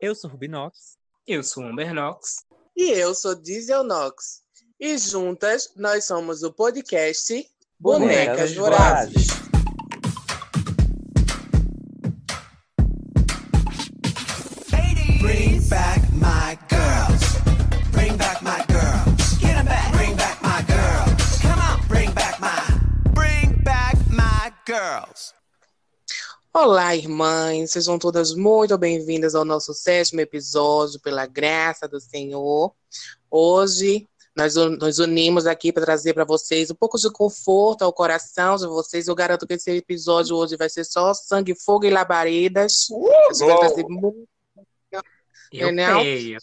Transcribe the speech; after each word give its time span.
Eu 0.00 0.14
sou 0.14 0.30
Rubinox. 0.30 0.96
Eu 1.26 1.42
sou 1.42 1.62
Umbernox. 1.64 2.44
E 2.76 2.90
eu 2.90 3.14
sou 3.14 3.34
Dieselnox. 3.34 4.42
E 4.78 4.98
juntas 4.98 5.72
nós 5.76 6.04
somos 6.04 6.42
o 6.42 6.52
podcast 6.52 7.32
Bonecas, 7.78 8.52
Bonecas 8.52 8.54
Vorazes. 8.54 9.33
Olá, 26.56 26.94
irmãs. 26.94 27.72
Sejam 27.72 27.98
todas 27.98 28.32
muito 28.32 28.78
bem-vindas 28.78 29.34
ao 29.34 29.44
nosso 29.44 29.74
sétimo 29.74 30.20
episódio, 30.20 31.00
pela 31.00 31.26
graça 31.26 31.88
do 31.88 32.00
Senhor. 32.00 32.72
Hoje 33.28 34.08
nós 34.36 34.54
nos 34.54 34.98
unimos 35.00 35.46
aqui 35.46 35.72
para 35.72 35.84
trazer 35.84 36.14
para 36.14 36.24
vocês 36.24 36.70
um 36.70 36.74
pouco 36.74 36.96
de 36.98 37.10
conforto 37.10 37.82
ao 37.82 37.92
coração 37.92 38.56
de 38.56 38.66
vocês. 38.66 39.08
Eu 39.08 39.14
garanto 39.14 39.46
que 39.46 39.54
esse 39.54 39.70
episódio 39.72 40.36
hoje 40.36 40.56
vai 40.56 40.68
ser 40.68 40.84
só 40.84 41.12
sangue, 41.12 41.54
fogo 41.56 41.86
e 41.86 41.90
labaredas. 41.90 42.88
A 42.90 43.32
gente 43.32 43.46
vai 43.46 43.58
trazer 43.58 43.84
muito 43.88 44.28
Eu 45.52 45.72
Não. 45.72 46.00
creio. 46.00 46.38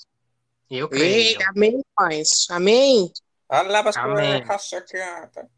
Eu 0.70 0.90
Ei, 0.92 1.36
creio. 1.36 1.50
amém, 1.50 1.82
mães. 2.00 2.30
Amém? 2.50 3.12
Olha 3.50 3.84
para 3.84 4.02
Amém. 4.04 4.44
cachacata. 4.44 5.50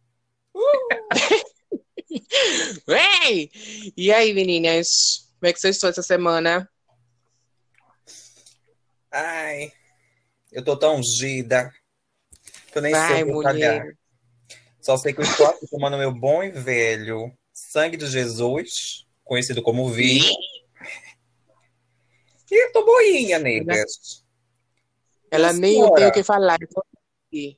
Ei! 3.25 3.49
E 3.97 4.11
aí, 4.11 4.33
meninas? 4.33 5.29
Como 5.39 5.49
é 5.49 5.53
que 5.53 5.59
vocês 5.59 5.75
estão 5.75 5.89
essa 5.89 6.03
semana? 6.03 6.69
Ai, 9.11 9.71
eu 10.51 10.63
tô 10.63 10.77
tão 10.77 10.97
ungida. 10.97 11.71
Eu 12.73 12.81
nem 12.81 12.93
sei 12.93 13.23
o 13.23 13.37
que 13.37 13.43
pagar. 13.43 13.85
Só 14.81 14.97
sei 14.97 15.13
que 15.13 15.19
eu 15.19 15.25
estou 15.25 15.45
aqui 15.45 15.67
tomando 15.67 15.97
meu 15.97 16.11
bom 16.11 16.43
e 16.43 16.51
velho 16.51 17.31
sangue 17.53 17.95
de 17.95 18.07
Jesus, 18.07 19.05
conhecido 19.23 19.61
como 19.61 19.89
vinho. 19.89 20.25
E 22.51 22.65
eu 22.65 22.71
tô 22.71 22.85
boinha, 22.85 23.39
negas. 23.39 24.23
Ela 25.31 25.47
Nossa 25.47 25.59
nem 25.59 25.93
tem 25.95 26.07
o 26.07 26.11
que 26.11 26.23
falar. 26.23 26.59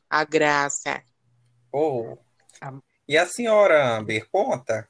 A 0.10 0.24
graça. 0.24 1.04
Oh. 1.72 2.18
E 3.08 3.18
a 3.18 3.26
senhora 3.26 3.98
Amber, 3.98 4.28
conta? 4.30 4.90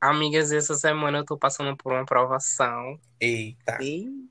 Amigas, 0.00 0.50
essa 0.52 0.74
semana 0.74 1.18
eu 1.18 1.24
tô 1.24 1.38
passando 1.38 1.76
por 1.76 1.92
uma 1.92 2.04
provação. 2.04 2.98
Eita. 3.20 3.78
Ih, 3.82 4.28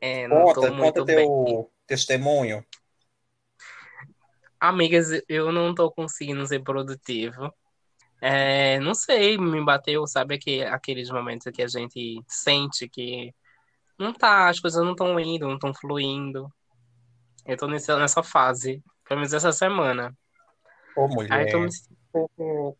É, 0.00 0.26
não 0.26 0.44
Conta, 0.44 0.60
tô 0.68 0.74
muito 0.74 1.04
conta 1.04 1.04
bem. 1.04 1.26
teu 1.26 1.70
testemunho. 1.86 2.64
Amigas, 4.58 5.08
eu 5.28 5.50
não 5.52 5.74
tô 5.74 5.90
conseguindo 5.90 6.46
ser 6.46 6.62
produtivo. 6.62 7.52
É, 8.20 8.78
não 8.80 8.94
sei, 8.94 9.38
me 9.38 9.64
bateu, 9.64 10.06
sabe, 10.06 10.34
aquele, 10.36 10.64
aqueles 10.64 11.10
momentos 11.10 11.50
que 11.52 11.62
a 11.62 11.68
gente 11.68 12.22
sente 12.28 12.88
que 12.88 13.34
não 13.98 14.12
tá, 14.12 14.48
as 14.48 14.60
coisas 14.60 14.82
não 14.84 14.92
estão 14.92 15.18
indo, 15.20 15.46
não 15.46 15.54
estão 15.54 15.74
fluindo. 15.74 16.52
Eu 17.46 17.56
tô 17.56 17.66
nessa, 17.66 17.98
nessa 17.98 18.22
fase, 18.22 18.82
pelo 19.04 19.20
menos 19.20 19.32
essa 19.32 19.52
semana. 19.52 20.16
Ô, 20.96 21.04
Aí 21.04 21.14
mulher. 21.14 21.46
eu 21.46 21.50
tô 21.52 21.60
me 21.60 21.72
sentindo 21.72 21.92
um 21.92 22.12
pouco 22.12 22.78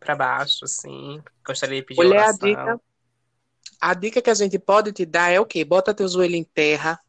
pra 0.00 0.14
baixo, 0.16 0.64
assim. 0.64 1.22
Gostaria 1.46 1.80
de 1.80 1.86
pedir 1.86 1.98
Mulher, 2.02 2.18
a 2.18 2.22
oração. 2.24 2.48
dica, 2.48 2.80
a 3.80 3.94
dica 3.94 4.22
que 4.22 4.30
a 4.30 4.34
gente 4.34 4.58
pode 4.58 4.92
te 4.92 5.04
dar 5.06 5.30
é 5.30 5.40
o 5.40 5.46
quê? 5.46 5.64
Bota 5.64 5.94
teu 5.94 6.08
joelho 6.08 6.34
em 6.36 6.44
terra. 6.44 7.00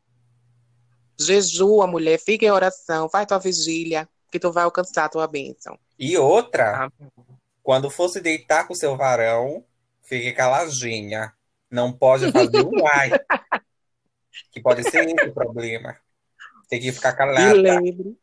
Jejua, 1.20 1.86
mulher. 1.88 2.20
Fica 2.20 2.46
em 2.46 2.52
oração. 2.52 3.10
Faz 3.10 3.26
tua 3.28 3.40
vigília. 3.40 4.08
Que 4.32 4.40
tu 4.40 4.52
vai 4.52 4.64
alcançar 4.64 5.06
a 5.06 5.10
tua 5.10 5.28
bênção. 5.28 5.78
E 5.98 6.16
outra, 6.18 6.86
Ah, 6.86 6.92
Quando 7.64 7.90
for 7.90 8.08
se 8.10 8.22
deitar 8.22 8.68
com 8.68 8.76
seu 8.76 8.96
varão, 8.96 9.66
fique 10.04 10.32
caladinha. 10.34 11.34
Não 11.70 11.92
pode 11.92 12.32
fazer 12.32 12.62
um 12.64 12.72
ai. 12.88 13.12
Que 14.52 14.62
pode 14.62 14.84
ser 14.90 15.06
esse 15.10 15.26
o 15.28 15.34
problema. 15.34 15.98
Tem 16.70 16.80
que 16.80 16.92
ficar 16.92 17.14
calada. 17.14 17.54
lembre. 17.56 18.16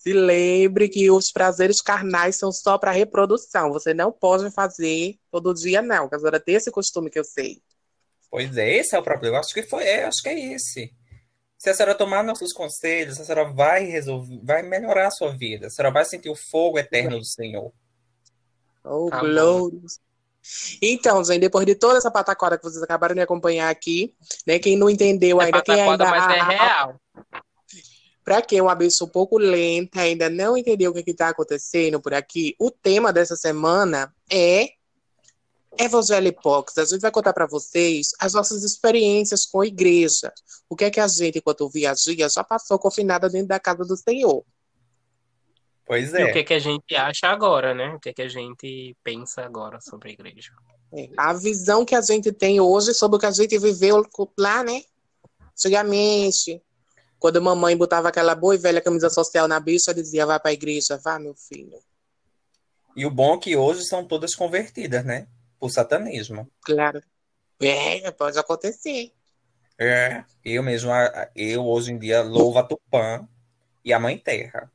Se 0.00 0.14
lembre 0.14 0.88
que 0.88 1.10
os 1.10 1.30
prazeres 1.30 1.82
carnais 1.82 2.36
são 2.36 2.50
só 2.50 2.78
para 2.78 2.90
reprodução. 2.90 3.70
Você 3.70 3.92
não 3.92 4.10
pode 4.10 4.50
fazer 4.50 5.18
todo 5.30 5.52
dia, 5.52 5.82
não. 5.82 6.08
Que 6.08 6.14
a 6.14 6.18
senhora 6.18 6.40
tem 6.40 6.54
esse 6.54 6.70
costume 6.70 7.10
que 7.10 7.18
eu 7.18 7.24
sei. 7.24 7.60
Pois 8.30 8.56
é, 8.56 8.76
esse 8.76 8.96
é 8.96 8.98
o 8.98 9.02
problema. 9.02 9.38
Acho 9.38 9.52
que 9.52 9.62
foi, 9.62 9.84
é, 9.84 10.04
acho 10.04 10.22
que 10.22 10.30
é 10.30 10.54
esse. 10.54 10.90
Se 11.58 11.68
a 11.68 11.74
senhora 11.74 11.94
tomar 11.94 12.24
nossos 12.24 12.50
conselhos, 12.54 13.20
a 13.20 13.24
senhora 13.24 13.52
vai 13.52 13.84
resolver, 13.84 14.40
vai 14.42 14.62
melhorar 14.62 15.08
a 15.08 15.10
sua 15.10 15.36
vida. 15.36 15.66
A 15.66 15.70
senhora 15.70 15.92
vai 15.92 16.06
sentir 16.06 16.30
o 16.30 16.34
fogo 16.34 16.78
eterno 16.78 17.18
do 17.18 17.24
Senhor. 17.26 17.70
Oh, 18.82 19.10
bom. 19.10 19.20
glórias. 19.20 20.00
Então, 20.80 21.22
gente, 21.22 21.40
depois 21.40 21.66
de 21.66 21.74
toda 21.74 21.98
essa 21.98 22.10
pataquada 22.10 22.56
que 22.56 22.64
vocês 22.64 22.82
acabaram 22.82 23.14
de 23.14 23.20
acompanhar 23.20 23.68
aqui, 23.68 24.14
né? 24.46 24.58
Quem 24.58 24.78
não 24.78 24.88
entendeu 24.88 25.42
é 25.42 25.44
ainda, 25.44 25.60
quem 25.60 25.78
ainda. 25.78 26.06
mas 26.06 26.34
é 26.34 26.42
real. 26.42 26.98
Para 28.30 28.42
quem 28.42 28.60
é 28.60 28.62
uma 28.62 28.76
pessoa 28.76 29.08
um 29.08 29.10
pouco 29.10 29.36
lenta, 29.38 30.02
ainda 30.02 30.30
não 30.30 30.56
entendeu 30.56 30.92
o 30.92 30.94
que 30.94 31.10
está 31.10 31.30
acontecendo 31.30 32.00
por 32.00 32.14
aqui, 32.14 32.54
o 32.60 32.70
tema 32.70 33.12
dessa 33.12 33.34
semana 33.34 34.14
é 34.30 34.68
Evangelho 35.76 36.28
Hipócrita. 36.28 36.82
A 36.82 36.84
gente 36.84 37.00
vai 37.00 37.10
contar 37.10 37.32
para 37.32 37.48
vocês 37.48 38.12
as 38.20 38.32
nossas 38.32 38.62
experiências 38.62 39.44
com 39.44 39.62
a 39.62 39.66
igreja. 39.66 40.32
O 40.68 40.76
que 40.76 40.84
é 40.84 40.90
que 40.92 41.00
a 41.00 41.08
gente, 41.08 41.38
enquanto 41.38 41.68
viaja, 41.68 42.28
já 42.32 42.44
passou 42.44 42.78
confinada 42.78 43.28
dentro 43.28 43.48
da 43.48 43.58
casa 43.58 43.84
do 43.84 43.96
Senhor. 43.96 44.44
Pois 45.84 46.14
E 46.14 46.22
o 46.22 46.32
que 46.32 46.38
é. 46.38 46.42
é 46.42 46.44
que 46.44 46.54
a 46.54 46.60
gente 46.60 46.94
acha 46.94 47.26
agora, 47.26 47.74
né? 47.74 47.94
O 47.96 47.98
que 47.98 48.10
é 48.10 48.12
que 48.12 48.22
a 48.22 48.28
gente 48.28 48.96
pensa 49.02 49.42
agora 49.42 49.80
sobre 49.80 50.10
a 50.10 50.12
igreja. 50.12 50.52
É, 50.92 51.08
A 51.16 51.32
visão 51.32 51.84
que 51.84 51.96
a 51.96 52.00
gente 52.00 52.30
tem 52.30 52.60
hoje 52.60 52.94
sobre 52.94 53.16
o 53.16 53.18
que 53.18 53.26
a 53.26 53.32
gente 53.32 53.58
viveu 53.58 54.06
lá, 54.38 54.62
né? 54.62 54.82
Antigamente, 55.52 56.62
quando 57.20 57.36
a 57.36 57.40
mamãe 57.40 57.76
botava 57.76 58.08
aquela 58.08 58.34
boa 58.34 58.54
e 58.54 58.58
velha 58.58 58.80
camisa 58.80 59.10
social 59.10 59.46
na 59.46 59.60
bicha, 59.60 59.92
dizia, 59.92 60.24
vai 60.24 60.40
para 60.40 60.50
a 60.50 60.54
igreja, 60.54 60.96
vá, 60.96 61.18
meu 61.18 61.34
filho. 61.34 61.78
E 62.96 63.04
o 63.04 63.10
bom 63.10 63.34
é 63.34 63.38
que 63.38 63.56
hoje 63.56 63.84
são 63.84 64.04
todas 64.04 64.34
convertidas, 64.34 65.04
né? 65.04 65.28
Por 65.58 65.70
satanismo. 65.70 66.50
Claro. 66.62 67.02
É, 67.60 68.10
pode 68.10 68.38
acontecer. 68.38 69.12
É. 69.78 70.24
Eu 70.42 70.62
mesmo, 70.62 70.90
eu 71.36 71.64
hoje 71.66 71.92
em 71.92 71.98
dia 71.98 72.22
louvo 72.22 72.58
a 72.58 72.62
Tupã 72.62 73.28
e 73.84 73.92
a 73.92 74.00
Mãe 74.00 74.16
Terra. 74.16 74.72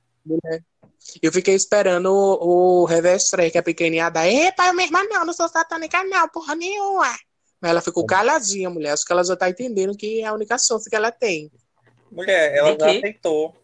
Eu 1.21 1.31
fiquei 1.33 1.55
esperando 1.55 2.11
o, 2.11 2.81
o 2.83 2.85
Revestre, 2.85 3.49
que 3.49 3.57
é 3.57 3.61
pequenininha, 3.61 4.09
dar, 4.09 4.27
epa, 4.27 4.71
minha 4.71 4.85
irmã 4.85 5.03
não, 5.09 5.25
não 5.25 5.33
sou 5.33 5.49
satânica 5.49 6.03
não, 6.03 6.29
porra 6.29 6.55
nenhuma. 6.55 7.11
Mas 7.59 7.71
ela 7.71 7.81
ficou 7.81 8.05
caladinha, 8.05 8.69
mulher. 8.69 8.91
Acho 8.91 9.03
que 9.03 9.11
ela 9.11 9.23
já 9.23 9.35
tá 9.35 9.49
entendendo 9.49 9.97
que 9.97 10.21
é 10.21 10.25
a 10.25 10.33
única 10.33 10.57
chance 10.59 10.87
que 10.87 10.95
ela 10.95 11.11
tem. 11.11 11.51
Mulher, 12.15 12.55
ela 12.55 12.77
já 12.79 12.87
aceitou 12.89 13.55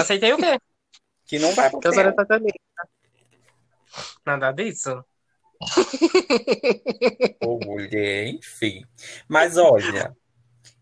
Aceitei 0.00 0.32
o 0.32 0.36
quê? 0.36 0.58
que 1.26 1.38
não 1.38 1.52
vai 1.54 1.68
pro 1.70 1.80
Que 1.80 1.88
a 1.88 1.90
senhora 1.90 2.10
céu. 2.10 2.22
é 2.22 2.22
satânica. 2.22 2.58
Nada 4.24 4.52
disso. 4.52 5.04
Ô, 7.42 7.58
mulher, 7.64 8.28
enfim. 8.28 8.84
Mas 9.28 9.56
olha, 9.56 10.16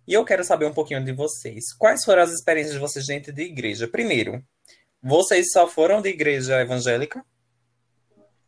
e 0.06 0.12
eu 0.12 0.24
quero 0.24 0.44
saber 0.44 0.66
um 0.66 0.74
pouquinho 0.74 1.02
de 1.02 1.12
vocês. 1.12 1.72
Quais 1.78 2.04
foram 2.04 2.22
as 2.22 2.30
experiências 2.32 2.74
de 2.74 2.80
vocês 2.80 3.06
dentro 3.06 3.32
de 3.32 3.42
igreja? 3.42 3.88
Primeiro, 3.88 4.44
vocês 5.02 5.50
só 5.52 5.66
foram 5.66 6.02
de 6.02 6.10
igreja 6.10 6.60
evangélica? 6.60 7.24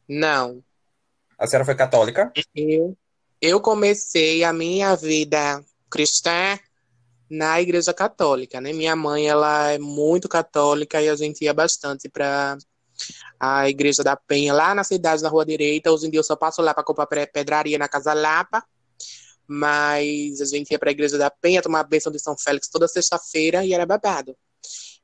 Não. 0.09 0.63
A 1.39 1.47
senhora 1.47 1.65
foi 1.65 1.75
católica? 1.75 2.33
Eu, 2.55 2.97
eu 3.41 3.61
comecei 3.61 4.45
a 4.45 4.53
minha 4.53 4.95
vida 4.97 5.65
cristã 5.91 6.59
na 7.29 7.61
igreja 7.61 7.93
católica, 7.93 8.61
né? 8.61 8.73
Minha 8.73 8.95
mãe, 8.95 9.29
ela 9.29 9.73
é 9.73 9.79
muito 9.79 10.29
católica 10.29 11.01
e 11.03 11.09
a 11.09 11.17
gente 11.17 11.45
ia 11.45 11.53
bastante 11.53 12.09
para 12.09 12.57
a 13.39 13.69
igreja 13.69 14.03
da 14.03 14.17
Penha, 14.17 14.55
lá 14.55 14.75
na 14.75 14.85
cidade, 14.85 15.23
na 15.23 15.29
Rua 15.29 15.45
Direita. 15.45 15.91
Hoje 15.91 16.07
em 16.07 16.11
dia 16.11 16.21
eu 16.21 16.25
só 16.25 16.37
passo 16.37 16.63
lá 16.63 16.73
para 16.73 16.85
comprar 16.85 17.27
pedraria 17.27 17.79
na 17.79 17.89
Casa 17.89 18.13
Lapa. 18.15 18.65
Mas 19.49 20.41
a 20.41 20.45
gente 20.45 20.71
ia 20.73 20.79
para 20.79 20.91
a 20.91 20.93
igreja 20.93 21.17
da 21.17 21.31
Penha 21.31 21.63
tomar 21.63 21.81
a 21.81 21.85
bênção 21.85 22.11
de 22.11 22.19
São 22.19 22.37
Félix 22.37 22.69
toda 22.69 22.89
sexta-feira 22.89 23.65
e 23.65 23.73
era 23.73 23.87
babado. 23.87 24.37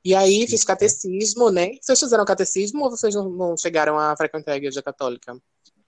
E 0.04 0.16
aí 0.16 0.48
fiz 0.48 0.64
catecismo, 0.64 1.48
né? 1.50 1.76
Vocês 1.80 2.00
fizeram 2.00 2.24
catecismo 2.24 2.82
ou 2.82 2.90
vocês 2.90 3.14
não, 3.14 3.30
não 3.30 3.56
chegaram 3.56 3.96
a 3.96 4.16
frequentar 4.16 4.52
a 4.52 4.56
igreja 4.56 4.82
católica? 4.82 5.36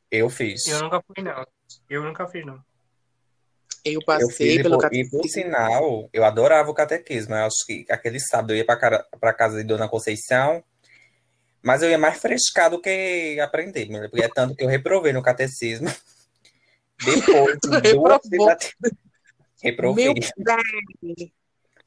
Eu 0.09 0.31
fiz. 0.31 0.69
Eu 0.69 0.83
nunca 0.83 1.03
fui, 1.03 1.25
não. 1.25 1.45
Eu 1.91 2.05
nunca 2.05 2.29
fiz, 2.29 2.47
não. 2.47 2.63
Eu 3.85 4.01
passei 4.05 4.63
pelo 4.63 4.79
por, 4.79 4.95
e 4.95 5.09
por 5.09 5.29
sinal, 5.29 6.09
eu 6.13 6.25
adorava 6.25 6.71
o 6.71 6.75
catequismo. 6.75 7.35
Eu 7.35 7.45
acho 7.45 7.67
que 7.67 7.85
aquele 7.91 8.19
sábado 8.19 8.53
eu 8.53 8.57
ia 8.57 8.65
para 8.65 9.33
casa 9.35 9.59
de 9.59 9.65
Dona 9.65 9.89
Conceição, 9.89 10.65
mas 11.63 11.83
eu 11.83 11.91
ia 11.91 11.99
mais 11.99 12.19
frescar 12.19 12.71
do 12.71 12.81
que 12.81 13.39
aprender, 13.41 13.87
mulher, 13.91 14.09
porque 14.09 14.25
é 14.25 14.29
tanto 14.29 14.55
que 14.55 14.65
eu 14.65 14.69
reprovei 14.69 15.13
no 15.13 15.23
catecismo. 15.23 15.89
Depois 17.05 17.59
de 17.61 17.93
duas 17.93 18.21
tentativas, 18.21 18.93
Reprovei. 19.63 20.13
Meu. 20.13 20.15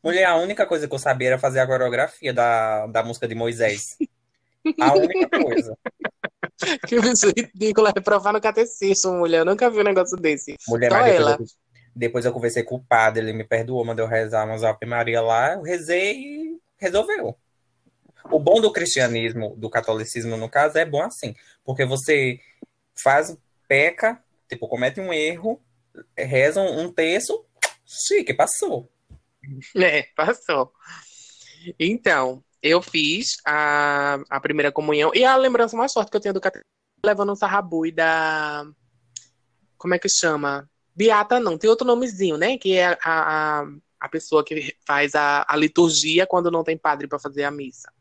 Mulher, 0.04 0.26
a 0.26 0.36
única 0.36 0.66
coisa 0.66 0.88
que 0.88 0.94
eu 0.94 1.00
sabia 1.00 1.30
era 1.30 1.40
fazer 1.40 1.60
a 1.60 1.68
coreografia 1.68 2.34
da, 2.34 2.88
da 2.88 3.04
música 3.04 3.28
de 3.28 3.36
Moisés. 3.36 3.98
A 4.80 4.94
única 4.96 5.30
coisa. 5.30 5.78
Que 6.88 7.00
bicho 7.00 7.32
ridículo, 7.36 7.92
reprovar 7.94 8.34
no 8.34 8.42
catecismo, 8.42 9.14
mulher. 9.14 9.40
Eu 9.40 9.46
nunca 9.46 9.70
vi 9.70 9.80
um 9.80 9.84
negócio 9.84 10.18
desse. 10.18 10.56
Mulher, 10.68 10.90
Só 10.90 10.98
mas 10.98 11.06
depois, 11.06 11.28
ela. 11.28 11.38
eu, 11.40 11.46
depois 11.98 12.26
eu 12.26 12.32
conversei 12.32 12.64
com 12.64 12.76
o 12.76 12.84
padre, 12.84 13.24
ele 13.24 13.34
me 13.34 13.44
perdoou, 13.44 13.84
mandou 13.84 14.06
rezar 14.06 14.46
umas 14.46 14.64
Ave 14.64 14.86
Maria 14.86 15.22
lá, 15.22 15.54
eu 15.54 15.62
rezei 15.62 16.16
e 16.16 16.62
resolveu. 16.78 17.36
O 18.30 18.40
bom 18.40 18.62
do 18.62 18.72
cristianismo, 18.72 19.56
do 19.58 19.70
catolicismo, 19.70 20.38
no 20.38 20.50
caso, 20.50 20.78
é 20.78 20.86
bom 20.86 21.02
assim, 21.02 21.36
porque 21.64 21.86
você 21.86 22.40
faz, 22.96 23.36
peca, 23.68 24.22
tipo, 24.48 24.68
comete 24.68 25.00
um 25.00 25.12
erro, 25.12 25.62
reza 26.16 26.62
um, 26.62 26.92
terço, 26.92 27.46
chique, 27.86 28.34
passou. 28.34 28.90
É, 29.78 30.04
passou. 30.14 30.74
Então, 31.80 32.44
eu 32.62 32.82
fiz 32.82 33.38
a, 33.46 34.20
a 34.30 34.42
primeira 34.42 34.74
comunhão. 34.74 35.12
E 35.16 35.24
a 35.24 35.38
lembrança 35.38 35.78
mais 35.78 35.94
forte 35.94 36.12
que 36.12 36.18
eu 36.18 36.22
tenho 36.22 36.34
do 36.34 36.42
catecismo 36.42 36.68
levando 37.06 37.32
um 37.32 37.36
sarrabui 37.36 37.92
da. 37.92 38.66
Como 39.78 39.94
é 39.94 40.00
que 40.00 40.10
chama? 40.10 40.70
Beata, 40.98 41.40
não, 41.40 41.60
tem 41.60 41.70
outro 41.70 41.86
nomezinho, 41.86 42.38
né? 42.38 42.58
Que 42.58 42.74
é 42.74 42.88
a, 42.88 42.98
a, 43.04 43.68
a 44.00 44.10
pessoa 44.10 44.44
que 44.44 44.76
faz 44.84 45.14
a, 45.14 45.46
a 45.48 45.56
liturgia 45.56 46.26
quando 46.26 46.50
não 46.50 46.64
tem 46.64 46.76
padre 46.76 47.08
para 47.08 47.20
fazer 47.20 47.44
a 47.44 47.52
missa. 47.52 47.94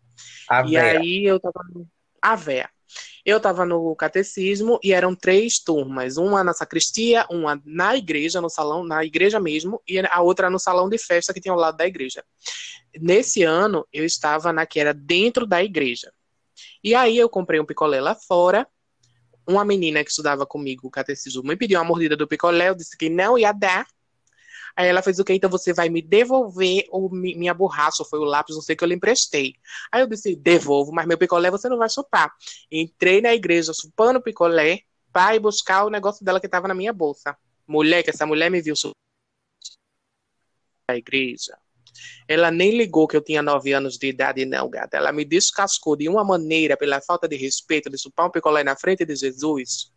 A 0.48 0.62
E 0.66 0.78
aí 0.78 1.24
eu 1.26 1.38
tava. 1.38 1.60
A 2.22 2.34
véia. 2.34 2.70
Eu 3.22 3.38
tava 3.38 3.66
no 3.66 3.94
catecismo 3.96 4.80
e 4.82 4.94
eram 4.94 5.14
três 5.14 5.58
turmas. 5.58 6.16
Uma 6.16 6.42
na 6.42 6.54
sacristia, 6.54 7.26
uma 7.28 7.60
na 7.66 7.94
igreja, 7.94 8.40
no 8.40 8.48
salão, 8.48 8.82
na 8.82 9.04
igreja 9.04 9.38
mesmo, 9.38 9.82
e 9.86 9.98
a 9.98 10.22
outra 10.22 10.48
no 10.48 10.58
salão 10.58 10.88
de 10.88 10.96
festa 10.96 11.34
que 11.34 11.40
tinha 11.40 11.52
ao 11.52 11.58
lado 11.58 11.76
da 11.76 11.86
igreja. 11.86 12.24
Nesse 12.98 13.42
ano, 13.42 13.86
eu 13.92 14.06
estava 14.06 14.54
na 14.54 14.64
que 14.64 14.80
era 14.80 14.94
dentro 14.94 15.44
da 15.44 15.62
igreja. 15.62 16.10
E 16.82 16.94
aí 16.94 17.18
eu 17.18 17.28
comprei 17.28 17.60
um 17.60 17.66
picolé 17.66 18.00
lá 18.00 18.14
fora. 18.14 18.66
Uma 19.46 19.64
menina 19.64 20.02
que 20.02 20.10
estudava 20.10 20.44
comigo 20.44 20.88
o 20.88 20.90
catecismo 20.90 21.42
me 21.42 21.56
pediu 21.56 21.78
uma 21.78 21.84
mordida 21.84 22.16
do 22.16 22.26
picolé, 22.26 22.68
eu 22.68 22.74
disse 22.74 22.96
que 22.96 23.08
não 23.08 23.38
ia 23.38 23.52
dar. 23.52 23.86
Aí 24.74 24.88
ela 24.88 25.00
fez 25.00 25.18
o 25.18 25.24
que? 25.24 25.32
Então 25.32 25.48
você 25.48 25.72
vai 25.72 25.88
me 25.88 26.02
devolver 26.02 26.86
o, 26.90 27.08
mi- 27.08 27.34
minha 27.34 27.54
borracha, 27.54 28.02
ou 28.02 28.08
foi 28.08 28.18
o 28.18 28.24
lápis, 28.24 28.54
não 28.54 28.62
sei 28.62 28.74
o 28.74 28.76
que 28.76 28.84
eu 28.84 28.88
lhe 28.88 28.94
emprestei. 28.94 29.54
Aí 29.90 30.02
eu 30.02 30.06
disse, 30.06 30.36
devolvo, 30.36 30.92
mas 30.92 31.06
meu 31.06 31.16
picolé 31.16 31.50
você 31.50 31.68
não 31.68 31.78
vai 31.78 31.88
chupar. 31.88 32.30
Entrei 32.70 33.20
na 33.22 33.34
igreja 33.34 33.72
chupando 33.72 34.20
picolé 34.20 34.82
para 35.12 35.34
ir 35.34 35.40
buscar 35.40 35.84
o 35.84 35.90
negócio 35.90 36.24
dela 36.24 36.40
que 36.40 36.46
estava 36.46 36.68
na 36.68 36.74
minha 36.74 36.92
bolsa. 36.92 37.36
Mulher, 37.66 38.02
que 38.02 38.10
essa 38.10 38.26
mulher 38.26 38.50
me 38.50 38.60
viu 38.60 38.76
chupando 38.76 38.94
na 40.88 40.96
igreja. 40.96 41.58
Ela 42.28 42.50
nem 42.50 42.76
ligou 42.76 43.06
que 43.06 43.16
eu 43.16 43.20
tinha 43.20 43.42
nove 43.42 43.72
anos 43.72 43.96
de 43.96 44.08
idade, 44.08 44.44
não, 44.44 44.68
gata. 44.68 44.96
Ela 44.96 45.12
me 45.12 45.24
descascou 45.24 45.96
de 45.96 46.08
uma 46.08 46.24
maneira, 46.24 46.76
pela 46.76 47.00
falta 47.00 47.28
de 47.28 47.36
respeito, 47.36 47.90
de 47.90 48.00
chupar 48.00 48.26
um 48.26 48.30
picolé 48.30 48.64
na 48.64 48.76
frente 48.76 49.04
de 49.04 49.14
Jesus, 49.14 49.92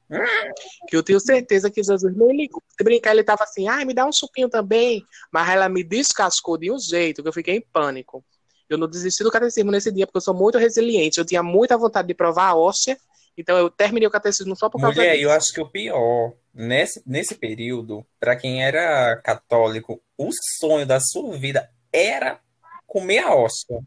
que 0.87 0.95
eu 0.95 1.03
tenho 1.03 1.19
certeza 1.19 1.69
que 1.69 1.83
Jesus 1.83 2.15
nem 2.15 2.35
ligou. 2.35 2.61
Se 2.77 2.83
brincar, 2.83 3.11
ele 3.11 3.23
tava 3.23 3.43
assim, 3.43 3.67
ai, 3.67 3.85
me 3.85 3.93
dá 3.93 4.05
um 4.05 4.11
chupinho 4.11 4.49
também. 4.49 5.03
Mas 5.31 5.49
ela 5.49 5.69
me 5.69 5.83
descascou 5.83 6.57
de 6.57 6.71
um 6.71 6.79
jeito 6.79 7.21
que 7.21 7.29
eu 7.29 7.33
fiquei 7.33 7.55
em 7.57 7.61
pânico. 7.61 8.23
Eu 8.69 8.77
não 8.77 8.87
desisti 8.87 9.23
do 9.23 9.31
catecismo 9.31 9.71
nesse 9.71 9.91
dia, 9.91 10.05
porque 10.05 10.17
eu 10.17 10.21
sou 10.21 10.33
muito 10.33 10.57
resiliente. 10.57 11.17
Eu 11.17 11.25
tinha 11.25 11.41
muita 11.41 11.77
vontade 11.77 12.07
de 12.07 12.13
provar 12.13 12.49
a 12.49 12.55
hóstia, 12.55 12.97
então 13.35 13.57
eu 13.57 13.69
terminei 13.69 14.07
o 14.07 14.11
catecismo 14.11 14.55
só 14.55 14.69
por 14.69 14.79
causa 14.79 14.97
mulher, 14.97 15.13
disso. 15.13 15.23
eu 15.23 15.31
acho 15.31 15.53
que 15.53 15.61
o 15.61 15.69
pior, 15.69 16.33
nesse, 16.53 17.01
nesse 17.05 17.35
período, 17.35 18.05
para 18.19 18.35
quem 18.35 18.63
era 18.63 19.15
católico, 19.23 20.01
o 20.17 20.29
sonho 20.59 20.85
da 20.85 20.99
sua 20.99 21.37
vida 21.37 21.69
era 21.91 22.39
comer 22.85 23.19
a 23.19 23.33
hóstia. 23.33 23.79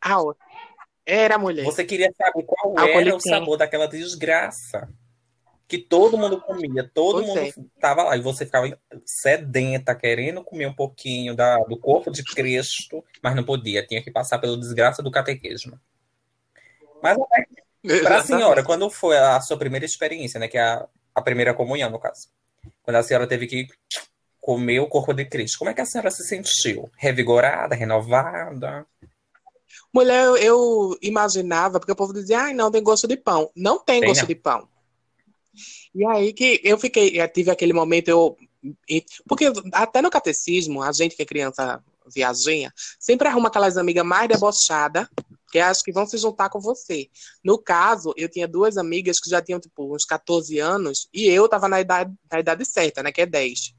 A 0.00 0.20
hóstia. 0.22 0.46
Era 1.04 1.38
mulher. 1.38 1.64
Você 1.64 1.84
queria 1.84 2.12
saber 2.16 2.44
qual 2.44 2.74
Ah, 2.76 2.88
era 2.88 3.14
o 3.14 3.20
sabor 3.20 3.56
daquela 3.56 3.86
desgraça. 3.86 4.88
Que 5.68 5.78
todo 5.78 6.16
mundo 6.16 6.40
comia, 6.40 6.88
todo 6.94 7.24
Pois 7.24 7.26
mundo 7.26 7.40
é. 7.40 7.80
tava 7.80 8.04
lá. 8.04 8.16
E 8.16 8.20
você 8.20 8.44
ficava 8.44 8.78
sedenta, 9.04 9.94
querendo 9.96 10.44
comer 10.44 10.66
um 10.66 10.74
pouquinho 10.74 11.34
da, 11.34 11.58
do 11.58 11.76
corpo 11.76 12.10
de 12.10 12.22
Cristo, 12.22 13.04
mas 13.20 13.34
não 13.34 13.42
podia, 13.42 13.84
tinha 13.84 14.00
que 14.02 14.10
passar 14.10 14.38
pela 14.38 14.56
desgraça 14.56 15.02
do 15.02 15.10
catequismo. 15.10 15.78
Mas 17.02 17.18
para 18.02 18.18
a 18.18 18.22
senhora, 18.22 18.62
quando 18.64 18.88
foi 18.90 19.16
a 19.18 19.40
sua 19.40 19.56
primeira 19.56 19.84
experiência, 19.84 20.38
né? 20.38 20.46
Que 20.48 20.58
é 20.58 20.62
a, 20.62 20.86
a 21.14 21.22
primeira 21.22 21.52
comunhão, 21.52 21.90
no 21.90 21.98
caso. 21.98 22.28
Quando 22.82 22.96
a 22.96 23.02
senhora 23.02 23.26
teve 23.26 23.46
que 23.46 23.66
comer 24.46 24.78
o 24.78 24.86
corpo 24.86 25.12
de 25.12 25.24
Cristo, 25.24 25.58
como 25.58 25.72
é 25.72 25.74
que 25.74 25.80
a 25.80 25.84
senhora 25.84 26.08
se 26.08 26.24
sentiu? 26.24 26.88
Revigorada, 26.96 27.74
renovada? 27.74 28.86
Mulher, 29.92 30.24
eu, 30.24 30.36
eu 30.36 30.98
imaginava, 31.02 31.80
porque 31.80 31.90
o 31.90 31.96
povo 31.96 32.12
dizia, 32.12 32.42
ai, 32.42 32.54
não, 32.54 32.70
tem 32.70 32.80
gosto 32.80 33.08
de 33.08 33.16
pão. 33.16 33.50
Não 33.56 33.80
tem, 33.80 33.98
Tem 33.98 34.08
gosto 34.08 34.20
não. 34.20 34.28
de 34.28 34.36
pão. 34.36 34.68
E 35.92 36.06
aí 36.06 36.32
que 36.32 36.60
eu 36.62 36.78
fiquei, 36.78 37.20
eu 37.20 37.28
tive 37.28 37.50
aquele 37.50 37.72
momento, 37.72 38.06
eu. 38.06 38.36
Porque 39.26 39.46
até 39.72 40.00
no 40.00 40.10
catecismo, 40.10 40.80
a 40.80 40.92
gente 40.92 41.16
que 41.16 41.22
é 41.22 41.26
criança 41.26 41.82
viajinha, 42.14 42.72
sempre 43.00 43.26
arruma 43.26 43.48
aquelas 43.48 43.76
amigas 43.76 44.06
mais 44.06 44.28
debochadas, 44.28 45.08
que 45.50 45.58
acho 45.58 45.82
que 45.82 45.90
vão 45.90 46.06
se 46.06 46.18
juntar 46.18 46.50
com 46.50 46.60
você. 46.60 47.08
No 47.42 47.58
caso, 47.58 48.14
eu 48.16 48.28
tinha 48.28 48.46
duas 48.46 48.76
amigas 48.76 49.18
que 49.18 49.28
já 49.28 49.42
tinham, 49.42 49.58
tipo, 49.58 49.92
uns 49.92 50.04
14 50.04 50.56
anos, 50.60 51.08
e 51.12 51.26
eu 51.26 51.48
tava 51.48 51.68
na 51.68 51.80
idade, 51.80 52.14
na 52.30 52.38
idade 52.38 52.64
certa, 52.64 53.02
né, 53.02 53.10
que 53.10 53.22
é 53.22 53.26
10. 53.26 53.74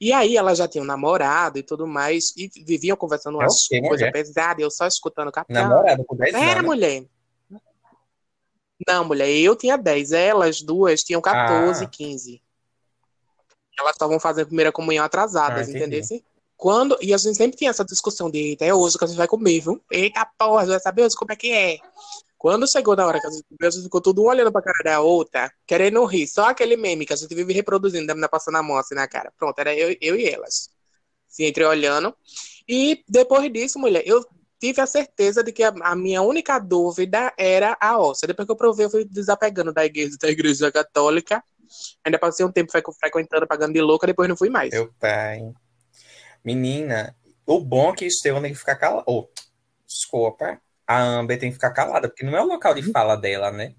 E 0.00 0.12
aí 0.12 0.36
elas 0.36 0.58
já 0.58 0.68
tinham 0.68 0.84
namorado 0.84 1.58
e 1.58 1.62
tudo 1.62 1.86
mais, 1.86 2.32
e 2.36 2.48
viviam 2.64 2.96
conversando 2.96 3.40
É 3.40 3.44
umas 3.44 3.64
o 3.64 3.68
quê, 3.68 3.80
coisas 3.80 3.98
mulher? 4.08 4.12
pesadas, 4.12 4.62
eu 4.62 4.70
só 4.70 4.86
escutando 4.86 5.28
o 5.28 5.32
capitão. 5.32 5.68
Namorada 5.68 6.04
com 6.04 6.14
10 6.16 6.34
Era 6.34 6.52
anos? 6.60 6.64
mulher. 6.64 7.04
Não, 8.86 9.04
mulher, 9.04 9.28
eu 9.30 9.56
tinha 9.56 9.76
10. 9.76 10.12
Elas 10.12 10.62
duas 10.62 11.02
tinham 11.02 11.20
14, 11.20 11.84
Ah. 11.84 11.88
15. 11.88 12.40
Elas 13.78 13.92
estavam 13.92 14.18
fazendo 14.20 14.46
primeira 14.46 14.70
comunhão 14.72 15.04
atrasadas, 15.04 15.68
Ah, 15.68 15.70
entendeu? 15.70 16.02
Quando, 16.56 16.96
e 17.00 17.14
a 17.14 17.16
gente 17.16 17.36
sempre 17.36 17.56
tinha 17.56 17.70
essa 17.70 17.84
discussão 17.84 18.28
de 18.30 18.38
eita, 18.38 18.64
é 18.64 18.74
hoje 18.74 18.98
que 18.98 19.04
a 19.04 19.06
gente 19.06 19.16
vai 19.16 19.28
comer, 19.28 19.60
viu? 19.60 19.80
Eita 19.90 20.26
porra, 20.38 20.66
vai 20.66 20.80
saber 20.80 21.02
hoje 21.04 21.14
como 21.16 21.32
é 21.32 21.36
que 21.36 21.52
é. 21.52 21.78
Quando 22.38 22.70
chegou 22.70 22.94
na 22.94 23.04
hora 23.04 23.20
que 23.20 23.26
a 23.26 23.30
gente 23.30 23.42
comeu, 23.42 23.68
a 23.68 23.70
gente 23.70 23.82
ficou 23.82 24.00
tudo 24.00 24.22
um 24.22 24.26
olhando 24.26 24.52
pra 24.52 24.62
cara 24.62 24.78
da 24.84 25.00
outra, 25.00 25.52
querendo 25.66 26.04
rir. 26.04 26.28
Só 26.28 26.46
aquele 26.46 26.76
meme 26.76 27.04
que 27.04 27.12
a 27.12 27.16
gente 27.16 27.34
vive 27.34 27.52
reproduzindo, 27.52 28.06
da 28.06 28.28
passando 28.28 28.56
a 28.56 28.62
mão 28.62 28.76
assim 28.76 28.94
na 28.94 29.08
cara. 29.08 29.32
Pronto, 29.36 29.58
era 29.58 29.74
eu, 29.74 29.96
eu 30.00 30.14
e 30.14 30.26
elas. 30.28 30.70
Se 31.26 31.44
entreolhando. 31.44 32.14
E 32.68 33.04
depois 33.08 33.52
disso, 33.52 33.78
mulher, 33.78 34.04
eu 34.06 34.24
tive 34.60 34.80
a 34.80 34.86
certeza 34.86 35.42
de 35.42 35.50
que 35.52 35.64
a, 35.64 35.74
a 35.82 35.96
minha 35.96 36.22
única 36.22 36.60
dúvida 36.60 37.32
era 37.36 37.76
a 37.80 37.98
óssea. 37.98 38.28
Depois 38.28 38.46
que 38.46 38.52
eu 38.52 38.56
provei, 38.56 38.86
eu 38.86 38.90
fui 38.90 39.04
desapegando 39.04 39.72
da 39.72 39.84
igreja, 39.84 40.16
da 40.20 40.28
igreja 40.28 40.70
católica. 40.70 41.42
Ainda 42.04 42.18
passei 42.20 42.46
um 42.46 42.52
tempo 42.52 42.70
frequ- 42.70 42.94
frequentando, 42.98 43.46
pagando 43.48 43.72
de 43.74 43.80
louca, 43.80 44.06
depois 44.06 44.28
não 44.28 44.36
fui 44.36 44.48
mais. 44.48 44.70
Meu 44.70 44.92
pai. 44.98 45.40
Menina, 46.44 47.16
o 47.44 47.60
bom 47.60 47.90
é 47.90 47.96
que 47.96 48.06
Estevão 48.06 48.40
tem 48.40 48.52
que 48.52 48.58
ficar 48.58 48.76
calado. 48.76 49.04
Oh, 49.06 49.28
desculpa. 49.86 50.60
A 50.88 51.02
Amber 51.02 51.38
tem 51.38 51.50
que 51.50 51.54
ficar 51.56 51.70
calada, 51.70 52.08
porque 52.08 52.24
não 52.24 52.34
é 52.34 52.40
o 52.40 52.46
local 52.46 52.72
de 52.72 52.82
fala 52.90 53.14
dela, 53.14 53.52
né? 53.52 53.74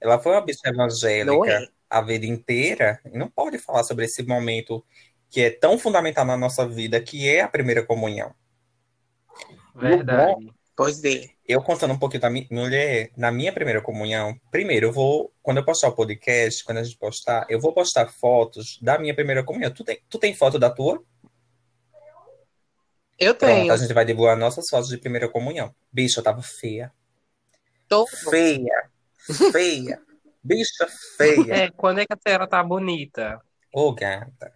Ela 0.00 0.18
foi 0.18 0.32
uma 0.32 0.40
bicha 0.40 0.60
evangélica 0.64 1.52
é. 1.52 1.68
a 1.90 2.00
vida 2.00 2.24
inteira 2.24 2.98
e 3.04 3.18
não 3.18 3.28
pode 3.28 3.58
falar 3.58 3.84
sobre 3.84 4.06
esse 4.06 4.22
momento 4.22 4.82
que 5.28 5.42
é 5.42 5.50
tão 5.50 5.78
fundamental 5.78 6.24
na 6.24 6.36
nossa 6.36 6.66
vida, 6.66 7.00
que 7.00 7.28
é 7.28 7.42
a 7.42 7.48
primeira 7.48 7.84
comunhão. 7.84 8.34
Verdade. 9.74 10.52
Pois 10.76 11.04
é. 11.04 11.28
Eu 11.46 11.62
contando 11.62 11.92
um 11.92 11.98
pouquinho 11.98 12.22
da 12.22 12.30
minha 12.30 12.46
mulher, 12.50 13.10
na 13.16 13.30
minha 13.30 13.52
primeira 13.52 13.80
comunhão, 13.80 14.34
primeiro 14.50 14.86
eu 14.86 14.92
vou, 14.92 15.32
quando 15.42 15.58
eu 15.58 15.64
postar 15.64 15.88
o 15.88 15.92
podcast, 15.92 16.64
quando 16.64 16.78
a 16.78 16.82
gente 16.82 16.96
postar, 16.96 17.46
eu 17.48 17.60
vou 17.60 17.72
postar 17.72 18.08
fotos 18.08 18.78
da 18.80 18.98
minha 18.98 19.14
primeira 19.14 19.44
comunhão. 19.44 19.70
Tu 19.70 19.84
tem, 19.84 20.00
tu 20.08 20.18
tem 20.18 20.34
foto 20.34 20.58
da 20.58 20.70
tua? 20.70 21.04
Eu 23.18 23.34
Pronto, 23.34 23.52
tenho. 23.54 23.72
a 23.72 23.76
gente 23.76 23.92
vai 23.92 24.04
divulgar 24.04 24.36
nossas 24.36 24.68
fotos 24.68 24.88
de 24.88 24.98
primeira 24.98 25.28
comunhão. 25.28 25.74
Bicho, 25.92 26.20
eu 26.20 26.24
tava 26.24 26.42
feia. 26.42 26.92
Tô- 27.88 28.06
Feia. 28.06 28.90
Feia. 29.52 30.02
Bicha 30.42 30.86
feia. 31.16 31.54
É, 31.54 31.70
quando 31.70 32.00
é 32.00 32.06
que 32.06 32.12
a 32.12 32.18
senhora 32.20 32.46
tá 32.46 32.62
bonita? 32.62 33.40
Ô, 33.72 33.92
gata. 33.94 34.52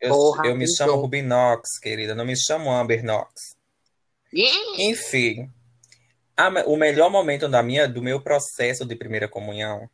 Eu, 0.00 0.10
Porra, 0.10 0.46
eu 0.46 0.56
me 0.56 0.66
chamo 0.68 0.94
Rubinox, 0.96 1.78
querida. 1.78 2.14
Não 2.14 2.24
me 2.24 2.36
chamo 2.36 2.70
Amber 2.70 3.02
Knox. 3.04 3.56
Ih, 4.32 4.88
Enfim, 4.90 5.50
a 6.36 6.48
o 6.66 6.76
melhor 6.76 7.10
momento 7.10 7.48
da 7.48 7.62
minha, 7.62 7.86
do 7.88 8.02
meu 8.02 8.20
processo 8.20 8.84
de 8.84 8.96
primeira 8.96 9.28
comunhão 9.28 9.88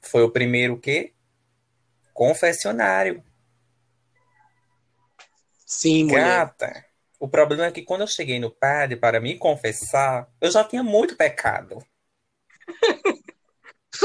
foi 0.00 0.22
o 0.22 0.30
primeiro 0.30 0.78
que 0.78 1.12
confessionário. 2.12 3.22
Sim, 5.64 6.04
mulher. 6.04 6.24
Gata. 6.24 6.85
O 7.18 7.28
problema 7.28 7.66
é 7.66 7.72
que 7.72 7.82
quando 7.82 8.02
eu 8.02 8.06
cheguei 8.06 8.38
no 8.38 8.50
padre 8.50 8.96
para 8.96 9.20
me 9.20 9.38
confessar, 9.38 10.28
eu 10.40 10.50
já 10.50 10.62
tinha 10.62 10.82
muito 10.82 11.16
pecado. 11.16 11.78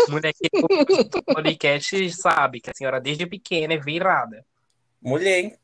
Mulher 0.08 0.34
que 0.34 0.48
o 0.53 1.24
podcast 1.34 2.13
sabe 2.13 2.62
que 2.62 2.70
a 2.70 2.74
senhora 2.74 3.01
desde 3.01 3.25
pequena 3.25 3.74
é 3.74 3.77
virada. 3.77 4.46
Mulher, 5.01 5.58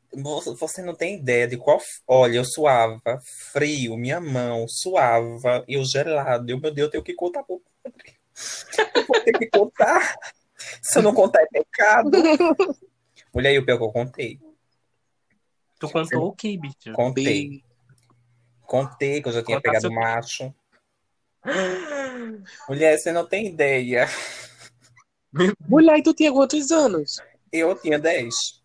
Você 0.58 0.82
não 0.82 0.94
tem 0.94 1.16
ideia 1.16 1.46
de 1.46 1.56
qual. 1.56 1.80
Olha, 2.06 2.36
eu 2.38 2.44
suava 2.44 3.20
frio, 3.52 3.96
minha 3.96 4.20
mão 4.20 4.66
suava, 4.68 5.64
eu 5.68 5.84
gelado. 5.84 6.50
Eu, 6.50 6.60
meu 6.60 6.72
Deus, 6.72 6.86
eu 6.86 6.90
tenho 6.90 7.04
que 7.04 7.14
contar 7.14 7.42
pro 7.42 7.62
padre. 7.82 8.18
Eu 8.94 9.06
vou 9.06 9.20
ter 9.20 9.32
que 9.32 9.46
contar. 9.46 10.18
Se 10.82 10.98
eu 10.98 11.02
não 11.02 11.14
contar, 11.14 11.40
é 11.42 11.46
pecado. 11.46 12.10
Mulher, 13.32 13.54
e 13.54 13.58
o 13.58 13.64
pior 13.64 13.78
que 13.78 13.84
eu 13.84 13.92
contei. 13.92 14.40
Tu 15.78 15.88
contou 15.90 16.26
o 16.28 16.32
que, 16.32 16.56
bicho? 16.56 16.92
Contei. 16.92 17.62
Contei 18.62 19.22
que 19.22 19.28
eu 19.28 19.32
já 19.32 19.42
tinha 19.42 19.60
Contasse 19.60 19.88
pegado 19.88 19.88
o 19.88 19.94
macho. 19.94 20.54
Mulher, 22.68 22.98
você 22.98 23.12
não 23.12 23.26
tem 23.26 23.46
ideia. 23.46 24.06
Mulher, 25.68 25.98
e 25.98 26.02
tu 26.02 26.12
tinha 26.12 26.32
quantos 26.32 26.70
anos? 26.72 27.18
Eu 27.52 27.74
tinha 27.76 27.98
10. 27.98 28.62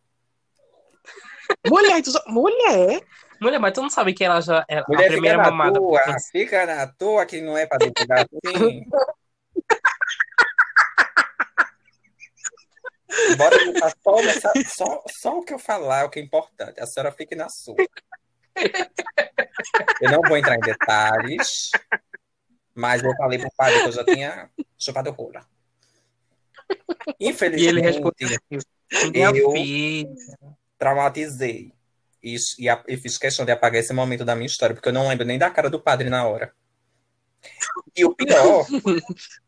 Mulher, 1.68 2.02
tu 2.02 2.12
só... 2.12 2.22
Mulher? 2.28 3.02
Mulher, 3.40 3.60
mas 3.60 3.74
tu 3.74 3.82
não 3.82 3.90
sabe 3.90 4.14
que 4.14 4.24
ela 4.24 4.42
já 4.42 4.66
é 4.68 4.84
Mulher, 4.88 5.06
a 5.06 5.12
primeira 5.12 5.38
fica 5.38 5.52
na 5.52 5.52
mamada. 5.52 5.80
tua, 5.80 6.02
fica 6.32 6.66
na 6.66 6.88
tua, 6.88 7.26
que 7.26 7.42
não 7.42 7.58
é 7.58 7.66
pra 7.66 7.78
divulgar 7.78 8.26
assim. 8.26 8.86
Bora 13.38 13.56
só, 14.04 14.22
nessa- 14.22 14.52
só, 14.68 15.04
só 15.22 15.40
o 15.40 15.44
que 15.44 15.54
eu 15.54 15.60
falar 15.60 16.02
é 16.02 16.04
o 16.06 16.10
que 16.10 16.20
é 16.20 16.24
importante. 16.24 16.80
A 16.80 16.86
senhora 16.88 17.12
fique 17.12 17.36
na 17.36 17.50
sua. 17.50 17.76
Eu 20.02 20.12
não 20.12 20.22
vou 20.22 20.38
entrar 20.38 20.56
em 20.56 20.60
detalhes, 20.60 21.72
mas 22.74 23.04
eu 23.04 23.16
falei 23.16 23.40
pro 23.40 23.50
padre 23.56 23.80
que 23.82 23.88
eu 23.88 23.92
já 23.92 24.04
tinha 24.06 24.50
chupado 24.78 25.12
rola. 25.12 25.46
E 27.20 27.26
ele 27.28 27.30
Infelizmente, 27.32 27.82
respondeu 27.82 28.30
Minha 29.12 29.30
Eu- 29.30 29.52
filha. 29.52 30.10
traumatizei. 30.78 31.74
E, 32.22 32.36
e, 32.60 32.68
e 32.88 32.98
fiz 32.98 33.18
questão 33.18 33.46
de 33.46 33.52
apagar 33.52 33.82
esse 33.82 33.92
momento 33.94 34.24
da 34.24 34.36
minha 34.36 34.46
história, 34.48 34.74
porque 34.74 34.88
eu 34.90 34.94
não 34.94 35.08
lembro 35.10 35.26
nem 35.26 35.38
da 35.38 35.50
cara 35.50 35.70
do 35.70 35.80
padre 35.80 36.10
na 36.10 36.26
hora. 36.26 36.54
E 37.96 38.06
o 38.06 38.16
pior, 38.16 38.66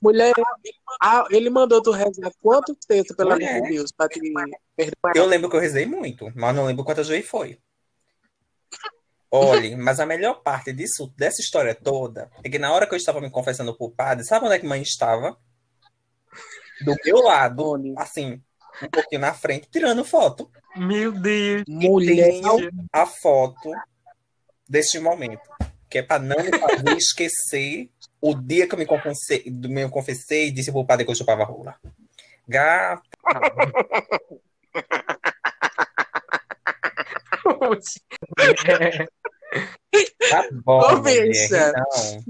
Mulher, 0.02 0.34
ah, 1.02 1.26
ele 1.32 1.50
mandou 1.50 1.82
tu 1.82 1.92
rezar 1.92 2.32
quantos 2.42 2.76
textos 2.88 3.16
pelo 3.16 3.30
amor 3.32 3.40
Mulher. 3.42 3.62
de 3.62 3.70
Deus 3.70 3.92
pra 3.92 4.08
te 4.08 4.20
perdoar? 4.76 5.16
eu 5.16 5.26
lembro 5.26 5.50
que 5.50 5.56
eu 5.56 5.60
rezei 5.62 5.86
muito, 5.86 6.32
mas 6.36 6.56
não 6.56 6.66
lembro 6.66 6.84
quantas 6.84 7.08
vezes 7.08 7.28
foi. 7.28 7.60
Olhe, 9.32 9.76
mas 9.76 10.00
a 10.00 10.06
melhor 10.06 10.42
parte 10.44 10.72
disso, 10.72 11.12
dessa 11.18 11.42
história 11.42 11.76
toda, 11.76 12.30
é 12.44 12.50
que 12.50 12.58
na 12.60 12.72
hora 12.72 12.88
que 12.88 12.94
eu 12.94 12.98
estava 12.98 13.20
me 13.20 13.30
confessando 13.30 13.76
pro 13.76 13.92
padre, 13.92 14.24
sabe 14.26 14.46
onde 14.46 14.56
é 14.56 14.60
que 14.60 14.66
mãe 14.66 14.82
estava? 14.82 15.38
Do 16.84 16.96
meu 17.04 17.18
lado, 17.18 17.72
Onde? 17.74 17.94
assim, 17.98 18.42
um 18.82 18.90
pouquinho 18.90 19.22
na 19.22 19.34
frente, 19.34 19.68
tirando 19.70 20.06
foto. 20.06 20.50
Meu 20.76 21.12
Deus. 21.12 21.64
Mulher, 21.68 22.30
Tenho 22.32 22.70
a 22.94 23.06
foto 23.06 23.72
deste 24.68 25.00
momento, 25.00 25.42
que 25.96 26.00
é 26.00 26.04
para 26.04 26.22
não 26.22 26.36
me 26.36 26.52
fazer 26.52 26.90
esquecer 27.00 27.90
o 28.20 28.36
dia 28.36 28.68
que 28.68 28.76
eu 28.76 28.80
me 28.80 28.86
confessei, 28.86 29.50
do 29.50 29.70
meu 29.70 29.90
confessei 29.90 30.48
e 30.48 30.52
disse 30.52 30.70
pro 30.70 30.86
padre 30.86 31.06
que 31.06 31.12
eu 31.12 31.16
chupava 31.16 31.46
rola. 31.46 31.80
Gata, 32.46 33.02
tá 40.30 40.50
bom, 40.66 40.82
Ô, 40.82 40.98
mulher, 40.98 41.72
não. 41.74 42.22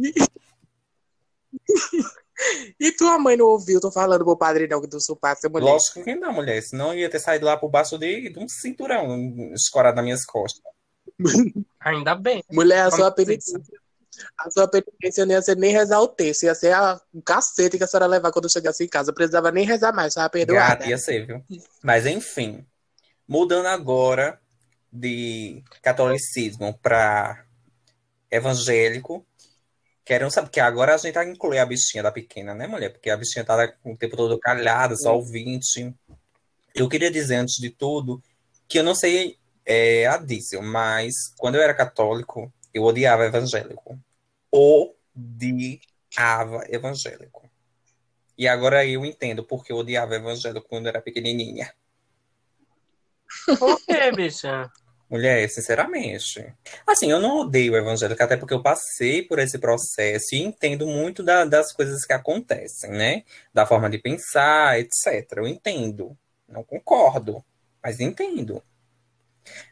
E 2.80 2.92
tua 2.92 3.18
mãe 3.18 3.36
não 3.36 3.48
ouviu? 3.48 3.82
Tô 3.82 3.92
falando 3.92 4.24
pro 4.24 4.38
padre 4.38 4.68
não 4.68 4.80
que 4.80 4.88
tu 4.88 5.04
chupasse, 5.04 5.50
mulher. 5.50 5.72
Lógico 5.72 6.04
que 6.04 6.14
não, 6.14 6.32
mulher, 6.32 6.62
senão 6.62 6.94
eu 6.94 7.00
ia 7.00 7.10
ter 7.10 7.20
saído 7.20 7.46
lá 7.46 7.58
por 7.58 7.70
baixo 7.70 7.98
de, 7.98 8.30
de 8.30 8.38
um 8.38 8.48
cinturão 8.48 9.52
escorado 9.56 9.96
nas 9.96 10.06
minhas 10.06 10.24
costas. 10.24 10.75
Ainda 11.80 12.16
bem. 12.16 12.44
Mulher, 12.52 12.86
a 12.86 12.92
sua 12.92 13.12
penitência. 13.12 13.62
A 14.38 14.50
sua 14.50 14.68
penitência 14.68 15.26
não 15.26 15.34
ia 15.34 15.42
ser 15.42 15.58
nem 15.58 15.74
rezar 15.74 16.00
o 16.00 16.08
texto, 16.08 16.44
ia 16.44 16.56
ser 16.56 16.74
a, 16.74 17.00
um 17.14 17.20
cacete 17.20 17.78
que 17.78 17.84
a 17.84 17.88
senhora 17.88 18.06
levar 18.06 18.32
quando 18.32 18.52
chegasse 18.52 18.84
em 18.84 18.88
casa. 18.88 19.14
Precisava 19.14 19.52
nem 19.52 19.66
rezar 19.66 19.94
mais, 19.94 20.14
tava 20.14 20.30
perdoada. 20.30 20.76
Gata, 20.76 20.88
ia 20.88 20.98
ser, 20.98 21.26
viu? 21.26 21.44
Mas 21.84 22.06
enfim, 22.06 22.66
mudando 23.28 23.66
agora 23.66 24.40
de 24.92 25.64
catolicismo 25.82 26.78
para 26.82 27.46
evangélico, 28.32 29.26
quero 30.06 30.30
saber, 30.32 30.48
porque 30.48 30.60
agora 30.60 30.96
a 30.96 30.98
gente 30.98 31.14
vai 31.14 31.30
incluir 31.30 31.60
a 31.60 31.66
bichinha 31.66 32.04
da 32.04 32.12
pequena, 32.12 32.54
né, 32.54 32.68
mulher? 32.68 32.90
Porque 32.90 33.10
a 33.10 33.18
bichinha 33.18 33.44
tá 33.44 33.74
o 33.84 33.98
tempo 33.98 34.16
todo 34.16 34.40
calhada, 34.40 34.96
só 34.96 35.16
ouvinte. 35.16 35.94
Eu 36.74 36.88
queria 36.88 37.12
dizer, 37.12 37.36
antes 37.36 37.56
de 37.56 37.70
tudo, 37.70 38.22
que 38.68 38.80
eu 38.80 38.84
não 38.84 38.96
sei 38.96 39.38
é, 39.66 40.06
a 40.06 40.18
Dísel, 40.18 40.62
mas 40.62 41.14
quando 41.38 41.56
eu 41.56 41.62
era 41.62 41.74
católico, 41.74 42.52
eu 42.74 42.84
odiava 42.84 43.26
evangélico. 43.26 44.00
Odiava 44.52 44.94
evangélico. 46.70 47.50
E 48.38 48.48
agora 48.48 48.86
eu 48.86 49.06
entendo 49.06 49.44
porque 49.44 49.72
eu 49.72 49.78
odiava 49.78 50.16
evangélico 50.16 50.68
quando 50.68 50.86
eu 50.86 50.90
era 50.90 51.02
pequenininha. 51.02 51.74
Por 53.58 53.80
quê, 53.86 54.12
bicha? 54.12 54.70
Mulher, 55.10 55.48
sinceramente. 55.50 56.54
Assim, 56.86 57.12
eu 57.12 57.20
não 57.20 57.42
odeio 57.42 57.74
o 57.74 57.78
evangélico, 57.78 58.22
até 58.22 58.36
porque 58.36 58.54
eu 58.54 58.62
passei 58.64 59.22
por 59.22 59.38
esse 59.40 59.60
processo 59.60 60.34
e 60.34 60.42
entendo 60.42 60.88
muito 60.88 61.22
da- 61.24 61.46
das 61.46 61.72
coisas 61.72 62.04
que 62.04 62.12
acontecem, 62.12 62.90
né? 62.90 63.24
Da 63.54 63.66
forma 63.66 63.90
de 63.90 64.00
pensar, 64.00 64.80
etc. 64.80 65.38
Eu 65.38 65.48
entendo. 65.48 66.18
Não 66.48 66.64
concordo, 66.64 67.44
mas 67.84 68.00
entendo. 68.00 68.64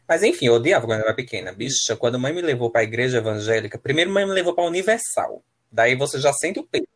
Mas 0.06 0.22
enfim, 0.22 0.46
eu 0.46 0.54
odiava 0.54 0.86
quando 0.86 1.00
eu 1.00 1.06
era 1.06 1.14
pequena. 1.14 1.52
Bicha, 1.52 1.96
quando 1.96 2.18
mãe 2.18 2.32
me 2.32 2.42
levou 2.42 2.70
para 2.70 2.82
a 2.82 2.84
igreja 2.84 3.18
evangélica, 3.18 3.78
primeiro 3.78 4.10
mãe 4.10 4.26
me 4.26 4.32
levou 4.32 4.54
para 4.54 4.64
a 4.64 4.68
Universal. 4.68 5.42
Daí 5.70 5.96
você 5.96 6.18
já 6.18 6.32
sente 6.32 6.58
o 6.58 6.66
peso. 6.66 6.86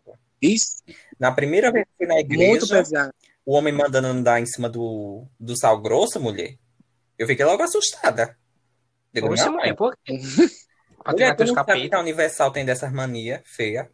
Isso, 0.40 0.76
Na 1.18 1.32
primeira 1.32 1.72
vez 1.72 1.84
que 1.84 1.96
fui 1.96 2.06
na 2.06 2.14
muito 2.14 2.32
igreja, 2.32 3.12
o 3.44 3.54
homem 3.54 3.72
mandando 3.72 4.06
andar 4.06 4.40
em 4.40 4.46
cima 4.46 4.68
do, 4.68 5.26
do 5.38 5.58
sal 5.58 5.80
grosso, 5.80 6.20
mulher, 6.20 6.56
eu 7.18 7.26
fiquei 7.26 7.44
logo 7.44 7.62
assustada. 7.62 8.36
Digo, 9.12 9.26
Poxa, 9.26 9.50
mulher, 9.50 9.74
por 9.74 9.96
quê? 10.04 10.18
Mulher, 11.06 11.34
tu 11.34 11.44
não 11.44 11.54
sabe 11.54 11.88
que 11.88 11.94
a. 11.94 12.00
Universal 12.00 12.50
tem 12.50 12.64
dessas 12.64 12.92
mania 12.92 13.42
feia? 13.46 13.90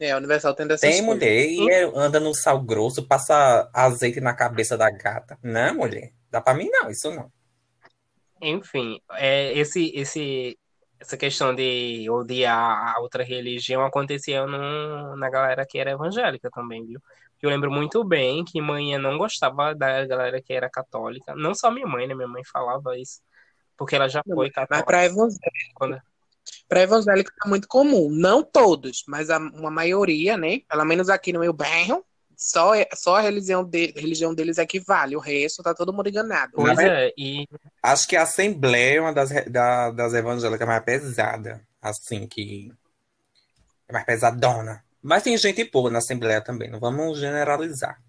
É, 0.00 0.12
a 0.12 0.16
Universal 0.16 0.54
tem 0.54 0.66
dessas 0.66 0.80
Tem, 0.80 1.04
coisas. 1.04 1.04
mulher, 1.04 1.44
e 1.48 1.70
é- 1.70 1.82
anda 1.94 2.20
no 2.20 2.34
sal 2.34 2.60
grosso, 2.62 3.06
passa 3.06 3.68
azeite 3.74 4.20
na 4.20 4.34
cabeça 4.34 4.76
da 4.76 4.90
gata. 4.90 5.38
Não, 5.42 5.74
mulher, 5.74 6.12
dá 6.30 6.40
pra 6.40 6.54
mim 6.54 6.68
não, 6.70 6.90
isso 6.90 7.10
não. 7.10 7.32
Enfim, 8.40 9.00
é, 9.14 9.52
esse, 9.58 9.90
esse, 9.96 10.58
essa 11.00 11.16
questão 11.16 11.54
de 11.54 12.08
odiar 12.10 12.94
a 12.96 13.00
outra 13.00 13.24
religião 13.24 13.84
acontecia 13.84 14.46
no, 14.46 15.16
na 15.16 15.28
galera 15.28 15.66
que 15.66 15.78
era 15.78 15.90
evangélica 15.90 16.48
também, 16.50 16.86
viu? 16.86 17.00
Eu 17.42 17.50
lembro 17.50 17.70
muito 17.70 18.04
bem 18.04 18.44
que 18.44 18.60
manhã 18.60 18.98
não 18.98 19.18
gostava 19.18 19.74
da 19.74 20.04
galera 20.06 20.40
que 20.42 20.52
era 20.52 20.68
católica. 20.70 21.34
Não 21.36 21.54
só 21.54 21.70
minha 21.70 21.86
mãe, 21.86 22.06
né? 22.06 22.14
Minha 22.14 22.28
mãe 22.28 22.42
falava 22.44 22.98
isso. 22.98 23.20
Porque 23.76 23.96
ela 23.96 24.08
já 24.08 24.22
foi 24.34 24.50
Mas 24.68 24.84
católica. 24.84 24.84
para 24.84 25.04
evangélico, 25.04 25.74
Quando... 25.74 26.00
para 26.68 26.82
evangélico 26.82 27.30
é 27.44 27.48
muito 27.48 27.66
comum. 27.68 28.08
Não 28.10 28.42
todos, 28.42 29.04
mas 29.08 29.30
a- 29.30 29.38
uma 29.38 29.70
maioria, 29.70 30.36
né? 30.36 30.60
Pelo 30.68 30.84
menos 30.84 31.08
aqui 31.08 31.32
no 31.32 31.40
meu 31.40 31.52
bairro, 31.52 32.04
só, 32.36 32.74
é- 32.74 32.88
só 32.94 33.16
a 33.16 33.20
religião, 33.20 33.64
de, 33.64 33.92
religião 33.96 34.34
deles 34.34 34.58
é 34.58 34.66
que 34.66 34.78
vale. 34.78 35.16
O 35.16 35.20
resto 35.20 35.62
tá 35.62 35.74
todo 35.74 35.92
mundo 35.92 36.08
enganado. 36.08 36.52
Pois 36.54 36.78
é, 36.78 37.12
e 37.16 37.46
Acho 37.82 38.06
que 38.06 38.16
a 38.16 38.22
Assembleia 38.22 38.98
é 38.98 39.00
uma 39.00 39.12
das, 39.12 39.30
da- 39.50 39.90
das 39.90 40.12
evangélicas 40.14 40.66
mais 40.68 40.84
pesada, 40.84 41.60
assim, 41.80 42.26
que 42.26 42.72
é 43.88 43.92
mais 43.92 44.04
pesadona. 44.04 44.84
Mas 45.02 45.22
tem 45.22 45.36
gente 45.38 45.64
boa 45.70 45.90
na 45.90 45.98
Assembleia 45.98 46.40
também, 46.40 46.70
não 46.70 46.78
vamos 46.80 47.18
generalizar. 47.18 48.00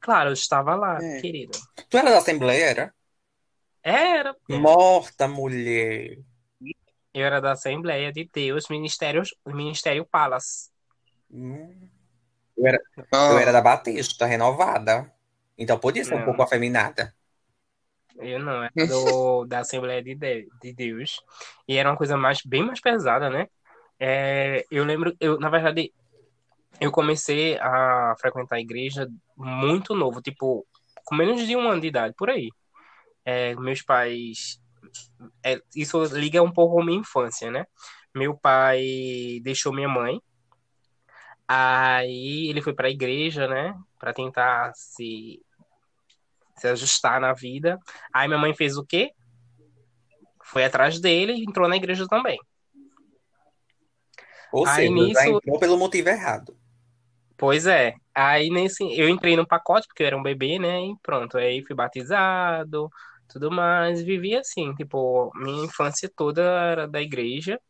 claro, 0.00 0.30
eu 0.30 0.34
estava 0.34 0.74
lá, 0.74 1.02
É. 1.02 1.20
querido. 1.20 1.58
Tu 1.88 1.96
era 1.98 2.10
da 2.10 2.18
Assembleia, 2.18 2.64
era? 2.64 2.94
Era, 3.82 4.34
Morta, 4.48 5.26
mulher. 5.28 6.18
Eu 7.16 7.26
era 7.26 7.40
da 7.40 7.52
Assembleia 7.52 8.12
de 8.12 8.28
Deus, 8.32 8.68
Ministérios, 8.70 9.34
Ministério 9.46 10.06
Palace. 10.06 10.70
Hum. 11.30 11.88
Eu 12.56 12.66
era, 12.66 12.80
eu 13.30 13.38
era 13.38 13.52
da 13.52 13.60
Batista, 13.62 14.26
renovada. 14.26 15.12
Então 15.58 15.78
podia 15.78 16.04
ser 16.04 16.14
um 16.14 16.22
Não. 16.22 16.24
pouco 16.24 16.42
afeminada. 16.42 17.14
Eu 18.18 18.38
não, 18.38 18.62
era 18.64 18.74
do, 18.86 19.44
da 19.46 19.60
Assembleia 19.60 20.02
de, 20.02 20.14
De- 20.14 20.48
de 20.62 20.72
Deus. 20.72 21.20
E 21.68 21.76
era 21.76 21.90
uma 21.90 21.96
coisa 21.96 22.16
mais, 22.16 22.40
bem 22.44 22.64
mais 22.64 22.80
pesada, 22.80 23.28
né? 23.30 23.46
É, 23.98 24.64
eu 24.70 24.84
lembro, 24.84 25.14
eu, 25.20 25.38
na 25.38 25.50
verdade, 25.50 25.92
eu 26.80 26.92
comecei 26.92 27.58
a 27.60 28.14
frequentar 28.20 28.56
a 28.56 28.60
igreja 28.60 29.08
muito 29.36 29.94
novo, 29.94 30.22
tipo, 30.22 30.66
com 31.04 31.16
menos 31.16 31.46
de 31.46 31.56
um 31.56 31.68
ano 31.70 31.80
de 31.80 31.88
idade, 31.88 32.14
por 32.18 32.30
aí. 32.30 32.50
É, 33.24 33.54
meus 33.56 33.82
pais. 33.82 34.60
É, 35.44 35.60
isso 35.74 36.02
liga 36.16 36.42
um 36.42 36.52
pouco 36.52 36.80
a 36.80 36.84
minha 36.84 37.00
infância, 37.00 37.50
né? 37.50 37.64
Meu 38.14 38.36
pai 38.36 39.40
deixou 39.42 39.72
minha 39.72 39.88
mãe. 39.88 40.20
Aí 41.48 42.48
ele 42.48 42.60
foi 42.62 42.74
para 42.74 42.88
a 42.88 42.90
igreja, 42.90 43.46
né? 43.46 43.74
Para 43.98 44.12
tentar 44.12 44.72
se 44.74 45.40
se 46.56 46.66
ajustar 46.68 47.20
na 47.20 47.34
vida. 47.34 47.78
Aí 48.12 48.26
minha 48.26 48.40
mãe 48.40 48.54
fez 48.54 48.76
o 48.78 48.84
quê? 48.84 49.10
Foi 50.42 50.64
atrás 50.64 50.98
dele 51.00 51.34
e 51.34 51.42
entrou 51.44 51.68
na 51.68 51.76
igreja 51.76 52.06
também. 52.08 52.38
Ou 54.50 54.66
Aí 54.66 54.74
seja, 54.88 54.90
nisso- 54.94 55.28
entrou 55.28 55.58
pelo 55.58 55.76
motivo 55.76 56.08
errado. 56.08 56.56
Pois 57.36 57.66
é. 57.66 57.94
Aí 58.14 58.48
nesse, 58.48 58.82
eu 58.98 59.08
entrei 59.08 59.36
no 59.36 59.46
pacote 59.46 59.86
porque 59.86 60.02
eu 60.02 60.06
era 60.06 60.16
um 60.16 60.22
bebê, 60.22 60.58
né? 60.58 60.80
E 60.80 60.96
pronto, 61.02 61.36
aí 61.36 61.62
fui 61.62 61.76
batizado, 61.76 62.88
tudo 63.38 63.50
mais, 63.50 64.02
vivi 64.02 64.34
assim, 64.34 64.74
tipo, 64.74 65.30
minha 65.36 65.64
infância 65.66 66.10
toda 66.14 66.42
era 66.42 66.88
da 66.88 67.02
igreja. 67.02 67.60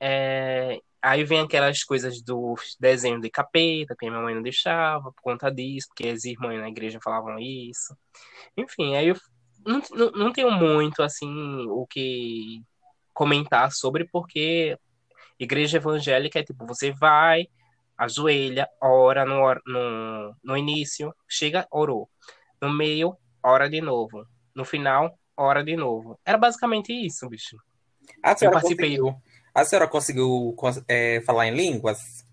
É, 0.00 0.80
aí 1.00 1.24
vem 1.24 1.40
aquelas 1.40 1.84
coisas 1.84 2.20
do 2.22 2.54
desenho 2.80 3.20
de 3.20 3.30
capeta, 3.30 3.94
que 3.98 4.08
minha 4.08 4.20
mãe 4.20 4.34
não 4.34 4.42
deixava 4.42 5.12
por 5.12 5.22
conta 5.22 5.50
disso, 5.50 5.88
porque 5.88 6.08
as 6.08 6.24
irmãs 6.24 6.60
na 6.60 6.68
igreja 6.68 6.98
falavam 7.02 7.38
isso. 7.38 7.96
Enfim, 8.56 8.96
aí 8.96 9.08
eu 9.08 9.16
não, 9.64 9.82
não, 9.92 10.10
não 10.12 10.32
tenho 10.32 10.50
muito 10.50 11.02
assim 11.02 11.66
o 11.68 11.86
que 11.86 12.62
comentar 13.12 13.70
sobre, 13.72 14.06
porque 14.06 14.76
igreja 15.38 15.78
evangélica 15.78 16.40
é 16.40 16.44
tipo, 16.44 16.66
você 16.66 16.90
vai, 16.92 17.46
ajoelha, 17.96 18.68
ora 18.82 19.24
no, 19.24 19.54
no, 19.66 20.36
no 20.42 20.56
início, 20.56 21.14
chega, 21.28 21.66
orou. 21.70 22.10
No 22.60 22.72
meio, 22.72 23.16
ora 23.42 23.68
de 23.68 23.80
novo. 23.80 24.26
No 24.54 24.64
final, 24.64 25.18
ora 25.36 25.64
de 25.64 25.76
novo. 25.76 26.18
Era 26.24 26.38
basicamente 26.38 26.92
isso, 26.92 27.28
bicho. 27.28 27.56
A 28.22 28.36
senhora 28.36 28.54
participei. 28.54 28.98
conseguiu, 28.98 29.22
a 29.54 29.64
senhora 29.64 29.88
conseguiu 29.88 30.54
cons- 30.56 30.82
é, 30.88 31.20
falar 31.22 31.46
em 31.46 31.54
línguas? 31.54 32.24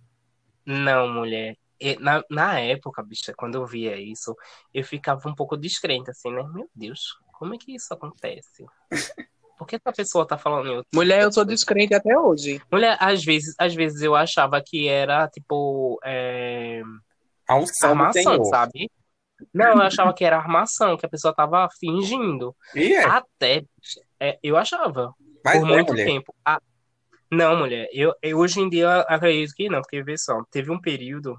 Não, 0.66 1.08
mulher. 1.14 1.58
Na, 2.00 2.24
na 2.30 2.60
época, 2.60 3.02
bicha, 3.02 3.34
quando 3.36 3.56
eu 3.56 3.66
via 3.66 3.96
isso, 4.00 4.36
eu 4.74 4.84
ficava 4.84 5.28
um 5.28 5.34
pouco 5.34 5.58
descrente, 5.58 6.12
assim, 6.12 6.32
né? 6.32 6.44
Meu 6.54 6.70
Deus, 6.76 7.02
como 7.34 7.56
é 7.56 7.58
que 7.58 7.74
isso 7.74 7.92
acontece? 7.94 8.66
Por 9.58 9.68
que 9.68 9.76
essa 9.76 9.92
pessoa 9.92 10.28
tá 10.28 10.38
falando 10.40 10.68
em 10.68 10.76
outro 10.78 10.90
Mulher, 10.94 11.22
eu 11.24 11.32
sou 11.32 11.46
descrente 11.46 11.94
até 11.94 12.18
hoje. 12.18 12.60
Mulher, 12.72 12.98
às 13.00 13.24
vezes, 13.24 13.54
às 13.60 13.74
vezes 13.76 14.02
eu 14.02 14.16
achava 14.16 14.62
que 14.64 14.88
era, 14.88 15.28
tipo, 15.28 16.00
é, 16.04 16.82
A 17.48 17.56
unção 17.58 17.90
armação, 17.92 18.44
sabe? 18.46 18.90
Não, 19.54 19.74
eu 19.74 19.82
achava 19.82 20.14
que 20.14 20.24
era 20.24 20.38
armação, 20.38 20.98
que 20.98 21.06
a 21.06 21.10
pessoa 21.10 21.34
tava 21.34 21.68
fingindo. 21.80 22.56
E 22.76 22.94
é, 22.94 23.04
Até, 23.06 23.64
é, 24.20 24.40
eu 24.44 24.58
achava, 24.58 25.14
mas 25.44 25.60
por 25.60 25.70
é, 25.70 25.74
muito 25.76 25.92
mulher. 25.92 26.06
tempo. 26.06 26.36
Ah, 26.46 26.62
não, 27.32 27.58
mulher, 27.58 27.88
eu, 27.94 28.14
eu 28.22 28.38
hoje 28.38 28.60
em 28.60 28.70
dia 28.70 29.02
acredito 29.02 29.54
que 29.56 29.70
não, 29.70 29.82
porque 29.82 30.04
vê 30.04 30.18
só, 30.18 30.44
teve 30.52 30.70
um 30.70 30.80
período, 30.80 31.38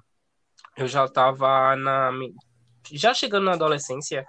eu 0.77 0.89
já 0.89 1.07
tava 1.07 1.77
na, 1.77 2.11
já 2.91 3.13
chegando 3.13 3.45
na 3.45 3.53
adolescência, 3.53 4.27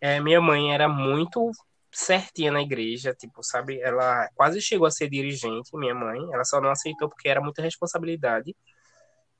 é, 0.00 0.20
minha 0.20 0.40
mãe 0.40 0.74
era 0.74 0.88
muito 0.88 1.50
certinha 1.92 2.50
na 2.50 2.60
igreja, 2.60 3.14
tipo, 3.14 3.42
sabe, 3.42 3.80
ela 3.80 4.28
quase 4.34 4.60
chegou 4.60 4.86
a 4.86 4.90
ser 4.90 5.08
dirigente, 5.08 5.70
minha 5.74 5.94
mãe, 5.94 6.18
ela 6.32 6.44
só 6.44 6.60
não 6.60 6.70
aceitou 6.70 7.08
porque 7.08 7.28
era 7.28 7.40
muita 7.40 7.62
responsabilidade. 7.62 8.54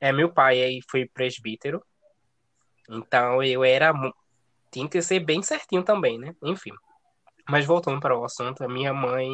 É, 0.00 0.12
meu 0.12 0.32
pai 0.32 0.62
aí 0.62 0.80
foi 0.88 1.08
presbítero, 1.12 1.82
então 2.88 3.42
eu 3.42 3.64
era, 3.64 3.92
tinha 4.70 4.88
que 4.88 5.00
ser 5.02 5.20
bem 5.20 5.42
certinho 5.42 5.82
também, 5.82 6.18
né? 6.18 6.34
Enfim. 6.42 6.72
Mas 7.48 7.66
voltando 7.66 8.00
para 8.00 8.18
o 8.18 8.24
assunto, 8.24 8.64
a 8.64 8.68
minha 8.68 8.92
mãe 8.94 9.28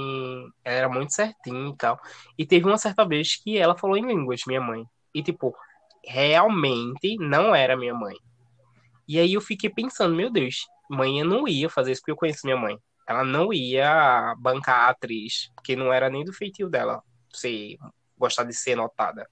era 0.64 0.88
muito 0.88 1.12
certinha 1.12 1.70
e 1.70 1.76
tal. 1.76 2.00
E 2.36 2.44
teve 2.44 2.66
uma 2.66 2.78
certa 2.78 3.06
vez 3.06 3.36
que 3.36 3.56
ela 3.56 3.76
falou 3.76 3.96
em 3.96 4.06
línguas, 4.06 4.42
minha 4.46 4.60
mãe. 4.60 4.84
E, 5.14 5.22
tipo, 5.22 5.56
realmente 6.04 7.16
não 7.18 7.54
era 7.54 7.76
minha 7.76 7.94
mãe. 7.94 8.16
E 9.06 9.18
aí 9.18 9.34
eu 9.34 9.40
fiquei 9.40 9.70
pensando, 9.70 10.14
meu 10.14 10.30
Deus, 10.30 10.66
mãe 10.88 11.22
não 11.22 11.46
ia 11.46 11.68
fazer 11.70 11.92
isso 11.92 12.00
porque 12.00 12.12
eu 12.12 12.16
conheço 12.16 12.40
minha 12.44 12.56
mãe. 12.56 12.78
Ela 13.08 13.24
não 13.24 13.52
ia 13.52 14.34
bancar 14.38 14.88
a 14.88 14.90
atriz, 14.90 15.50
porque 15.54 15.74
não 15.76 15.92
era 15.92 16.08
nem 16.10 16.24
do 16.24 16.32
feitio 16.32 16.68
dela 16.68 17.02
ser, 17.32 17.76
gostar 18.16 18.44
de 18.44 18.54
ser 18.54 18.76
notada. 18.76 19.28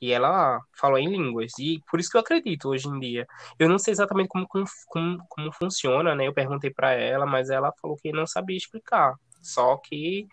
E 0.00 0.12
ela 0.12 0.60
falou 0.78 0.98
em 0.98 1.08
línguas. 1.08 1.52
E 1.58 1.82
por 1.90 2.00
isso 2.00 2.10
que 2.10 2.16
eu 2.16 2.20
acredito 2.20 2.68
hoje 2.68 2.88
em 2.88 2.98
dia. 2.98 3.26
Eu 3.58 3.68
não 3.68 3.78
sei 3.78 3.92
exatamente 3.92 4.28
como, 4.28 4.46
como, 4.48 5.18
como, 5.28 5.52
funciona, 5.52 6.14
né? 6.14 6.26
Eu 6.26 6.32
perguntei 6.32 6.70
pra 6.70 6.92
ela, 6.92 7.26
mas 7.26 7.50
ela 7.50 7.72
falou 7.80 7.96
que 7.96 8.10
não 8.12 8.26
sabia 8.26 8.56
explicar. 8.56 9.14
Só 9.42 9.76
que 9.76 10.26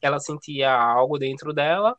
ela 0.00 0.20
sentia 0.20 0.72
algo 0.72 1.18
dentro 1.18 1.52
dela 1.52 1.96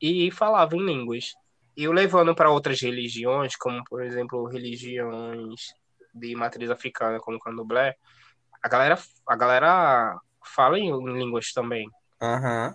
e 0.00 0.30
falava 0.30 0.76
em 0.76 0.84
línguas. 0.84 1.32
E 1.76 1.84
eu 1.84 1.92
levando 1.92 2.34
para 2.34 2.50
outras 2.50 2.80
religiões, 2.80 3.56
como 3.56 3.82
por 3.84 4.02
exemplo 4.02 4.46
religiões 4.46 5.72
de 6.14 6.34
matriz 6.34 6.70
africana, 6.70 7.18
como 7.18 7.38
candomblé, 7.38 7.94
a 8.62 8.68
galera, 8.68 8.98
a 9.26 9.36
galera 9.36 10.20
fala 10.54 10.78
em 10.78 10.92
línguas 11.12 11.52
também. 11.52 11.88
Aham. 12.20 12.74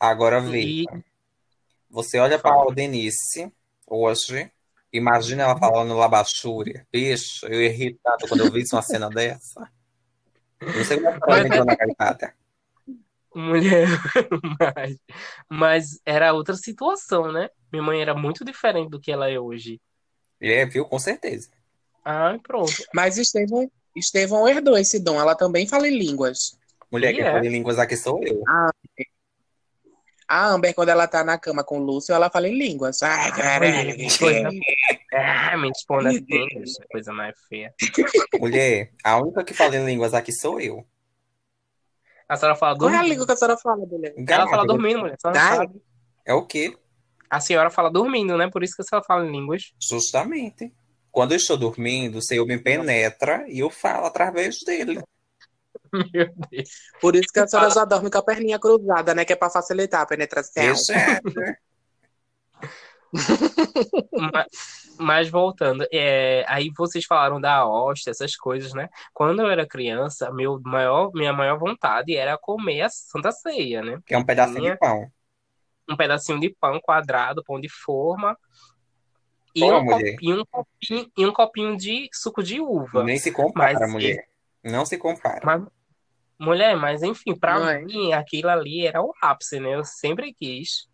Agora 0.00 0.40
E 0.40 0.86
veja. 0.86 1.04
Você 1.90 2.18
olha 2.18 2.38
para 2.38 2.52
a 2.54 2.74
Denise 2.74 3.52
hoje, 3.86 4.50
imagina 4.92 5.44
ela 5.44 5.58
falando 5.58 5.94
labachúria. 5.96 6.86
Bicho, 6.92 7.46
eu 7.46 7.60
irritado 7.62 8.28
quando 8.28 8.44
eu 8.44 8.52
vi 8.52 8.64
uma 8.72 8.82
cena 8.82 9.08
dessa. 9.10 9.70
Não 10.60 10.84
sei 10.84 10.98
como 10.98 11.08
é 11.08 11.18
que 11.20 11.30
ela 11.30 11.46
entrou 11.46 11.64
na 11.64 11.76
caripata. 11.76 12.34
mulher, 13.34 13.86
mas, 14.76 14.98
mas 15.48 16.00
era 16.04 16.32
outra 16.32 16.54
situação, 16.56 17.32
né? 17.32 17.48
Minha 17.72 17.82
mãe 17.82 18.00
era 18.02 18.14
muito 18.14 18.44
diferente 18.44 18.90
do 18.90 19.00
que 19.00 19.12
ela 19.12 19.30
é 19.30 19.38
hoje. 19.38 19.80
É, 20.40 20.64
viu? 20.66 20.84
Com 20.84 20.98
certeza. 20.98 21.50
Ah, 22.04 22.38
pronto. 22.42 22.72
Mas 22.94 23.18
Estevão, 23.18 23.70
Estevão 23.94 24.48
herdou 24.48 24.76
esse 24.76 24.98
dom. 24.98 25.20
Ela 25.20 25.34
também 25.34 25.66
fala 25.66 25.88
em 25.88 25.98
línguas. 25.98 26.58
Mulher, 26.90 27.12
E 27.12 27.16
que 27.16 27.20
é. 27.22 27.32
fala 27.32 27.46
em 27.46 27.50
línguas 27.50 27.78
aqui 27.78 27.96
sou 27.96 28.22
eu. 28.24 28.42
A 30.28 30.46
Amber, 30.48 30.74
quando 30.74 30.90
ela 30.90 31.08
tá 31.08 31.24
na 31.24 31.38
cama 31.38 31.64
com 31.64 31.78
o 31.80 31.82
Lúcio, 31.82 32.14
ela 32.14 32.28
fala 32.28 32.48
em 32.48 32.58
línguas. 32.58 33.02
Ai, 33.02 33.32
caralho. 33.32 33.96
Que 33.96 34.18
coisa- 34.18 34.50
Ah, 35.14 35.56
me 35.56 35.68
responda 35.68 36.10
assim, 36.10 36.26
essa 36.62 36.84
coisa 36.90 37.12
mais 37.14 37.34
feia. 37.48 37.74
Mulher, 38.38 38.92
a 39.02 39.16
única 39.16 39.42
que 39.42 39.54
fala 39.54 39.76
em 39.76 39.86
línguas 39.86 40.12
aqui 40.12 40.30
sou 40.32 40.60
eu. 40.60 40.86
A 42.28 42.36
senhora 42.36 42.54
fala 42.56 42.76
Qual 42.76 42.90
é 42.90 42.92
a 42.92 42.96
dormindo. 42.98 43.10
língua 43.12 43.26
que 43.26 43.32
a 43.32 43.36
senhora 43.36 43.56
fala, 43.56 43.86
mulher? 43.86 44.14
Ela 44.28 44.48
fala 44.48 44.66
dormindo, 44.66 44.98
mulher. 45.00 45.16
É 46.26 46.34
o 46.34 46.44
quê? 46.44 46.76
A 47.30 47.40
senhora 47.40 47.70
fala 47.70 47.90
dormindo, 47.90 48.36
né? 48.36 48.50
Por 48.50 48.62
isso 48.62 48.76
que 48.76 48.82
a 48.82 48.84
senhora 48.84 49.06
fala 49.06 49.24
em 49.26 49.32
línguas. 49.32 49.72
Justamente. 49.80 50.70
Quando 51.10 51.32
eu 51.32 51.36
estou 51.38 51.56
dormindo, 51.56 52.18
o 52.18 52.22
Senhor 52.22 52.46
me 52.46 52.58
penetra 52.58 53.44
e 53.48 53.60
eu 53.60 53.70
falo 53.70 54.04
através 54.06 54.60
dele. 54.62 55.02
Meu 56.12 56.28
Deus. 56.50 56.68
Por 57.00 57.14
isso 57.16 57.32
que 57.32 57.40
a 57.40 57.46
senhora 57.46 57.70
já 57.70 57.84
dorme 57.84 58.10
com 58.10 58.18
a 58.18 58.22
perninha 58.22 58.58
cruzada, 58.58 59.14
né? 59.14 59.24
Que 59.24 59.32
é 59.32 59.36
pra 59.36 59.50
facilitar 59.50 60.02
a 60.02 60.06
penetração. 60.06 60.62
Exato. 60.62 61.22
Ma- 64.12 64.46
Mas 64.98 65.28
voltando, 65.30 65.86
é, 65.92 66.44
aí 66.48 66.70
vocês 66.76 67.04
falaram 67.04 67.40
da 67.40 67.64
hóstia, 67.66 68.10
essas 68.10 68.34
coisas, 68.36 68.74
né? 68.74 68.88
Quando 69.14 69.40
eu 69.40 69.48
era 69.48 69.66
criança, 69.66 70.30
meu 70.32 70.60
maior, 70.62 71.10
minha 71.14 71.32
maior 71.32 71.58
vontade 71.58 72.14
era 72.16 72.36
comer 72.36 72.82
a 72.82 72.88
Santa 72.90 73.30
Ceia, 73.32 73.80
né? 73.82 73.98
Que 74.04 74.14
é 74.14 74.18
um 74.18 74.24
pedacinho 74.24 74.60
Minha- 74.60 74.72
de 74.72 74.78
pão. 74.78 75.10
Um 75.88 75.96
pedacinho 75.96 76.38
de 76.40 76.50
pão 76.60 76.78
quadrado, 76.82 77.42
pão 77.44 77.58
de 77.60 77.68
forma, 77.70 78.36
e 79.54 79.62
Ó, 79.62 79.78
um, 79.80 79.84
mulher. 79.84 80.10
copinho, 80.12 80.40
um 80.40 80.44
copinho, 80.44 81.10
e 81.16 81.26
um 81.26 81.32
copinho 81.32 81.76
de 81.76 82.08
suco 82.12 82.42
de 82.42 82.60
uva. 82.60 83.02
Nem 83.04 83.18
se 83.18 83.32
compara, 83.32 83.78
Mas- 83.80 83.90
mulher. 83.92 84.26
Não 84.62 84.84
se 84.84 84.98
compara. 84.98 85.40
Mas, 85.44 85.62
mulher, 86.38 86.76
mas 86.76 87.02
enfim, 87.02 87.34
pra 87.34 87.58
Não 87.58 87.68
é? 87.68 87.80
mim, 87.82 88.12
aquilo 88.12 88.48
ali 88.50 88.86
era 88.86 89.02
o 89.02 89.12
ápice, 89.22 89.58
né? 89.60 89.74
Eu 89.74 89.84
sempre 89.84 90.32
quis. 90.34 90.86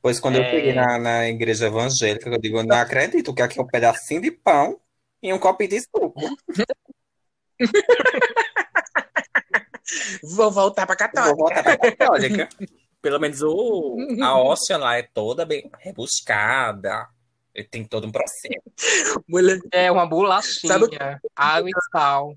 Pois 0.00 0.20
quando 0.20 0.36
eu 0.36 0.42
É. 0.42 0.50
cheguei 0.50 0.72
na, 0.72 0.98
na 0.98 1.28
igreja 1.28 1.66
evangélica, 1.66 2.28
eu 2.30 2.38
digo, 2.38 2.58
eu 2.58 2.64
não 2.64 2.76
acredito 2.76 3.34
que 3.34 3.42
aqui 3.42 3.58
é 3.58 3.62
um 3.62 3.66
pedacinho 3.66 4.20
de 4.20 4.30
pão 4.30 4.80
e 5.22 5.32
um 5.32 5.38
copinho 5.38 5.70
de 5.70 5.80
suco. 5.80 6.20
Vou 10.22 10.50
voltar 10.50 10.86
pra 10.86 10.94
Vou 10.94 11.08
católica. 11.08 11.36
voltar 11.36 11.62
pra 11.62 11.76
católica. 11.78 12.48
Pelo 13.00 13.18
menos 13.20 13.40
o, 13.42 13.96
a 14.22 14.36
hóstia 14.38 14.76
lá 14.76 14.96
é 14.98 15.02
toda 15.02 15.46
bem 15.46 15.70
rebuscada. 15.78 17.06
Ele 17.54 17.66
tem 17.68 17.84
todo 17.84 18.06
um 18.06 18.12
processo. 18.12 18.60
Mulher, 19.28 19.58
É 19.72 19.90
uma 19.90 20.06
bolachinha, 20.06 20.72
Sabe 20.72 20.86
água 21.34 21.70
e 21.70 21.72
sal. 21.92 22.34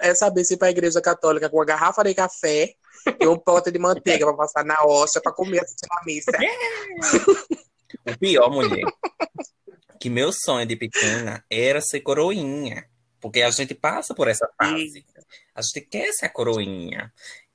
É 0.00 0.14
saber 0.14 0.44
se 0.44 0.54
ir 0.54 0.56
pra 0.56 0.70
igreja 0.70 1.00
católica 1.00 1.48
com 1.48 1.56
uma 1.56 1.64
garrafa 1.64 2.02
de 2.02 2.14
café 2.14 2.74
e 3.20 3.26
um 3.26 3.38
pote 3.38 3.70
de 3.70 3.78
manteiga 3.78 4.26
pra 4.26 4.34
passar 4.34 4.64
na 4.64 4.82
hóstia 4.84 5.20
pra 5.20 5.32
comer 5.32 5.60
assistir 5.60 5.86
a 5.90 6.04
missa. 6.04 6.32
O 8.06 8.18
pior, 8.18 8.50
mulher, 8.50 8.84
que 9.98 10.08
meu 10.08 10.32
sonho 10.32 10.66
de 10.66 10.76
pequena 10.76 11.44
era 11.50 11.80
ser 11.80 12.00
coroinha. 12.00 12.86
Porque 13.20 13.42
a 13.42 13.50
gente 13.50 13.74
passa 13.74 14.14
por 14.14 14.28
essa 14.28 14.48
fase. 14.56 15.04
A 15.54 15.60
gente 15.60 15.82
quer 15.82 16.10
ser 16.12 16.26
a 16.26 16.28
coroinha. 16.30 17.12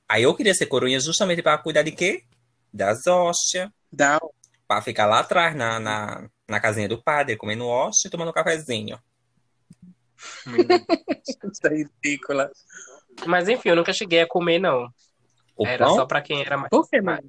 Aí 0.07 0.23
eu 0.23 0.35
queria 0.35 0.53
ser 0.53 0.67
coroinha 0.67 0.99
justamente 0.99 1.41
para 1.41 1.57
cuidar 1.57 1.81
de 1.81 1.91
quê? 1.91 2.23
Das 2.71 3.07
hóstias. 3.07 3.69
Dá 3.91 4.19
Para 4.67 4.81
ficar 4.81 5.07
lá 5.07 5.19
atrás, 5.19 5.55
na, 5.55 5.79
na, 5.79 6.29
na 6.47 6.59
casinha 6.59 6.87
do 6.87 7.01
padre, 7.01 7.35
comendo 7.35 7.65
hóstia 7.65 8.07
e 8.07 8.11
tomando 8.11 8.29
um 8.29 8.33
cafezinho. 8.33 8.99
Isso 11.27 11.67
é 11.67 11.69
ridícula. 11.69 12.51
Mas 13.25 13.47
enfim, 13.49 13.69
eu 13.69 13.75
nunca 13.75 13.93
cheguei 13.93 14.21
a 14.21 14.27
comer, 14.27 14.59
não. 14.59 14.87
O 15.57 15.65
Era 15.65 15.85
pão? 15.85 15.95
só 15.95 16.05
pra 16.05 16.21
quem 16.21 16.41
era 16.41 16.57
mais. 16.57 16.69
Por 16.69 16.87
que, 16.89 17.01
mano? 17.01 17.27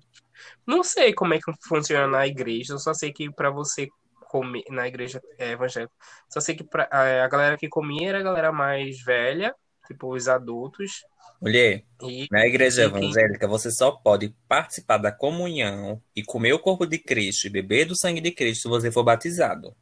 Não 0.66 0.82
sei 0.82 1.12
como 1.14 1.34
é 1.34 1.38
que 1.38 1.52
funciona 1.66 2.06
na 2.06 2.26
igreja, 2.26 2.74
eu 2.74 2.78
só 2.78 2.92
sei 2.92 3.12
que 3.12 3.30
pra 3.32 3.50
você 3.50 3.88
comer 4.28 4.64
na 4.68 4.86
igreja 4.88 5.22
é, 5.38 5.52
evangélica, 5.52 5.92
só 6.28 6.40
sei 6.40 6.56
que 6.56 6.64
pra, 6.64 6.88
a, 6.90 7.24
a 7.24 7.28
galera 7.28 7.56
que 7.56 7.68
comia 7.68 8.08
era 8.08 8.18
a 8.18 8.22
galera 8.22 8.50
mais 8.52 9.00
velha, 9.02 9.54
tipo 9.86 10.12
os 10.12 10.26
adultos, 10.28 11.04
Mulher, 11.40 11.84
e 12.02 12.26
na 12.30 12.44
igreja 12.46 12.84
E 12.84 12.90
quem- 12.90 13.04
evangélica 13.04 13.46
você 13.46 13.70
só 13.70 13.92
pode 13.92 14.34
participar 14.48 14.98
da 14.98 15.12
comunhão 15.12 16.02
e 16.14 16.24
comer 16.24 16.52
o 16.54 16.58
corpo 16.58 16.84
de 16.86 16.98
Cristo 16.98 17.46
e 17.46 17.50
beber 17.50 17.84
do 17.86 17.96
sangue 17.96 18.20
de 18.20 18.32
Cristo 18.32 18.62
se 18.62 18.68
você 18.68 18.90
for 18.90 19.04
batizado. 19.04 19.74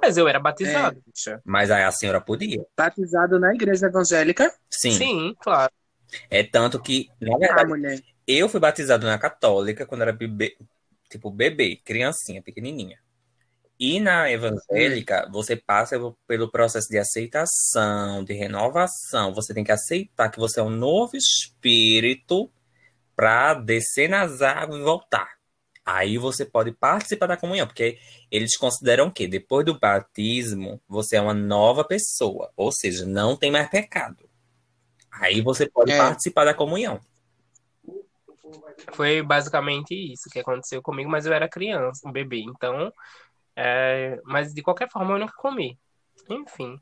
Mas 0.00 0.16
eu 0.16 0.28
era 0.28 0.38
batizado. 0.38 1.02
bicha. 1.06 1.40
Mas 1.44 1.70
aí 1.70 1.82
a 1.82 1.92
senhora 1.92 2.20
podia. 2.20 2.64
Batizado 2.76 3.38
na 3.38 3.54
igreja 3.54 3.86
evangélica? 3.86 4.52
Sim. 4.70 4.92
Sim, 4.92 5.34
claro. 5.40 5.72
É 6.30 6.42
tanto 6.42 6.80
que, 6.80 7.08
na 7.20 7.34
Ah, 7.34 7.38
verdade, 7.38 7.68
mulher. 7.68 8.00
eu 8.26 8.48
fui 8.48 8.60
batizado 8.60 9.06
na 9.06 9.18
católica 9.18 9.86
quando 9.86 10.02
era 10.02 10.12
bebê, 10.12 10.56
tipo 11.10 11.30
bebê, 11.30 11.76
criancinha, 11.84 12.42
pequenininha. 12.42 12.98
E 13.78 14.00
na 14.00 14.30
evangélica, 14.30 15.28
você 15.32 15.56
passa 15.56 15.96
pelo 16.26 16.50
processo 16.50 16.88
de 16.88 16.98
aceitação, 16.98 18.24
de 18.24 18.32
renovação. 18.34 19.32
Você 19.34 19.54
tem 19.54 19.64
que 19.64 19.72
aceitar 19.72 20.30
que 20.30 20.38
você 20.38 20.60
é 20.60 20.62
um 20.62 20.70
novo 20.70 21.16
espírito 21.16 22.50
para 23.16 23.54
descer 23.54 24.08
nas 24.08 24.42
águas 24.42 24.80
e 24.80 24.84
voltar. 24.84 25.37
Aí 25.90 26.18
você 26.18 26.44
pode 26.44 26.70
participar 26.72 27.28
da 27.28 27.36
comunhão, 27.38 27.66
porque 27.66 27.98
eles 28.30 28.58
consideram 28.58 29.10
que 29.10 29.26
depois 29.26 29.64
do 29.64 29.78
batismo, 29.78 30.78
você 30.86 31.16
é 31.16 31.20
uma 31.20 31.32
nova 31.32 31.82
pessoa, 31.82 32.52
ou 32.54 32.70
seja, 32.70 33.06
não 33.06 33.34
tem 33.34 33.50
mais 33.50 33.70
pecado. 33.70 34.28
Aí 35.10 35.40
você 35.40 35.66
pode 35.66 35.90
É. 35.90 35.96
participar 35.96 36.44
da 36.44 36.52
comunhão. 36.52 37.00
Foi 38.92 39.22
basicamente 39.22 39.94
isso 39.94 40.28
que 40.30 40.38
aconteceu 40.40 40.82
comigo, 40.82 41.08
mas 41.10 41.24
eu 41.24 41.32
era 41.32 41.48
criança, 41.48 42.06
um 42.06 42.12
bebê, 42.12 42.40
então. 42.40 42.92
é, 43.60 44.20
mas 44.24 44.52
de 44.54 44.62
qualquer 44.62 44.88
forma 44.90 45.14
eu 45.14 45.18
nunca 45.18 45.32
comi. 45.38 45.76
Enfim. 46.28 46.78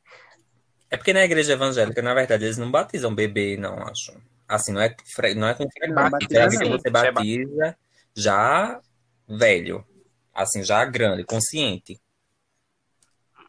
É 0.90 0.96
porque 0.96 1.12
na 1.12 1.24
igreja 1.24 1.52
evangélica, 1.52 2.02
na 2.02 2.12
verdade, 2.12 2.44
eles 2.44 2.58
não 2.58 2.70
batizam 2.70 3.14
bebê, 3.14 3.56
não, 3.56 3.78
acho. 3.86 4.12
Assim, 4.48 4.72
não 4.72 4.82
é, 4.82 4.94
não 5.36 5.48
é 5.48 5.54
com 5.54 5.70
frequência. 5.70 6.10
batiza 6.10 6.28
Geralmente 6.34 6.58
sim, 6.58 6.70
você 6.72 6.88
é 6.88 6.90
batiza 6.90 7.78
já 8.14 8.80
velho. 9.28 9.84
Assim, 10.34 10.62
já 10.62 10.84
grande, 10.84 11.24
consciente. 11.24 12.00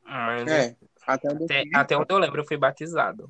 Mas 0.04 0.48
É. 0.48 0.78
Até 1.06 1.30
onde 1.30 1.42
eu 1.42 1.46
até, 1.46 1.64
até 1.74 1.98
onde 1.98 2.14
eu 2.14 2.18
lembro, 2.18 2.42
eu 2.42 2.46
fui 2.46 2.58
batizado. 2.58 3.28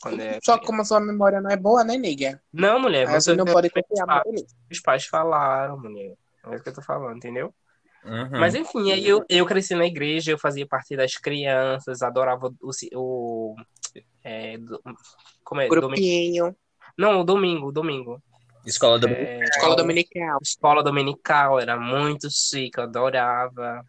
Quando 0.00 0.20
é 0.20 0.38
Só 0.42 0.58
que 0.58 0.66
como 0.66 0.82
a 0.82 0.84
sua 0.84 1.00
memória 1.00 1.40
não 1.40 1.50
é 1.50 1.56
boa, 1.56 1.82
né, 1.82 1.96
nega? 1.96 2.42
Não, 2.52 2.78
mulher, 2.78 3.08
Aí 3.08 3.14
você 3.14 3.34
não 3.34 3.44
pode 3.46 3.70
confiar 3.70 4.22
nisso. 4.26 4.54
Os 4.70 4.80
pais 4.80 5.06
falaram, 5.06 5.78
mulher. 5.78 6.14
É 6.44 6.54
isso 6.54 6.62
que 6.62 6.68
eu 6.68 6.74
tô 6.74 6.82
falando, 6.82 7.16
entendeu? 7.16 7.54
Uhum. 8.04 8.38
Mas 8.38 8.54
enfim, 8.54 8.92
aí 8.92 9.06
eu, 9.06 9.24
eu 9.30 9.46
cresci 9.46 9.74
na 9.74 9.86
igreja, 9.86 10.30
eu 10.30 10.38
fazia 10.38 10.66
parte 10.66 10.94
das 10.94 11.14
crianças, 11.14 12.02
adorava 12.02 12.52
o. 12.60 12.70
o 12.94 13.56
é, 14.22 14.58
do- 14.58 14.82
como 15.42 15.62
é? 15.62 15.68
Domingo. 15.68 15.88
Grupinho, 15.88 16.56
Não, 16.98 17.20
o 17.20 17.24
domingo, 17.24 17.68
o 17.68 17.72
domingo. 17.72 18.22
Escola 18.66 18.98
do 18.98 19.08
É, 19.08 19.44
escola 19.44 19.76
dominical. 19.76 20.38
escola 20.42 20.82
dominical, 20.82 21.60
era 21.60 21.78
muito 21.78 22.28
chique, 22.30 22.78
eu 22.78 22.84
adorava. 22.84 23.84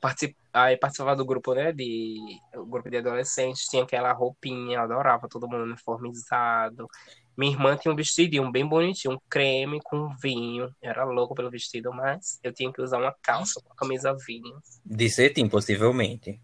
Particip... 0.00 0.36
Aí 0.52 0.76
participava 0.76 1.14
do 1.14 1.24
grupo, 1.24 1.54
né? 1.54 1.72
De... 1.72 2.16
O 2.56 2.64
grupo 2.64 2.90
de 2.90 2.96
adolescentes, 2.96 3.66
tinha 3.66 3.82
aquela 3.82 4.12
roupinha, 4.12 4.78
eu 4.78 4.82
adorava, 4.82 5.28
todo 5.28 5.48
mundo 5.48 5.64
uniformizado. 5.64 6.88
Minha 7.36 7.52
irmã 7.52 7.76
tinha 7.76 7.92
um 7.92 7.96
vestidinho 7.96 8.50
bem 8.50 8.66
bonitinho, 8.66 9.14
um 9.14 9.18
creme 9.28 9.80
com 9.82 10.14
vinho. 10.20 10.64
Eu 10.82 10.90
era 10.90 11.04
louco 11.04 11.34
pelo 11.34 11.50
vestido, 11.50 11.92
mas 11.92 12.38
eu 12.42 12.52
tinha 12.52 12.72
que 12.72 12.82
usar 12.82 12.98
uma 12.98 13.14
calça 13.22 13.60
com 13.62 13.72
a 13.72 13.76
camisa 13.76 14.14
vinho. 14.26 14.58
De 14.84 15.08
cetim, 15.08 15.48
possivelmente. 15.48 16.40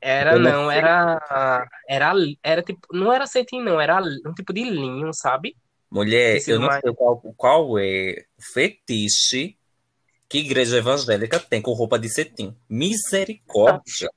Era, 0.00 0.32
Eu 0.32 0.38
não 0.38 0.50
não, 0.50 0.70
era. 0.70 1.68
Era, 1.88 2.12
era 2.42 2.62
tipo. 2.62 2.80
Não 2.92 3.12
era 3.12 3.26
cetim, 3.26 3.60
não, 3.60 3.80
era 3.80 4.00
um 4.24 4.32
tipo 4.32 4.52
de 4.52 4.64
linho, 4.64 5.12
sabe? 5.12 5.56
Mulher, 5.90 6.36
Esse 6.36 6.52
eu 6.52 6.60
não 6.60 6.68
mais- 6.68 6.80
sei 6.80 6.94
qual, 6.94 7.20
qual 7.36 7.78
é 7.78 8.24
o 8.38 8.42
fetiche 8.42 9.56
que 10.28 10.38
igreja 10.38 10.76
evangélica 10.76 11.40
tem 11.40 11.60
com 11.60 11.72
roupa 11.72 11.98
de 11.98 12.08
cetim. 12.08 12.56
Misericórdia. 12.68 14.08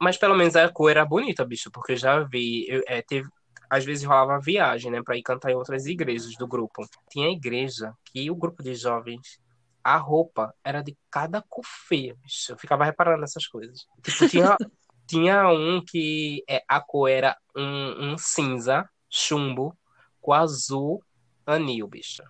Mas 0.00 0.16
pelo 0.16 0.34
menos 0.34 0.56
a 0.56 0.68
cor 0.70 0.90
era 0.90 1.04
bonita, 1.04 1.44
bicho, 1.44 1.70
porque 1.70 1.92
eu 1.92 1.96
já 1.96 2.20
vi. 2.20 2.66
Eu, 2.68 2.82
é, 2.86 3.02
teve, 3.02 3.28
às 3.68 3.84
vezes 3.84 4.04
rolava 4.04 4.40
viagem, 4.40 4.90
né, 4.90 5.02
pra 5.04 5.16
ir 5.16 5.22
cantar 5.22 5.50
em 5.50 5.54
outras 5.54 5.84
igrejas 5.84 6.34
do 6.38 6.46
grupo. 6.48 6.86
Tinha 7.10 7.28
igreja 7.30 7.92
que 8.06 8.30
o 8.30 8.34
grupo 8.34 8.62
de 8.62 8.74
jovens, 8.74 9.38
a 9.82 9.98
roupa 9.98 10.54
era 10.64 10.80
de 10.80 10.96
cada 11.10 11.42
cor 11.42 11.64
feia, 11.86 12.16
bicho. 12.22 12.52
Eu 12.52 12.56
ficava 12.58 12.84
reparando 12.86 13.20
nessas 13.20 13.46
coisas. 13.46 13.80
Tipo, 14.02 14.26
tinha, 14.28 14.56
tinha 15.06 15.48
um 15.50 15.84
que 15.86 16.42
é, 16.48 16.62
a 16.66 16.80
cor 16.80 17.10
era 17.10 17.36
um, 17.54 18.12
um 18.12 18.16
cinza, 18.18 18.88
chumbo, 19.10 19.76
com 20.24 20.32
azul 20.32 21.04
anil, 21.46 21.86
bicho. 21.86 22.22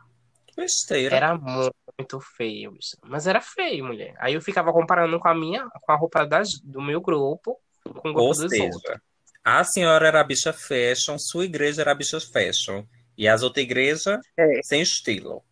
Besteira. 0.57 1.15
Era 1.15 1.39
muito 1.39 2.21
feio, 2.21 2.73
bicho. 2.73 2.97
Mas 3.07 3.29
era 3.29 3.41
feio, 3.41 3.85
mulher. 3.85 4.15
Aí 4.19 4.35
eu 4.35 4.43
ficava 4.43 4.73
comparando 4.73 5.19
com 5.21 5.29
a 5.29 5.35
minha, 5.35 5.65
com 5.81 5.93
a 5.93 5.97
roupa 5.97 6.27
das, 6.27 6.59
do 6.61 6.83
meu 6.83 7.01
grupo, 7.01 7.57
com 7.85 7.91
o 7.91 8.13
grupo 8.13 8.21
Ou 8.21 8.29
dos 8.35 8.51
seja, 8.51 8.65
outros. 8.65 8.99
a 9.45 9.63
senhora 9.63 10.09
era 10.09 10.21
a 10.21 10.25
bicha 10.25 10.53
fashion, 10.53 11.17
sua 11.19 11.45
igreja 11.45 11.83
era 11.83 11.93
a 11.93 11.95
bicha 11.95 12.21
fashion. 12.21 12.85
E 13.17 13.29
as 13.29 13.45
outras 13.45 13.65
igrejas, 13.65 14.19
É. 14.37 14.61
sem 14.65 14.83
estilo. 14.83 15.45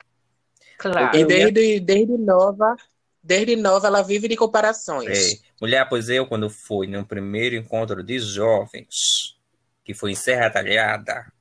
Claro. 0.79 1.17
E 1.17 1.25
desde, 1.25 1.79
desde 1.79 2.19
nova, 2.19 2.75
desde 3.23 3.55
nova 3.55 3.87
ela 3.87 4.03
vive 4.03 4.27
de 4.27 4.37
comparações. 4.37 5.33
É. 5.35 5.37
Mulher, 5.61 5.89
pois 5.89 6.09
eu, 6.09 6.27
quando 6.27 6.51
fui 6.51 6.89
no 6.89 7.07
primeiro 7.07 7.55
encontro 7.55 8.03
de 8.03 8.19
jovens, 8.19 9.37
que 9.85 9.95
foi 9.95 10.11
em 10.11 10.17
Serra 10.17 10.51
Talhada, 10.51 11.33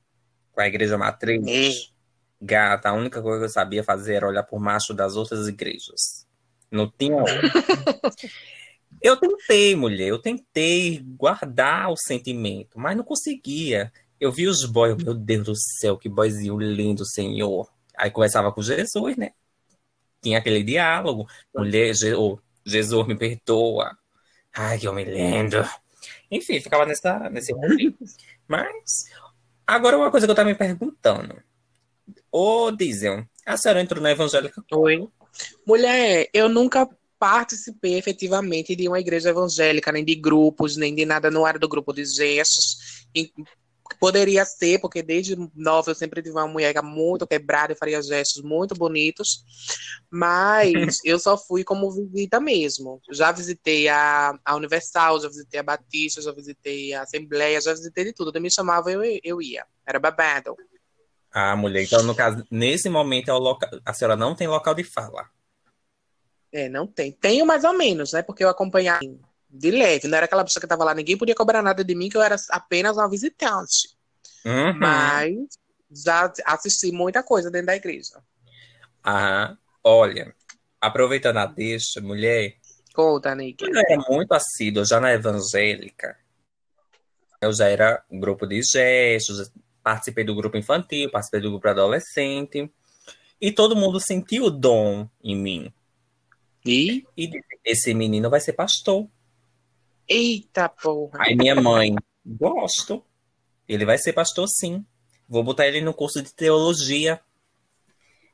com 0.52 0.60
a 0.60 0.66
igreja 0.66 0.96
matriz, 0.98 1.42
É. 1.46 1.70
gata, 2.40 2.88
a 2.90 2.92
única 2.92 3.20
coisa 3.22 3.38
que 3.40 3.44
eu 3.46 3.48
sabia 3.48 3.82
fazer 3.82 4.14
era 4.14 4.28
olhar 4.28 4.42
por 4.42 4.60
macho 4.60 4.92
das 4.94 5.16
outras 5.16 5.48
igrejas. 5.48 6.26
Não 6.70 6.90
tinha 6.90 7.16
outra. 7.20 7.50
Eu 9.00 9.16
tentei, 9.16 9.74
mulher, 9.74 10.08
eu 10.08 10.18
tentei 10.18 11.00
guardar 11.16 11.90
o 11.90 11.96
sentimento, 11.96 12.78
mas 12.78 12.96
não 12.96 13.04
conseguia. 13.04 13.92
Eu 14.20 14.30
vi 14.30 14.46
os 14.46 14.64
boys, 14.64 14.96
meu 15.02 15.14
Deus 15.14 15.44
do 15.46 15.54
céu, 15.56 15.98
que 15.98 16.08
boyzinho 16.08 16.58
lindo, 16.58 17.04
senhor. 17.04 17.68
Aí 17.96 18.10
conversava 18.10 18.52
com 18.52 18.62
Jesus, 18.62 19.16
né? 19.16 19.32
Tinha 20.22 20.38
aquele 20.38 20.62
diálogo. 20.62 21.26
Mulher, 21.54 21.92
Je- 21.94 22.14
ô, 22.14 22.38
Jesus, 22.64 23.06
me 23.08 23.16
perdoa. 23.16 23.96
Ai, 24.54 24.78
que 24.78 24.86
homem 24.86 25.04
lindo. 25.04 25.56
Enfim, 26.30 26.60
ficava 26.60 26.86
nessa, 26.86 27.28
nesse 27.30 27.52
rolê. 27.52 27.92
Mas, 28.46 29.04
agora 29.66 29.96
uma 29.96 30.10
coisa 30.10 30.26
que 30.26 30.30
eu 30.30 30.34
tava 30.34 30.48
me 30.48 30.54
perguntando. 30.54 31.36
Ô, 32.30 32.70
Diesel, 32.70 33.24
a 33.46 33.56
senhora 33.56 33.80
entrou 33.80 34.02
na 34.02 34.10
evangélica? 34.10 34.62
Oi. 34.72 35.08
Mulher, 35.66 36.28
eu 36.32 36.48
nunca 36.48 36.88
participei 37.18 37.96
efetivamente 37.96 38.74
de 38.74 38.88
uma 38.88 38.98
igreja 38.98 39.30
evangélica, 39.30 39.92
nem 39.92 40.04
de 40.04 40.14
grupos, 40.14 40.76
nem 40.76 40.94
de 40.94 41.06
nada 41.06 41.30
no 41.30 41.46
área 41.46 41.60
do 41.60 41.68
grupo 41.68 41.92
de 41.92 42.04
gestos. 42.04 43.06
Poderia 44.02 44.44
ser, 44.44 44.80
porque 44.80 45.00
desde 45.00 45.36
nova 45.54 45.92
eu 45.92 45.94
sempre 45.94 46.20
tive 46.20 46.34
uma 46.34 46.48
mulher 46.48 46.74
muito 46.82 47.24
quebrada 47.24 47.72
e 47.72 47.76
faria 47.76 48.02
gestos 48.02 48.42
muito 48.42 48.74
bonitos. 48.74 49.44
Mas 50.10 50.98
eu 51.06 51.20
só 51.20 51.38
fui 51.38 51.62
como 51.62 51.88
visita 51.88 52.40
mesmo. 52.40 53.00
Já 53.12 53.30
visitei 53.30 53.88
a, 53.88 54.36
a 54.44 54.56
Universal, 54.56 55.20
já 55.20 55.28
visitei 55.28 55.60
a 55.60 55.62
Batista, 55.62 56.20
já 56.20 56.32
visitei 56.32 56.92
a 56.92 57.02
Assembleia, 57.02 57.60
já 57.60 57.72
visitei 57.72 58.06
de 58.06 58.12
tudo. 58.12 58.30
Onde 58.30 58.40
me 58.40 58.50
chamava, 58.50 58.90
eu, 58.90 59.02
eu 59.22 59.40
ia. 59.40 59.64
Era 59.86 60.00
babado. 60.00 60.56
Ah, 61.30 61.54
mulher, 61.54 61.84
então 61.84 62.02
no 62.02 62.16
caso, 62.16 62.44
nesse 62.50 62.88
momento 62.88 63.30
é 63.30 63.32
local, 63.34 63.70
a 63.86 63.94
senhora 63.94 64.16
não 64.16 64.34
tem 64.34 64.48
local 64.48 64.74
de 64.74 64.82
fala. 64.82 65.30
É, 66.50 66.68
não 66.68 66.88
tem. 66.88 67.12
Tenho 67.12 67.46
mais 67.46 67.62
ou 67.62 67.72
menos, 67.72 68.12
né? 68.12 68.20
Porque 68.20 68.42
eu 68.42 68.48
acompanhava 68.48 68.98
de 69.52 69.70
leve. 69.70 70.08
Não 70.08 70.16
era 70.16 70.26
aquela 70.26 70.44
pessoa 70.44 70.60
que 70.60 70.66
tava 70.66 70.84
lá, 70.84 70.94
ninguém 70.94 71.16
podia 71.16 71.34
cobrar 71.34 71.62
nada 71.62 71.84
de 71.84 71.94
mim, 71.94 72.08
que 72.08 72.16
eu 72.16 72.22
era 72.22 72.36
apenas 72.50 72.96
uma 72.96 73.08
visitante. 73.08 73.94
Uhum. 74.44 74.78
Mas 74.78 75.36
já 75.94 76.32
assisti 76.46 76.90
muita 76.90 77.22
coisa 77.22 77.50
dentro 77.50 77.66
da 77.66 77.76
igreja. 77.76 78.22
Ah, 79.04 79.56
olha, 79.84 80.34
aproveitando 80.80 81.36
a 81.38 81.46
deixa, 81.46 82.00
mulher, 82.00 82.56
Conta, 82.94 83.34
Nick. 83.34 83.64
eu 83.64 83.78
era 83.78 84.02
muito 84.08 84.32
assídua 84.32 84.84
já 84.84 85.00
na 85.00 85.12
evangélica. 85.12 86.16
Eu 87.40 87.52
já 87.52 87.68
era 87.68 88.04
um 88.10 88.20
grupo 88.20 88.46
de 88.46 88.62
gestos, 88.62 89.50
participei 89.82 90.24
do 90.24 90.34
grupo 90.34 90.56
infantil, 90.56 91.10
participei 91.10 91.40
do 91.40 91.50
grupo 91.50 91.68
adolescente. 91.68 92.70
E 93.40 93.50
todo 93.50 93.74
mundo 93.74 93.98
sentiu 93.98 94.44
o 94.44 94.50
dom 94.50 95.08
em 95.22 95.36
mim. 95.36 95.72
E 96.64 97.04
E 97.16 97.32
esse 97.64 97.92
menino 97.92 98.30
vai 98.30 98.40
ser 98.40 98.52
pastor. 98.52 99.08
Eita 100.08 100.68
porra. 100.68 101.18
Aí 101.22 101.34
minha 101.34 101.54
mãe, 101.54 101.94
gosto. 102.24 103.04
Ele 103.68 103.84
vai 103.84 103.98
ser 103.98 104.12
pastor 104.12 104.46
sim. 104.48 104.84
Vou 105.28 105.42
botar 105.42 105.66
ele 105.66 105.80
no 105.80 105.94
curso 105.94 106.22
de 106.22 106.34
teologia. 106.34 107.20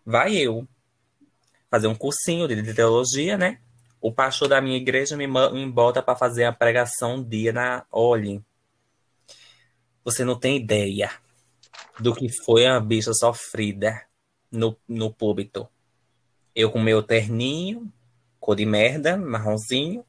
Vai 0.05 0.37
eu. 0.37 0.67
Fazer 1.71 1.87
um 1.87 1.95
cursinho 1.95 2.49
de 2.49 2.75
teologia, 2.75 3.37
né? 3.37 3.61
O 4.01 4.13
pastor 4.13 4.49
da 4.49 4.61
minha 4.61 4.77
igreja 4.77 5.17
me, 5.17 5.27
me 5.27 5.71
bota 5.71 6.03
para 6.03 6.17
fazer 6.17 6.45
a 6.45 6.53
pregação 6.53 7.17
um 7.17 7.23
dia 7.23 7.53
na. 7.53 7.85
Olhe. 7.91 8.43
Você 10.05 10.25
não 10.25 10.39
tem 10.39 10.57
ideia 10.57 11.11
do 12.01 12.15
que 12.15 12.29
foi 12.45 12.67
a 12.67 12.81
bicha 12.81 13.13
sofrida 13.13 14.03
no, 14.51 14.77
no 14.89 15.13
púlpito. 15.13 15.69
Eu 16.55 16.71
com 16.71 16.81
meu 16.81 17.03
terninho, 17.03 17.93
cor 18.41 18.57
de 18.57 18.65
merda, 18.65 19.17
marronzinho. 19.17 20.05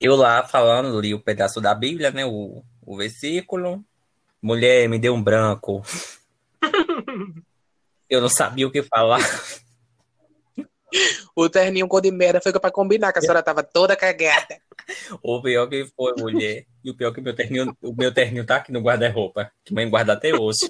Eu 0.00 0.16
lá 0.16 0.42
falando, 0.46 0.98
li 1.00 1.12
o 1.14 1.20
pedaço 1.20 1.60
da 1.60 1.74
Bíblia, 1.74 2.10
né? 2.10 2.24
O, 2.24 2.62
o 2.82 2.96
versículo. 2.96 3.84
Mulher, 4.40 4.88
me 4.88 4.98
deu 4.98 5.14
um 5.14 5.22
branco. 5.22 5.82
Eu 8.08 8.20
não 8.20 8.28
sabia 8.28 8.66
o 8.66 8.70
que 8.70 8.82
falar. 8.82 9.20
O 11.36 11.48
terninho 11.48 11.86
cor 11.86 12.00
de 12.00 12.10
merda 12.10 12.40
foi 12.40 12.52
pra 12.52 12.70
combinar, 12.70 13.12
que 13.12 13.20
a 13.20 13.22
senhora 13.22 13.42
tava 13.42 13.62
toda 13.62 13.94
cagada. 13.94 14.58
O 15.22 15.40
pior 15.40 15.68
que 15.68 15.86
foi, 15.96 16.14
mulher. 16.18 16.66
E 16.82 16.90
o 16.90 16.96
pior 16.96 17.12
que 17.12 17.20
meu 17.20 17.34
terninho, 17.36 17.76
o 17.80 17.94
meu 17.94 18.12
terninho 18.12 18.44
tá 18.44 18.56
aqui 18.56 18.72
no 18.72 18.80
guarda-roupa. 18.80 19.52
Que 19.64 19.72
mãe 19.72 19.88
guarda 19.88 20.14
até 20.14 20.34
hoje. 20.34 20.68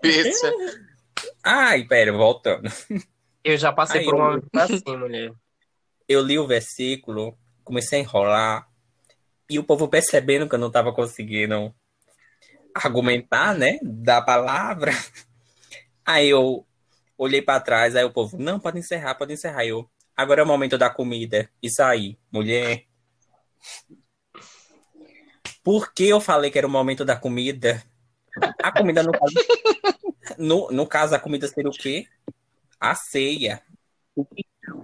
Bicha. 0.00 0.52
Ai, 1.42 1.84
pera, 1.84 2.12
voltando. 2.12 2.70
Eu 3.42 3.56
já 3.56 3.72
passei 3.72 4.00
Ai, 4.00 4.04
por 4.04 4.14
eu- 4.14 4.20
uma 4.20 4.34
vida 4.38 4.62
assim, 4.62 4.96
mulher. 4.96 5.32
Eu 6.12 6.22
li 6.22 6.38
o 6.38 6.46
versículo, 6.46 7.38
comecei 7.64 8.00
a 8.00 8.02
enrolar. 8.02 8.68
E 9.48 9.58
o 9.58 9.64
povo 9.64 9.88
percebendo 9.88 10.48
que 10.48 10.54
eu 10.54 10.58
não 10.58 10.70
tava 10.70 10.92
conseguindo 10.92 11.74
argumentar, 12.74 13.54
né? 13.54 13.78
Da 13.82 14.20
palavra. 14.20 14.92
Aí 16.04 16.28
eu 16.28 16.66
olhei 17.16 17.40
pra 17.40 17.60
trás, 17.60 17.94
aí 17.94 18.04
o 18.04 18.12
povo, 18.12 18.36
não, 18.36 18.58
pode 18.58 18.78
encerrar, 18.78 19.14
pode 19.14 19.32
encerrar. 19.32 19.64
Eu, 19.64 19.88
agora 20.16 20.40
é 20.40 20.44
o 20.44 20.46
momento 20.46 20.76
da 20.76 20.90
comida. 20.90 21.48
Isso 21.62 21.80
aí, 21.80 22.18
mulher. 22.32 22.86
Por 25.62 25.92
que 25.92 26.08
eu 26.08 26.20
falei 26.20 26.50
que 26.50 26.58
era 26.58 26.66
o 26.66 26.70
momento 26.70 27.04
da 27.04 27.14
comida? 27.14 27.80
A 28.60 28.72
comida 28.72 29.02
no 29.02 29.12
caso. 29.12 29.34
No, 30.38 30.70
no 30.70 30.86
caso, 30.86 31.14
a 31.14 31.18
comida 31.18 31.46
seria 31.48 31.68
o 31.68 31.74
quê? 31.74 32.06
A 32.80 32.94
ceia. 32.94 33.60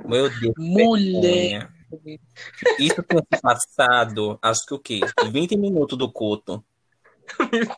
Meu 0.05 0.29
Deus. 0.29 0.55
Mulher. 0.57 1.71
vergonha. 1.91 2.21
Isso 2.79 2.97
se 2.97 3.41
passado, 3.41 4.39
acho 4.43 4.67
que 4.67 4.75
o 4.75 4.79
quê? 4.79 5.01
20 5.31 5.57
minutos 5.57 5.97
do 5.97 6.11
culto. 6.11 6.65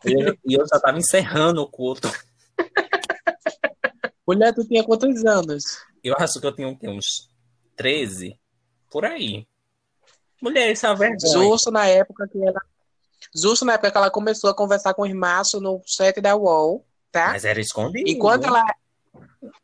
E 0.05 0.13
eu, 0.13 0.37
eu 0.59 0.67
já 0.67 0.79
tava 0.79 0.97
encerrando 0.97 1.61
o 1.61 1.67
culto. 1.67 2.09
Mulher, 4.27 4.53
tu 4.53 4.65
tinha 4.67 4.83
quantos 4.83 5.25
anos? 5.25 5.63
Eu 6.03 6.15
acho 6.17 6.39
que 6.39 6.45
eu 6.45 6.55
tinha 6.55 6.67
o 6.67 6.77
uns 6.83 7.29
13? 7.75 8.37
Por 8.89 9.05
aí. 9.05 9.47
Mulher, 10.41 10.71
isso 10.71 10.85
é 10.85 10.95
vergonha. 10.95 11.33
Justo 11.33 11.71
na 11.71 11.85
época 11.85 12.27
que 12.27 12.41
ela. 12.43 12.61
Justo 13.35 13.65
na 13.65 13.73
época 13.73 13.91
que 13.91 13.97
ela 13.97 14.09
começou 14.09 14.49
a 14.49 14.55
conversar 14.55 14.93
com 14.93 15.03
os 15.03 15.13
machos 15.13 15.61
no 15.61 15.81
chat 15.85 16.19
da 16.19 16.35
UOL, 16.35 16.85
tá? 17.11 17.29
Mas 17.29 17.45
era 17.45 17.59
escondido. 17.59 18.09
Enquanto 18.09 18.45
ela, 18.45 18.63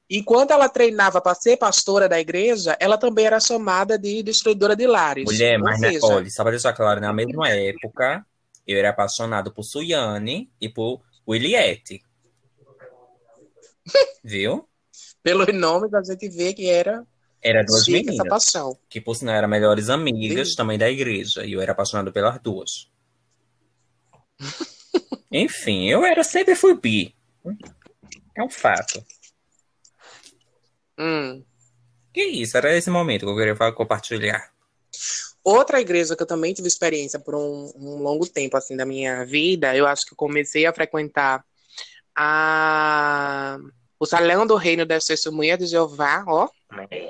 enquanto 0.09 0.51
ela 0.51 0.69
treinava 0.69 1.19
para 1.21 1.35
ser 1.35 1.57
pastora 1.57 2.07
da 2.07 2.19
igreja, 2.19 2.77
ela 2.79 2.97
também 2.97 3.25
era 3.25 3.39
chamada 3.39 3.97
de 3.97 4.23
destruidora 4.23 4.75
de 4.75 4.87
lares. 4.87 5.25
Mulher, 5.25 5.57
mas 5.59 5.79
na, 5.79 5.89
seja, 5.89 6.05
olha, 6.05 6.29
só 6.29 6.43
pra 6.43 6.51
deixar 6.51 6.73
claro, 6.73 7.01
na 7.01 7.13
mesma 7.13 7.49
época, 7.49 8.25
eu 8.65 8.77
era 8.77 8.89
apaixonado 8.89 9.51
por 9.51 9.63
Suiane 9.63 10.49
e 10.59 10.69
por 10.69 11.01
Williette. 11.27 12.01
Viu? 14.23 14.67
pelos 15.23 15.47
nomes 15.53 15.93
a 15.93 16.01
gente 16.01 16.29
vê 16.29 16.53
que 16.53 16.69
era 16.69 17.05
Era 17.41 17.63
duas 17.63 17.81
essa 17.81 17.91
meninas, 17.91 18.27
paixão. 18.29 18.77
que 18.89 19.01
por 19.01 19.13
sinal 19.13 19.35
eram 19.35 19.47
melhores 19.49 19.89
amigas 19.89 20.51
Sim. 20.51 20.55
também 20.55 20.77
da 20.77 20.89
igreja, 20.89 21.45
e 21.45 21.51
eu 21.51 21.59
era 21.61 21.73
apaixonado 21.73 22.13
pelas 22.13 22.39
duas. 22.41 22.89
Enfim, 25.31 25.89
eu 25.89 26.05
era 26.05 26.23
sempre 26.23 26.55
fui 26.55 26.79
bi. 26.79 27.13
É 28.37 28.41
um 28.43 28.49
fato. 28.49 29.03
Hum. 30.99 31.43
Que 32.13 32.23
isso, 32.23 32.57
era 32.57 32.75
esse 32.75 32.89
momento 32.89 33.25
que 33.25 33.31
eu 33.31 33.35
queria 33.35 33.55
falar- 33.55 33.73
compartilhar. 33.73 34.51
Outra 35.43 35.79
igreja 35.79 36.15
que 36.15 36.23
eu 36.23 36.27
também 36.27 36.53
tive 36.53 36.67
experiência 36.67 37.19
por 37.19 37.35
um, 37.35 37.71
um 37.75 38.01
longo 38.01 38.27
tempo 38.27 38.57
assim 38.57 38.75
da 38.75 38.85
minha 38.85 39.23
vida, 39.25 39.75
eu 39.75 39.85
acho 39.87 40.05
que 40.05 40.13
eu 40.13 40.17
comecei 40.17 40.65
a 40.65 40.73
frequentar 40.73 41.45
a 42.15 43.57
o 43.99 44.05
Salão 44.05 44.45
do 44.45 44.55
Reino 44.55 44.85
das 44.85 45.05
Testemunhas 45.05 45.57
de 45.57 45.65
Jeová, 45.65 46.23
ó, 46.27 46.47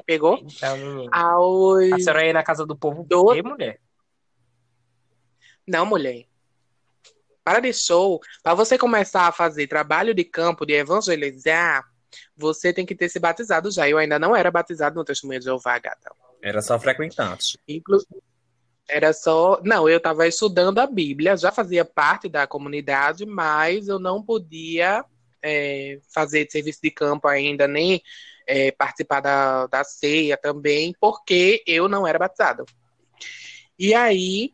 pegou? 0.05 0.37
Então. 0.41 1.07
Aos 1.11 1.91
A 1.91 1.99
senhora 1.99 2.25
ia 2.25 2.33
na 2.33 2.43
casa 2.43 2.65
do 2.65 2.77
povo 2.77 3.03
Do- 3.03 3.25
por 3.25 3.35
quê, 3.35 3.41
mulher? 3.41 3.79
Não, 5.67 5.85
mulher. 5.85 6.25
Para 7.43 7.59
de 7.59 7.73
show. 7.73 8.21
Para 8.41 8.53
você 8.53 8.77
começar 8.77 9.27
a 9.27 9.31
fazer 9.33 9.67
trabalho 9.67 10.13
de 10.13 10.23
campo, 10.23 10.65
de 10.65 10.73
evangelizar, 10.75 11.85
você 12.35 12.71
tem 12.73 12.85
que 12.85 12.95
ter 12.95 13.09
se 13.09 13.19
batizado 13.19 13.71
já. 13.71 13.87
Eu 13.87 13.97
ainda 13.97 14.17
não 14.19 14.35
era 14.35 14.51
batizado 14.51 14.95
no 14.95 15.05
Testemunho 15.05 15.39
de 15.39 15.45
Jeová, 15.45 15.77
gata. 15.79 16.11
Era 16.41 16.61
só 16.61 16.79
frequentante. 16.79 17.57
Inclu- 17.67 18.05
Era 18.89 19.11
só. 19.13 19.59
Não, 19.63 19.89
eu 19.89 19.97
estava 19.97 20.27
estudando 20.27 20.79
a 20.79 20.87
Bíblia, 20.87 21.35
já 21.35 21.51
fazia 21.51 21.83
parte 21.83 22.29
da 22.29 22.47
comunidade, 22.47 23.25
mas 23.25 23.87
eu 23.87 23.99
não 23.99 24.21
podia 24.23 25.03
é, 25.41 25.99
fazer 26.13 26.47
serviço 26.49 26.79
de 26.81 26.91
campo 26.91 27.27
ainda, 27.27 27.67
nem 27.67 28.01
é, 28.45 28.71
participar 28.71 29.19
da, 29.19 29.67
da 29.67 29.83
ceia 29.83 30.37
também, 30.37 30.95
porque 30.99 31.63
eu 31.67 31.89
não 31.89 32.07
era 32.07 32.19
batizado. 32.19 32.65
E 33.77 33.93
aí, 33.93 34.53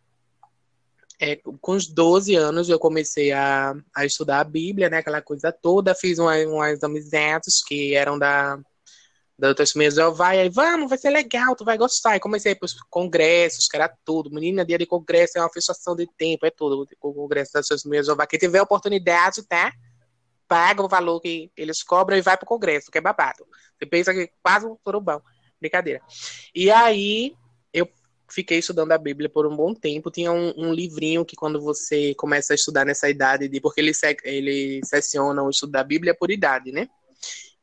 é, 1.20 1.38
com 1.62 1.74
os 1.74 1.88
12 1.88 2.36
anos, 2.36 2.70
eu 2.70 2.80
comecei 2.80 3.32
a, 3.32 3.74
a 3.96 4.06
estudar 4.06 4.40
a 4.40 4.44
Bíblia, 4.44 4.90
né, 4.90 4.98
aquela 4.98 5.22
coisa 5.22 5.52
toda, 5.52 5.96
fiz 5.96 6.20
uma- 6.20 6.38
umas 6.46 6.84
amizades 6.84 7.64
que 7.64 7.96
eram 7.96 8.18
da, 8.18 8.60
da 9.38 9.54
Testemunha 9.54 9.90
de 9.90 9.96
Jeová, 9.96 10.36
e 10.36 10.40
aí, 10.42 10.50
vamos, 10.50 10.90
vai 10.90 10.98
ser 10.98 11.10
legal, 11.10 11.56
tu 11.56 11.66
vai 11.66 11.78
gostar. 11.78 12.16
E 12.16 12.20
comecei 12.20 12.52
a 12.52 12.56
ir 12.56 12.60
pros 12.60 12.74
congressos, 12.90 13.68
que 13.68 13.76
era 13.76 13.94
tudo. 14.06 14.30
Menina, 14.30 14.66
dia 14.66 14.78
de 14.78 14.86
congresso 14.86 15.38
é 15.38 15.42
uma 15.42 15.52
fechação 15.52 15.96
de 15.96 16.08
tempo, 16.18 16.46
é 16.46 16.52
tudo. 16.52 16.88
O 17.02 17.14
congresso 17.14 17.54
da 17.54 17.62
Testemunha 17.62 18.02
de 18.02 18.08
Jeová. 18.08 18.28
Quem 18.28 18.40
tiver 18.40 18.62
oportunidade, 18.62 19.44
tá? 19.48 19.72
Paga 20.48 20.84
o 20.84 20.88
valor 20.88 21.20
que 21.20 21.52
eles 21.58 21.82
cobram 21.84 22.18
e 22.18 22.22
vai 22.22 22.38
pro 22.38 22.46
congresso, 22.46 22.92
que 22.92 22.98
é 22.98 23.02
babado. 23.02 23.46
Você 23.78 23.86
pensa 23.86 24.14
que 24.14 24.30
quase 24.42 24.66
um 24.66 24.78
surubão. 24.84 25.22
Brincadeira. 25.60 26.02
E 26.54 26.70
aí, 26.70 27.34
fiquei 28.34 28.60
estudando 28.60 28.92
a 28.92 28.98
Bíblia 28.98 29.30
por 29.30 29.46
um 29.46 29.56
bom 29.56 29.74
tempo. 29.74 30.12
Tinha 30.12 30.32
um, 30.32 30.54
um 30.58 30.74
livrinho 30.74 31.24
que 31.24 31.36
quando 31.36 31.62
você 31.62 32.14
começa 32.16 32.54
a 32.54 32.56
estudar 32.56 32.86
nessa 32.86 33.10
idade, 33.10 33.48
de, 33.48 33.62
porque 33.62 33.80
eles, 33.80 34.00
eles 34.24 34.88
seccionam 34.88 35.46
o 35.46 35.50
estudo 35.50 35.72
da 35.72 35.84
Bíblia 35.84 36.16
por 36.16 36.32
idade, 36.32 36.72
né? 36.72 36.88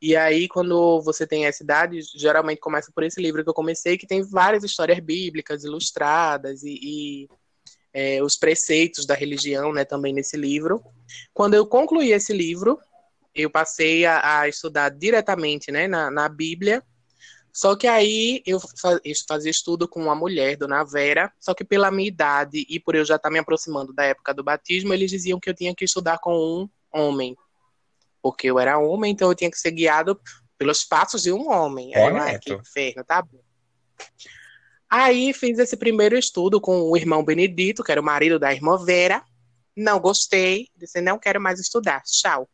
E 0.00 0.16
aí, 0.16 0.48
quando 0.48 1.02
você 1.02 1.26
tem 1.26 1.44
essa 1.44 1.62
idade, 1.62 2.00
geralmente 2.16 2.58
começa 2.58 2.90
por 2.94 3.04
esse 3.04 3.20
livro 3.20 3.44
que 3.44 3.50
eu 3.50 3.54
comecei, 3.54 3.98
que 3.98 4.06
tem 4.06 4.22
várias 4.22 4.64
histórias 4.64 4.98
bíblicas 4.98 5.62
ilustradas 5.62 6.62
e, 6.62 6.78
e, 6.82 7.28
é, 7.92 8.22
os 8.22 8.36
preceitos 8.36 9.04
da 9.04 9.14
religião, 9.14 9.72
né, 9.72 9.84
também 9.84 10.14
nesse 10.14 10.38
livro. 10.38 10.82
Quando 11.34 11.54
eu 11.54 11.66
concluí 11.66 12.12
esse 12.12 12.32
livro, 12.32 12.78
eu 13.34 13.50
passei 13.50 14.06
a, 14.06 14.40
a 14.40 14.48
estudar 14.48 14.88
diretamente, 14.88 15.70
né, 15.70 15.86
na, 15.86 16.10
na 16.10 16.28
Bíblia. 16.30 16.82
Só 17.52 17.74
que 17.76 17.86
aí 17.86 18.42
eu 18.46 18.60
fa- 18.60 19.00
eu 19.04 19.14
fazia 19.28 19.50
estudo 19.50 19.88
com 19.88 20.00
uma 20.02 20.14
mulher, 20.14 20.56
Dona 20.56 20.84
Vera, 20.84 21.32
só 21.38 21.52
que 21.54 21.64
pela 21.64 21.90
minha 21.90 22.08
idade 22.08 22.64
e 22.68 22.78
por 22.78 22.94
eu 22.94 23.04
já 23.04 23.16
estar 23.16 23.30
me 23.30 23.38
aproximando 23.38 23.92
da 23.92 24.04
época 24.04 24.32
do 24.32 24.44
batismo, 24.44 24.92
eles 24.94 25.10
diziam 25.10 25.40
que 25.40 25.50
eu 25.50 25.54
tinha 25.54 25.74
que 25.74 25.84
estudar 25.84 26.18
com 26.18 26.32
um 26.34 26.68
homem 26.92 27.36
porque 28.22 28.48
eu 28.50 28.58
era 28.58 28.78
homem, 28.78 29.12
então 29.12 29.30
eu 29.30 29.34
tinha 29.34 29.50
que 29.50 29.58
ser 29.58 29.70
guiado 29.70 30.20
pelos 30.58 30.84
passos 30.84 31.22
de 31.22 31.32
um 31.32 31.50
homem. 31.50 31.94
Aí 31.94 32.02
eu, 32.02 32.16
ai, 32.22 32.38
que 32.38 32.52
inferno, 32.60 33.02
tá 33.02 33.22
bom. 33.22 33.40
Aí 34.88 35.32
fiz 35.32 35.58
esse 35.58 35.76
primeiro 35.76 36.18
estudo 36.18 36.60
com 36.60 36.82
o 36.82 36.96
irmão 36.96 37.24
Benedito, 37.24 37.82
que 37.82 37.92
era 37.92 38.00
o 38.00 38.04
marido 38.04 38.38
da 38.38 38.52
irmã 38.52 38.76
Vera. 38.84 39.24
Não 39.76 39.98
gostei, 40.00 40.68
disse, 40.76 41.00
não 41.00 41.18
quero 41.18 41.40
mais 41.40 41.60
estudar, 41.60 42.02
tchau. 42.02 42.48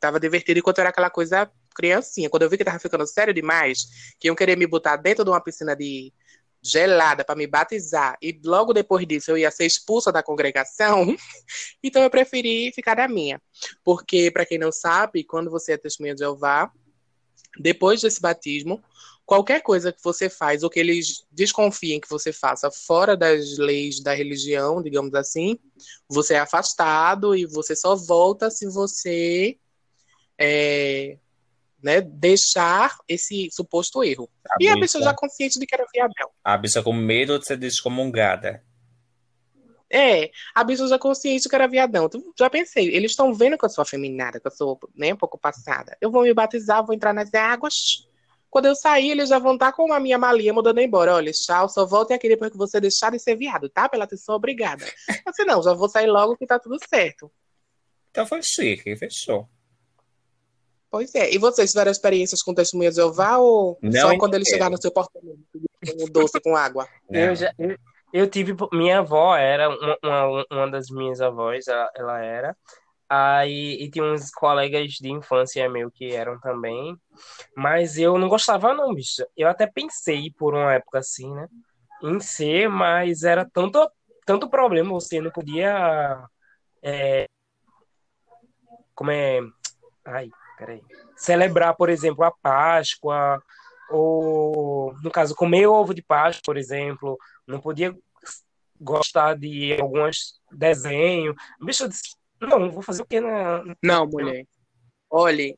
Tava 0.00 0.20
divertido 0.20 0.60
enquanto 0.60 0.78
era 0.78 0.88
aquela 0.90 1.10
coisa 1.10 1.50
criancinha. 1.76 2.30
Quando 2.30 2.42
eu 2.42 2.50
vi 2.50 2.56
que 2.56 2.64
tava 2.64 2.78
ficando 2.78 3.06
sério 3.06 3.34
demais, 3.34 4.14
que 4.18 4.28
iam 4.28 4.34
querer 4.34 4.56
me 4.56 4.66
botar 4.66 4.96
dentro 4.96 5.22
de 5.22 5.30
uma 5.30 5.40
piscina 5.40 5.76
de 5.76 6.12
gelada 6.62 7.24
para 7.24 7.36
me 7.36 7.46
batizar 7.46 8.16
e 8.20 8.40
logo 8.44 8.72
depois 8.72 9.06
disso 9.06 9.30
eu 9.30 9.38
ia 9.38 9.50
ser 9.52 9.66
expulsa 9.66 10.10
da 10.10 10.22
congregação, 10.22 11.06
então 11.82 12.02
eu 12.02 12.10
preferi 12.10 12.72
ficar 12.72 12.96
na 12.96 13.06
minha. 13.06 13.40
Porque, 13.84 14.30
para 14.30 14.46
quem 14.46 14.58
não 14.58 14.72
sabe, 14.72 15.22
quando 15.22 15.50
você 15.50 15.72
é 15.72 15.76
testemunha 15.76 16.14
de 16.14 16.20
Jeová, 16.20 16.72
depois 17.58 18.00
desse 18.00 18.20
batismo, 18.20 18.82
qualquer 19.24 19.60
coisa 19.62 19.92
que 19.92 20.02
você 20.02 20.28
faz 20.28 20.62
ou 20.62 20.70
que 20.70 20.78
eles 20.78 21.26
desconfiem 21.30 22.00
que 22.00 22.08
você 22.08 22.32
faça 22.32 22.70
fora 22.70 23.16
das 23.16 23.58
leis 23.58 24.00
da 24.00 24.14
religião, 24.14 24.82
digamos 24.82 25.14
assim, 25.14 25.58
você 26.08 26.34
é 26.34 26.38
afastado 26.38 27.34
e 27.34 27.46
você 27.46 27.74
só 27.74 27.96
volta 27.96 28.50
se 28.50 28.66
você 28.66 29.58
é, 30.38 31.18
né, 31.82 32.00
deixar 32.00 32.96
esse 33.08 33.48
suposto 33.52 34.02
erro. 34.02 34.28
A 34.48 34.56
e 34.60 34.68
a 34.68 34.74
bicha- 34.74 34.80
pessoa 34.80 35.04
já 35.04 35.14
consciente 35.14 35.58
de 35.58 35.66
que 35.66 35.74
era 35.74 35.86
viável. 35.92 36.30
A 36.42 36.56
bicha 36.56 36.82
com 36.82 36.92
medo 36.92 37.38
de 37.38 37.46
ser 37.46 37.56
descomungada. 37.56 38.62
É, 39.90 40.30
a 40.54 40.64
bicha 40.64 40.86
já 40.88 40.98
consciente 40.98 41.44
de 41.44 41.48
que 41.48 41.54
era 41.54 41.68
viadão. 41.68 42.08
Já 42.38 42.50
pensei, 42.50 42.88
eles 42.94 43.12
estão 43.12 43.32
vendo 43.32 43.56
que 43.56 43.64
eu 43.64 43.70
sou 43.70 43.82
afeminada, 43.82 44.40
que 44.40 44.46
eu 44.46 44.50
sou 44.50 44.78
né, 44.94 45.12
um 45.12 45.16
pouco 45.16 45.38
passada. 45.38 45.96
Eu 46.00 46.10
vou 46.10 46.22
me 46.22 46.34
batizar, 46.34 46.84
vou 46.84 46.94
entrar 46.94 47.12
nas 47.12 47.32
águas. 47.32 48.08
Quando 48.50 48.66
eu 48.66 48.74
sair, 48.74 49.10
eles 49.10 49.28
já 49.28 49.38
vão 49.38 49.54
estar 49.54 49.72
com 49.72 49.92
a 49.92 50.00
minha 50.00 50.18
malinha 50.18 50.52
mandando 50.52 50.80
embora. 50.80 51.14
Olha, 51.14 51.30
tchau, 51.30 51.68
só 51.68 51.86
voltem 51.86 52.16
aqui 52.16 52.28
depois 52.28 52.50
que 52.50 52.56
você 52.56 52.80
deixar 52.80 53.12
de 53.12 53.18
ser 53.18 53.36
viado, 53.36 53.68
tá? 53.68 53.88
Pela 53.88 54.04
atenção, 54.04 54.34
obrigada. 54.34 54.84
Disse, 55.28 55.44
não, 55.44 55.62
já 55.62 55.72
vou 55.72 55.88
sair 55.88 56.06
logo 56.06 56.36
que 56.36 56.46
tá 56.46 56.58
tudo 56.58 56.78
certo. 56.88 57.30
Então 58.10 58.26
foi 58.26 58.42
chique, 58.42 58.96
fechou. 58.96 59.48
Pois 60.96 61.14
é. 61.14 61.30
E 61.30 61.36
vocês 61.36 61.72
tiveram 61.72 61.90
experiências 61.90 62.42
com 62.42 62.54
testemunha 62.54 62.88
de 62.88 62.96
Jeová 62.96 63.36
ou 63.36 63.78
Não, 63.82 64.00
só 64.00 64.16
quando 64.16 64.34
eles 64.34 64.48
quero. 64.48 64.56
chegaram 64.56 64.72
no 64.72 64.80
seu 64.80 64.90
portamento? 64.90 65.38
Um 66.00 66.06
doce 66.10 66.40
com 66.40 66.56
água. 66.56 66.88
Eu, 67.10 67.36
já, 67.36 67.52
eu, 67.58 67.76
eu 68.14 68.30
tive. 68.30 68.56
Minha 68.72 69.00
avó 69.00 69.36
era 69.36 69.68
uma, 69.68 69.98
uma, 70.02 70.46
uma 70.50 70.70
das 70.70 70.88
minhas 70.88 71.20
avós, 71.20 71.68
ela, 71.68 71.90
ela 71.94 72.24
era. 72.24 72.56
Aí 73.06 73.76
e 73.78 73.90
tinha 73.90 74.06
uns 74.06 74.30
colegas 74.30 74.92
de 74.92 75.12
infância 75.12 75.68
meu 75.68 75.90
que 75.90 76.14
eram 76.14 76.40
também. 76.40 76.96
Mas 77.54 77.98
eu 77.98 78.16
não 78.16 78.26
gostava, 78.26 78.72
não, 78.72 78.94
bicho. 78.94 79.22
Eu 79.36 79.48
até 79.48 79.66
pensei 79.66 80.32
por 80.38 80.54
uma 80.54 80.72
época 80.72 81.00
assim, 81.00 81.30
né? 81.34 81.46
Em 82.02 82.18
ser, 82.20 82.70
mas 82.70 83.22
era 83.22 83.46
tanto, 83.52 83.86
tanto 84.24 84.48
problema, 84.48 84.94
você 84.94 85.20
não 85.20 85.30
podia. 85.30 86.26
é, 86.82 87.26
como 88.94 89.10
é. 89.10 89.40
Ai, 90.06 90.30
peraí. 90.56 90.82
Celebrar, 91.16 91.74
por 91.76 91.88
exemplo, 91.88 92.24
a 92.24 92.30
Páscoa, 92.30 93.42
ou, 93.90 94.94
no 95.02 95.10
caso, 95.10 95.34
comer 95.34 95.66
ovo 95.66 95.94
de 95.94 96.02
Páscoa, 96.02 96.42
por 96.44 96.56
exemplo. 96.56 97.18
Não 97.46 97.60
podia 97.60 97.96
gostar 98.80 99.36
de 99.36 99.76
alguns 99.80 100.40
desenhos. 100.50 101.34
Bicho, 101.60 101.84
eu 101.84 101.88
disse, 101.88 102.16
não, 102.40 102.70
vou 102.70 102.82
fazer 102.82 103.02
o 103.02 103.06
quê 103.06 103.20
na. 103.20 103.62
Não, 103.82 104.06
mulher. 104.06 104.44
Olhe, 105.08 105.56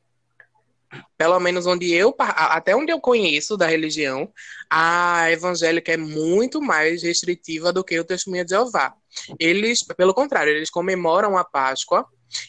pelo 1.17 1.39
menos 1.41 1.67
onde 1.67 1.93
eu, 1.93 2.15
até 2.19 2.77
onde 2.77 2.93
eu 2.93 3.01
conheço 3.01 3.57
da 3.57 3.67
religião, 3.67 4.33
a 4.71 5.31
evangélica 5.31 5.93
é 5.93 5.97
muito 5.97 6.61
mais 6.61 7.03
restritiva 7.03 7.73
do 7.73 7.85
que 7.85 7.99
o 7.99 8.05
testemunho 8.05 8.45
de 8.45 8.51
Jeová. 8.51 8.95
Eles, 9.39 9.83
pelo 9.83 10.15
contrário, 10.15 10.53
eles 10.53 10.71
comemoram 10.71 11.37
a 11.37 11.45
Páscoa 11.45 12.07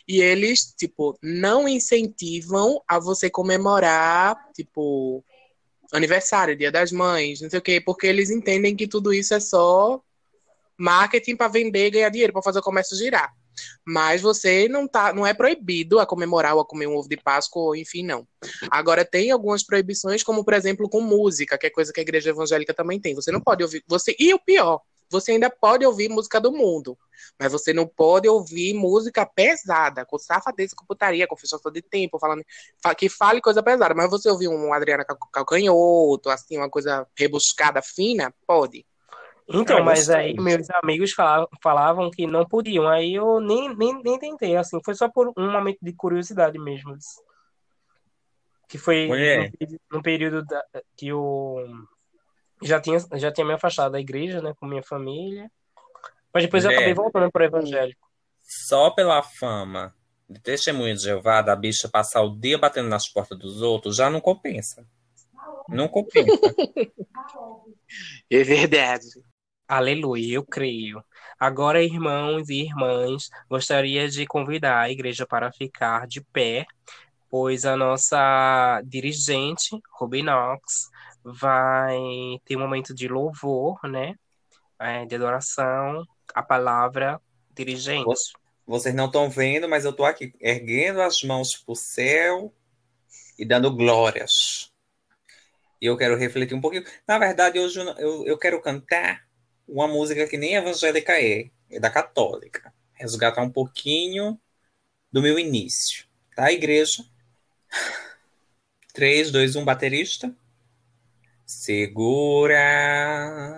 e 0.08 0.22
eles, 0.22 0.74
tipo, 0.78 1.18
não 1.22 1.68
incentivam 1.68 2.82
a 2.88 3.00
você 3.00 3.30
comemorar, 3.30 4.38
tipo, 4.54 5.24
aniversário, 5.92 6.56
Dia 6.56 6.72
das 6.72 6.92
Mães, 6.92 7.42
não 7.42 7.50
sei 7.50 7.60
o 7.60 7.62
quê, 7.62 7.82
porque 7.82 8.08
eles 8.08 8.30
entendem 8.30 8.76
que 8.76 8.88
tudo 8.88 9.14
isso 9.14 9.34
é 9.34 9.40
só 9.40 10.02
marketing 10.78 11.36
para 11.36 11.48
vender, 11.48 11.92
ganhar 11.92 12.10
dinheiro, 12.10 12.34
para 12.34 12.42
fazer 12.42 12.60
o 12.60 12.64
comércio 12.64 12.98
girar. 12.98 13.34
Mas 13.86 14.22
você 14.22 14.70
não 14.70 14.88
tá, 14.88 15.12
não 15.12 15.28
é 15.28 15.34
proibido 15.34 16.00
a 16.00 16.06
comemorar 16.06 16.56
ou 16.56 16.62
a 16.62 16.66
comer 16.66 16.88
um 16.88 16.96
ovo 16.96 17.10
de 17.10 17.18
Páscoa, 17.18 17.62
ou 17.62 17.76
enfim, 17.76 18.06
não. 18.06 18.26
Agora 18.72 19.04
tem 19.04 19.32
algumas 19.32 19.64
proibições, 19.64 20.24
como 20.24 20.46
por 20.46 20.54
exemplo 20.54 20.90
com 20.90 21.02
música, 21.02 21.58
que 21.58 21.68
é 21.68 21.70
coisa 21.70 21.92
que 21.92 22.00
a 22.00 22.04
igreja 22.04 22.30
evangélica 22.30 22.74
também 22.74 23.00
tem. 23.00 23.14
Você 23.16 23.32
não 23.32 23.42
pode 23.42 23.64
ouvir, 23.64 23.84
você 23.88 24.16
e 24.18 24.34
o 24.34 24.40
pior, 24.40 24.82
você 25.10 25.32
ainda 25.34 25.50
pode 25.50 25.86
ouvir 25.86 26.10
música 26.10 26.40
do 26.40 26.52
mundo, 26.52 26.98
mas 27.40 27.52
você 27.52 27.74
não 27.74 27.88
pode 27.88 28.28
ouvir 28.28 28.74
música 28.74 29.26
pesada, 29.26 30.06
com 30.06 30.18
safadeza, 30.20 30.76
com 30.76 30.86
putaria, 30.86 31.28
com 31.28 31.36
fechação 31.36 31.72
de 31.72 31.82
tempo, 31.82 32.20
falando 32.20 32.44
fa- 32.82 32.96
que 32.96 33.10
fale 33.10 33.42
coisa 33.42 33.64
pesada. 33.64 33.94
Mas 33.96 34.10
você 34.10 34.30
ouvir 34.30 34.48
um 34.48 34.72
Adriana 34.74 35.04
Cal- 35.06 35.18
Calcanhoto, 35.32 36.30
assim, 36.30 36.58
uma 36.58 36.70
coisa 36.70 37.08
rebuscada, 37.18 37.82
fina, 37.82 38.34
pode. 38.46 38.86
Então, 39.52 39.80
Ah, 39.80 39.84
mas 39.84 40.10
aí 40.12 40.36
meus 40.40 40.70
amigos 40.84 41.12
falavam, 41.12 41.48
falavam 41.64 42.12
que 42.12 42.28
não 42.28 42.46
podiam. 42.48 42.88
Aí 42.88 43.16
eu 43.16 43.40
nem, 43.40 43.76
nem, 43.76 44.00
nem 44.04 44.20
tentei, 44.20 44.56
assim, 44.56 44.80
foi 44.86 44.94
só 44.94 45.10
por 45.10 45.34
um 45.36 45.52
momento 45.52 45.80
de 45.82 45.92
curiosidade 45.94 46.60
mesmo. 46.60 46.96
Que 48.68 48.78
foi 48.78 49.08
no, 49.10 49.98
no 49.98 50.04
período 50.04 50.46
da- 50.46 50.64
que 50.96 51.08
eu 51.08 51.66
já 52.62 52.80
tinha, 52.80 53.00
já 53.16 53.32
tinha 53.32 53.46
me 53.46 53.54
afastado 53.54 53.92
da 53.92 54.00
igreja, 54.00 54.42
né, 54.42 54.54
com 54.60 54.66
minha 54.66 54.84
família. 54.84 55.50
Mas 56.34 56.44
depois 56.44 56.64
eu 56.64 56.70
Mulher. 56.70 56.80
acabei 56.80 56.94
voltando 56.94 57.32
para 57.32 57.44
o 57.44 57.46
evangélico. 57.46 58.08
Só 58.68 58.92
pela 58.92 59.22
fama 59.22 59.94
de 60.30 60.40
testemunho 60.40 60.96
de 60.96 61.04
Jeová, 61.04 61.42
da 61.42 61.56
bicha 61.56 61.90
passar 61.90 62.22
o 62.22 62.36
dia 62.36 62.58
batendo 62.58 62.88
nas 62.88 63.08
portas 63.08 63.38
dos 63.38 63.62
outros, 63.62 63.96
já 63.96 64.10
não 64.10 64.22
compensa. 64.22 64.86
Não 65.68 65.88
compensa. 65.88 66.30
É 68.30 68.44
verdade. 68.44 69.08
Aleluia, 69.68 70.36
eu 70.36 70.46
creio. 70.46 71.04
Agora, 71.40 71.84
irmãos 71.84 72.50
e 72.50 72.62
irmãs, 72.62 73.30
gostaria 73.50 74.08
de 74.08 74.28
convidar 74.28 74.80
a 74.80 74.92
igreja 74.92 75.26
para 75.26 75.52
ficar 75.52 76.06
de 76.08 76.22
pé, 76.22 76.66
pois 77.30 77.66
a 77.66 77.76
nossa 77.76 78.82
dirigente, 78.86 79.70
Ruby 80.00 80.22
Knox, 80.22 80.90
vai 81.34 81.98
ter 82.46 82.56
um 82.56 82.60
momento 82.60 82.94
de 82.94 83.08
louvor, 83.08 83.80
né? 83.84 84.16
É, 84.80 85.06
de 85.06 85.16
adoração, 85.16 86.06
a 86.34 86.42
palavra 86.42 87.22
dirigente. 87.54 88.06
Vocês 88.66 88.94
não 88.94 89.08
estão 89.08 89.30
vendo, 89.30 89.68
mas 89.68 89.84
eu 89.84 89.92
tô 89.92 90.06
aqui 90.06 90.34
erguendo 90.40 91.02
as 91.02 91.24
mãos 91.24 91.56
pro 91.56 91.76
céu 91.76 92.54
e 93.38 93.44
dando 93.44 93.76
glórias. 93.76 94.72
E 95.82 95.86
eu 95.86 95.98
quero 95.98 96.18
refletir 96.18 96.56
um 96.56 96.62
pouquinho. 96.62 96.84
Na 97.08 97.18
verdade, 97.18 97.60
hoje 97.60 97.80
eu, 97.98 98.28
eu, 98.28 98.38
quero 98.38 98.62
cantar 98.62 99.26
uma 99.68 99.88
música 99.88 100.28
que 100.28 100.38
nem 100.38 100.56
evangélica 100.56 101.14
é, 101.20 101.50
é 101.70 101.80
da 101.80 101.90
católica. 101.90 102.74
Resgatar 102.94 103.42
um 103.42 103.50
pouquinho 103.50 104.40
do 105.12 105.22
meu 105.22 105.40
início. 105.40 106.06
Tá, 106.36 106.52
igreja? 106.52 107.04
3, 108.94 109.32
2, 109.32 109.56
1, 109.56 109.66
baterista. 109.66 110.36
Segura 111.50 112.62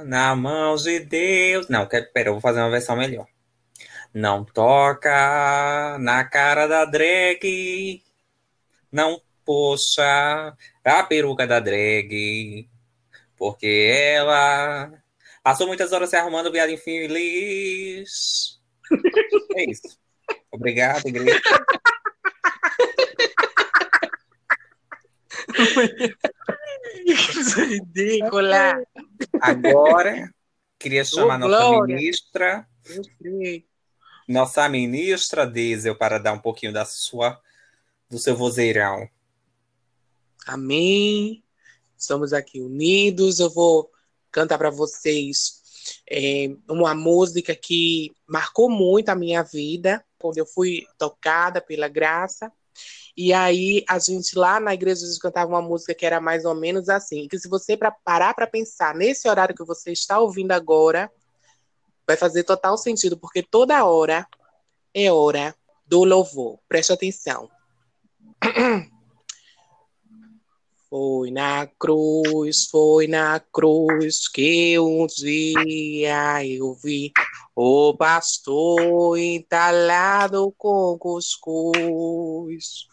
na 0.05 0.33
mão 0.33 0.77
de 0.77 0.97
Deus. 1.01 1.67
Não, 1.67 1.85
pera, 1.85 2.29
eu 2.29 2.31
vou 2.31 2.39
fazer 2.39 2.61
uma 2.61 2.69
versão 2.69 2.95
melhor. 2.95 3.27
Não 4.13 4.45
toca 4.45 5.97
na 5.99 6.23
cara 6.23 6.67
da 6.67 6.85
drag. 6.85 8.01
Não 8.89 9.21
puxa 9.43 10.55
a 10.85 11.03
peruca 11.03 11.45
da 11.45 11.59
drag. 11.59 12.69
Porque 13.35 13.91
ela 14.15 14.93
passou 15.43 15.67
muitas 15.67 15.91
horas 15.91 16.09
se 16.09 16.15
arrumando 16.15 16.49
viado 16.49 16.71
infeliz. 16.71 18.57
É 19.53 19.69
isso. 19.69 19.99
Obrigado, 20.49 21.05
igreja. 21.07 21.41
Isso 25.49 25.50
é 25.50 25.50
ridícula. 27.67 28.83
Agora, 29.41 30.33
queria 30.79 31.03
chamar 31.05 31.37
nossa 31.37 31.57
glória. 31.57 31.95
ministra, 31.95 32.67
Eu 32.85 33.03
sei. 33.21 33.65
nossa 34.27 34.67
ministra 34.69 35.45
Diesel, 35.45 35.95
para 35.95 36.17
dar 36.17 36.33
um 36.33 36.39
pouquinho 36.39 36.73
da 36.73 36.85
sua, 36.85 37.39
do 38.09 38.17
seu 38.17 38.35
vozeirão. 38.35 39.07
Amém. 40.45 41.43
Estamos 41.97 42.33
aqui 42.33 42.59
unidos. 42.59 43.39
Eu 43.39 43.49
vou 43.49 43.91
cantar 44.31 44.57
para 44.57 44.69
vocês 44.69 45.61
é, 46.09 46.47
uma 46.69 46.95
música 46.95 47.55
que 47.55 48.11
marcou 48.27 48.69
muito 48.69 49.09
a 49.09 49.15
minha 49.15 49.43
vida, 49.43 50.03
quando 50.17 50.37
eu 50.37 50.45
fui 50.45 50.85
tocada 50.97 51.61
pela 51.61 51.87
graça. 51.87 52.51
E 53.15 53.33
aí 53.33 53.83
a 53.87 53.99
gente 53.99 54.37
lá 54.37 54.59
na 54.59 54.73
igreja 54.73 55.05
a 55.05 55.09
gente 55.09 55.19
cantava 55.19 55.49
uma 55.49 55.61
música 55.61 55.93
que 55.93 56.05
era 56.05 56.21
mais 56.21 56.45
ou 56.45 56.55
menos 56.55 56.89
assim, 56.89 57.27
que 57.27 57.37
se 57.37 57.49
você 57.49 57.75
pra, 57.75 57.91
parar 57.91 58.33
para 58.33 58.47
pensar 58.47 58.95
nesse 58.95 59.27
horário 59.27 59.55
que 59.55 59.63
você 59.63 59.91
está 59.91 60.19
ouvindo 60.19 60.51
agora, 60.51 61.11
vai 62.07 62.17
fazer 62.17 62.43
total 62.43 62.77
sentido, 62.77 63.17
porque 63.17 63.43
toda 63.43 63.83
hora 63.85 64.27
é 64.93 65.11
hora 65.11 65.55
do 65.85 66.03
louvor. 66.03 66.59
Preste 66.67 66.93
atenção. 66.93 67.49
Foi 70.89 71.31
na 71.31 71.67
cruz, 71.79 72.67
foi 72.69 73.07
na 73.07 73.39
cruz 73.39 74.27
que 74.27 74.77
um 74.77 75.07
dia 75.07 76.45
eu 76.45 76.73
vi 76.73 77.13
o 77.55 77.95
pastor 77.95 79.17
entalado 79.17 80.53
com 80.57 80.97
cuscuz. 80.99 82.90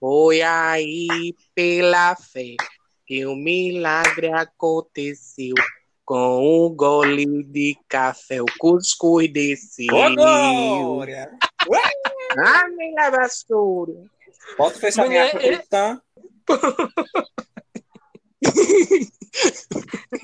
Foi 0.00 0.40
aí 0.40 1.34
pela 1.54 2.16
fé 2.16 2.56
que 3.06 3.26
um 3.26 3.36
milagre 3.36 4.32
aconteceu. 4.32 5.54
Com 6.04 6.66
um 6.66 6.74
gole 6.74 7.44
de 7.44 7.76
café, 7.86 8.40
o 8.42 8.46
cuscuz 8.58 9.30
desceu. 9.32 9.94
Ô, 9.94 10.14
Glória! 10.16 11.30
Ah, 12.38 12.66
minha 12.68 13.10
vassoura. 13.10 13.92
Posso 14.56 14.80
fechar 14.80 15.06
minha 15.06 15.32
Mulher, 15.32 15.58
cristã? 15.58 16.00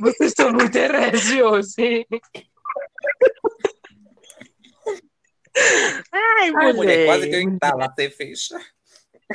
Vocês 0.00 0.30
estão 0.30 0.52
muito 0.52 0.74
herege 0.76 1.42
hoje. 1.42 2.06
Ai, 6.12 6.14
Ai, 6.40 6.50
mulher, 6.50 6.74
mulher. 6.74 7.06
quase 7.06 7.28
que 7.28 7.36
eu 7.36 7.40
entalo, 7.42 7.82
você 7.94 8.10
fecha. 8.10 8.58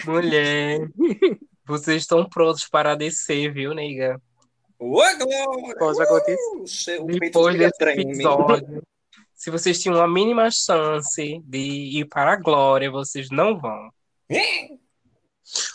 Mulher, 0.06 0.90
vocês 1.66 2.04
estão 2.04 2.28
prontos 2.28 2.68
para 2.68 2.96
descer, 2.96 3.54
viu, 3.54 3.74
nega? 3.74 4.22
Ô, 4.80 4.88
Glória! 4.88 5.76
Pode 5.78 6.02
acontecer. 6.02 6.98
Peito 7.06 7.20
Depois 7.20 7.58
desse 7.58 7.78
treme. 7.78 8.04
episódio, 8.04 8.84
se 9.36 9.52
vocês 9.52 9.82
tinham 9.82 9.98
uma 9.98 10.08
mínima 10.08 10.50
chance 10.50 11.42
de 11.44 11.60
ir 12.00 12.06
para 12.06 12.34
a 12.34 12.36
glória, 12.36 12.90
vocês 12.90 13.30
não 13.30 13.60
vão. 13.60 13.90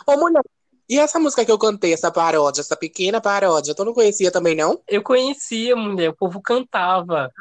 Ô, 0.07 0.17
mulher. 0.17 0.43
E 0.89 0.99
essa 0.99 1.19
música 1.19 1.45
que 1.45 1.51
eu 1.51 1.59
cantei, 1.59 1.93
essa 1.93 2.13
paródia, 2.13 2.61
essa 2.61 2.77
pequena 2.77 3.21
paródia, 3.21 3.75
tu 3.75 3.85
não 3.85 3.93
conhecia 3.93 4.31
também, 4.31 4.55
não? 4.55 4.81
Eu 4.87 5.03
conhecia, 5.03 5.75
mulher, 5.75 6.11
o 6.11 6.17
povo 6.17 6.41
cantava. 6.41 7.33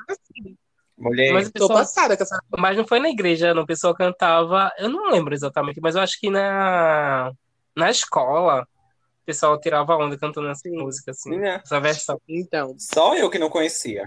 Mulher, 0.97 1.33
Mas 1.33 1.47
o 1.47 1.51
Tô 1.51 1.67
passada 1.67 2.15
com 2.15 2.23
essa. 2.23 2.39
Mas 2.57 2.77
não 2.77 2.87
foi 2.87 2.99
na 2.99 3.09
igreja, 3.09 3.53
não. 3.53 3.63
O 3.63 3.67
pessoal 3.67 3.93
cantava. 3.93 4.71
Eu 4.77 4.89
não 4.89 5.11
lembro 5.11 5.33
exatamente, 5.33 5.79
mas 5.81 5.95
eu 5.95 6.01
acho 6.01 6.19
que 6.19 6.29
na, 6.29 7.31
na 7.75 7.91
escola 7.91 8.61
o 8.61 9.25
pessoal 9.25 9.59
tirava 9.59 9.97
onda 9.97 10.17
cantando 10.17 10.47
essa 10.47 10.69
Sim. 10.69 10.77
música, 10.77 11.11
assim. 11.11 11.31
Menina, 11.31 11.61
Essa 11.63 11.79
versão. 11.79 12.21
Então. 12.29 12.75
só 12.79 13.15
eu 13.17 13.29
que 13.29 13.39
não 13.39 13.49
conhecia. 13.49 14.05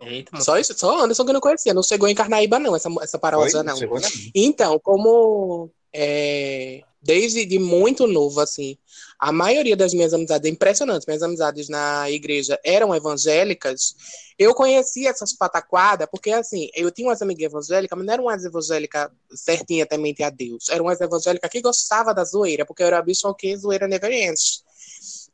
Eita, 0.00 0.30
mano. 0.32 0.44
Só, 0.44 0.58
isso, 0.58 0.78
só 0.78 1.02
Anderson 1.02 1.24
que 1.24 1.30
eu 1.30 1.34
não 1.34 1.40
conhecia. 1.40 1.74
Não 1.74 1.82
chegou 1.82 2.08
em 2.08 2.14
Carnaíba, 2.14 2.58
não, 2.58 2.74
essa, 2.74 2.88
essa 3.02 3.18
paródia, 3.18 3.62
não. 3.62 3.78
Na 3.78 4.08
Então, 4.34 4.78
como 4.78 5.70
é, 5.92 6.82
desde 7.02 7.44
de 7.44 7.58
muito 7.58 8.06
novo, 8.06 8.40
assim, 8.40 8.78
a 9.24 9.32
maioria 9.32 9.74
das 9.74 9.94
minhas 9.94 10.12
amizades, 10.12 10.46
é 10.46 10.52
impressionante, 10.52 11.06
minhas 11.06 11.22
amizades 11.22 11.70
na 11.70 12.10
igreja 12.10 12.60
eram 12.62 12.94
evangélicas, 12.94 13.96
eu 14.38 14.54
conhecia 14.54 15.08
essas 15.08 15.32
pataquadas, 15.32 16.06
porque 16.10 16.30
assim, 16.30 16.68
eu 16.74 16.90
tinha 16.90 17.08
umas 17.08 17.22
amigas 17.22 17.44
evangélicas, 17.44 17.96
mas 17.96 18.06
não 18.06 18.12
eram 18.12 18.24
umas 18.24 18.44
evangélicas 18.44 19.08
certinha 19.34 19.86
temente 19.86 20.22
a 20.22 20.28
Deus, 20.28 20.68
eram 20.68 20.84
umas 20.84 21.00
evangélicas 21.00 21.50
que 21.50 21.62
gostavam 21.62 22.12
da 22.12 22.22
zoeira, 22.22 22.66
porque 22.66 22.82
eu 22.82 22.86
era 22.86 23.00
bicho 23.00 23.26
ok, 23.26 23.56
zoeira 23.56 23.88
never 23.88 24.12
ends. 24.12 24.62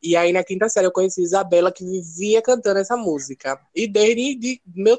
E 0.01 0.14
aí, 0.14 0.32
na 0.32 0.45
quinta 0.45 0.68
série, 0.68 0.86
eu 0.86 0.93
conheci 0.93 1.20
Isabela, 1.20 1.72
que 1.72 1.84
vivia 1.84 2.41
cantando 2.41 2.78
essa 2.78 2.97
música. 2.97 3.61
E 3.74 3.88
desde, 3.88 4.36
de, 4.36 4.62
meu, 4.72 4.97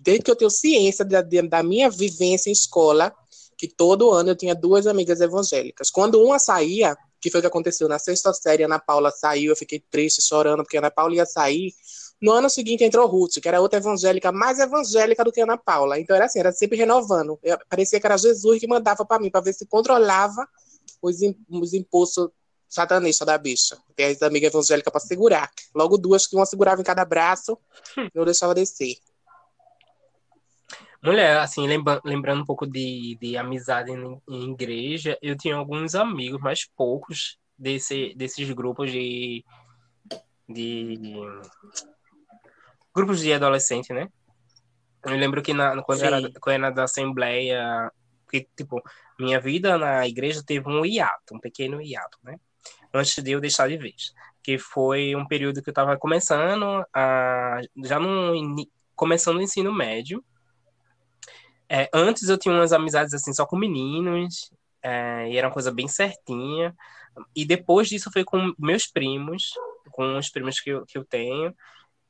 desde 0.00 0.22
que 0.22 0.30
eu 0.30 0.36
tenho 0.36 0.50
ciência 0.50 1.04
da, 1.04 1.22
da 1.22 1.62
minha 1.64 1.90
vivência 1.90 2.50
em 2.50 2.52
escola, 2.52 3.12
que 3.58 3.66
todo 3.66 4.12
ano 4.12 4.30
eu 4.30 4.36
tinha 4.36 4.54
duas 4.54 4.86
amigas 4.86 5.20
evangélicas. 5.20 5.90
Quando 5.90 6.22
uma 6.22 6.38
saía, 6.38 6.96
que 7.20 7.30
foi 7.30 7.40
o 7.40 7.42
que 7.42 7.46
aconteceu 7.46 7.88
na 7.88 7.98
sexta 7.98 8.32
série, 8.32 8.62
Ana 8.62 8.78
Paula 8.78 9.10
saiu, 9.10 9.50
eu 9.52 9.56
fiquei 9.56 9.82
triste, 9.90 10.22
chorando, 10.22 10.62
porque 10.62 10.78
Ana 10.78 10.90
Paula 10.90 11.14
ia 11.14 11.26
sair. 11.26 11.72
No 12.20 12.32
ano 12.32 12.50
seguinte 12.50 12.82
entrou 12.82 13.06
Ruth, 13.06 13.40
que 13.40 13.48
era 13.48 13.60
outra 13.60 13.78
evangélica, 13.78 14.32
mais 14.32 14.58
evangélica 14.58 15.22
do 15.24 15.30
que 15.30 15.40
a 15.40 15.44
Ana 15.44 15.56
Paula. 15.56 15.98
Então 16.00 16.16
era 16.16 16.24
assim, 16.24 16.40
era 16.40 16.52
sempre 16.52 16.76
renovando. 16.76 17.38
Eu- 17.42 17.58
parecia 17.68 18.00
que 18.00 18.06
era 18.06 18.16
Jesus 18.16 18.58
que 18.58 18.66
mandava 18.66 19.04
para 19.04 19.20
mim, 19.22 19.30
para 19.30 19.40
ver 19.40 19.52
se 19.52 19.66
controlava 19.66 20.46
os, 21.00 21.16
os 21.48 21.74
impulsos 21.74 22.28
satanistas 22.68 23.24
da 23.26 23.38
bicha. 23.38 23.78
Tem 23.96 24.06
as 24.06 24.20
amigas 24.22 24.52
evangélicas 24.52 24.90
para 24.92 25.00
segurar. 25.00 25.50
Logo 25.74 25.96
duas 25.96 26.26
que 26.26 26.36
uma 26.36 26.44
segurava 26.44 26.80
em 26.80 26.84
cada 26.84 27.04
braço, 27.04 27.56
não 28.14 28.24
deixava 28.24 28.54
descer. 28.54 28.96
Mulher, 31.02 31.38
assim, 31.38 31.66
lembra- 31.66 32.00
lembrando 32.04 32.42
um 32.42 32.46
pouco 32.46 32.66
de, 32.66 33.16
de 33.20 33.36
amizade 33.36 33.90
em, 33.92 34.20
em 34.28 34.52
igreja, 34.52 35.16
eu 35.22 35.36
tinha 35.36 35.54
alguns 35.54 35.94
amigos, 35.94 36.40
mas 36.40 36.68
poucos, 36.76 37.38
desse, 37.58 38.14
desses 38.14 38.50
grupos 38.50 38.92
de, 38.92 39.44
de. 40.48 41.14
Grupos 42.94 43.20
de 43.20 43.32
adolescente, 43.32 43.92
né? 43.92 44.08
Eu 45.04 45.16
lembro 45.16 45.42
que 45.42 45.52
na, 45.52 45.82
quando, 45.82 46.02
era, 46.02 46.20
quando 46.40 46.54
era 46.54 46.70
da 46.70 46.84
Assembleia, 46.84 47.90
que, 48.30 48.46
tipo, 48.56 48.82
minha 49.18 49.40
vida 49.40 49.78
na 49.78 50.06
igreja 50.06 50.42
teve 50.44 50.68
um 50.68 50.84
hiato, 50.84 51.34
um 51.34 51.40
pequeno 51.40 51.80
hiato, 51.80 52.18
né? 52.22 52.36
Antes 52.92 53.22
de 53.22 53.30
eu 53.30 53.40
deixar 53.40 53.68
de 53.68 53.76
vez. 53.76 54.12
Que 54.42 54.58
foi 54.58 55.14
um 55.14 55.26
período 55.26 55.62
que 55.62 55.68
eu 55.68 55.72
estava 55.72 55.96
começando 55.96 56.84
a. 56.94 57.60
Já 57.84 57.98
no, 58.00 58.34
começando 58.96 59.36
o 59.36 59.42
ensino 59.42 59.72
médio. 59.72 60.24
É, 61.68 61.88
antes 61.92 62.28
eu 62.28 62.38
tinha 62.38 62.54
umas 62.54 62.72
amizades 62.72 63.12
assim 63.14 63.32
só 63.32 63.44
com 63.46 63.56
meninos, 63.56 64.50
é, 64.82 65.28
e 65.30 65.36
era 65.36 65.46
uma 65.48 65.52
coisa 65.52 65.72
bem 65.72 65.88
certinha. 65.88 66.74
E 67.34 67.44
depois 67.44 67.88
disso 67.88 68.10
foi 68.12 68.24
com 68.24 68.52
meus 68.58 68.86
primos, 68.86 69.50
com 69.92 70.16
os 70.16 70.30
primos 70.30 70.60
que 70.60 70.70
eu, 70.70 70.86
que 70.86 70.96
eu 70.96 71.04
tenho, 71.04 71.54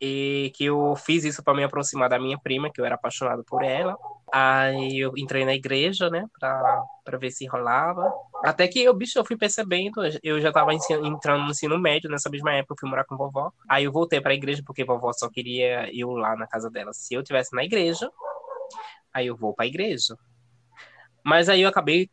e 0.01 0.53
que 0.55 0.67
eu 0.67 0.95
fiz 0.97 1.25
isso 1.25 1.43
para 1.43 1.55
me 1.55 1.65
aproximar 1.65 2.09
da 2.09 2.19
minha 2.19 2.39
prima, 2.39 2.71
que 2.73 2.81
eu 2.81 2.85
era 2.85 2.95
apaixonado 2.95 3.43
por 3.45 3.65
ela. 3.65 3.97
Aí 4.33 4.99
eu 5.01 5.13
entrei 5.17 5.45
na 5.45 5.55
igreja, 5.55 6.09
né, 6.09 6.25
pra 6.39 7.19
ver 7.19 7.31
se 7.31 7.47
rolava. 7.47 8.13
Até 8.45 8.69
que 8.69 8.81
eu, 8.81 8.95
bicho, 8.95 9.19
eu 9.19 9.25
fui 9.25 9.37
percebendo, 9.37 10.01
eu 10.23 10.41
já 10.41 10.53
tava 10.53 10.73
ensi- 10.73 10.93
entrando 10.93 11.45
no 11.45 11.51
ensino 11.51 11.79
médio, 11.79 12.09
nessa 12.11 12.31
mesma 12.31 12.53
época 12.53 12.75
eu 12.75 12.79
fui 12.79 12.89
morar 12.89 13.05
com 13.05 13.17
vovó. 13.17 13.51
Aí 13.69 13.85
eu 13.85 13.93
voltei 13.93 14.21
pra 14.21 14.35
igreja, 14.35 14.63
porque 14.65 14.85
vovó 14.85 15.13
só 15.13 15.29
queria 15.29 15.91
eu 15.93 16.11
lá 16.13 16.37
na 16.37 16.47
casa 16.47 16.71
dela. 16.71 16.93
Se 16.93 17.15
eu 17.15 17.23
tivesse 17.25 17.55
na 17.57 17.65
igreja, 17.65 18.09
aí 19.19 19.27
eu 19.27 19.37
vou 19.37 19.55
pra 19.55 19.67
igreja. 19.67 20.17
Mas 21.25 21.49
aí 21.49 21.63
eu 21.63 21.69
acabei 21.69 22.09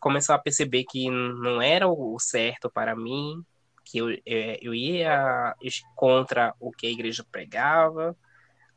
começando 0.00 0.36
a 0.36 0.42
perceber 0.42 0.84
que 0.84 1.10
não 1.10 1.62
era 1.62 1.88
o 1.88 2.18
certo 2.18 2.70
para 2.70 2.94
mim, 2.94 3.42
que 3.84 3.98
eu, 3.98 4.10
é, 4.26 4.58
eu 4.60 4.74
ia 4.74 5.54
contra 5.94 6.54
o 6.60 6.70
que 6.70 6.86
a 6.86 6.90
igreja 6.90 7.24
pregava, 7.30 8.16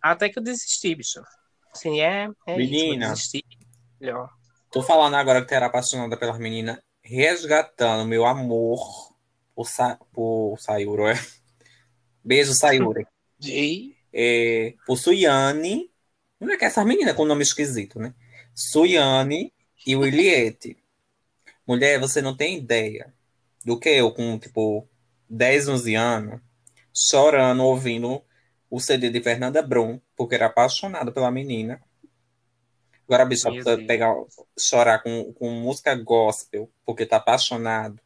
até 0.01 0.29
que 0.29 0.39
eu 0.39 0.43
desisti, 0.43 0.95
bicho. 0.95 1.21
Assim, 1.73 2.01
é, 2.01 2.29
é 2.47 2.57
Menina. 2.57 2.77
isso, 2.77 2.93
eu 2.93 2.99
desisti. 2.99 3.45
Melhor. 3.99 4.29
Tô 4.71 4.81
falando 4.81 5.15
agora 5.15 5.41
que 5.41 5.47
tu 5.47 5.53
era 5.53 5.65
apaixonada 5.65 6.15
pelas 6.17 6.39
meninas, 6.39 6.79
resgatando 7.03 8.07
meu 8.07 8.25
amor 8.25 9.13
por, 9.53 9.67
Sa 9.67 9.99
por 10.13 10.57
Sayuro. 10.59 11.07
é? 11.07 11.15
Beijo, 12.23 12.53
Sayuri. 12.53 13.05
E 13.43 13.95
é, 14.13 14.75
por 14.85 14.97
Suyane. 14.97 15.90
Não 16.41 16.53
é 16.53 16.57
que 16.57 16.65
essas 16.65 16.85
meninas 16.85 17.15
com 17.15 17.23
nome 17.23 17.43
esquisito, 17.43 17.99
né? 17.99 18.15
Suyane 18.55 19.53
e 19.85 19.95
Williette. 19.95 20.75
Mulher, 21.67 21.99
você 21.99 22.19
não 22.21 22.35
tem 22.35 22.57
ideia 22.57 23.13
do 23.63 23.79
que 23.79 23.89
eu, 23.89 24.11
com 24.11 24.39
tipo 24.39 24.89
10, 25.29 25.67
11 25.67 25.95
anos, 25.95 26.41
chorando, 26.93 27.63
ouvindo 27.63 28.23
o 28.69 28.79
CD 28.79 29.11
de 29.11 29.21
Fernanda 29.21 29.61
Brum, 29.61 30.01
porque 30.15 30.33
era 30.33 30.47
apaixonado 30.47 31.13
pela 31.13 31.29
menina. 31.29 31.79
Agora 33.05 33.23
a 33.23 33.25
bicha 33.25 33.49
pegar, 33.85 34.13
chorar 34.57 35.03
com, 35.03 35.31
com 35.33 35.51
música 35.51 35.93
gospel, 35.95 36.71
porque 36.83 37.05
tá 37.05 37.17
apaixonado 37.17 38.01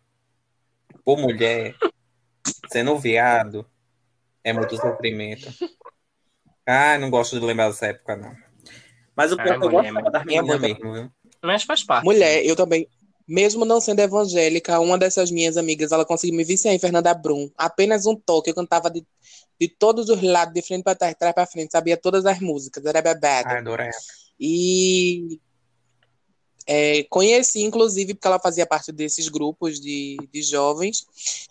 por 1.05 1.17
mulher, 1.17 1.75
sendo 2.69 2.97
viado, 2.97 3.65
é 4.43 4.51
muito 4.51 4.75
sofrimento. 4.75 5.47
Ai, 6.67 6.97
não 6.97 7.09
gosto 7.09 7.39
de 7.39 7.45
lembrar 7.45 7.67
dessa 7.69 7.87
época, 7.87 8.15
não. 8.15 8.35
Mas 9.15 9.31
o 9.31 9.37
pior 9.37 9.55
é 9.55 9.59
que 9.59 9.65
eu 9.65 9.71
mulher, 9.71 9.91
gostava 9.91 10.11
das 10.11 10.25
meninas 10.25 10.59
muito- 10.59 10.83
mesmo, 10.83 10.93
viu? 10.93 11.11
Mas 11.41 11.63
faz 11.63 11.83
parte. 11.83 12.03
Mulher, 12.03 12.45
eu 12.45 12.55
também, 12.55 12.87
mesmo 13.27 13.63
não 13.65 13.79
sendo 13.79 13.99
evangélica, 13.99 14.79
uma 14.79 14.97
dessas 14.97 15.31
minhas 15.31 15.57
amigas, 15.57 15.91
ela 15.91 16.05
conseguiu 16.05 16.35
me 16.35 16.43
viciar 16.43 16.73
em 16.73 16.79
Fernanda 16.79 17.13
Brum. 17.13 17.49
Apenas 17.57 18.05
um 18.05 18.15
toque, 18.15 18.49
eu 18.49 18.55
cantava 18.55 18.89
de, 18.89 19.05
de 19.59 19.67
todos 19.67 20.09
os 20.09 20.21
lados, 20.21 20.53
de 20.53 20.61
frente 20.61 20.83
para 20.83 20.95
trás, 20.95 21.13
de 21.13 21.19
trás 21.19 21.33
para 21.35 21.45
frente, 21.45 21.71
sabia 21.71 21.95
todas 21.95 22.25
as 22.25 22.39
músicas, 22.39 22.83
era 22.85 23.01
babado. 23.01 23.47
Ai, 23.47 23.57
adorei. 23.59 23.89
E 24.39 25.39
é, 26.67 27.03
conheci, 27.03 27.61
inclusive, 27.61 28.15
porque 28.15 28.27
ela 28.27 28.39
fazia 28.39 28.65
parte 28.65 28.91
desses 28.91 29.29
grupos 29.29 29.79
de, 29.79 30.17
de 30.31 30.41
jovens. 30.41 31.05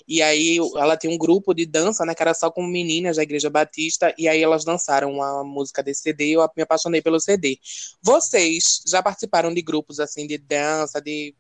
E 0.09 0.21
aí 0.21 0.59
ela 0.77 0.97
tem 0.97 1.11
um 1.11 1.17
grupo 1.17 1.55
de 1.55 1.65
dança, 1.65 2.05
né? 2.05 2.15
Que 2.15 2.23
era 2.23 2.35
só 2.35 2.51
com 2.51 2.67
meninas 2.67 3.17
da 3.17 3.23
Igreja 3.23 3.49
Batista. 3.49 4.13
E 4.19 4.27
aí 4.27 4.43
elas 4.43 4.65
dançaram 4.65 5.13
uma 5.13 5.45
música 5.45 5.83
desse 5.83 6.03
CD 6.03 6.31
eu 6.31 6.51
me 6.57 6.63
apaixonei 6.65 7.01
pelo 7.01 7.21
CD. 7.21 7.59
Vocês 8.03 8.83
já 8.87 9.03
participaram 9.03 9.55
de 9.55 9.63
grupos 9.63 10.01
assim 10.01 10.27
de 10.27 10.37
dança, 10.37 11.01
de, 11.01 11.33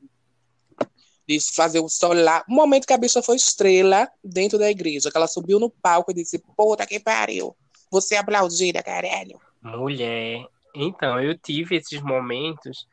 de 1.27 1.41
fazer 1.55 1.81
o 1.81 1.89
sol 1.89 2.12
lá? 2.12 2.45
O 2.49 2.55
momento 2.55 2.87
que 2.87 2.93
a 2.93 2.99
bicha 2.99 3.22
foi 3.22 3.35
estrela 3.35 4.09
dentro 4.22 4.57
da 4.57 4.70
igreja, 4.70 5.11
que 5.11 5.16
ela 5.16 5.27
subiu 5.27 5.59
no 5.59 5.68
palco 5.68 6.12
e 6.12 6.14
disse: 6.14 6.41
Puta 6.57 6.87
que 6.87 7.01
pariu! 7.01 7.57
Você 7.91 8.14
é 8.14 8.18
aplaudida, 8.18 8.83
caralho. 8.85 9.41
Mulher. 9.61 10.47
Então, 10.75 11.20
eu 11.20 11.39
tive 11.39 11.77
esses 11.77 12.03
momentos 12.03 12.87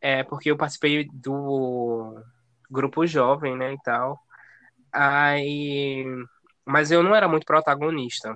é, 0.00 0.22
porque 0.22 0.50
eu 0.50 0.56
participei 0.56 1.08
do 1.12 2.22
grupo 2.70 3.06
jovem, 3.06 3.56
né, 3.56 3.72
e 3.72 3.78
tal. 3.82 4.18
Aí, 4.92 6.04
mas 6.64 6.90
eu 6.90 7.02
não 7.02 7.14
era 7.14 7.28
muito 7.28 7.44
protagonista. 7.44 8.34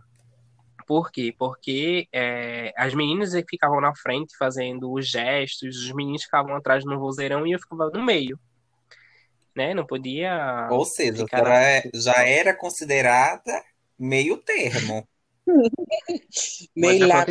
Por 0.86 1.10
quê? 1.10 1.34
Porque 1.38 2.08
é, 2.12 2.72
as 2.76 2.94
meninas 2.94 3.34
é 3.34 3.42
que 3.42 3.50
ficavam 3.50 3.80
na 3.80 3.94
frente 3.94 4.36
fazendo 4.36 4.92
os 4.92 5.08
gestos, 5.08 5.76
os 5.76 5.92
meninos 5.92 6.24
ficavam 6.24 6.54
atrás 6.56 6.84
no 6.84 6.98
vozeirão 6.98 7.46
e 7.46 7.52
eu 7.52 7.60
ficava 7.60 7.90
no 7.94 8.02
meio. 8.02 8.38
Né? 9.54 9.72
Não 9.74 9.86
podia. 9.86 10.68
Ou 10.70 10.84
seja, 10.84 11.26
já, 11.30 11.62
é- 11.62 11.90
já 11.94 12.24
era 12.24 12.54
considerada 12.54 13.62
meio 13.98 14.36
termo. 14.38 15.06
Meio 16.76 17.06
lá. 17.06 17.24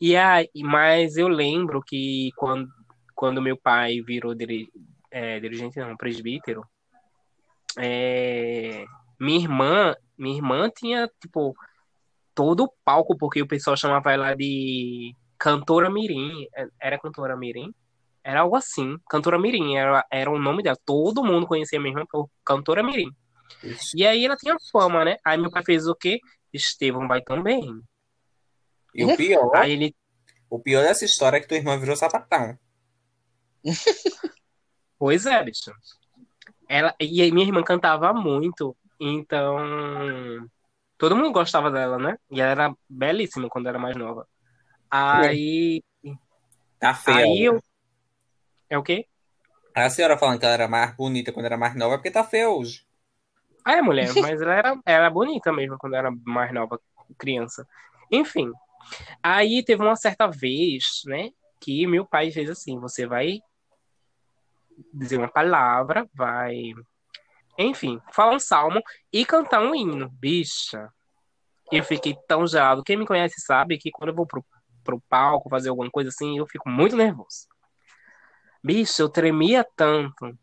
E 0.00 0.16
aí, 0.16 0.48
mas 0.56 1.16
eu 1.16 1.28
lembro 1.28 1.82
que 1.82 2.30
quando, 2.36 2.68
quando 3.24 3.40
meu 3.40 3.56
pai 3.56 4.02
virou 4.02 4.34
diri- 4.34 4.70
é, 5.10 5.40
dirigente, 5.40 5.78
não, 5.78 5.96
presbítero, 5.96 6.62
é, 7.78 8.84
minha 9.18 9.38
irmã, 9.40 9.94
minha 10.18 10.36
irmã 10.36 10.68
tinha, 10.68 11.10
tipo, 11.18 11.56
todo 12.34 12.64
o 12.64 12.72
palco, 12.84 13.16
porque 13.16 13.40
o 13.40 13.48
pessoal 13.48 13.78
chamava 13.78 14.12
ela 14.12 14.34
de 14.34 15.16
cantora 15.38 15.88
mirim. 15.88 16.46
É, 16.54 16.68
Era 16.78 16.98
cantora 16.98 17.34
mirim? 17.34 17.72
Era 18.22 18.40
algo 18.40 18.56
assim, 18.56 18.98
cantora 19.08 19.38
mirim, 19.38 19.74
era, 19.78 20.04
era 20.10 20.30
o 20.30 20.38
nome 20.38 20.62
dela. 20.62 20.76
Todo 20.84 21.24
mundo 21.24 21.46
conhecia 21.46 21.80
minha 21.80 21.92
irmã 21.92 22.04
por 22.06 22.28
cantora 22.44 22.82
mirim. 22.82 23.10
Ixi. 23.62 23.96
E 23.96 24.06
aí 24.06 24.26
ela 24.26 24.36
tinha 24.36 24.54
fama, 24.70 25.02
né? 25.02 25.16
Aí 25.24 25.38
meu 25.38 25.50
pai 25.50 25.64
fez 25.64 25.86
o 25.86 25.94
quê? 25.94 26.20
Estevão 26.52 27.08
vai 27.08 27.22
também. 27.22 27.80
E 28.94 29.02
o 29.02 29.16
pior, 29.16 29.56
Aí 29.56 29.72
ele 29.72 29.94
o 30.50 30.58
pior 30.60 30.82
dessa 30.82 31.06
história 31.06 31.38
é 31.38 31.40
que 31.40 31.48
tua 31.48 31.56
irmã 31.56 31.78
virou 31.78 31.96
sapatão. 31.96 32.58
Pois 34.98 35.26
é, 35.26 35.42
bicho. 35.42 35.72
Ela, 36.68 36.94
e 37.00 37.20
aí 37.20 37.30
minha 37.32 37.46
irmã 37.46 37.62
cantava 37.62 38.12
muito, 38.12 38.76
então 38.98 40.48
todo 40.96 41.16
mundo 41.16 41.32
gostava 41.32 41.70
dela, 41.70 41.98
né? 41.98 42.16
E 42.30 42.40
ela 42.40 42.50
era 42.50 42.74
belíssima 42.88 43.48
quando 43.48 43.68
era 43.68 43.78
mais 43.78 43.96
nova. 43.96 44.26
Aí, 44.90 45.82
Tá 46.78 46.94
feia. 46.94 47.24
aí 47.24 47.44
eu. 47.44 47.62
É 48.68 48.78
o 48.78 48.82
quê? 48.82 49.06
A 49.74 49.90
senhora 49.90 50.16
falando 50.16 50.38
que 50.38 50.44
ela 50.44 50.54
era 50.54 50.68
mais 50.68 50.94
bonita 50.94 51.32
quando 51.32 51.46
era 51.46 51.56
mais 51.56 51.74
nova 51.74 51.94
é 51.94 51.96
porque 51.98 52.10
tá 52.10 52.22
feia 52.22 52.48
hoje. 52.48 52.86
Ah, 53.64 53.76
é 53.76 53.82
mulher, 53.82 54.12
mas 54.20 54.40
ela 54.40 54.54
era, 54.54 54.78
era 54.84 55.10
bonita 55.10 55.52
mesmo 55.52 55.76
quando 55.78 55.96
era 55.96 56.10
mais 56.24 56.52
nova, 56.52 56.78
criança. 57.18 57.66
Enfim. 58.10 58.52
Aí 59.22 59.64
teve 59.64 59.82
uma 59.82 59.96
certa 59.96 60.28
vez, 60.28 61.02
né, 61.06 61.30
que 61.60 61.86
meu 61.86 62.06
pai 62.06 62.30
fez 62.30 62.50
assim: 62.50 62.78
você 62.78 63.06
vai 63.06 63.40
dizer 64.92 65.18
uma 65.18 65.28
palavra, 65.28 66.08
vai. 66.14 66.72
Enfim, 67.58 68.00
falar 68.12 68.34
um 68.34 68.40
salmo 68.40 68.80
e 69.12 69.24
cantar 69.24 69.60
um 69.62 69.74
hino. 69.74 70.10
Bicha, 70.10 70.88
eu 71.70 71.84
fiquei 71.84 72.16
tão 72.26 72.46
gelado. 72.46 72.82
Quem 72.82 72.96
me 72.96 73.06
conhece 73.06 73.40
sabe 73.40 73.78
que 73.78 73.90
quando 73.90 74.10
eu 74.10 74.14
vou 74.14 74.26
pro, 74.26 74.44
pro 74.82 75.00
palco 75.08 75.48
fazer 75.48 75.68
alguma 75.68 75.90
coisa 75.90 76.08
assim, 76.08 76.38
eu 76.38 76.46
fico 76.46 76.68
muito 76.68 76.96
nervoso. 76.96 77.46
Bicho, 78.62 79.02
eu 79.02 79.08
tremia 79.08 79.66
tanto, 79.76 80.36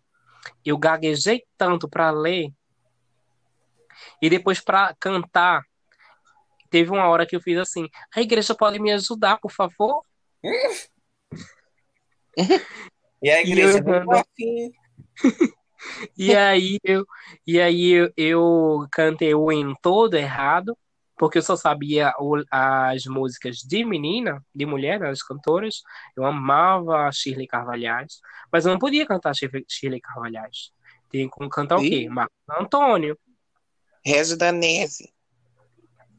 eu 0.63 0.77
gaguejei 0.77 1.43
tanto 1.57 1.89
pra 1.89 2.11
ler 2.11 2.53
e 4.21 4.29
depois 4.29 4.61
pra 4.61 4.95
cantar. 4.99 5.63
Teve 6.69 6.91
uma 6.91 7.07
hora 7.07 7.25
que 7.25 7.35
eu 7.35 7.41
fiz 7.41 7.57
assim: 7.57 7.89
a 8.15 8.21
igreja 8.21 8.55
pode 8.55 8.79
me 8.79 8.91
ajudar, 8.91 9.39
por 9.39 9.51
favor? 9.51 10.05
E 13.21 13.29
a 13.29 13.41
igreja 13.41 13.77
eu- 13.85 14.05
não 14.05 14.11
afim. 14.11 14.71
E 16.15 16.35
aí 16.35 16.77
eu, 16.83 17.03
e 17.45 17.59
aí 17.59 17.89
eu, 17.89 18.11
eu 18.15 18.87
cantei 18.91 19.33
o 19.33 19.51
hino 19.51 19.75
todo 19.81 20.13
errado, 20.13 20.77
porque 21.17 21.39
eu 21.39 21.41
só 21.41 21.55
sabia 21.55 22.13
o- 22.19 22.43
as 22.51 23.05
músicas 23.05 23.57
de 23.57 23.83
menina, 23.83 24.43
de 24.53 24.63
mulher, 24.65 24.99
né, 24.99 25.09
as 25.09 25.23
cantoras. 25.23 25.81
Eu 26.15 26.23
amava 26.23 27.09
Shirley 27.11 27.47
Carvalhais, 27.47 28.19
mas 28.51 28.63
eu 28.65 28.71
não 28.71 28.79
podia 28.79 29.07
cantar 29.07 29.33
Shirley 29.33 29.65
Shirley 29.67 29.99
Carvalhais. 29.99 30.71
Tinha 31.09 31.27
que 31.27 31.49
cantar 31.49 31.77
o 31.77 31.81
quê? 31.81 32.01
Ih. 32.03 32.09
Marco 32.09 32.31
Antônio. 32.49 33.17
Regis 34.05 34.37
Danese. 34.37 35.11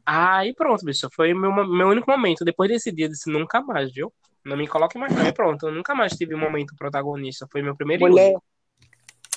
Aí 0.05 0.53
pronto, 0.53 0.83
bicho, 0.83 1.07
foi 1.15 1.33
meu, 1.33 1.51
meu 1.65 1.87
único 1.87 2.09
momento. 2.11 2.43
Depois 2.43 2.69
desse 2.69 2.91
dia, 2.91 3.05
eu 3.05 3.09
disse 3.09 3.29
nunca 3.31 3.61
mais, 3.61 3.93
viu? 3.93 4.11
Não 4.45 4.57
me 4.57 4.67
coloque 4.67 4.97
mais, 4.97 5.13
não. 5.13 5.25
E 5.25 5.31
pronto, 5.31 5.67
eu 5.67 5.73
nunca 5.73 5.95
mais 5.95 6.13
tive 6.13 6.35
um 6.35 6.39
momento 6.39 6.75
protagonista. 6.75 7.47
Foi 7.51 7.61
meu 7.61 7.75
primeiro 7.75 8.05
e 8.05 8.09
Mulher, 8.09 8.29
único. 8.31 8.43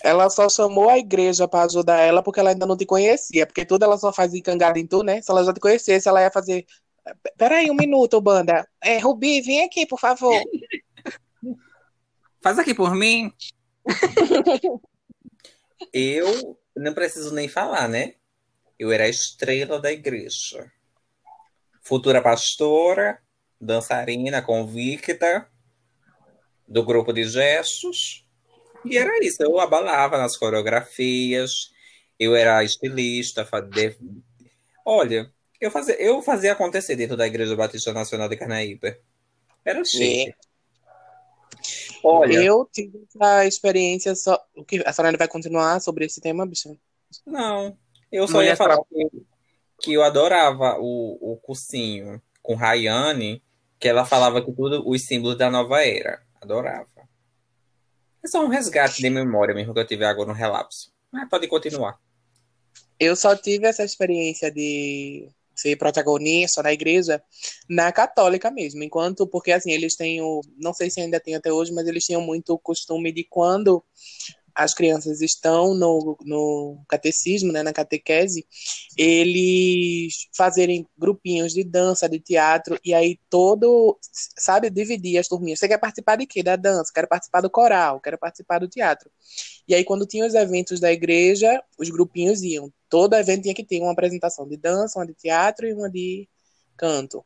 ela 0.03 0.29
só 0.29 0.49
chamou 0.49 0.89
a 0.89 0.99
igreja 0.99 1.47
pra 1.47 1.63
ajudar 1.63 2.01
ela 2.01 2.23
porque 2.23 2.41
ela 2.41 2.51
ainda 2.51 2.67
não 2.67 2.77
te 2.77 2.85
conhecia. 2.85 3.47
Porque 3.47 3.65
tudo 3.65 3.85
ela 3.85 3.97
só 3.97 4.13
faz 4.13 4.35
encangada 4.35 4.79
em 4.79 4.87
tu, 4.87 5.03
né? 5.03 5.23
Se 5.23 5.31
ela 5.31 5.45
já 5.45 5.53
te 5.53 5.61
conhecesse, 5.61 6.09
ela 6.09 6.21
ia 6.21 6.31
fazer. 6.31 6.67
Peraí, 7.37 7.71
um 7.71 7.75
minuto, 7.75 8.21
banda. 8.21 8.69
É, 8.83 8.99
Rubi, 8.99 9.41
vem 9.41 9.65
aqui, 9.65 9.87
por 9.87 10.01
favor. 10.01 10.35
Faz 12.43 12.59
aqui 12.59 12.75
por 12.75 12.95
mim. 12.95 13.33
Eu 15.93 16.59
não 16.77 16.95
preciso 16.95 17.35
nem 17.35 17.49
falar, 17.49 17.89
né? 17.89 18.15
Eu 18.79 18.93
era 18.93 19.05
a 19.05 19.09
estrela 19.09 19.81
da 19.81 19.91
igreja. 19.91 20.71
Futura 21.83 22.23
pastora, 22.23 23.21
dançarina 23.61 24.43
convicta, 24.43 25.49
do 26.67 26.85
grupo 26.85 27.13
de 27.13 27.25
gestos. 27.25 28.27
E 28.85 28.97
era 28.99 29.19
isso, 29.25 29.43
eu 29.43 29.59
abalava 29.59 30.19
nas 30.19 30.37
coreografias, 30.37 31.73
eu 32.19 32.35
era 32.35 32.63
estilista. 32.65 33.45
fa- 33.45 33.61
de- 33.61 33.97
Olha, 34.85 35.33
eu 35.61 35.71
fazia, 35.71 36.01
eu 36.01 36.23
fazia 36.23 36.53
acontecer 36.53 36.97
dentro 36.97 37.17
da 37.17 37.27
Igreja 37.27 37.57
Batista 37.57 37.93
Nacional 37.93 38.29
de 38.29 38.37
Carnaíba. 38.37 38.97
Era 39.65 39.85
chique. 39.85 40.35
Olha, 42.05 42.39
Eu 42.43 42.69
tive 42.71 43.05
essa 43.15 43.47
experiência 43.47 44.15
só. 44.15 44.41
O 44.55 44.65
que 44.65 44.83
a 44.87 44.93
senhora 44.93 45.17
vai 45.17 45.27
continuar 45.27 45.81
sobre 45.81 46.05
esse 46.05 46.21
tema, 46.21 46.47
bicho? 46.47 46.77
Não, 47.25 47.77
eu 48.13 48.29
só 48.29 48.35
Mulher 48.35 48.51
ia 48.51 48.57
falar 48.57 48.79
que, 48.85 49.09
que 49.81 49.93
eu 49.95 50.03
adorava 50.03 50.77
o, 50.79 51.33
o 51.33 51.37
cursinho 51.39 52.23
com 52.43 52.55
Rayane, 52.55 53.43
que 53.79 53.89
ela 53.89 54.05
falava 54.05 54.45
que 54.45 54.53
tudo 54.53 54.89
os 54.89 55.07
símbolos 55.07 55.37
da 55.37 55.51
nova 55.51 55.85
era. 55.85 56.23
Adorava. 56.41 56.87
É 58.25 58.29
só 58.29 58.45
um 58.45 58.49
resgate 58.49 59.01
de 59.01 59.11
memória 59.11 59.55
mesmo 59.55 59.73
que 59.73 59.81
eu 59.81 59.87
tive 59.87 60.05
agora 60.05 60.29
no 60.29 60.35
relapso. 60.35 60.93
Mas 61.13 61.29
pode 61.29 61.47
continuar. 61.47 61.99
Eu 62.99 63.15
só 63.15 63.37
tive 63.37 63.67
essa 63.67 63.85
experiência 63.85 64.51
de 64.51 65.29
ser 65.55 65.77
protagonista 65.77 66.63
na 66.63 66.73
igreja 66.73 67.23
na 67.69 67.91
católica 67.91 68.51
mesmo, 68.51 68.83
enquanto 68.83 69.27
porque 69.27 69.53
assim 69.53 69.73
eles 69.73 69.97
têm 69.97 70.21
o, 70.21 70.43
não 70.59 70.75
sei 70.75 70.91
se 70.91 71.01
ainda 71.01 71.19
tem 71.19 71.35
até 71.35 71.51
hoje, 71.53 71.73
mas 71.73 71.87
eles 71.87 72.05
tinham 72.05 72.21
muito 72.21 72.53
o 72.53 72.59
costume 72.59 73.11
de 73.11 73.25
quando 73.25 73.83
as 74.57 74.73
crianças 74.73 75.21
estão 75.21 75.75
no, 75.75 76.17
no 76.25 76.83
catecismo, 76.89 77.53
né, 77.53 77.63
na 77.63 77.73
catequese, 77.73 78.47
eles 78.97 80.29
fazerem 80.35 80.87
grupinhos 80.97 81.53
de 81.53 81.63
dança, 81.63 82.09
de 82.09 82.19
teatro, 82.19 82.79
e 82.83 82.95
aí 82.95 83.19
todo, 83.29 83.99
sabe, 84.39 84.71
dividir 84.71 85.19
as 85.19 85.29
turminhas. 85.29 85.59
Você 85.59 85.69
quer 85.69 85.79
participar 85.79 86.17
de 86.17 86.27
quê? 86.27 86.43
Da 86.43 86.57
dança, 86.57 86.91
quero 86.95 87.07
participar 87.07 87.43
do 87.43 87.51
coral, 87.51 88.01
quero 88.01 88.19
participar 88.19 88.59
do 88.59 88.69
teatro. 88.69 89.11
E 89.69 89.75
aí, 89.75 89.85
quando 89.85 90.07
tinha 90.07 90.27
os 90.27 90.35
eventos 90.35 90.81
da 90.81 90.91
igreja, 90.93 91.63
os 91.79 91.91
grupinhos 91.91 92.43
iam. 92.43 92.73
Todo 92.89 93.15
evento 93.15 93.43
tinha 93.43 93.55
que 93.55 93.65
ter 93.65 93.81
uma 93.81 93.93
apresentação 93.93 94.49
de 94.49 94.57
dança, 94.57 94.99
uma 94.99 95.07
de 95.07 95.15
teatro 95.15 95.67
e 95.67 95.75
uma 95.75 95.91
de 95.91 96.29
canto. 96.77 97.25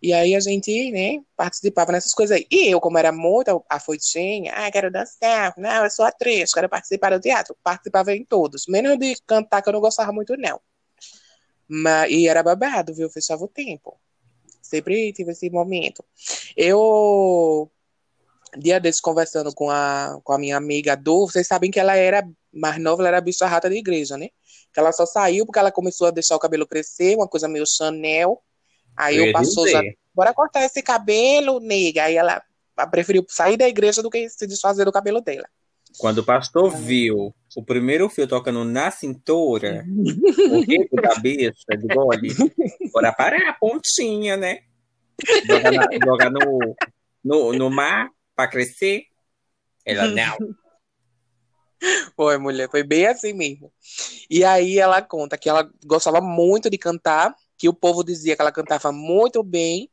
E 0.00 0.12
aí 0.12 0.34
a 0.34 0.40
gente, 0.40 0.90
né, 0.92 1.20
participava 1.36 1.92
nessas 1.92 2.14
coisas 2.14 2.36
aí. 2.36 2.46
E 2.50 2.68
eu, 2.68 2.80
como 2.80 2.98
era 2.98 3.10
muito 3.10 3.64
afoitinha, 3.68 4.52
ah, 4.54 4.70
quero 4.70 4.90
dançar, 4.90 5.54
não, 5.56 5.84
eu 5.84 5.90
sou 5.90 6.04
atriz, 6.04 6.52
quero 6.52 6.68
participar 6.68 7.10
do 7.10 7.20
teatro. 7.20 7.56
Participava 7.62 8.14
em 8.14 8.24
todos, 8.24 8.66
menos 8.68 8.96
de 8.98 9.16
cantar, 9.26 9.60
que 9.62 9.68
eu 9.68 9.72
não 9.72 9.80
gostava 9.80 10.12
muito, 10.12 10.36
não. 10.36 10.60
Mas, 11.68 12.10
e 12.10 12.28
era 12.28 12.42
babado, 12.42 12.94
viu? 12.94 13.10
Fechava 13.10 13.44
o 13.44 13.48
tempo. 13.48 13.98
Sempre 14.62 15.12
tive 15.12 15.32
esse 15.32 15.50
momento. 15.50 16.04
Eu, 16.56 17.70
dia 18.56 18.80
desses, 18.80 19.00
conversando 19.00 19.52
com 19.54 19.70
a, 19.70 20.18
com 20.22 20.32
a 20.32 20.38
minha 20.38 20.56
amiga 20.56 20.96
Du, 20.96 21.26
vocês 21.26 21.46
sabem 21.46 21.70
que 21.70 21.80
ela 21.80 21.96
era 21.96 22.26
mais 22.52 22.80
nova, 22.80 23.02
ela 23.02 23.08
era 23.08 23.20
bicha 23.20 23.46
rata 23.46 23.68
da 23.68 23.76
igreja, 23.76 24.16
né? 24.16 24.28
Que 24.72 24.80
ela 24.80 24.92
só 24.92 25.06
saiu 25.06 25.44
porque 25.44 25.58
ela 25.58 25.72
começou 25.72 26.06
a 26.06 26.10
deixar 26.10 26.36
o 26.36 26.38
cabelo 26.38 26.66
crescer, 26.66 27.16
uma 27.16 27.28
coisa 27.28 27.48
meio 27.48 27.66
Chanel. 27.66 28.42
Aí 28.98 29.16
Eu 29.16 29.26
eu 29.26 29.32
passou 29.32 29.64
bora 30.12 30.34
cortar 30.34 30.64
esse 30.64 30.82
cabelo, 30.82 31.60
nega. 31.60 32.04
Aí 32.04 32.16
ela 32.16 32.42
preferiu 32.90 33.24
sair 33.28 33.56
da 33.56 33.68
igreja 33.68 34.02
do 34.02 34.10
que 34.10 34.28
se 34.28 34.44
desfazer 34.46 34.84
do 34.84 34.90
cabelo 34.90 35.20
dela. 35.20 35.48
Quando 35.98 36.18
o 36.18 36.24
pastor 36.24 36.68
viu 36.70 37.32
o 37.56 37.62
primeiro 37.64 38.08
fio 38.08 38.26
tocando 38.26 38.64
na 38.64 38.90
cintura, 38.90 39.84
o 40.50 40.60
rego 40.60 41.00
da 41.00 41.14
besta 41.14 41.76
de 41.76 41.86
gole, 41.86 42.28
bora 42.92 43.12
parar 43.12 43.48
a 43.48 43.52
pontinha, 43.52 44.36
né? 44.36 44.60
Joga, 45.46 45.70
na- 45.70 45.88
joga 46.04 46.30
no, 46.30 46.76
no, 47.24 47.52
no 47.52 47.70
mar 47.70 48.10
para 48.34 48.50
crescer. 48.50 49.04
Ela, 49.84 50.08
não. 50.08 50.36
Foi, 52.16 52.36
mulher, 52.38 52.68
foi 52.68 52.82
bem 52.82 53.06
assim 53.06 53.32
mesmo. 53.32 53.72
E 54.28 54.44
aí 54.44 54.78
ela 54.78 55.00
conta 55.00 55.38
que 55.38 55.48
ela 55.48 55.68
gostava 55.84 56.20
muito 56.20 56.68
de 56.68 56.76
cantar, 56.76 57.34
que 57.58 57.68
o 57.68 57.74
povo 57.74 58.04
dizia 58.04 58.36
que 58.36 58.40
ela 58.40 58.52
cantava 58.52 58.92
muito 58.92 59.42
bem, 59.42 59.90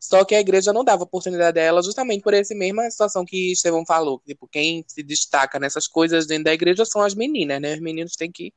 só 0.00 0.24
que 0.24 0.34
a 0.34 0.40
igreja 0.40 0.72
não 0.72 0.84
dava 0.84 1.04
oportunidade 1.04 1.58
a 1.58 1.62
ela 1.62 1.82
justamente 1.82 2.22
por 2.22 2.34
essa 2.34 2.54
mesma 2.54 2.90
situação 2.90 3.24
que 3.24 3.52
Estevão 3.52 3.84
falou. 3.86 4.20
Tipo, 4.26 4.48
quem 4.48 4.84
se 4.86 5.02
destaca 5.02 5.58
nessas 5.58 5.86
coisas 5.86 6.26
dentro 6.26 6.44
da 6.44 6.54
igreja 6.54 6.84
são 6.84 7.02
as 7.02 7.14
meninas, 7.14 7.60
né? 7.60 7.74
Os 7.74 7.80
meninos 7.80 8.16
têm 8.16 8.30
que. 8.30 8.52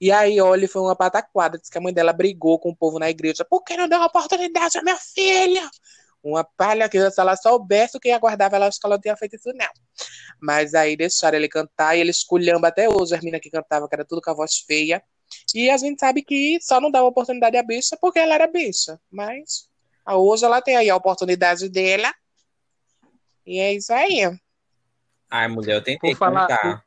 E 0.00 0.10
aí, 0.10 0.40
olha, 0.40 0.68
foi 0.68 0.82
uma 0.82 0.96
pataquada. 0.96 1.58
Diz 1.58 1.68
que 1.68 1.78
a 1.78 1.80
mãe 1.80 1.92
dela 1.92 2.12
brigou 2.12 2.58
com 2.58 2.70
o 2.70 2.76
povo 2.76 2.98
na 2.98 3.10
igreja. 3.10 3.44
Por 3.44 3.62
que 3.62 3.76
não 3.76 3.88
deu 3.88 4.00
oportunidade 4.02 4.78
à 4.78 4.82
minha 4.82 4.96
filha? 4.96 5.68
Uma 6.22 6.44
palha 6.44 6.88
que 6.88 7.10
se 7.10 7.20
ela 7.20 7.36
soubesse 7.36 7.96
o 7.96 8.00
que 8.00 8.10
aguardava, 8.10 8.56
ela 8.56 8.66
acho 8.66 8.78
que 8.78 8.86
ela 8.86 8.96
não 8.96 9.00
tinha 9.00 9.16
feito 9.16 9.36
isso, 9.36 9.52
não. 9.54 9.68
Mas 10.40 10.74
aí 10.74 10.96
deixaram 10.96 11.38
ele 11.38 11.48
cantar 11.48 11.96
e 11.96 12.00
ele 12.00 12.10
esculhamba 12.10 12.68
até 12.68 12.88
hoje 12.88 13.14
as 13.14 13.20
meninas 13.20 13.40
que 13.40 13.50
cantavam, 13.50 13.88
que 13.88 13.94
era 13.94 14.04
tudo 14.04 14.20
com 14.22 14.30
a 14.30 14.34
voz 14.34 14.58
feia. 14.66 15.02
E 15.54 15.70
a 15.70 15.76
gente 15.76 15.98
sabe 16.00 16.22
que 16.22 16.58
só 16.60 16.80
não 16.80 16.90
dava 16.90 17.06
oportunidade 17.06 17.56
à 17.56 17.62
bicha 17.62 17.96
porque 18.00 18.18
ela 18.18 18.34
era 18.34 18.46
bicha. 18.46 19.00
Mas 19.10 19.68
hoje 20.06 20.44
ela 20.44 20.60
tem 20.60 20.76
aí 20.76 20.90
a 20.90 20.96
oportunidade 20.96 21.68
dela. 21.68 22.12
E 23.46 23.58
é 23.58 23.72
isso 23.74 23.92
aí. 23.92 24.38
Ai, 25.30 25.48
mulher, 25.48 25.76
eu 25.76 25.82
tentei 25.82 26.10
Por 26.12 26.18
falar- 26.18 26.46
cantar. 26.46 26.84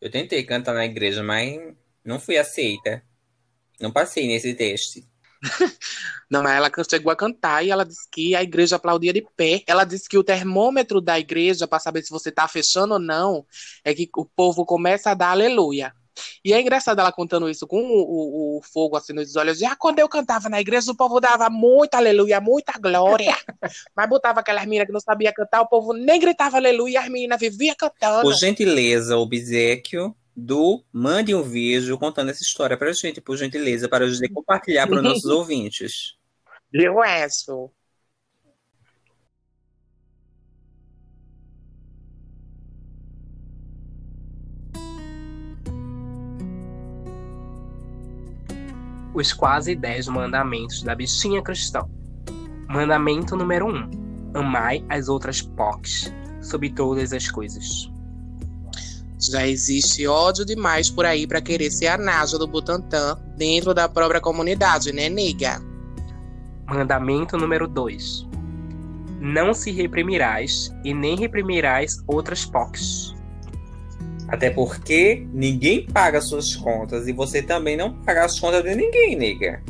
Eu 0.00 0.10
tentei 0.10 0.42
cantar 0.42 0.74
na 0.74 0.84
igreja, 0.84 1.22
mas 1.22 1.58
não 2.04 2.18
fui 2.18 2.36
aceita. 2.36 3.02
Não 3.80 3.92
passei 3.92 4.26
nesse 4.26 4.52
teste. 4.54 5.06
Não, 6.30 6.42
mas 6.42 6.56
ela 6.56 6.70
chegou 6.88 7.12
a 7.12 7.16
cantar 7.16 7.64
e 7.64 7.70
ela 7.70 7.84
disse 7.84 8.08
que 8.10 8.34
a 8.34 8.42
igreja 8.42 8.76
aplaudia 8.76 9.12
de 9.12 9.26
pé. 9.36 9.62
Ela 9.66 9.84
disse 9.84 10.08
que 10.08 10.16
o 10.16 10.24
termômetro 10.24 11.00
da 11.00 11.18
igreja, 11.18 11.66
para 11.68 11.78
saber 11.80 12.02
se 12.02 12.10
você 12.10 12.30
tá 12.30 12.46
fechando 12.48 12.94
ou 12.94 13.00
não, 13.00 13.44
é 13.84 13.92
que 13.92 14.08
o 14.16 14.24
povo 14.24 14.64
começa 14.64 15.10
a 15.10 15.14
dar 15.14 15.30
aleluia. 15.32 15.92
E 16.44 16.52
é 16.52 16.60
engraçado 16.60 17.00
ela 17.00 17.12
contando 17.12 17.48
isso 17.48 17.66
com 17.66 17.78
o, 17.80 18.56
o- 18.56 18.58
o 18.58 18.62
fogo 18.62 18.96
assim 18.96 19.12
nos 19.12 19.34
olhos. 19.36 19.58
Já 19.58 19.74
quando 19.76 19.98
eu 19.98 20.08
cantava 20.08 20.48
na 20.48 20.60
igreja, 20.60 20.90
o 20.92 20.96
povo 20.96 21.20
dava 21.20 21.48
muito 21.50 21.94
aleluia, 21.94 22.40
muita 22.40 22.72
glória. 22.78 23.36
Mas 23.96 24.08
botava 24.08 24.40
aquelas 24.40 24.64
meninas 24.64 24.86
que 24.86 24.92
não 24.92 25.00
sabia 25.00 25.32
cantar, 25.32 25.62
o 25.62 25.68
povo 25.68 25.92
nem 25.92 26.20
gritava 26.20 26.56
aleluia, 26.56 27.00
as 27.00 27.08
meninas 27.08 27.40
viviam 27.40 27.74
cantando. 27.76 28.22
Por 28.22 28.34
gentileza, 28.34 29.16
obsequio 29.16 30.14
do 30.34 30.82
mande 30.92 31.34
um 31.34 31.42
vídeo 31.42 31.98
contando 31.98 32.30
essa 32.30 32.42
história 32.42 32.76
pra 32.76 32.92
gente, 32.92 33.20
por 33.20 33.36
gentileza, 33.36 33.88
para 33.88 34.04
a 34.06 34.08
gente 34.08 34.28
compartilhar 34.30 34.86
para 34.86 34.96
os 34.96 35.02
nossos 35.02 35.24
ouvintes. 35.30 36.14
Eu 36.72 37.02
acho. 37.02 37.70
Os 49.14 49.32
quase 49.32 49.74
dez 49.74 50.08
mandamentos 50.08 50.82
da 50.82 50.94
bichinha 50.94 51.42
cristã. 51.42 51.80
Mandamento 52.68 53.36
número 53.36 53.66
1. 53.66 53.68
Um, 53.68 53.90
amai 54.34 54.84
as 54.88 55.08
outras 55.08 55.42
POCs 55.42 56.12
sobre 56.40 56.70
todas 56.70 57.12
as 57.12 57.30
coisas. 57.30 57.90
Já 59.20 59.46
existe 59.46 60.06
ódio 60.06 60.44
demais 60.44 60.90
por 60.90 61.06
aí 61.06 61.26
pra 61.26 61.40
querer 61.40 61.70
ser 61.70 61.88
a 61.88 61.98
Naja 61.98 62.38
do 62.38 62.48
Butantã 62.48 63.16
dentro 63.36 63.72
da 63.72 63.88
própria 63.88 64.20
comunidade, 64.20 64.92
né, 64.92 65.08
nega? 65.08 65.60
Mandamento 66.66 67.36
número 67.36 67.68
2. 67.68 68.26
Não 69.20 69.54
se 69.54 69.70
reprimirás 69.70 70.74
e 70.82 70.92
nem 70.92 71.16
reprimirás 71.16 72.02
outras 72.08 72.44
POCs. 72.44 73.11
Até 74.32 74.48
porque 74.48 75.28
ninguém 75.30 75.86
paga 75.86 76.18
suas 76.22 76.56
contas 76.56 77.06
e 77.06 77.12
você 77.12 77.42
também 77.42 77.76
não 77.76 77.92
paga 77.92 78.24
as 78.24 78.40
contas 78.40 78.64
de 78.64 78.74
ninguém, 78.74 79.14
nega. 79.14 79.62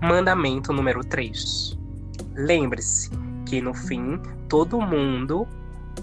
Mandamento 0.00 0.72
número 0.72 1.04
3. 1.04 1.78
Lembre-se 2.34 3.10
que 3.44 3.60
no 3.60 3.74
fim 3.74 4.18
todo 4.48 4.80
mundo 4.80 5.46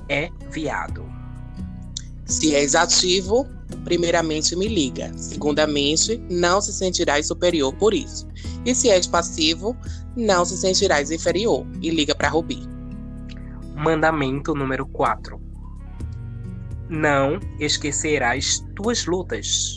é 0.07 0.29
viado. 0.51 1.03
Se 2.23 2.53
és 2.53 2.75
ativo, 2.75 3.47
primeiramente 3.83 4.55
me 4.55 4.67
liga. 4.67 5.11
Segundamente, 5.17 6.21
não 6.29 6.61
se 6.61 6.73
sentirás 6.73 7.25
superior 7.25 7.73
por 7.73 7.95
isso. 7.95 8.27
E 8.63 8.75
se 8.75 8.91
és 8.91 9.07
passivo, 9.07 9.75
não 10.15 10.45
se 10.45 10.55
sentirás 10.55 11.09
inferior. 11.09 11.65
E 11.81 11.89
liga 11.89 12.13
pra 12.13 12.29
Rubi. 12.29 12.61
Mandamento 13.75 14.53
número 14.53 14.85
4. 14.85 15.46
Não 16.89 17.39
esquecerás 17.59 18.65
tuas 18.75 19.05
lutas. 19.05 19.75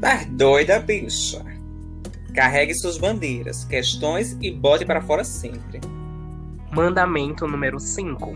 Tá 0.00 0.24
doida, 0.30 0.78
bicha. 0.78 1.44
Carregue 2.34 2.74
suas 2.74 2.96
bandeiras, 2.96 3.64
questões 3.64 4.36
e 4.40 4.52
bote 4.52 4.86
para 4.86 5.02
fora 5.02 5.24
sempre. 5.24 5.80
Mandamento 6.72 7.48
número 7.48 7.80
5. 7.80 8.32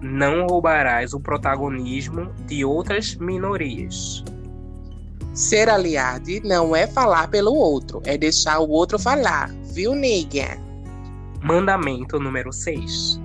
Não 0.00 0.46
roubarás 0.46 1.12
o 1.12 1.18
protagonismo 1.18 2.32
de 2.46 2.64
outras 2.64 3.16
minorias. 3.16 4.22
Ser 5.34 5.68
aliado 5.68 6.30
não 6.44 6.74
é 6.74 6.86
falar 6.86 7.28
pelo 7.28 7.52
outro, 7.52 8.00
é 8.04 8.16
deixar 8.16 8.60
o 8.60 8.70
outro 8.70 8.98
falar. 8.98 9.50
Viu, 9.72 9.94
nega? 9.94 10.56
Mandamento 11.42 12.20
número 12.20 12.52
6. 12.52 13.20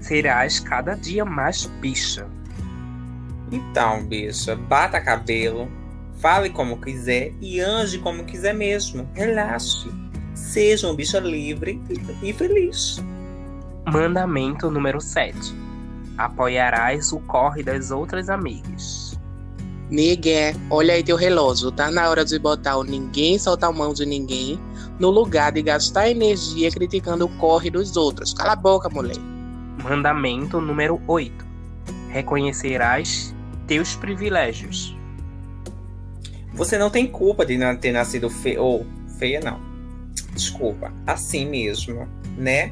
Serás 0.00 0.58
cada 0.58 0.94
dia 0.94 1.24
mais 1.24 1.66
bicha. 1.80 2.26
Então, 3.52 4.02
bicha, 4.02 4.56
bata 4.56 4.98
cabelo, 4.98 5.70
fale 6.16 6.48
como 6.48 6.80
quiser 6.80 7.34
e 7.38 7.60
ande 7.60 7.98
como 7.98 8.24
quiser 8.24 8.54
mesmo. 8.54 9.06
Relaxe. 9.12 9.90
Seja 10.34 10.86
uma 10.88 10.94
bicha 10.94 11.20
livre 11.20 11.78
e 12.22 12.32
feliz. 12.32 13.02
Mandamento 13.86 14.70
número 14.70 15.00
7. 15.00 15.36
Apoiarás 16.16 17.12
o 17.12 17.20
corre 17.20 17.62
das 17.62 17.90
outras 17.90 18.30
amigas. 18.30 19.18
Nega, 19.90 20.56
olha 20.70 20.94
aí 20.94 21.02
teu 21.02 21.16
relógio. 21.16 21.70
Tá 21.70 21.90
na 21.90 22.08
hora 22.08 22.24
de 22.24 22.38
botar 22.38 22.78
o 22.78 22.84
ninguém 22.84 23.38
soltar 23.38 23.68
a 23.68 23.72
mão 23.72 23.92
de 23.92 24.06
ninguém 24.06 24.58
no 24.98 25.10
lugar 25.10 25.52
de 25.52 25.60
gastar 25.60 26.08
energia 26.08 26.70
criticando 26.70 27.26
o 27.26 27.36
corre 27.36 27.68
dos 27.68 27.96
outros. 27.96 28.32
Cala 28.32 28.52
a 28.52 28.56
boca, 28.56 28.88
mulher. 28.88 29.18
Mandamento 29.82 30.60
número 30.60 30.98
8. 31.06 31.44
Reconhecerás 32.08 33.34
teus 33.66 33.96
privilégios. 33.96 34.96
Você 36.54 36.76
não 36.76 36.90
tem 36.90 37.06
culpa 37.06 37.46
de 37.46 37.56
não 37.56 37.76
ter 37.76 37.92
nascido 37.92 38.28
feia. 38.28 38.60
Ou 38.60 38.86
feia, 39.18 39.40
não. 39.40 39.60
Desculpa. 40.34 40.92
Assim 41.06 41.46
mesmo, 41.46 42.06
né? 42.36 42.70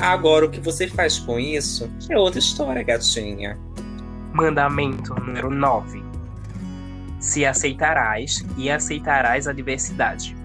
Agora, 0.00 0.46
o 0.46 0.50
que 0.50 0.60
você 0.60 0.88
faz 0.88 1.18
com 1.18 1.38
isso 1.38 1.90
é 2.08 2.18
outra 2.18 2.38
história, 2.38 2.82
gatinha. 2.82 3.58
Mandamento 4.32 5.14
número 5.14 5.50
9. 5.50 6.02
Se 7.20 7.44
aceitarás 7.46 8.44
e 8.56 8.70
aceitarás 8.70 9.46
a 9.46 9.52
diversidade. 9.52 10.36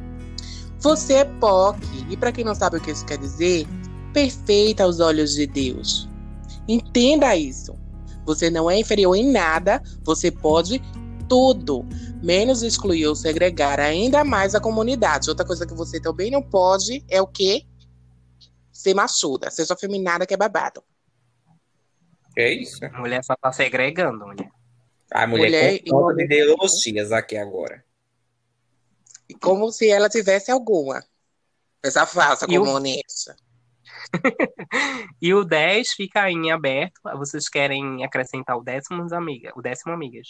Você 0.80 1.14
é 1.14 1.26
POC, 1.26 1.80
e 2.10 2.16
pra 2.16 2.32
quem 2.32 2.46
não 2.46 2.54
sabe 2.54 2.78
o 2.78 2.80
que 2.82 2.92
isso 2.92 3.06
quer 3.06 3.18
dizer, 3.18 3.66
perfeita 4.14 4.84
aos 4.84 5.00
olhos 5.00 5.34
de 5.34 5.48
Deus. 5.48 6.08
Entenda 6.68 7.36
isso. 7.36 7.74
Você 8.28 8.50
não 8.50 8.70
é 8.70 8.78
inferior 8.78 9.16
em 9.16 9.32
nada, 9.32 9.82
você 10.04 10.30
pode 10.30 10.82
tudo, 11.30 11.86
menos 12.22 12.62
excluir 12.62 13.08
ou 13.08 13.16
segregar 13.16 13.80
ainda 13.80 14.24
mais 14.26 14.54
a 14.54 14.60
comunidade. 14.60 15.30
Outra 15.30 15.46
coisa 15.46 15.66
que 15.66 15.74
você 15.74 16.00
também 16.00 16.30
não 16.30 16.42
pode 16.44 17.04
é 17.10 17.22
o 17.22 17.26
quê? 17.28 17.64
Ser 18.72 18.94
machuda, 18.94 19.50
seja 19.50 19.74
afeminada 19.74 20.26
que 20.26 20.34
é 20.34 20.38
babado. 20.38 20.84
É 22.38 22.52
isso. 22.54 22.84
A 22.86 23.00
mulher 23.00 23.24
só 23.24 23.34
tá 23.42 23.52
segregando, 23.52 24.26
mulher. 24.28 24.50
A 25.10 25.26
mulher, 25.26 25.48
Mulher 25.50 25.80
com 25.90 26.12
e- 26.12 26.16
de 26.16 26.24
ideologias 26.26 27.12
aqui 27.14 27.38
agora. 27.38 27.84
E 29.30 29.34
Como 29.34 29.72
se 29.72 29.90
ela 29.90 30.10
tivesse 30.10 30.52
alguma. 30.52 31.02
Essa 31.82 32.06
falsa 32.06 32.46
E 32.50 32.60
o- 32.60 32.64
comunista. 32.66 33.36
E 35.22 35.34
o 35.34 35.44
10 35.44 35.90
fica 35.96 36.24
aí 36.24 36.34
em 36.34 36.52
aberto. 36.52 37.02
Vocês 37.18 37.50
querem 37.50 38.04
acrescentar 38.04 38.58
o 38.58 38.64
décimo, 38.64 39.08
amiga? 39.14 39.52
O 39.56 39.62
décimo, 39.62 39.94
amigas? 39.94 40.28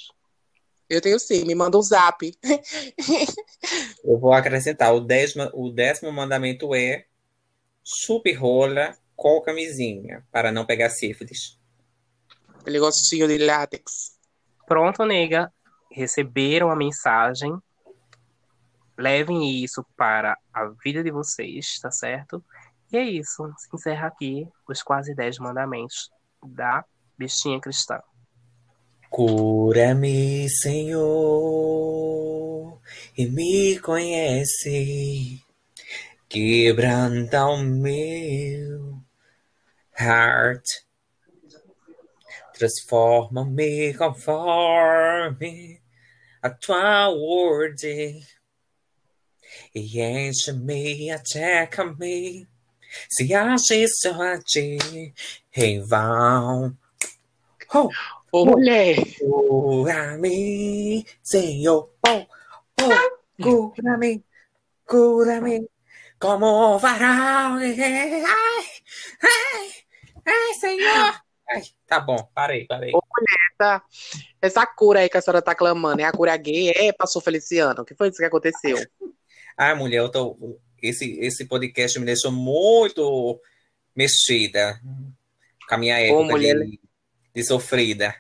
Eu 0.90 1.02
tenho 1.02 1.20
sim, 1.20 1.44
me 1.46 1.54
manda 1.54 1.78
um 1.78 1.82
zap. 1.82 2.32
Eu 4.04 4.18
vou 4.18 4.32
acrescentar 4.32 4.94
o 4.96 5.02
décimo, 5.02 5.50
o 5.54 5.70
décimo 5.70 6.12
mandamento 6.12 6.74
é 6.74 7.06
chupe 7.84 8.32
rola 8.32 8.96
com 9.16 9.42
camisinha 9.42 10.26
para 10.32 10.52
não 10.52 10.66
pegar 10.66 10.90
sífilis. 10.90 11.60
Aquele 12.62 12.80
gostinho 12.80 13.28
de 13.28 13.38
látex. 13.38 14.18
Pronto, 14.66 15.06
nega. 15.06 15.52
Receberam 15.92 16.70
a 16.72 16.76
mensagem. 16.76 17.58
Levem 18.98 19.64
isso 19.64 19.86
para 19.96 20.38
a 20.54 20.66
vida 20.84 21.04
de 21.04 21.12
vocês, 21.12 21.80
tá 21.82 21.92
certo? 21.92 22.44
E 22.92 22.98
é 22.98 23.04
isso. 23.04 23.52
Se 23.58 23.68
encerra 23.74 24.08
aqui 24.08 24.48
os 24.68 24.82
quase 24.82 25.14
10 25.14 25.40
mandamentos 25.40 26.10
da 26.44 26.86
bichinha 27.18 27.60
cristã. 27.60 28.00
Cura-me, 29.10 30.50
Senhor, 30.50 31.58
e 33.18 33.26
me 33.26 33.80
conhece. 33.80 35.42
Quebranta 36.30 37.46
o 37.46 37.58
meu 37.58 39.02
heart. 39.98 40.64
Transforma-me 42.54 43.94
conforme 43.94 45.82
a 46.42 46.50
tua 46.50 47.10
ordem. 47.10 48.22
E 49.74 50.02
enche-me 50.02 51.12
até 51.12 51.66
caminho. 51.66 52.48
Se 53.10 53.34
ache 53.34 53.88
só 53.88 54.22
a 54.22 54.40
ti 54.40 54.78
em 55.56 55.82
vão. 55.82 56.76
Oh, 57.74 57.90
Ô, 58.32 58.46
mulher, 58.46 58.98
Cura-me, 59.20 61.06
Senhor. 61.24 61.90
Oh, 62.08 62.26
oh, 62.82 63.42
cura-me, 63.42 64.24
cura-me. 64.86 65.68
Como 66.20 66.78
varal. 66.78 67.54
Ai, 67.58 67.80
ai, 69.24 69.72
ai, 70.26 70.54
Senhor. 70.60 71.22
Ai, 71.50 71.64
tá 71.88 72.00
bom, 72.02 72.18
parei, 72.34 72.66
parei. 72.66 72.92
essa, 73.54 73.82
essa 74.42 74.66
cura 74.66 75.00
aí 75.00 75.10
que 75.10 75.18
a 75.18 75.22
senhora 75.22 75.42
tá 75.42 75.56
clamando, 75.56 76.02
é 76.02 76.04
a 76.04 76.12
cura 76.12 76.36
gay? 76.36 76.72
É, 76.76 76.92
pastor 76.92 77.24
Feliciano? 77.24 77.82
O 77.82 77.86
que 77.86 77.96
foi 77.96 78.10
isso 78.10 78.18
que 78.18 78.26
aconteceu? 78.26 78.78
Ai, 79.58 79.74
mulher, 79.74 80.00
eu 80.00 80.10
tô. 80.10 80.60
Esse, 80.82 81.20
esse 81.20 81.46
podcast 81.46 82.00
me 82.00 82.06
deixou 82.06 82.32
muito 82.32 83.40
mexida 83.96 84.80
com 85.68 85.76
a 85.76 85.78
minha 85.78 86.00
época 86.00 86.24
mulher. 86.24 86.56
de, 86.60 86.80
de 87.34 87.44
sofrida. 87.44 88.16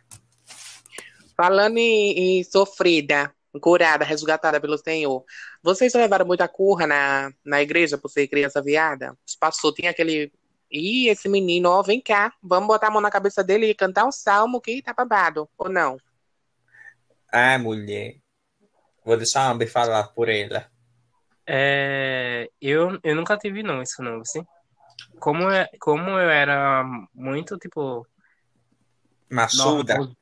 Falando 1.36 1.78
em, 1.78 2.40
em 2.40 2.44
sofrida, 2.44 3.32
curada, 3.62 4.04
resgatada 4.04 4.60
pelo 4.60 4.78
Senhor, 4.78 5.24
vocês 5.62 5.94
levaram 5.94 6.26
muita 6.26 6.48
curra 6.48 6.88
na, 6.88 7.32
na 7.46 7.62
igreja 7.62 7.98
por 7.98 8.10
ser 8.10 8.28
criança 8.28 8.62
viada? 8.62 9.16
Os 9.26 9.36
pastor 9.36 9.74
tinha 9.74 9.92
aquele. 9.92 10.32
Ih, 10.70 11.08
esse 11.08 11.30
menino, 11.30 11.70
ó, 11.70 11.82
vem 11.82 12.02
cá, 12.02 12.34
vamos 12.44 12.68
botar 12.68 12.88
a 12.88 12.92
mão 12.92 13.02
na 13.02 13.10
cabeça 13.10 13.42
dele 13.42 13.68
e 13.68 13.76
cantar 13.76 14.06
um 14.06 14.12
salmo 14.12 14.60
que 14.60 14.82
tá 14.82 14.94
babado, 14.94 15.48
ou 15.58 15.70
não? 15.70 15.98
Ai, 17.32 17.58
mulher. 17.58 18.18
Vou 19.06 19.16
deixar 19.16 19.44
a 19.44 19.52
Amber 19.52 19.72
falar 19.72 20.10
por 20.10 20.28
ela. 20.28 20.70
É, 21.48 22.50
eu, 22.62 23.00
eu 23.04 23.16
nunca 23.16 23.38
tive 23.38 23.64
não, 23.64 23.82
isso 23.82 24.02
não, 24.04 24.20
assim. 24.22 24.44
Como, 25.20 25.50
é, 25.50 25.68
como 25.80 26.10
eu 26.12 26.30
era 26.30 26.84
muito, 27.14 27.58
tipo, 27.58 28.06
Machuda. 29.30 29.96
normal- 29.96 30.16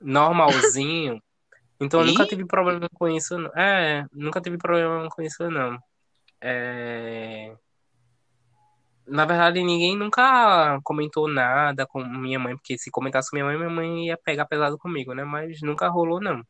normalzinho, 0.00 1.22
então 1.80 2.00
eu 2.00 2.06
nunca 2.06 2.26
tive 2.26 2.46
problema 2.46 2.88
com 2.94 3.08
isso, 3.08 3.38
não. 3.38 3.50
É, 3.56 4.04
nunca 4.12 4.40
tive 4.40 4.58
problema 4.58 5.08
com 5.08 5.22
isso, 5.22 5.48
não. 5.50 5.78
É, 6.40 7.54
Na 9.06 9.24
verdade, 9.24 9.62
ninguém 9.62 9.96
nunca 9.96 10.80
comentou 10.84 11.28
nada 11.28 11.86
com 11.86 12.04
minha 12.04 12.38
mãe, 12.38 12.56
porque 12.56 12.78
se 12.78 12.90
comentasse 12.90 13.30
com 13.30 13.36
minha 13.36 13.44
mãe, 13.46 13.56
minha 13.58 13.68
mãe 13.70 14.06
ia 14.06 14.16
pegar 14.16 14.46
pesado 14.46 14.78
comigo, 14.78 15.12
né? 15.12 15.24
Mas 15.24 15.60
nunca 15.60 15.88
rolou, 15.88 16.20
não. 16.20 16.40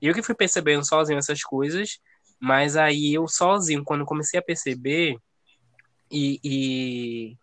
E 0.00 0.06
eu 0.08 0.14
que 0.14 0.22
fui 0.22 0.34
percebendo 0.34 0.86
sozinho 0.86 1.18
essas 1.18 1.42
coisas, 1.42 1.98
mas 2.40 2.76
aí 2.76 3.14
eu 3.14 3.26
sozinho, 3.28 3.84
quando 3.84 4.04
comecei 4.04 4.38
a 4.38 4.42
perceber, 4.42 5.16
e, 6.10 6.40
e 6.44 7.36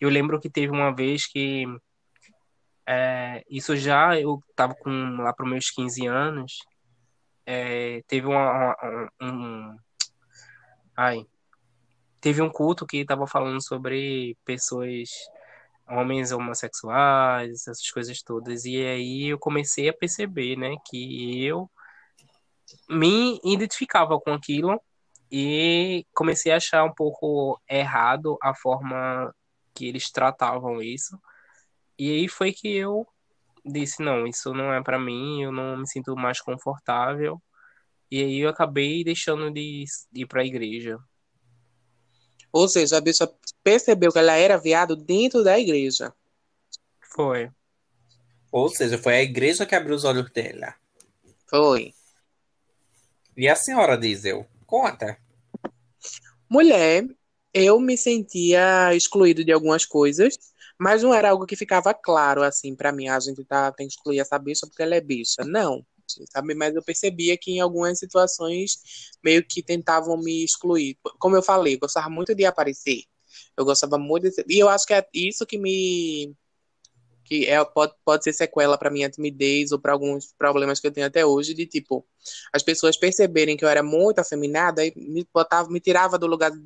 eu 0.00 0.08
lembro 0.10 0.40
que 0.40 0.50
teve 0.50 0.72
uma 0.72 0.94
vez 0.94 1.26
que 1.26 1.64
é, 2.86 3.44
isso 3.50 3.76
já 3.76 4.18
eu 4.20 4.40
tava 4.54 4.74
com 4.74 4.90
lá 5.18 5.32
para 5.32 5.46
meus 5.46 5.70
15 5.70 6.06
anos, 6.06 6.58
é, 7.44 8.02
teve 8.06 8.26
uma, 8.26 8.76
uma- 8.82 9.12
um, 9.22 9.76
ai, 10.96 11.26
teve 12.20 12.42
um 12.42 12.50
culto 12.50 12.86
que 12.86 13.04
tava 13.04 13.26
falando 13.26 13.62
sobre 13.62 14.36
pessoas, 14.44 15.08
homens 15.88 16.32
homossexuais, 16.32 17.52
essas 17.52 17.90
coisas 17.90 18.22
todas, 18.22 18.64
e 18.64 18.76
aí 18.84 19.26
eu 19.28 19.38
comecei 19.38 19.88
a 19.88 19.92
perceber, 19.94 20.56
né, 20.56 20.76
que 20.86 21.44
eu 21.44 21.70
me 22.88 23.40
identificava 23.44 24.18
com 24.20 24.32
aquilo 24.32 24.80
e 25.30 26.06
comecei 26.14 26.52
a 26.52 26.56
achar 26.56 26.84
um 26.84 26.92
pouco 26.92 27.60
errado 27.68 28.38
a 28.42 28.54
forma 28.54 29.34
que 29.74 29.86
eles 29.86 30.10
tratavam 30.10 30.80
isso. 30.80 31.18
E 31.98 32.10
aí 32.10 32.28
foi 32.28 32.52
que 32.52 32.74
eu 32.74 33.06
disse, 33.64 34.02
não, 34.02 34.26
isso 34.26 34.54
não 34.54 34.72
é 34.72 34.82
pra 34.82 34.98
mim, 34.98 35.42
eu 35.42 35.52
não 35.52 35.78
me 35.78 35.88
sinto 35.88 36.14
mais 36.16 36.40
confortável. 36.40 37.42
E 38.10 38.22
aí 38.22 38.38
eu 38.38 38.48
acabei 38.48 39.02
deixando 39.02 39.50
de 39.50 39.84
ir 40.14 40.26
pra 40.26 40.44
igreja. 40.44 40.98
Ou 42.52 42.68
seja, 42.68 42.96
a 42.96 43.00
bicha 43.00 43.30
percebeu 43.62 44.12
que 44.12 44.18
ela 44.18 44.34
era 44.34 44.56
viado 44.56 44.94
dentro 44.96 45.42
da 45.42 45.58
igreja. 45.58 46.14
Foi. 47.12 47.50
Ou 48.52 48.68
seja, 48.68 48.96
foi 48.96 49.16
a 49.16 49.22
igreja 49.22 49.66
que 49.66 49.74
abriu 49.74 49.94
os 49.94 50.04
olhos 50.04 50.30
dela. 50.30 50.74
Foi. 51.48 51.92
E 53.36 53.48
a 53.48 53.54
senhora 53.54 53.98
Diesel? 53.98 54.46
Conta. 54.66 55.18
Mulher, 56.48 57.04
eu 57.52 57.78
me 57.78 57.96
sentia 57.96 58.94
excluído 58.94 59.44
de 59.44 59.52
algumas 59.52 59.84
coisas, 59.84 60.38
mas 60.78 61.02
não 61.02 61.12
era 61.12 61.30
algo 61.30 61.44
que 61.44 61.54
ficava 61.54 61.92
claro 61.92 62.42
assim 62.42 62.74
pra 62.74 62.92
mim. 62.92 63.08
A 63.08 63.20
gente 63.20 63.44
tá, 63.44 63.70
tem 63.72 63.86
que 63.86 63.94
excluir 63.94 64.20
essa 64.20 64.38
bicha 64.38 64.66
porque 64.66 64.82
ela 64.82 64.94
é 64.94 65.00
bicha. 65.00 65.44
Não, 65.44 65.84
sabe? 66.30 66.54
Mas 66.54 66.74
eu 66.74 66.82
percebia 66.82 67.36
que 67.36 67.52
em 67.52 67.60
algumas 67.60 67.98
situações 67.98 68.78
meio 69.22 69.44
que 69.46 69.62
tentavam 69.62 70.16
me 70.16 70.42
excluir. 70.42 70.96
Como 71.18 71.36
eu 71.36 71.42
falei, 71.42 71.74
eu 71.74 71.80
gostava 71.80 72.08
muito 72.08 72.34
de 72.34 72.46
aparecer. 72.46 73.02
Eu 73.56 73.64
gostava 73.64 73.98
muito 73.98 74.30
de. 74.30 74.44
E 74.48 74.58
eu 74.58 74.68
acho 74.68 74.86
que 74.86 74.94
é 74.94 75.06
isso 75.12 75.44
que 75.44 75.58
me 75.58 76.34
que 77.26 77.44
é, 77.46 77.62
pode, 77.64 77.92
pode 78.04 78.22
ser 78.22 78.32
sequela 78.32 78.78
para 78.78 78.88
minha 78.88 79.10
timidez 79.10 79.72
ou 79.72 79.80
para 79.80 79.92
alguns 79.92 80.32
problemas 80.38 80.78
que 80.78 80.86
eu 80.86 80.92
tenho 80.92 81.06
até 81.06 81.26
hoje, 81.26 81.54
de 81.54 81.66
tipo, 81.66 82.06
as 82.52 82.62
pessoas 82.62 82.96
perceberem 82.96 83.56
que 83.56 83.64
eu 83.64 83.68
era 83.68 83.82
muito 83.82 84.20
afeminada 84.20 84.86
e 84.86 84.92
me 84.96 85.26
botava, 85.34 85.68
me 85.68 85.80
tirava 85.80 86.16
do 86.16 86.26
lugar 86.26 86.52
de, 86.52 86.60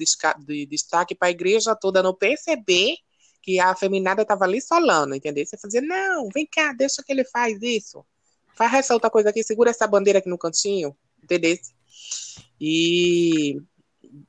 de 0.46 0.66
destaque 0.66 1.14
para 1.14 1.28
a 1.28 1.30
igreja 1.30 1.74
toda 1.74 2.02
não 2.02 2.14
perceber 2.14 2.96
que 3.42 3.58
a 3.58 3.70
afeminada 3.70 4.20
estava 4.20 4.44
ali 4.44 4.60
solando, 4.60 5.14
entendeu? 5.14 5.46
Você 5.46 5.56
fazia, 5.56 5.80
não, 5.80 6.28
vem 6.28 6.46
cá, 6.46 6.74
deixa 6.74 7.02
que 7.02 7.10
ele 7.10 7.24
faz 7.24 7.60
isso. 7.62 8.04
Faz 8.54 8.74
essa 8.74 8.92
outra 8.92 9.08
coisa 9.08 9.30
aqui, 9.30 9.42
segura 9.42 9.70
essa 9.70 9.86
bandeira 9.86 10.18
aqui 10.18 10.28
no 10.28 10.36
cantinho, 10.36 10.94
entendeu? 11.22 11.56
E 12.60 13.62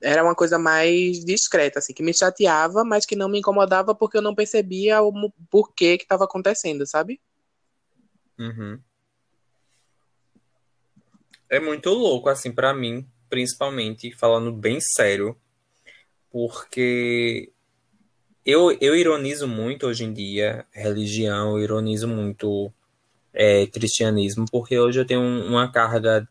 era 0.01 0.23
uma 0.23 0.35
coisa 0.35 0.57
mais 0.59 1.23
discreta, 1.23 1.79
assim, 1.79 1.93
que 1.93 2.03
me 2.03 2.13
chateava, 2.13 2.83
mas 2.83 3.05
que 3.05 3.15
não 3.15 3.29
me 3.29 3.39
incomodava 3.39 3.93
porque 3.95 4.17
eu 4.17 4.21
não 4.21 4.35
percebia 4.35 5.01
o 5.01 5.31
porquê 5.49 5.97
que 5.97 6.03
estava 6.03 6.25
acontecendo, 6.25 6.85
sabe? 6.85 7.19
Uhum. 8.39 8.79
É 11.49 11.59
muito 11.59 11.89
louco, 11.89 12.29
assim, 12.29 12.51
pra 12.51 12.73
mim, 12.73 13.05
principalmente, 13.29 14.15
falando 14.15 14.51
bem 14.51 14.79
sério, 14.79 15.35
porque 16.31 17.51
eu, 18.45 18.71
eu 18.79 18.95
ironizo 18.95 19.47
muito 19.47 19.85
hoje 19.87 20.03
em 20.03 20.13
dia 20.13 20.65
religião, 20.71 21.57
eu 21.57 21.63
ironizo 21.63 22.07
muito 22.07 22.71
é, 23.33 23.67
cristianismo, 23.67 24.45
porque 24.51 24.77
hoje 24.79 24.99
eu 24.99 25.05
tenho 25.05 25.21
um- 25.21 25.47
uma 25.47 25.71
carga 25.71 26.27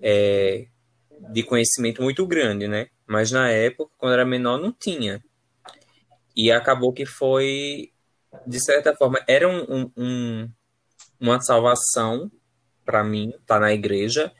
é, 0.00 0.66
de 1.30 1.42
conhecimento 1.42 2.02
muito 2.02 2.26
grande, 2.26 2.66
né? 2.66 2.88
Mas 3.06 3.30
na 3.30 3.48
época, 3.48 3.92
quando 3.98 4.12
eu 4.12 4.20
era 4.20 4.24
menor, 4.24 4.58
não 4.58 4.72
tinha. 4.72 5.22
E 6.34 6.50
acabou 6.50 6.92
que 6.92 7.04
foi, 7.06 7.90
de 8.46 8.62
certa 8.62 8.94
forma, 8.96 9.20
era 9.28 9.48
um, 9.48 9.62
um- 9.62 9.90
um- 9.96 10.50
uma 11.20 11.40
salvação 11.40 12.30
para 12.84 13.04
mim 13.04 13.30
estar 13.40 13.60
na 13.60 13.72
igreja 13.72 14.32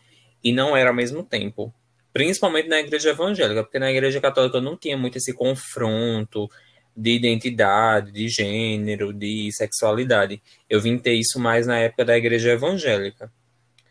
e 0.42 0.52
não 0.52 0.76
era 0.76 0.90
ao 0.90 0.96
mesmo 0.96 1.22
tempo. 1.22 1.72
Principalmente 2.12 2.68
na 2.68 2.80
igreja 2.80 3.10
evangélica, 3.10 3.62
porque 3.62 3.78
na 3.78 3.90
igreja 3.90 4.20
católica 4.20 4.60
não 4.60 4.76
tinha 4.76 4.96
muito 4.96 5.16
esse 5.16 5.32
confronto 5.32 6.50
de 6.94 7.12
identidade, 7.12 8.12
de 8.12 8.28
gênero, 8.28 9.12
de 9.12 9.50
sexualidade. 9.52 10.42
Eu 10.68 10.80
vim 10.80 10.98
ter 10.98 11.14
isso 11.14 11.38
mais 11.38 11.66
na 11.66 11.78
época 11.78 12.04
da 12.04 12.16
igreja 12.16 12.50
evangélica. 12.50 13.32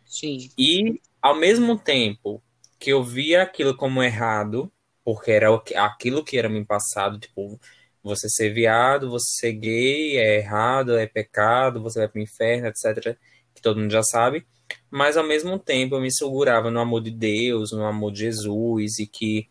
Sim. 0.06 0.50
E, 0.58 1.02
ao 1.22 1.36
mesmo 1.36 1.78
tempo 1.80 2.44
que 2.82 2.90
eu 2.90 3.04
via 3.04 3.44
aquilo 3.44 3.78
como 3.78 4.02
errado, 4.02 4.72
porque 5.06 5.32
era 5.32 5.48
aquilo 5.78 6.24
que 6.24 6.38
era 6.38 6.50
me 6.50 6.66
passado, 6.66 7.20
tipo, 7.20 7.60
você 8.04 8.28
ser 8.28 8.50
viado, 8.50 9.10
você 9.10 9.30
ser 9.40 9.54
gay, 9.54 10.18
é 10.18 10.38
errado, 10.40 10.98
é 10.98 11.06
pecado, 11.06 11.82
você 11.82 12.00
vai 12.00 12.08
pro 12.08 12.20
inferno, 12.20 12.68
etc., 12.68 13.16
que 13.54 13.62
todo 13.62 13.80
mundo 13.80 13.92
já 13.92 14.02
sabe. 14.02 14.48
Mas, 14.90 15.16
ao 15.16 15.24
mesmo 15.24 15.60
tempo, 15.60 15.96
eu 15.96 16.02
me 16.02 16.12
segurava 16.12 16.72
no 16.72 16.80
amor 16.80 17.02
de 17.04 17.12
Deus, 17.12 17.72
no 17.72 17.86
amor 17.86 18.12
de 18.12 18.22
Jesus, 18.22 18.98
e 18.98 19.06
que 19.06 19.48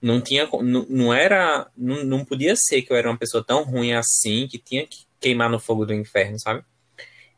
não 0.00 0.20
tinha, 0.20 0.48
não, 0.62 0.84
não 0.88 1.14
era, 1.14 1.70
não, 1.76 2.02
não 2.04 2.24
podia 2.24 2.56
ser 2.56 2.82
que 2.82 2.92
eu 2.92 2.96
era 2.96 3.08
uma 3.08 3.18
pessoa 3.18 3.44
tão 3.44 3.62
ruim 3.62 3.92
assim, 3.92 4.48
que 4.48 4.58
tinha 4.58 4.84
que 4.84 5.06
queimar 5.20 5.48
no 5.48 5.60
fogo 5.60 5.86
do 5.86 5.94
inferno, 5.94 6.38
sabe? 6.40 6.64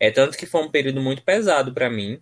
É 0.00 0.10
tanto 0.10 0.38
que 0.38 0.46
foi 0.46 0.62
um 0.62 0.70
período 0.70 1.02
muito 1.02 1.22
pesado 1.22 1.74
para 1.74 1.90
mim, 1.90 2.20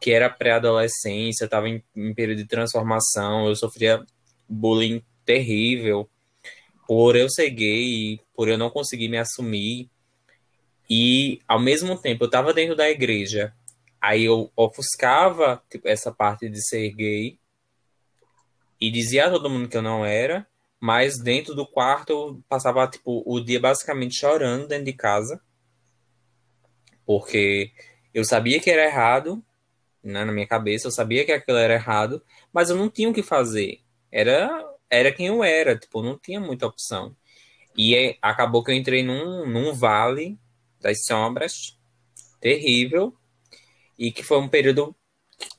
que 0.00 0.12
era 0.12 0.28
pré-adolescência, 0.28 1.44
estava 1.44 1.68
em, 1.68 1.82
em 1.96 2.14
período 2.14 2.38
de 2.38 2.46
transformação, 2.46 3.46
eu 3.46 3.56
sofria 3.56 4.04
bullying 4.48 5.02
terrível 5.24 6.08
por 6.86 7.14
eu 7.14 7.28
ser 7.30 7.50
gay, 7.50 8.20
por 8.34 8.48
eu 8.48 8.58
não 8.58 8.68
conseguir 8.68 9.08
me 9.08 9.16
assumir. 9.16 9.88
E 10.88 11.40
ao 11.46 11.60
mesmo 11.60 11.96
tempo 11.96 12.24
eu 12.24 12.26
estava 12.26 12.52
dentro 12.52 12.74
da 12.74 12.90
igreja, 12.90 13.54
aí 14.00 14.24
eu 14.24 14.50
ofuscava 14.56 15.62
tipo, 15.70 15.86
essa 15.86 16.12
parte 16.12 16.48
de 16.48 16.60
ser 16.66 16.90
gay 16.90 17.38
e 18.80 18.90
dizia 18.90 19.26
a 19.26 19.30
todo 19.30 19.48
mundo 19.48 19.68
que 19.68 19.76
eu 19.76 19.82
não 19.82 20.04
era, 20.04 20.46
mas 20.80 21.22
dentro 21.22 21.54
do 21.54 21.66
quarto 21.66 22.10
eu 22.10 22.42
passava 22.48 22.88
tipo 22.88 23.22
o 23.24 23.38
dia 23.38 23.60
basicamente 23.60 24.18
chorando 24.18 24.66
dentro 24.66 24.86
de 24.86 24.92
casa, 24.94 25.40
porque 27.06 27.70
eu 28.12 28.24
sabia 28.24 28.58
que 28.58 28.70
era 28.70 28.86
errado, 28.86 29.40
né, 30.02 30.24
na 30.24 30.32
minha 30.32 30.46
cabeça, 30.46 30.86
eu 30.86 30.92
sabia 30.92 31.24
que 31.24 31.32
aquilo 31.32 31.58
era 31.58 31.74
errado, 31.74 32.22
mas 32.52 32.70
eu 32.70 32.76
não 32.76 32.88
tinha 32.88 33.08
o 33.08 33.14
que 33.14 33.22
fazer. 33.22 33.80
Era 34.10 34.48
era 34.90 35.12
quem 35.12 35.28
eu 35.28 35.44
era, 35.44 35.78
tipo, 35.78 36.02
não 36.02 36.18
tinha 36.18 36.40
muita 36.40 36.66
opção. 36.66 37.14
E 37.76 37.94
é, 37.94 38.18
acabou 38.20 38.64
que 38.64 38.72
eu 38.72 38.74
entrei 38.74 39.04
num, 39.04 39.46
num 39.46 39.72
vale 39.72 40.36
das 40.80 41.04
sombras 41.06 41.78
terrível 42.40 43.14
e 43.96 44.10
que 44.10 44.24
foi 44.24 44.38
um 44.38 44.48
período 44.48 44.94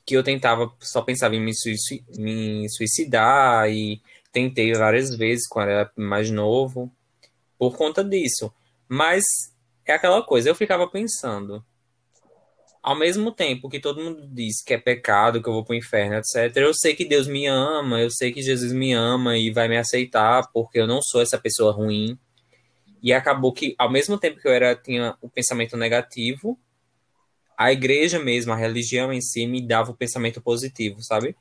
que 0.04 0.14
eu 0.14 0.22
tentava, 0.22 0.70
só 0.80 1.00
pensava 1.00 1.34
em 1.34 1.40
me, 1.40 1.52
me 2.18 2.68
suicidar 2.68 3.70
e 3.70 4.02
tentei 4.30 4.72
várias 4.74 5.16
vezes 5.16 5.48
quando 5.48 5.70
era 5.70 5.90
mais 5.96 6.30
novo 6.30 6.92
por 7.58 7.76
conta 7.76 8.04
disso. 8.04 8.52
Mas 8.88 9.22
é 9.86 9.94
aquela 9.94 10.22
coisa, 10.22 10.50
eu 10.50 10.54
ficava 10.54 10.86
pensando, 10.88 11.64
ao 12.82 12.96
mesmo 12.96 13.30
tempo 13.30 13.68
que 13.68 13.78
todo 13.78 14.02
mundo 14.02 14.26
diz 14.26 14.62
que 14.62 14.74
é 14.74 14.78
pecado, 14.78 15.40
que 15.40 15.48
eu 15.48 15.52
vou 15.52 15.64
pro 15.64 15.74
inferno, 15.74 16.16
etc., 16.16 16.56
eu 16.56 16.74
sei 16.74 16.94
que 16.94 17.04
Deus 17.04 17.28
me 17.28 17.46
ama, 17.46 18.00
eu 18.00 18.10
sei 18.10 18.32
que 18.32 18.42
Jesus 18.42 18.72
me 18.72 18.92
ama 18.92 19.38
e 19.38 19.50
vai 19.52 19.68
me 19.68 19.76
aceitar, 19.76 20.50
porque 20.52 20.80
eu 20.80 20.86
não 20.86 21.00
sou 21.00 21.22
essa 21.22 21.38
pessoa 21.38 21.72
ruim. 21.72 22.18
E 23.00 23.12
acabou 23.12 23.52
que, 23.52 23.74
ao 23.78 23.90
mesmo 23.90 24.18
tempo 24.18 24.40
que 24.40 24.48
eu 24.48 24.52
era 24.52 24.74
tinha 24.74 25.16
o 25.20 25.28
pensamento 25.28 25.76
negativo, 25.76 26.58
a 27.56 27.72
igreja 27.72 28.18
mesmo, 28.18 28.52
a 28.52 28.56
religião 28.56 29.12
em 29.12 29.20
si, 29.20 29.46
me 29.46 29.64
dava 29.64 29.92
o 29.92 29.96
pensamento 29.96 30.40
positivo, 30.40 31.02
sabe? 31.02 31.36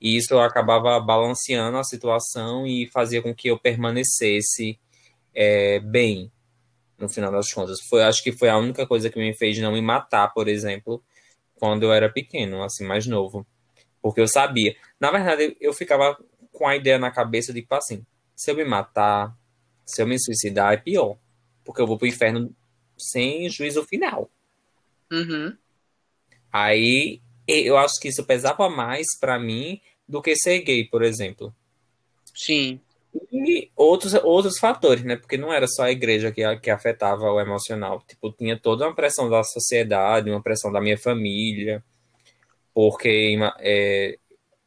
E 0.00 0.16
isso 0.16 0.38
acabava 0.38 1.00
balanceando 1.00 1.78
a 1.78 1.84
situação 1.84 2.66
e 2.66 2.86
fazia 2.88 3.22
com 3.22 3.34
que 3.34 3.48
eu 3.48 3.58
permanecesse 3.58 4.78
é, 5.34 5.80
bem, 5.80 6.30
no 6.98 7.08
final 7.08 7.30
das 7.32 7.52
contas. 7.52 7.80
Foi, 7.88 8.02
acho 8.02 8.22
que 8.22 8.32
foi 8.32 8.48
a 8.48 8.56
única 8.56 8.86
coisa 8.86 9.10
que 9.10 9.18
me 9.18 9.34
fez 9.34 9.58
não 9.58 9.72
me 9.72 9.82
matar, 9.82 10.32
por 10.32 10.48
exemplo, 10.48 11.02
quando 11.54 11.84
eu 11.84 11.92
era 11.92 12.08
pequeno, 12.08 12.62
assim, 12.62 12.84
mais 12.84 13.06
novo. 13.06 13.46
Porque 14.00 14.20
eu 14.20 14.28
sabia. 14.28 14.76
Na 15.00 15.10
verdade, 15.10 15.56
eu 15.60 15.72
ficava 15.72 16.16
com 16.52 16.66
a 16.66 16.76
ideia 16.76 16.98
na 16.98 17.10
cabeça 17.10 17.52
de, 17.52 17.60
tipo 17.60 17.74
assim, 17.74 18.04
se 18.36 18.50
eu 18.50 18.56
me 18.56 18.64
matar, 18.64 19.36
se 19.84 20.02
eu 20.02 20.06
me 20.06 20.18
suicidar, 20.18 20.72
é 20.72 20.76
pior. 20.76 21.16
Porque 21.64 21.80
eu 21.80 21.86
vou 21.86 21.98
pro 21.98 22.06
inferno 22.06 22.54
sem 22.96 23.48
juízo 23.48 23.84
final. 23.84 24.30
Uhum. 25.10 25.56
Aí, 26.52 27.20
eu 27.48 27.76
acho 27.76 28.00
que 28.00 28.08
isso 28.08 28.24
pesava 28.24 28.68
mais 28.70 29.06
para 29.18 29.38
mim 29.38 29.80
do 30.08 30.22
que 30.22 30.36
ser 30.36 30.60
gay, 30.60 30.84
por 30.84 31.02
exemplo. 31.02 31.54
Sim. 32.34 32.80
E 33.32 33.70
outros, 33.76 34.14
outros 34.14 34.58
fatores, 34.58 35.04
né? 35.04 35.16
Porque 35.16 35.36
não 35.36 35.52
era 35.52 35.66
só 35.68 35.84
a 35.84 35.92
igreja 35.92 36.32
que, 36.32 36.42
que 36.56 36.70
afetava 36.70 37.30
o 37.30 37.40
emocional. 37.40 38.02
Tipo, 38.06 38.32
tinha 38.32 38.58
toda 38.58 38.86
uma 38.86 38.94
pressão 38.94 39.28
da 39.30 39.42
sociedade, 39.44 40.30
uma 40.30 40.42
pressão 40.42 40.72
da 40.72 40.80
minha 40.80 40.98
família, 40.98 41.82
porque 42.72 43.38
é, 43.60 44.18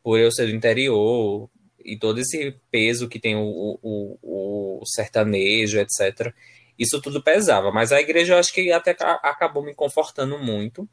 por 0.01 0.19
eu 0.19 0.31
ser 0.31 0.47
do 0.47 0.55
interior 0.55 1.49
e 1.83 1.97
todo 1.97 2.19
esse 2.19 2.55
peso 2.71 3.09
que 3.09 3.19
tem 3.19 3.35
o, 3.35 3.79
o, 3.81 4.79
o 4.81 4.85
sertanejo, 4.85 5.79
etc. 5.79 6.33
Isso 6.79 7.01
tudo 7.01 7.21
pesava. 7.21 7.71
Mas 7.71 7.91
a 7.91 7.99
igreja 7.99 8.33
eu 8.33 8.37
acho 8.37 8.53
que 8.53 8.71
até 8.71 8.95
acabou 9.23 9.63
me 9.63 9.73
confortando 9.73 10.37
muito. 10.37 10.87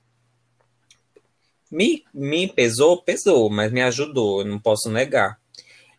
Me, 1.70 2.04
me 2.12 2.48
pesou, 2.48 3.02
pesou, 3.02 3.50
mas 3.50 3.72
me 3.72 3.82
ajudou, 3.82 4.40
eu 4.40 4.46
não 4.46 4.60
posso 4.60 4.90
negar. 4.90 5.40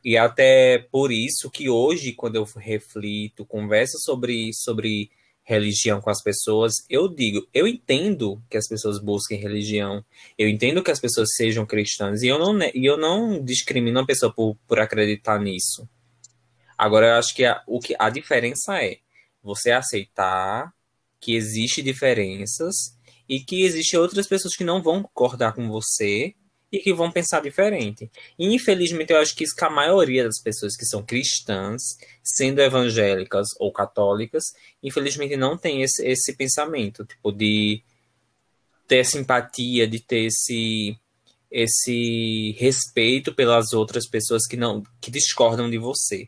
E 0.06 0.20
até 0.20 0.78
por 0.92 1.12
isso 1.12 1.50
que 1.50 1.68
hoje, 1.68 2.14
quando 2.14 2.36
eu 2.36 2.44
reflito, 2.44 3.44
converso 3.44 3.98
sobre, 3.98 4.54
sobre 4.54 5.10
religião 5.44 6.00
com 6.00 6.12
as 6.12 6.22
pessoas, 6.22 6.74
eu 6.88 7.08
digo, 7.08 7.48
eu 7.52 7.68
entendo 7.68 8.40
que 8.48 8.56
as 8.56 8.68
pessoas 8.68 9.00
busquem 9.00 9.40
religião, 9.40 10.06
eu 10.38 10.48
entendo 10.48 10.84
que 10.84 10.92
as 10.92 11.00
pessoas 11.00 11.30
sejam 11.36 11.66
cristãs, 11.66 12.22
e 12.22 12.28
eu 12.28 12.38
não, 12.38 12.56
e 12.76 12.86
eu 12.86 12.98
não 12.98 13.44
discrimino 13.44 14.00
a 14.00 14.06
pessoa 14.06 14.32
por, 14.32 14.56
por 14.68 14.80
acreditar 14.80 15.40
nisso. 15.40 15.90
Agora, 16.78 17.08
eu 17.08 17.14
acho 17.16 17.34
que 17.34 17.44
a, 17.44 17.64
o 17.66 17.80
que 17.80 17.96
a 17.98 18.12
diferença 18.12 18.78
é 18.84 19.00
você 19.42 19.72
aceitar 19.72 20.72
que 21.20 21.34
existe 21.34 21.82
diferenças 21.82 22.76
e 23.28 23.40
que 23.40 23.64
existem 23.64 24.00
outras 24.00 24.28
pessoas 24.28 24.56
que 24.56 24.64
não 24.64 24.84
vão 24.84 25.02
concordar 25.02 25.54
com 25.54 25.68
você 25.68 26.36
e 26.72 26.80
que 26.80 26.94
vão 26.94 27.12
pensar 27.12 27.42
diferente. 27.42 28.10
E, 28.38 28.54
infelizmente, 28.54 29.12
eu 29.12 29.20
acho 29.20 29.36
que 29.36 29.44
isso 29.44 29.56
que 29.56 29.64
a 29.64 29.70
maioria 29.70 30.24
das 30.24 30.42
pessoas 30.42 30.76
que 30.76 30.86
são 30.86 31.04
cristãs, 31.04 31.82
sendo 32.24 32.62
evangélicas 32.62 33.48
ou 33.60 33.72
católicas, 33.72 34.44
infelizmente 34.82 35.38
não 35.38 35.58
tem 35.58 35.82
esse, 35.82 36.06
esse 36.06 36.36
pensamento, 36.36 37.06
tipo, 37.06 37.32
de 37.32 37.82
ter 38.88 39.06
simpatia, 39.06 39.88
de 39.88 40.00
ter 40.00 40.26
esse 40.26 40.98
esse 41.52 42.54
respeito 42.58 43.34
pelas 43.34 43.72
outras 43.72 44.10
pessoas 44.10 44.46
que 44.46 44.58
não 44.58 44.84
que 45.00 45.10
discordam 45.10 45.70
de 45.70 45.78
você. 45.78 46.28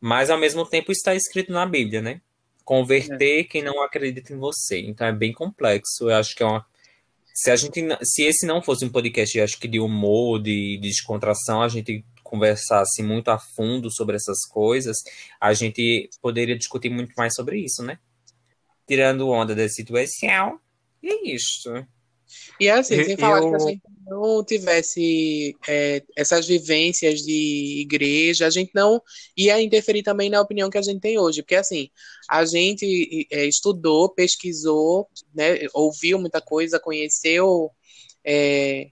Mas 0.00 0.28
ao 0.28 0.38
mesmo 0.38 0.66
tempo 0.66 0.92
está 0.92 1.14
escrito 1.14 1.50
na 1.52 1.64
Bíblia, 1.64 2.02
né? 2.02 2.20
Converter 2.64 3.40
é. 3.40 3.44
quem 3.44 3.62
não 3.62 3.82
acredita 3.82 4.32
em 4.32 4.36
você. 4.36 4.80
Então 4.80 5.06
é 5.06 5.12
bem 5.12 5.32
complexo. 5.32 6.10
Eu 6.10 6.16
acho 6.16 6.36
que 6.36 6.42
é 6.42 6.46
uma 6.46 6.64
se 7.40 7.52
a 7.52 7.56
gente 7.56 7.80
se 8.02 8.24
esse 8.24 8.44
não 8.44 8.60
fosse 8.60 8.84
um 8.84 8.88
podcast 8.88 9.40
acho 9.40 9.60
que 9.60 9.68
de 9.68 9.78
humor 9.78 10.42
de, 10.42 10.76
de 10.76 10.88
descontração 10.88 11.62
a 11.62 11.68
gente 11.68 12.04
conversasse 12.24 13.00
muito 13.00 13.28
a 13.28 13.38
fundo 13.38 13.92
sobre 13.92 14.16
essas 14.16 14.44
coisas 14.44 14.96
a 15.40 15.54
gente 15.54 16.10
poderia 16.20 16.58
discutir 16.58 16.90
muito 16.90 17.12
mais 17.16 17.34
sobre 17.34 17.60
isso 17.60 17.84
né? 17.84 17.98
Tirando 18.88 19.28
onda 19.28 19.54
da 19.54 19.68
situação 19.68 20.58
e 21.00 21.08
é 21.08 21.32
isso 21.32 21.70
e 22.60 22.68
assim, 22.68 23.02
sem 23.04 23.16
falar 23.16 23.42
eu... 23.42 23.50
que 23.50 23.56
a 23.56 23.58
gente 23.58 23.82
não 24.08 24.44
tivesse 24.44 25.56
é, 25.68 26.02
essas 26.16 26.46
vivências 26.46 27.20
de 27.20 27.80
igreja, 27.80 28.46
a 28.46 28.50
gente 28.50 28.70
não 28.74 29.00
ia 29.36 29.60
interferir 29.60 30.02
também 30.02 30.30
na 30.30 30.40
opinião 30.40 30.70
que 30.70 30.78
a 30.78 30.82
gente 30.82 31.00
tem 31.00 31.18
hoje. 31.18 31.42
Porque, 31.42 31.54
assim, 31.54 31.90
a 32.28 32.44
gente 32.44 33.26
é, 33.30 33.46
estudou, 33.46 34.08
pesquisou, 34.08 35.08
né, 35.34 35.66
ouviu 35.74 36.18
muita 36.18 36.40
coisa, 36.40 36.80
conheceu 36.80 37.70
é, 38.24 38.88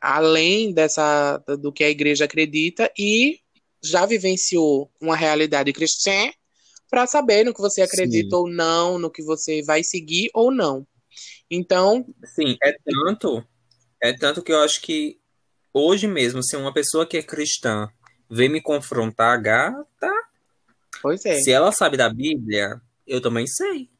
além 0.00 0.72
dessa 0.72 1.38
do 1.60 1.72
que 1.72 1.84
a 1.84 1.90
igreja 1.90 2.24
acredita 2.24 2.90
e 2.98 3.40
já 3.82 4.06
vivenciou 4.06 4.90
uma 5.00 5.16
realidade 5.16 5.72
cristã 5.72 6.30
para 6.90 7.06
saber 7.06 7.44
no 7.44 7.52
que 7.52 7.60
você 7.60 7.82
acredita 7.82 8.30
Sim. 8.30 8.36
ou 8.36 8.48
não, 8.48 8.98
no 8.98 9.10
que 9.10 9.22
você 9.22 9.62
vai 9.62 9.82
seguir 9.82 10.30
ou 10.32 10.50
não. 10.50 10.86
Então. 11.50 12.06
Sim, 12.34 12.56
é 12.62 12.76
tanto, 12.84 13.44
é 14.02 14.12
tanto 14.12 14.42
que 14.42 14.52
eu 14.52 14.60
acho 14.60 14.80
que 14.80 15.18
hoje 15.72 16.06
mesmo, 16.06 16.42
se 16.42 16.56
uma 16.56 16.72
pessoa 16.72 17.06
que 17.06 17.16
é 17.16 17.22
cristã 17.22 17.88
vem 18.30 18.48
me 18.48 18.60
confrontar, 18.60 19.40
gata. 19.40 20.12
Pois 21.00 21.24
é. 21.24 21.38
Se 21.38 21.50
ela 21.50 21.72
sabe 21.72 21.96
da 21.96 22.08
Bíblia, 22.12 22.80
eu 23.06 23.20
também 23.20 23.46
sei. 23.46 23.90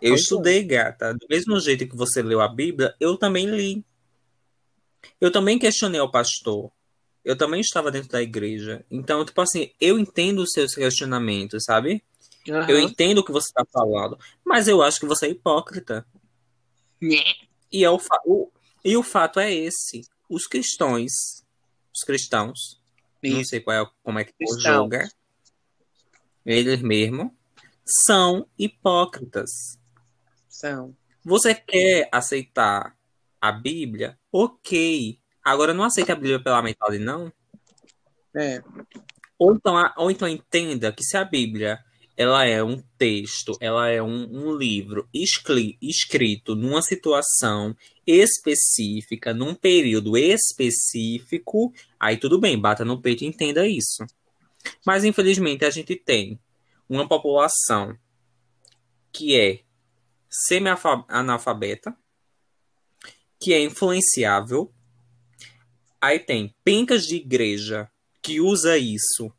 Eu 0.00 0.10
pois 0.10 0.20
é. 0.20 0.22
estudei, 0.22 0.60
é. 0.60 0.62
gata. 0.62 1.14
Do 1.14 1.26
mesmo 1.28 1.58
jeito 1.60 1.86
que 1.86 1.96
você 1.96 2.22
leu 2.22 2.40
a 2.40 2.48
Bíblia, 2.48 2.94
eu 3.00 3.16
também 3.16 3.46
li. 3.46 3.84
Eu 5.20 5.30
também 5.30 5.58
questionei 5.58 6.00
o 6.00 6.10
pastor. 6.10 6.70
Eu 7.24 7.36
também 7.36 7.60
estava 7.60 7.90
dentro 7.90 8.08
da 8.08 8.22
igreja. 8.22 8.84
Então, 8.90 9.24
tipo 9.24 9.40
assim, 9.40 9.70
eu 9.80 9.98
entendo 9.98 10.38
os 10.38 10.52
seus 10.52 10.74
questionamentos, 10.74 11.64
sabe? 11.64 12.02
Uhum. 12.48 12.68
Eu 12.68 12.78
entendo 12.78 13.18
o 13.18 13.24
que 13.24 13.32
você 13.32 13.48
está 13.48 13.64
falando. 13.70 14.18
Mas 14.44 14.68
eu 14.68 14.80
acho 14.82 15.00
que 15.00 15.06
você 15.06 15.26
é 15.26 15.30
hipócrita. 15.30 16.06
E, 17.00 17.84
é 17.84 17.90
o, 17.90 17.98
o, 18.24 18.50
e 18.84 18.96
o 18.96 19.02
fato 19.02 19.38
é 19.40 19.52
esse. 19.52 20.02
Os 20.28 20.46
cristãos, 20.46 21.12
os 21.94 22.04
cristãos, 22.04 22.80
não 23.22 23.44
sei 23.44 23.60
qual 23.60 23.84
é, 23.84 23.90
como 24.02 24.18
é 24.18 24.24
que 24.24 24.32
o 24.40 24.60
joga, 24.60 25.08
eles 26.44 26.80
mesmos, 26.82 27.30
são 28.06 28.46
hipócritas. 28.58 29.50
São. 30.48 30.94
Você 31.24 31.54
quer 31.54 32.08
aceitar 32.12 32.96
a 33.40 33.52
Bíblia? 33.52 34.18
Ok. 34.32 35.18
Agora 35.44 35.72
não 35.72 35.84
aceita 35.84 36.12
a 36.12 36.16
Bíblia 36.16 36.42
pela 36.42 36.62
metade, 36.62 36.98
não? 36.98 37.32
É. 38.34 38.62
Ou 39.38 39.54
então, 39.54 39.92
ou 39.96 40.10
então 40.10 40.28
entenda 40.28 40.92
que 40.92 41.04
se 41.04 41.16
a 41.16 41.24
Bíblia 41.24 41.78
ela 42.18 42.44
é 42.44 42.64
um 42.64 42.82
texto, 42.98 43.56
ela 43.60 43.88
é 43.88 44.02
um, 44.02 44.48
um 44.48 44.52
livro 44.52 45.08
escri- 45.14 45.78
escrito 45.80 46.56
numa 46.56 46.82
situação 46.82 47.76
específica, 48.04 49.32
num 49.32 49.54
período 49.54 50.16
específico, 50.16 51.72
aí 51.98 52.16
tudo 52.16 52.40
bem, 52.40 52.58
bata 52.58 52.84
no 52.84 53.00
peito 53.00 53.22
e 53.22 53.28
entenda 53.28 53.68
isso. 53.68 54.04
Mas 54.84 55.04
infelizmente 55.04 55.64
a 55.64 55.70
gente 55.70 55.94
tem 55.94 56.40
uma 56.88 57.06
população 57.06 57.96
que 59.12 59.38
é 59.38 59.60
semi-analfabeta, 60.28 61.96
que 63.38 63.52
é 63.52 63.62
influenciável. 63.62 64.72
Aí 66.00 66.18
tem 66.18 66.52
pencas 66.64 67.04
de 67.04 67.14
igreja 67.14 67.88
que 68.20 68.40
usa 68.40 68.76
isso 68.76 69.32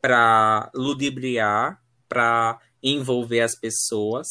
para 0.00 0.70
ludibriar, 0.74 1.82
para 2.08 2.58
envolver 2.82 3.40
as 3.40 3.54
pessoas. 3.54 4.26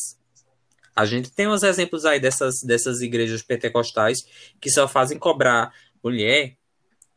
A 0.95 1.05
gente 1.05 1.31
tem 1.31 1.47
uns 1.47 1.63
exemplos 1.63 2.05
aí 2.05 2.19
dessas, 2.19 2.55
dessas 2.65 3.01
igrejas 3.01 3.41
pentecostais 3.41 4.17
que 4.59 4.69
só 4.69 4.87
fazem 4.87 5.17
cobrar 5.17 5.73
mulher, 6.03 6.57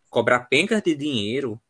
cobrar 0.09 0.41
pencas 0.41 0.83
de 0.83 0.95
dinheiro 0.95 1.61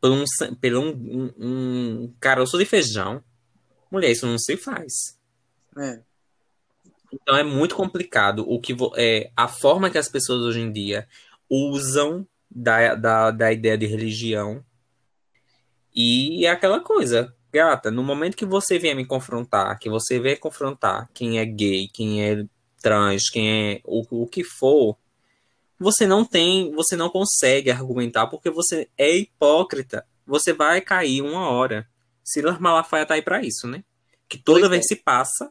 por 0.00 0.10
um, 0.10 0.24
por 0.54 0.74
um, 0.74 0.88
um, 0.88 1.32
um 1.38 2.14
caroço 2.20 2.58
de 2.58 2.64
feijão. 2.64 3.22
Mulher, 3.90 4.10
isso 4.10 4.26
não 4.26 4.38
se 4.38 4.56
faz. 4.56 5.18
É. 5.76 6.00
Então 7.12 7.36
é 7.36 7.42
muito 7.42 7.74
complicado 7.74 8.44
o 8.48 8.60
que 8.60 8.74
é 8.96 9.30
a 9.36 9.48
forma 9.48 9.90
que 9.90 9.98
as 9.98 10.08
pessoas 10.08 10.42
hoje 10.42 10.60
em 10.60 10.72
dia 10.72 11.08
usam 11.48 12.26
da, 12.48 12.94
da, 12.94 13.30
da 13.30 13.52
ideia 13.52 13.76
de 13.76 13.86
religião. 13.86 14.64
E 15.94 16.46
é 16.46 16.50
aquela 16.50 16.80
coisa, 16.80 17.34
gata, 17.52 17.90
no 17.90 18.02
momento 18.02 18.36
que 18.36 18.46
você 18.46 18.78
vier 18.78 18.94
me 18.94 19.04
confrontar, 19.04 19.78
que 19.78 19.90
você 19.90 20.20
vier 20.20 20.38
confrontar 20.38 21.08
quem 21.12 21.38
é 21.38 21.44
gay, 21.44 21.88
quem 21.88 22.24
é 22.24 22.44
trans, 22.80 23.28
quem 23.28 23.72
é 23.72 23.80
o, 23.84 24.22
o 24.22 24.26
que 24.26 24.44
for, 24.44 24.96
você 25.78 26.06
não 26.06 26.24
tem, 26.24 26.70
você 26.72 26.94
não 26.94 27.08
consegue 27.08 27.70
argumentar 27.70 28.26
porque 28.26 28.50
você 28.50 28.88
é 28.98 29.16
hipócrita. 29.16 30.06
Você 30.26 30.52
vai 30.52 30.80
cair 30.82 31.22
uma 31.22 31.48
hora. 31.48 31.88
Silas 32.22 32.60
Malafaia 32.60 33.06
tá 33.06 33.14
aí 33.14 33.22
pra 33.22 33.42
isso, 33.42 33.66
né? 33.66 33.82
Que 34.28 34.36
toda 34.36 34.60
Pois 34.60 34.70
vez 34.70 34.84
é. 34.84 34.88
se 34.88 34.96
passa, 34.96 35.50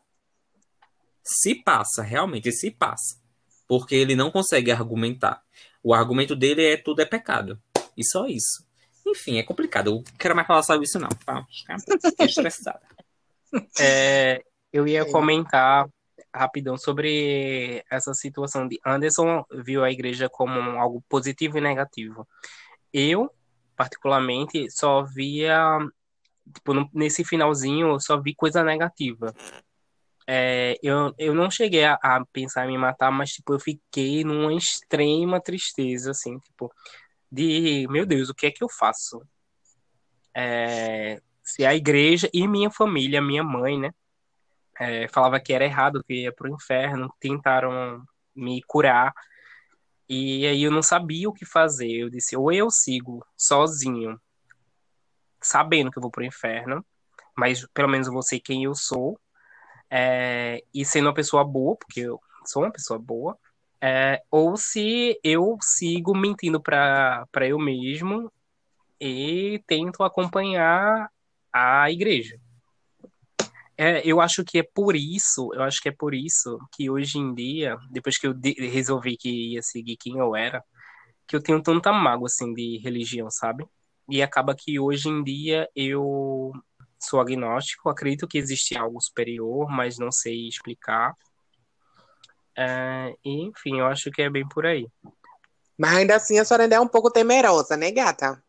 se 1.23 1.55
passa, 1.55 2.03
realmente 2.03 2.51
se 2.51 2.69
passa. 2.69 3.19
Porque 3.67 3.95
ele 3.95 4.15
não 4.15 4.31
consegue 4.31 4.71
argumentar. 4.71 5.43
O 5.83 5.93
argumento 5.93 6.35
dele 6.35 6.63
é 6.63 6.77
tudo 6.77 7.01
é 7.01 7.05
pecado. 7.05 7.59
E 7.97 8.05
só 8.05 8.27
isso. 8.27 8.68
Enfim, 9.09 9.37
é 9.37 9.43
complicado. 9.43 9.91
Eu 9.91 10.03
quero 10.17 10.35
mais 10.35 10.47
falar 10.47 10.63
sobre 10.63 10.85
isso, 10.85 10.99
não. 10.99 11.09
Tá? 11.25 11.45
Fiquei 12.01 12.25
estressada. 12.25 12.81
É, 13.81 14.43
eu 14.71 14.87
ia 14.87 15.03
comentar 15.05 15.89
rapidão 16.31 16.77
sobre 16.77 17.83
essa 17.89 18.13
situação 18.13 18.67
de 18.67 18.79
Anderson 18.85 19.43
viu 19.51 19.83
a 19.83 19.91
igreja 19.91 20.29
como 20.29 20.59
algo 20.79 21.03
positivo 21.09 21.57
e 21.57 21.61
negativo. 21.61 22.27
Eu, 22.93 23.31
particularmente, 23.75 24.69
só 24.69 25.03
via, 25.03 25.79
tipo, 26.53 26.89
nesse 26.93 27.23
finalzinho, 27.23 27.87
eu 27.89 27.99
só 27.99 28.21
vi 28.21 28.35
coisa 28.35 28.63
negativa. 28.63 29.33
É, 30.27 30.77
eu, 30.83 31.11
eu 31.17 31.33
não 31.33 31.49
cheguei 31.49 31.85
a, 31.85 31.93
a 32.03 32.23
pensar 32.31 32.65
em 32.65 32.73
me 32.73 32.77
matar, 32.77 33.11
mas, 33.11 33.31
tipo, 33.31 33.53
eu 33.53 33.59
fiquei 33.59 34.23
numa 34.23 34.53
extrema 34.53 35.41
tristeza, 35.41 36.11
assim, 36.11 36.37
tipo, 36.39 36.71
de, 37.31 37.87
meu 37.89 38.05
Deus, 38.05 38.29
o 38.29 38.33
que 38.33 38.47
é 38.47 38.51
que 38.51 38.63
eu 38.63 38.69
faço? 38.69 39.21
É, 40.33 41.21
se 41.43 41.65
a 41.65 41.75
igreja 41.75 42.29
e 42.33 42.47
minha 42.47 42.69
família, 42.71 43.21
minha 43.21 43.43
mãe, 43.43 43.79
né, 43.79 43.91
é, 44.79 45.07
falava 45.09 45.39
que 45.39 45.53
era 45.53 45.65
errado, 45.65 46.03
que 46.03 46.23
ia 46.23 46.31
pro 46.31 46.49
inferno, 46.49 47.13
tentaram 47.19 48.03
me 48.35 48.61
curar, 48.63 49.13
e 50.07 50.47
aí 50.47 50.63
eu 50.63 50.71
não 50.71 50.81
sabia 50.81 51.29
o 51.29 51.33
que 51.33 51.45
fazer. 51.45 51.91
Eu 51.91 52.09
disse, 52.09 52.35
ou 52.35 52.51
eu 52.51 52.71
sigo 52.71 53.23
sozinho, 53.37 54.19
sabendo 55.41 55.91
que 55.91 55.97
eu 55.97 56.01
vou 56.01 56.09
pro 56.09 56.23
inferno, 56.23 56.83
mas 57.37 57.65
pelo 57.73 57.89
menos 57.89 58.07
eu 58.07 58.13
vou 58.13 58.23
ser 58.23 58.39
quem 58.39 58.63
eu 58.63 58.73
sou, 58.73 59.19
é, 59.89 60.63
e 60.73 60.85
sendo 60.85 61.07
uma 61.07 61.13
pessoa 61.13 61.43
boa, 61.43 61.75
porque 61.75 62.01
eu 62.01 62.19
sou 62.45 62.63
uma 62.63 62.71
pessoa 62.71 62.99
boa, 62.99 63.37
é, 63.81 64.21
ou 64.29 64.57
se 64.57 65.19
eu 65.23 65.57
sigo 65.61 66.15
mentindo 66.15 66.61
para 66.61 67.27
eu 67.47 67.57
mesmo 67.57 68.31
e 68.99 69.63
tento 69.65 70.03
acompanhar 70.03 71.09
a 71.53 71.89
igreja. 71.89 72.39
É, 73.77 74.01
eu 74.05 74.19
acho 74.19 74.43
que 74.43 74.59
é 74.59 74.63
por 74.63 74.93
isso, 74.93 75.53
eu 75.53 75.63
acho 75.63 75.81
que 75.81 75.87
é 75.87 75.91
por 75.93 76.13
isso 76.13 76.59
que 76.73 76.89
hoje 76.89 77.17
em 77.17 77.33
dia, 77.33 77.77
depois 77.89 78.17
que 78.17 78.27
eu 78.27 78.35
resolvi 78.71 79.15
que 79.15 79.53
ia 79.53 79.61
seguir 79.61 79.95
quem 79.95 80.17
eu 80.17 80.35
era, 80.35 80.61
que 81.25 81.33
eu 81.33 81.41
tenho 81.41 81.61
tanta 81.63 81.93
mágoa 81.93 82.25
assim 82.25 82.53
de 82.53 82.77
religião, 82.79 83.29
sabe? 83.31 83.65
E 84.09 84.21
acaba 84.21 84.53
que 84.53 84.77
hoje 84.79 85.07
em 85.07 85.23
dia 85.23 85.69
eu 85.73 86.51
sou 86.99 87.21
agnóstico, 87.21 87.87
acredito 87.87 88.27
que 88.27 88.37
existe 88.37 88.77
algo 88.77 88.99
superior, 88.99 89.69
mas 89.69 89.97
não 89.97 90.11
sei 90.11 90.49
explicar. 90.49 91.15
É, 92.61 93.15
e, 93.23 93.43
enfim, 93.47 93.79
eu 93.79 93.85
acho 93.85 94.11
que 94.11 94.21
é 94.21 94.29
bem 94.29 94.45
por 94.45 94.65
aí. 94.65 94.85
Mas 95.77 95.95
ainda 95.95 96.17
assim 96.17 96.37
a 96.37 96.43
senhora 96.43 96.63
ainda 96.63 96.75
é 96.75 96.79
um 96.79 96.89
pouco 96.89 97.09
temerosa, 97.09 97.77
né, 97.77 97.89
gata? 97.89 98.43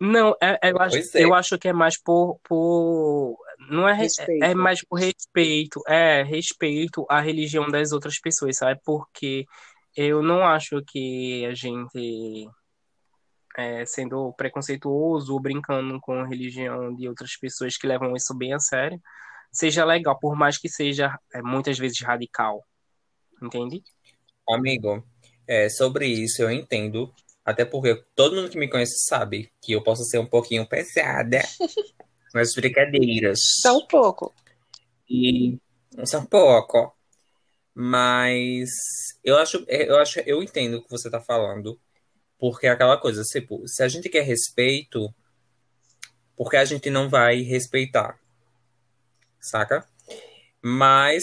Não, 0.00 0.34
é- 0.42 0.58
é- 0.60 0.72
eu, 0.72 0.78
acho, 0.80 0.96
é. 0.96 1.24
eu 1.24 1.32
acho 1.32 1.56
que 1.56 1.68
é 1.68 1.72
mais 1.72 1.96
por, 1.96 2.40
por 2.42 3.38
não 3.70 3.88
é, 3.88 3.92
Respeito. 3.92 4.44
é 4.44 4.52
mais 4.52 4.84
por 4.84 4.98
respeito, 4.98 5.80
é 5.86 6.24
respeito 6.24 7.06
à 7.08 7.20
religião 7.20 7.68
das 7.68 7.92
outras 7.92 8.18
pessoas, 8.18 8.56
sabe? 8.56 8.80
Porque 8.84 9.46
eu 9.96 10.20
não 10.20 10.44
acho 10.44 10.82
que 10.84 11.46
a 11.46 11.54
gente 11.54 12.48
é, 13.56 13.86
sendo 13.86 14.32
preconceituoso 14.32 15.32
ou 15.32 15.40
brincando 15.40 16.00
com 16.00 16.14
a 16.20 16.26
religião 16.26 16.92
de 16.92 17.08
outras 17.08 17.36
pessoas 17.36 17.76
que 17.76 17.86
levam 17.86 18.16
isso 18.16 18.34
bem 18.34 18.52
a 18.52 18.58
sério, 18.58 19.00
seja 19.52 19.84
legal, 19.84 20.18
por 20.18 20.34
mais 20.34 20.58
que 20.58 20.68
seja 20.68 21.16
é, 21.32 21.40
muitas 21.40 21.78
vezes 21.78 22.00
radical, 22.00 22.64
entende? 23.42 23.82
Amigo, 24.48 25.04
é, 25.46 25.68
sobre 25.68 26.06
isso 26.06 26.42
eu 26.42 26.50
entendo. 26.50 27.12
Até 27.44 27.64
porque 27.64 28.04
todo 28.14 28.36
mundo 28.36 28.50
que 28.50 28.58
me 28.58 28.68
conhece 28.68 29.04
sabe 29.06 29.50
que 29.60 29.72
eu 29.72 29.82
posso 29.82 30.04
ser 30.04 30.18
um 30.18 30.26
pouquinho 30.26 30.66
pesada 30.66 31.42
nas 32.32 32.54
brincadeiras. 32.54 33.38
Só 33.60 33.76
um 33.76 33.86
pouco. 33.86 34.32
E 35.10 35.58
só 36.04 36.20
um 36.20 36.26
pouco. 36.26 36.96
Mas 37.74 38.68
eu 39.24 39.38
acho, 39.38 39.64
eu 39.68 39.98
acho, 39.98 40.20
eu 40.20 40.42
entendo 40.42 40.76
o 40.76 40.82
que 40.82 40.90
você 40.90 41.10
tá 41.10 41.20
falando. 41.20 41.80
Porque 42.38 42.66
é 42.66 42.70
aquela 42.70 42.96
coisa, 42.96 43.22
tipo, 43.22 43.66
se 43.66 43.82
a 43.82 43.88
gente 43.88 44.08
quer 44.08 44.22
respeito, 44.22 45.12
por 46.36 46.50
que 46.50 46.56
a 46.56 46.64
gente 46.64 46.90
não 46.90 47.08
vai 47.08 47.40
respeitar? 47.40 48.18
Saca? 49.40 49.86
Mas 50.60 51.22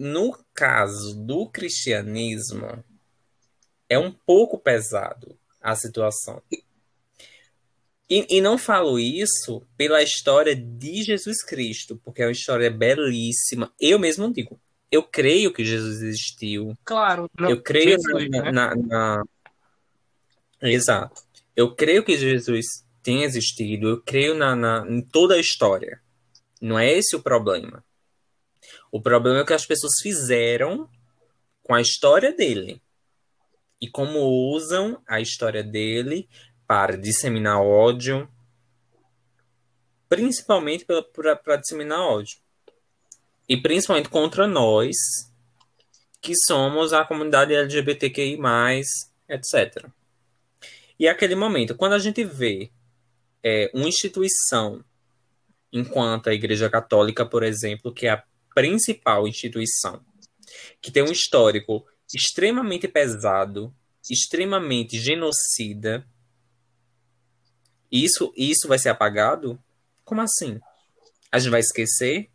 no 0.00 0.36
caso 0.54 1.14
do 1.14 1.46
cristianismo, 1.46 2.82
é 3.88 3.98
um 3.98 4.10
pouco 4.10 4.58
pesado 4.58 5.38
a 5.60 5.76
situação. 5.76 6.42
E, 8.08 8.26
e 8.28 8.40
não 8.40 8.56
falo 8.56 8.98
isso 8.98 9.62
pela 9.76 10.02
história 10.02 10.56
de 10.56 11.02
Jesus 11.02 11.44
Cristo, 11.44 12.00
porque 12.02 12.22
é 12.22 12.26
uma 12.26 12.32
história 12.32 12.70
belíssima. 12.70 13.72
Eu 13.78 13.98
mesmo 13.98 14.32
digo, 14.32 14.58
eu 14.90 15.02
creio 15.02 15.52
que 15.52 15.64
Jesus 15.64 16.00
existiu, 16.02 16.76
Claro, 16.82 17.30
não, 17.38 17.50
eu 17.50 17.62
creio 17.62 17.90
Jesus, 17.90 18.30
na, 18.30 18.42
né? 18.44 18.50
na- 18.50 18.74
na- 18.74 19.24
Exato. 20.62 21.22
Eu 21.54 21.74
creio 21.74 22.02
que 22.04 22.16
Jesus 22.16 22.66
tem 23.02 23.22
existido, 23.22 23.88
eu 23.88 24.02
creio 24.02 24.34
na, 24.34 24.56
na- 24.56 24.86
em 24.88 25.02
toda 25.02 25.34
a 25.34 25.40
história. 25.40 26.00
Não 26.60 26.78
é 26.78 26.90
esse 26.92 27.14
o 27.14 27.22
problema. 27.22 27.84
O 28.90 29.00
problema 29.00 29.38
é 29.38 29.42
o 29.42 29.46
que 29.46 29.52
as 29.52 29.66
pessoas 29.66 29.94
fizeram 30.02 30.88
com 31.62 31.74
a 31.74 31.80
história 31.80 32.32
dele. 32.32 32.82
E 33.80 33.88
como 33.88 34.18
usam 34.52 35.00
a 35.06 35.20
história 35.20 35.62
dele 35.62 36.28
para 36.66 36.96
disseminar 36.96 37.60
ódio, 37.60 38.28
principalmente 40.08 40.84
para 40.84 41.56
disseminar 41.56 42.00
ódio. 42.00 42.38
E 43.48 43.56
principalmente 43.56 44.08
contra 44.08 44.46
nós, 44.46 44.96
que 46.20 46.34
somos 46.36 46.92
a 46.92 47.04
comunidade 47.04 47.54
LGBTQI, 47.54 48.38
etc. 49.28 49.86
E 50.98 51.06
é 51.06 51.10
aquele 51.10 51.34
momento, 51.34 51.74
quando 51.74 51.94
a 51.94 51.98
gente 51.98 52.22
vê 52.24 52.70
é, 53.42 53.70
uma 53.72 53.88
instituição, 53.88 54.84
enquanto 55.72 56.28
a 56.28 56.34
Igreja 56.34 56.68
Católica, 56.68 57.24
por 57.24 57.42
exemplo, 57.42 57.92
que 57.92 58.06
é 58.06 58.10
a 58.10 58.24
principal 58.54 59.26
instituição, 59.26 60.04
que 60.80 60.90
tem 60.90 61.02
um 61.02 61.12
histórico 61.12 61.86
extremamente 62.14 62.88
pesado, 62.88 63.74
extremamente 64.10 64.98
genocida, 64.98 66.06
isso, 67.90 68.32
isso 68.36 68.68
vai 68.68 68.78
ser 68.78 68.88
apagado? 68.90 69.62
Como 70.04 70.20
assim? 70.20 70.60
A 71.30 71.38
gente 71.38 71.50
vai 71.50 71.60
esquecer? 71.60 72.30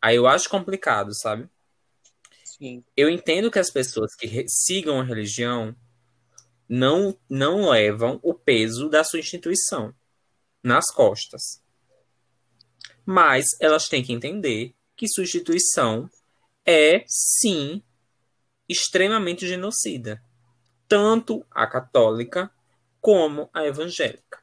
Aí 0.00 0.16
eu 0.16 0.28
acho 0.28 0.48
complicado, 0.48 1.10
sabe? 1.14 1.48
Sim. 2.44 2.84
Eu 2.96 3.10
entendo 3.10 3.50
que 3.50 3.58
as 3.58 3.70
pessoas 3.70 4.14
que 4.14 4.44
sigam 4.48 5.00
a 5.00 5.04
religião 5.04 5.76
não, 6.68 7.18
não 7.28 7.70
levam 7.70 8.20
o 8.22 8.34
peso 8.34 8.88
da 8.88 9.02
sua 9.02 9.18
instituição 9.18 9.94
nas 10.62 10.86
costas. 10.92 11.62
Mas 13.10 13.46
elas 13.58 13.86
têm 13.86 14.02
que 14.02 14.12
entender 14.12 14.74
que 14.94 15.08
sua 15.08 15.24
instituição 15.24 16.10
é, 16.62 17.02
sim, 17.06 17.82
extremamente 18.68 19.48
genocida. 19.48 20.22
Tanto 20.86 21.42
a 21.50 21.66
católica 21.66 22.50
como 23.00 23.48
a 23.54 23.64
evangélica. 23.64 24.42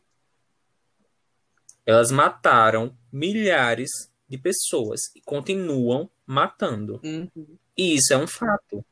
Elas 1.85 2.09
mataram 2.09 2.97
milhares 3.11 3.91
de 4.27 4.35
pessoas 4.35 4.99
e 5.15 5.21
continuam 5.21 6.09
matando. 6.25 6.99
Uhum. 7.03 7.29
E 7.77 7.93
isso 7.93 8.15
é 8.15 8.17
um 8.17 8.25
fato. 8.25 8.83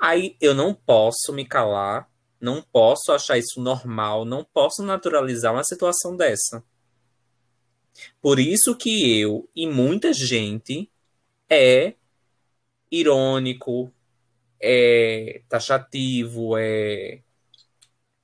Aí 0.00 0.36
eu 0.40 0.54
não 0.54 0.72
posso 0.72 1.32
me 1.32 1.44
calar, 1.44 2.08
não 2.40 2.62
posso 2.62 3.10
achar 3.10 3.36
isso 3.36 3.60
normal, 3.60 4.24
não 4.24 4.44
posso 4.44 4.80
naturalizar 4.84 5.52
uma 5.52 5.64
situação 5.64 6.16
dessa. 6.16 6.62
Por 8.20 8.38
isso 8.38 8.76
que 8.76 9.20
eu 9.20 9.48
e 9.54 9.66
muita 9.66 10.12
gente 10.12 10.90
é 11.48 11.94
irônico, 12.90 13.92
é 14.60 15.42
taxativo, 15.48 16.56
é 16.56 17.20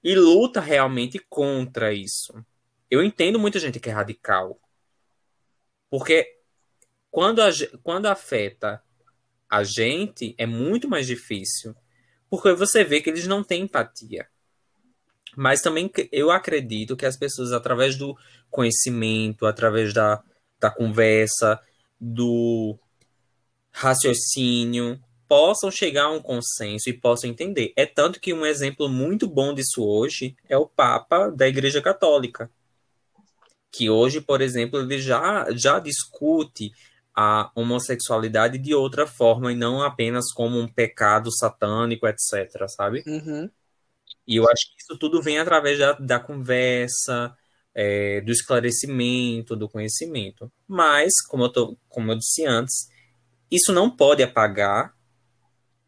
e 0.02 0.14
luta 0.14 0.60
realmente 0.60 1.18
contra 1.18 1.92
isso. 1.92 2.32
Eu 2.90 3.02
entendo 3.04 3.38
muita 3.38 3.58
gente 3.58 3.78
que 3.78 3.90
é 3.90 3.92
radical. 3.92 4.58
Porque 5.90 6.38
quando, 7.10 7.42
a 7.42 7.50
quando 7.82 8.06
afeta 8.06 8.82
a 9.48 9.62
gente, 9.62 10.34
é 10.38 10.46
muito 10.46 10.88
mais 10.88 11.06
difícil. 11.06 11.74
Porque 12.30 12.52
você 12.52 12.82
vê 12.82 13.00
que 13.00 13.10
eles 13.10 13.26
não 13.26 13.44
têm 13.44 13.62
empatia. 13.62 14.28
Mas 15.36 15.60
também 15.60 15.90
eu 16.10 16.30
acredito 16.30 16.96
que 16.96 17.06
as 17.06 17.16
pessoas, 17.16 17.52
através 17.52 17.96
do 17.96 18.16
conhecimento, 18.50 19.46
através 19.46 19.94
da, 19.94 20.22
da 20.58 20.70
conversa, 20.70 21.60
do 22.00 22.78
raciocínio, 23.72 25.00
possam 25.28 25.70
chegar 25.70 26.06
a 26.06 26.10
um 26.10 26.20
consenso 26.20 26.88
e 26.88 26.92
possam 26.92 27.30
entender. 27.30 27.72
É 27.76 27.86
tanto 27.86 28.18
que 28.18 28.32
um 28.32 28.44
exemplo 28.44 28.88
muito 28.88 29.28
bom 29.28 29.54
disso 29.54 29.84
hoje 29.84 30.36
é 30.48 30.56
o 30.56 30.66
Papa 30.66 31.30
da 31.30 31.46
Igreja 31.46 31.80
Católica. 31.80 32.50
Que 33.70 33.88
hoje, 33.88 34.20
por 34.20 34.40
exemplo, 34.40 34.80
ele 34.80 34.98
já, 34.98 35.46
já 35.52 35.78
discute 35.78 36.72
a 37.14 37.50
homossexualidade 37.54 38.58
de 38.58 38.74
outra 38.74 39.06
forma 39.06 39.52
e 39.52 39.54
não 39.54 39.82
apenas 39.82 40.32
como 40.32 40.58
um 40.58 40.66
pecado 40.66 41.30
satânico, 41.30 42.08
etc, 42.08 42.66
sabe? 42.68 43.04
Uhum. 43.06 43.48
E 44.26 44.36
eu 44.36 44.44
acho 44.48 44.66
que 44.66 44.82
isso 44.82 44.98
tudo 44.98 45.22
vem 45.22 45.38
através 45.38 45.78
da, 45.78 45.92
da 45.94 46.20
conversa, 46.20 47.34
é, 47.74 48.20
do 48.22 48.30
esclarecimento, 48.32 49.56
do 49.56 49.68
conhecimento. 49.68 50.52
Mas, 50.68 51.12
como 51.28 51.44
eu, 51.44 51.52
tô, 51.52 51.78
como 51.88 52.12
eu 52.12 52.18
disse 52.18 52.46
antes, 52.46 52.88
isso 53.50 53.72
não 53.72 53.94
pode 53.94 54.22
apagar 54.22 54.94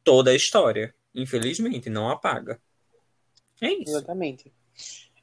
toda 0.05 0.31
a 0.31 0.35
história. 0.35 0.95
Infelizmente, 1.15 1.91
não 1.91 2.11
apaga. 2.11 2.61
É 3.63 3.73
isso. 3.73 3.85
Exatamente. 3.91 4.53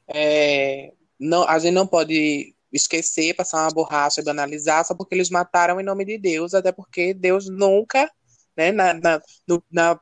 É, 0.08 0.92
não, 1.18 1.44
a 1.48 1.58
gente 1.58 1.74
não 1.74 1.86
pode 1.86 2.54
esquecer, 2.72 3.34
passar 3.34 3.62
uma 3.64 3.72
borracha 3.72 4.20
e 4.20 4.24
banalizar 4.24 4.84
só 4.86 4.94
porque 4.94 5.14
eles 5.14 5.30
mataram 5.30 5.80
em 5.80 5.84
nome 5.84 6.04
de 6.04 6.18
Deus, 6.18 6.54
até 6.54 6.72
porque 6.72 7.14
Deus 7.14 7.48
nunca, 7.48 8.10
né, 8.56 8.72
na, 8.72 8.94
na, 8.94 9.22
no- 9.48 9.64
na, 9.70 10.00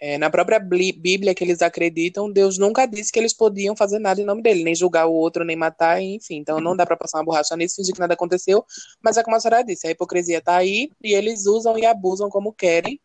é, 0.00 0.16
na 0.18 0.30
própria 0.30 0.58
Bli- 0.60 0.92
Bíblia 0.92 1.34
que 1.34 1.42
eles 1.44 1.60
acreditam, 1.62 2.30
Deus 2.30 2.56
nunca 2.58 2.86
disse 2.86 3.10
que 3.12 3.18
eles 3.18 3.32
podiam 3.34 3.74
fazer 3.76 3.98
nada 3.98 4.20
em 4.20 4.24
nome 4.24 4.42
dele, 4.42 4.64
nem 4.64 4.74
julgar 4.74 5.06
o 5.06 5.12
outro, 5.12 5.44
nem 5.44 5.56
matar, 5.56 6.00
enfim. 6.00 6.36
Então 6.36 6.60
não 6.60 6.76
dá 6.76 6.86
para 6.86 6.96
passar 6.96 7.18
uma 7.18 7.24
borracha 7.24 7.56
nisso, 7.56 7.76
fingir 7.76 7.94
que 7.94 8.00
nada 8.00 8.14
aconteceu, 8.14 8.64
mas 9.02 9.16
é 9.16 9.22
como 9.22 9.36
a 9.36 9.40
senhora 9.40 9.62
disse, 9.64 9.86
a 9.86 9.90
hipocrisia 9.90 10.40
tá 10.40 10.56
aí 10.56 10.90
e 11.02 11.12
eles 11.12 11.46
usam 11.46 11.78
e 11.78 11.84
abusam 11.84 12.28
como 12.30 12.52
querem, 12.52 13.00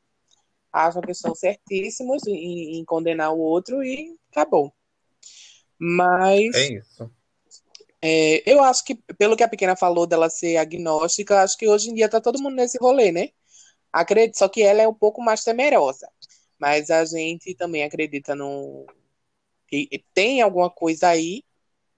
acham 0.72 1.02
que 1.02 1.14
são 1.14 1.34
certíssimos 1.36 2.26
em, 2.28 2.78
em 2.80 2.86
condenar 2.86 3.34
o 3.34 3.40
outro 3.40 3.84
e 3.84 4.16
acabou. 4.32 4.74
Mas 5.80 6.56
É 6.56 6.74
isso. 6.74 7.12
é, 8.02 8.44
eu 8.52 8.62
acho 8.64 8.84
que, 8.84 8.96
pelo 9.18 9.36
que 9.36 9.44
a 9.44 9.48
pequena 9.48 9.76
falou 9.76 10.06
dela 10.06 10.30
ser 10.30 10.58
agnóstica, 10.58 11.42
acho 11.42 11.58
que 11.58 11.68
hoje 11.68 11.90
em 11.90 11.94
dia 11.94 12.10
tá 12.10 12.20
todo 12.20 12.42
mundo 12.42 12.56
nesse 12.56 12.78
rolê, 12.78 13.12
né? 13.12 13.30
Acredito, 13.92 14.38
só 14.38 14.50
que 14.50 14.62
ela 14.62 14.82
é 14.82 14.88
um 14.88 14.94
pouco 14.94 15.22
mais 15.22 15.44
temerosa. 15.44 16.10
Mas 16.64 16.90
a 16.90 17.04
gente 17.04 17.54
também 17.56 17.84
acredita 17.84 18.34
no 18.34 18.86
que 19.68 20.02
tem 20.14 20.42
alguma 20.42 20.70
coisa 20.70 21.10
aí 21.10 21.44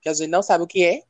que 0.02 0.10
a 0.10 0.14
gente 0.16 0.28
não 0.28 0.42
sabe 0.42 0.64
o 0.64 0.68
que 0.68 0.84
é, 0.84 1.04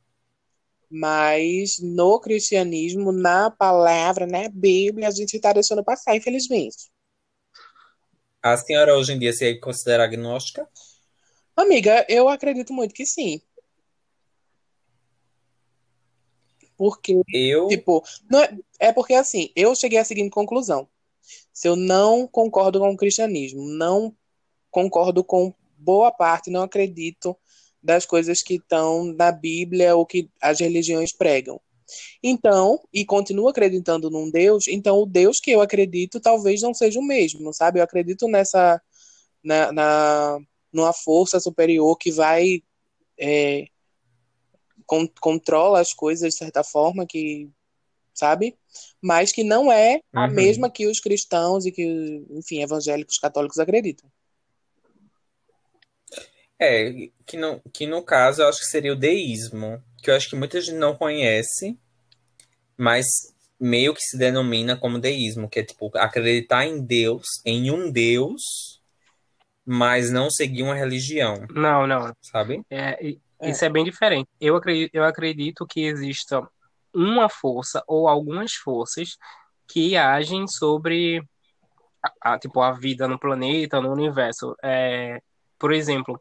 mas 0.90 1.78
no 1.80 2.20
cristianismo, 2.20 3.12
na 3.12 3.50
palavra, 3.50 4.26
na 4.26 4.46
Bíblia, 4.50 5.08
a 5.08 5.10
gente 5.10 5.36
está 5.36 5.54
deixando 5.54 5.82
passar, 5.82 6.14
infelizmente. 6.14 6.90
A 8.42 8.58
senhora 8.58 8.94
hoje 8.94 9.14
em 9.14 9.18
dia 9.18 9.32
se 9.32 9.58
considera 9.58 10.04
agnóstica? 10.04 10.68
Amiga, 11.56 12.04
eu 12.10 12.28
acredito 12.28 12.74
muito 12.74 12.94
que 12.94 13.06
sim. 13.06 13.40
Porque 16.76 17.22
Eu. 17.32 17.68
Tipo, 17.68 18.04
não 18.30 18.38
é, 18.38 18.58
é 18.78 18.92
porque 18.92 19.14
assim, 19.14 19.50
eu 19.56 19.74
cheguei 19.74 19.98
à 19.98 20.04
seguinte 20.04 20.28
conclusão. 20.28 20.86
Se 21.56 21.66
eu 21.66 21.74
não 21.74 22.28
concordo 22.28 22.78
com 22.78 22.90
o 22.90 22.96
cristianismo, 22.98 23.66
não 23.66 24.14
concordo 24.70 25.24
com 25.24 25.54
boa 25.78 26.12
parte, 26.12 26.50
não 26.50 26.60
acredito 26.60 27.34
das 27.82 28.04
coisas 28.04 28.42
que 28.42 28.56
estão 28.56 29.04
na 29.14 29.32
Bíblia 29.32 29.96
ou 29.96 30.04
que 30.04 30.28
as 30.38 30.60
religiões 30.60 31.14
pregam. 31.14 31.58
Então, 32.22 32.78
e 32.92 33.06
continuo 33.06 33.48
acreditando 33.48 34.10
num 34.10 34.30
Deus, 34.30 34.68
então 34.68 35.00
o 35.00 35.06
Deus 35.06 35.40
que 35.40 35.50
eu 35.50 35.62
acredito 35.62 36.20
talvez 36.20 36.60
não 36.60 36.74
seja 36.74 37.00
o 37.00 37.02
mesmo, 37.02 37.50
sabe? 37.54 37.78
Eu 37.80 37.84
acredito 37.84 38.28
nessa, 38.28 38.78
na, 39.42 39.72
na, 39.72 40.38
numa 40.70 40.92
força 40.92 41.40
superior 41.40 41.96
que 41.96 42.12
vai 42.12 42.62
é, 43.18 43.64
con- 44.84 45.08
controla 45.22 45.80
as 45.80 45.94
coisas 45.94 46.34
de 46.34 46.38
certa 46.38 46.62
forma, 46.62 47.06
que, 47.06 47.48
sabe? 48.16 48.56
Mas 49.02 49.32
que 49.32 49.44
não 49.44 49.70
é 49.70 50.00
a 50.14 50.26
Uhum. 50.26 50.34
mesma 50.34 50.70
que 50.70 50.86
os 50.86 51.00
cristãos 51.00 51.66
e 51.66 51.72
que, 51.72 51.82
enfim, 52.30 52.62
evangélicos 52.62 53.18
católicos 53.18 53.58
acreditam. 53.58 54.10
É, 56.58 57.10
que 57.26 57.36
no, 57.36 57.60
que 57.72 57.86
no 57.86 58.02
caso 58.02 58.42
eu 58.42 58.48
acho 58.48 58.60
que 58.60 58.66
seria 58.66 58.92
o 58.92 58.96
deísmo, 58.96 59.82
que 60.02 60.10
eu 60.10 60.16
acho 60.16 60.28
que 60.30 60.36
muita 60.36 60.60
gente 60.60 60.76
não 60.76 60.96
conhece, 60.96 61.78
mas 62.78 63.06
meio 63.60 63.94
que 63.94 64.00
se 64.00 64.16
denomina 64.16 64.76
como 64.76 64.98
deísmo, 64.98 65.48
que 65.48 65.60
é 65.60 65.64
tipo 65.64 65.90
acreditar 65.96 66.64
em 66.66 66.80
Deus, 66.82 67.26
em 67.44 67.70
um 67.70 67.90
Deus, 67.90 68.42
mas 69.66 70.10
não 70.10 70.30
seguir 70.30 70.62
uma 70.62 70.74
religião, 70.74 71.46
Não, 71.50 71.86
não. 71.86 72.12
sabe? 72.22 72.62
É, 72.70 73.04
e- 73.06 73.20
É. 73.38 73.50
Isso 73.50 73.64
é 73.66 73.68
bem 73.68 73.84
diferente. 73.84 74.26
Eu 74.40 74.56
acredito, 74.56 74.94
eu 74.94 75.04
acredito 75.04 75.66
que 75.66 75.80
exista 75.84 76.40
uma 76.96 77.28
força 77.30 77.82
ou 77.88 78.08
algumas 78.08 78.54
forças 78.54 79.16
que 79.68 79.96
agem 79.96 80.48
sobre 80.48 81.22
a, 82.22 82.34
a- 82.34 82.38
tipo, 82.38 82.60
a 82.60 82.72
vida 82.72 83.08
no 83.08 83.18
planeta, 83.18 83.80
no 83.80 83.92
universo. 83.92 84.54
É, 84.62 85.20
por 85.58 85.72
exemplo, 85.72 86.20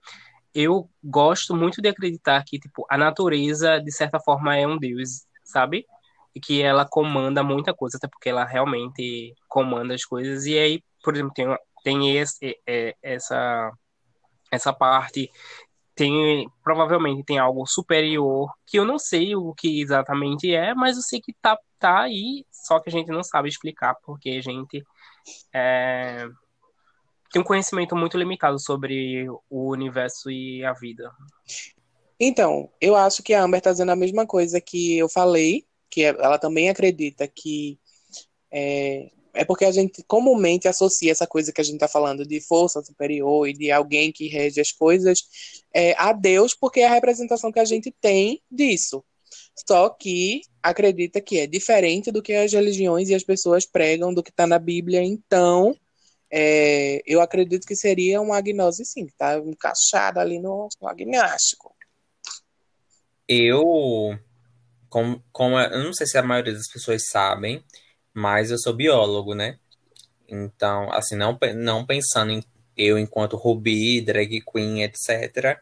eu 0.53 0.89
gosto 1.03 1.55
muito 1.55 1.81
de 1.81 1.89
acreditar 1.89 2.43
que 2.45 2.59
tipo, 2.59 2.85
a 2.89 2.97
natureza, 2.97 3.79
de 3.81 3.91
certa 3.93 4.19
forma, 4.19 4.57
é 4.57 4.67
um 4.67 4.77
deus, 4.79 5.25
sabe? 5.45 5.85
E 6.35 6.41
que 6.41 6.61
ela 6.61 6.85
comanda 6.87 7.43
muita 7.43 7.73
coisa, 7.75 7.97
até 7.97 8.07
porque 8.07 8.29
ela 8.29 8.45
realmente 8.45 9.33
comanda 9.49 9.93
as 9.95 10.05
coisas. 10.05 10.45
E 10.45 10.57
aí, 10.57 10.83
por 11.03 11.15
exemplo, 11.15 11.33
tem, 11.35 11.47
tem 11.83 12.17
esse, 12.17 12.59
é, 12.67 12.95
essa, 13.03 13.71
essa 14.51 14.73
parte 14.73 15.29
tem 15.95 16.49
provavelmente 16.63 17.23
tem 17.23 17.39
algo 17.39 17.65
superior 17.65 18.51
que 18.65 18.77
eu 18.77 18.85
não 18.85 18.99
sei 18.99 19.35
o 19.35 19.53
que 19.53 19.81
exatamente 19.81 20.53
é, 20.53 20.75
mas 20.75 20.97
eu 20.97 21.03
sei 21.03 21.21
que 21.21 21.33
tá, 21.41 21.57
tá 21.79 22.01
aí, 22.01 22.45
só 22.51 22.79
que 22.79 22.89
a 22.89 22.91
gente 22.91 23.09
não 23.09 23.23
sabe 23.23 23.47
explicar 23.47 23.95
porque 24.03 24.29
a 24.31 24.41
gente 24.41 24.83
é, 25.53 26.27
tem 27.31 27.41
um 27.41 27.45
conhecimento 27.45 27.95
muito 27.95 28.17
limitado 28.17 28.59
sobre 28.59 29.27
o 29.49 29.71
universo 29.71 30.29
e 30.29 30.63
a 30.63 30.73
vida. 30.73 31.11
Então, 32.19 32.69
eu 32.79 32.95
acho 32.95 33.21
que 33.21 33.33
a 33.33 33.43
Amber 33.43 33.57
está 33.57 33.71
dizendo 33.71 33.91
a 33.91 33.95
mesma 33.95 34.25
coisa 34.25 34.61
que 34.61 34.97
eu 34.97 35.09
falei, 35.09 35.65
que 35.89 36.03
ela 36.03 36.37
também 36.37 36.69
acredita 36.69 37.27
que 37.27 37.77
é, 38.51 39.09
é 39.35 39.45
porque 39.45 39.65
a 39.65 39.71
gente 39.71 40.03
comumente 40.07 40.67
associa 40.67 41.11
essa 41.11 41.27
coisa 41.27 41.51
que 41.51 41.61
a 41.61 41.63
gente 41.63 41.75
está 41.75 41.87
falando 41.87 42.25
de 42.25 42.39
força 42.41 42.81
superior 42.81 43.47
e 43.47 43.53
de 43.53 43.71
alguém 43.71 44.11
que 44.11 44.27
rege 44.27 44.59
as 44.61 44.71
coisas 44.71 45.19
é, 45.73 45.93
a 45.97 46.13
Deus, 46.13 46.55
porque 46.55 46.79
é 46.79 46.87
a 46.87 46.93
representação 46.93 47.51
que 47.51 47.59
a 47.59 47.65
gente 47.65 47.93
tem 48.01 48.41
disso. 48.49 49.03
Só 49.67 49.89
que 49.89 50.41
acredita 50.61 51.21
que 51.21 51.39
é 51.39 51.47
diferente 51.47 52.11
do 52.11 52.21
que 52.21 52.33
as 52.33 52.51
religiões 52.51 53.09
e 53.09 53.15
as 53.15 53.23
pessoas 53.23 53.65
pregam 53.65 54.13
do 54.13 54.23
que 54.23 54.29
está 54.29 54.45
na 54.45 54.59
Bíblia. 54.59 55.03
Então, 55.03 55.75
é, 56.31 57.01
eu 57.05 57.21
acredito 57.21 57.65
que 57.67 57.75
seria 57.75 58.21
uma 58.21 58.37
agnose, 58.37 58.85
sim, 58.85 59.05
que 59.05 59.11
está 59.11 59.37
encaixada 59.37 60.19
ali 60.19 60.39
no, 60.39 60.67
no 60.81 60.87
agnóstico. 60.87 61.75
Eu, 63.27 63.63
como, 64.89 65.23
como 65.31 65.59
eu 65.59 65.83
não 65.83 65.93
sei 65.93 66.05
se 66.05 66.17
a 66.17 66.23
maioria 66.23 66.53
das 66.53 66.71
pessoas 66.71 67.07
sabem, 67.09 67.63
mas 68.15 68.49
eu 68.49 68.57
sou 68.57 68.73
biólogo, 68.73 69.35
né? 69.35 69.59
Então, 70.27 70.91
assim, 70.93 71.15
não, 71.15 71.37
não 71.55 71.85
pensando 71.85 72.31
em 72.31 72.43
eu 72.77 72.97
enquanto 72.97 73.37
Ruby, 73.37 74.01
drag 74.01 74.41
queen, 74.41 74.83
etc., 74.83 75.59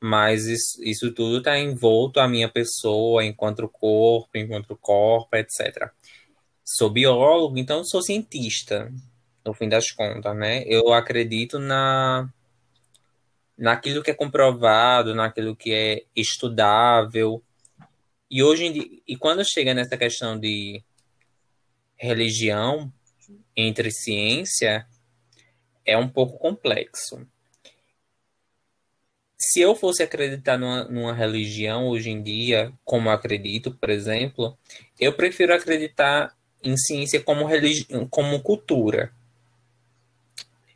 mas 0.00 0.46
isso, 0.46 0.82
isso 0.84 1.12
tudo 1.12 1.38
está 1.38 1.58
envolto 1.58 2.20
a 2.20 2.28
minha 2.28 2.48
pessoa 2.48 3.24
enquanto 3.24 3.68
corpo, 3.68 4.30
enquanto 4.36 4.76
corpo, 4.76 5.34
etc. 5.36 5.90
Sou 6.64 6.90
biólogo, 6.90 7.56
então 7.58 7.84
sou 7.84 8.02
cientista, 8.02 8.92
no 9.44 9.54
fim 9.54 9.68
das 9.68 9.90
contas, 9.90 10.36
né? 10.36 10.64
Eu 10.66 10.92
acredito 10.92 11.58
na 11.58 12.28
naquilo 13.56 14.02
que 14.02 14.10
é 14.10 14.14
comprovado, 14.14 15.14
naquilo 15.14 15.56
que 15.56 15.72
é 15.72 16.04
estudável. 16.14 17.42
E 18.30 18.42
hoje 18.42 18.64
em 18.66 18.72
dia, 18.72 19.02
e 19.08 19.16
quando 19.16 19.44
chega 19.44 19.72
nessa 19.72 19.96
questão 19.96 20.38
de 20.38 20.82
religião 21.96 22.92
entre 23.56 23.90
ciência, 23.90 24.86
é 25.84 25.96
um 25.96 26.08
pouco 26.08 26.38
complexo 26.38 27.26
se 29.38 29.60
eu 29.60 29.74
fosse 29.74 30.02
acreditar 30.02 30.58
numa, 30.58 30.84
numa 30.84 31.12
religião 31.12 31.88
hoje 31.88 32.10
em 32.10 32.22
dia, 32.22 32.72
como 32.84 33.10
acredito, 33.10 33.70
por 33.70 33.90
exemplo, 33.90 34.56
eu 34.98 35.12
prefiro 35.12 35.54
acreditar 35.54 36.34
em 36.62 36.76
ciência 36.76 37.22
como, 37.22 37.44
religi 37.44 37.86
como 38.10 38.40
cultura. 38.40 39.12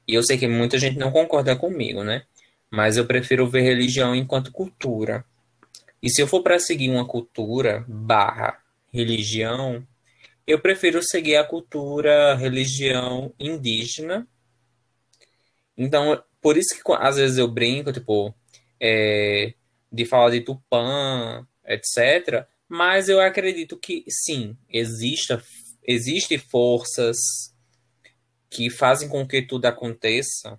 E 0.07 0.15
eu 0.15 0.23
sei 0.23 0.37
que 0.37 0.47
muita 0.47 0.79
gente 0.79 0.99
não 0.99 1.11
concorda 1.11 1.57
comigo, 1.57 2.05
né? 2.05 2.23
Mas 2.71 2.97
eu 2.97 3.07
prefiro 3.07 3.49
ver 3.49 3.63
religião 3.63 4.15
enquanto 4.15 4.53
cultura. 4.53 5.25
E 6.03 6.09
se 6.11 6.21
eu 6.23 6.27
for 6.27 6.43
para 6.43 6.59
seguir 6.59 6.91
uma 6.91 7.07
cultura 7.07 7.85
barra 7.89 8.59
religião, 8.93 9.87
eu 10.47 10.61
prefiro 10.61 11.03
seguir 11.03 11.37
a 11.37 11.45
cultura 11.45 12.35
religião 12.35 13.33
indígena. 13.39 14.27
Então, 15.77 16.23
por 16.41 16.57
isso 16.57 16.75
que 16.75 16.93
às 16.99 17.17
vezes 17.17 17.39
eu 17.39 17.49
brinco, 17.49 17.93
tipo, 17.93 18.35
é, 18.81 19.55
de 19.93 20.05
falar 20.05 20.31
de 20.31 20.41
Tupã, 20.41 21.47
etc. 21.67 22.47
Mas 22.69 23.09
eu 23.09 23.21
acredito 23.21 23.77
que 23.77 24.05
sim, 24.09 24.57
exista, 24.69 25.43
existe 25.83 26.39
forças 26.39 27.17
que 28.49 28.71
fazem 28.71 29.09
com 29.09 29.27
que 29.27 29.43
tudo 29.43 29.67
aconteça. 29.67 30.59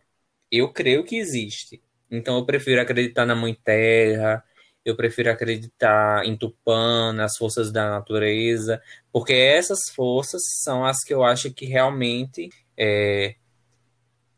Eu 0.52 0.72
creio 0.72 1.04
que 1.04 1.18
existe. 1.18 1.82
Então 2.10 2.38
eu 2.38 2.46
prefiro 2.46 2.82
acreditar 2.82 3.26
na 3.26 3.36
Mãe 3.36 3.54
Terra, 3.54 4.44
eu 4.84 4.96
prefiro 4.96 5.30
acreditar 5.30 6.26
em 6.26 6.36
Tupã, 6.36 7.14
nas 7.14 7.38
forças 7.38 7.72
da 7.72 7.90
natureza, 7.90 8.82
porque 9.12 9.34
essas 9.34 9.90
forças 9.94 10.42
são 10.64 10.86
as 10.86 11.04
que 11.04 11.14
eu 11.14 11.24
acho 11.24 11.52
que 11.54 11.66
realmente 11.66 12.50
é, 12.78 13.36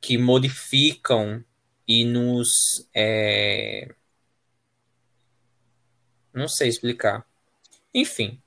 que 0.01 0.17
modificam 0.17 1.43
e 1.87 2.03
nos. 2.03 2.49
É... 2.93 3.93
Não 6.33 6.47
sei 6.47 6.67
explicar. 6.67 7.25
Enfim, 7.93 8.41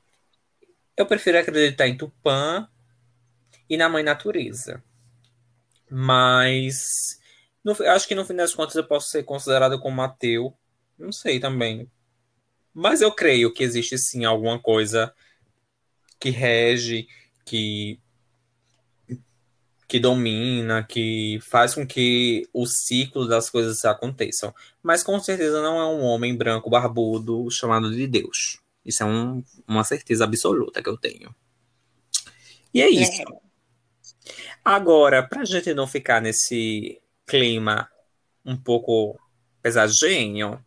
eu 0.96 1.06
prefiro 1.06 1.38
acreditar 1.38 1.86
em 1.86 1.96
Tupã 1.96 2.68
e 3.70 3.76
na 3.76 3.88
Mãe 3.88 4.02
Natureza. 4.02 4.82
Mas 5.88 6.76
no, 7.64 7.72
acho 7.88 8.06
que 8.06 8.14
no 8.14 8.24
fim 8.24 8.34
das 8.34 8.54
contas 8.54 8.76
eu 8.76 8.86
posso 8.86 9.08
ser 9.08 9.24
considerado 9.24 9.80
como 9.80 10.02
ateu. 10.02 10.56
Não 10.98 11.12
sei 11.12 11.38
também. 11.38 11.90
Mas 12.72 13.00
eu 13.00 13.12
creio 13.12 13.52
que 13.52 13.62
existe 13.62 13.96
sim 13.98 14.24
alguma 14.24 14.58
coisa 14.58 15.14
que 16.18 16.30
rege, 16.30 17.08
que 17.44 17.98
que 19.88 20.00
domina, 20.00 20.82
que 20.82 21.38
faz 21.40 21.74
com 21.74 21.86
que 21.86 22.48
o 22.52 22.66
ciclo 22.66 23.28
das 23.28 23.48
coisas 23.48 23.84
aconteçam. 23.84 24.52
Mas 24.82 25.02
com 25.02 25.18
certeza 25.20 25.62
não 25.62 25.78
é 25.78 25.86
um 25.86 26.02
homem 26.02 26.36
branco 26.36 26.68
barbudo 26.68 27.48
chamado 27.50 27.94
de 27.94 28.06
Deus. 28.06 28.58
Isso 28.84 29.04
é 29.04 29.06
um, 29.06 29.44
uma 29.66 29.84
certeza 29.84 30.24
absoluta 30.24 30.82
que 30.82 30.88
eu 30.88 30.96
tenho. 30.96 31.34
E 32.74 32.82
é 32.82 32.90
isso. 32.90 33.22
É. 33.22 33.24
Agora, 34.64 35.22
para 35.22 35.42
a 35.42 35.44
gente 35.44 35.72
não 35.72 35.86
ficar 35.86 36.20
nesse 36.20 37.00
clima 37.24 37.88
um 38.44 38.56
pouco 38.56 39.18
pesadinho, 39.62 40.64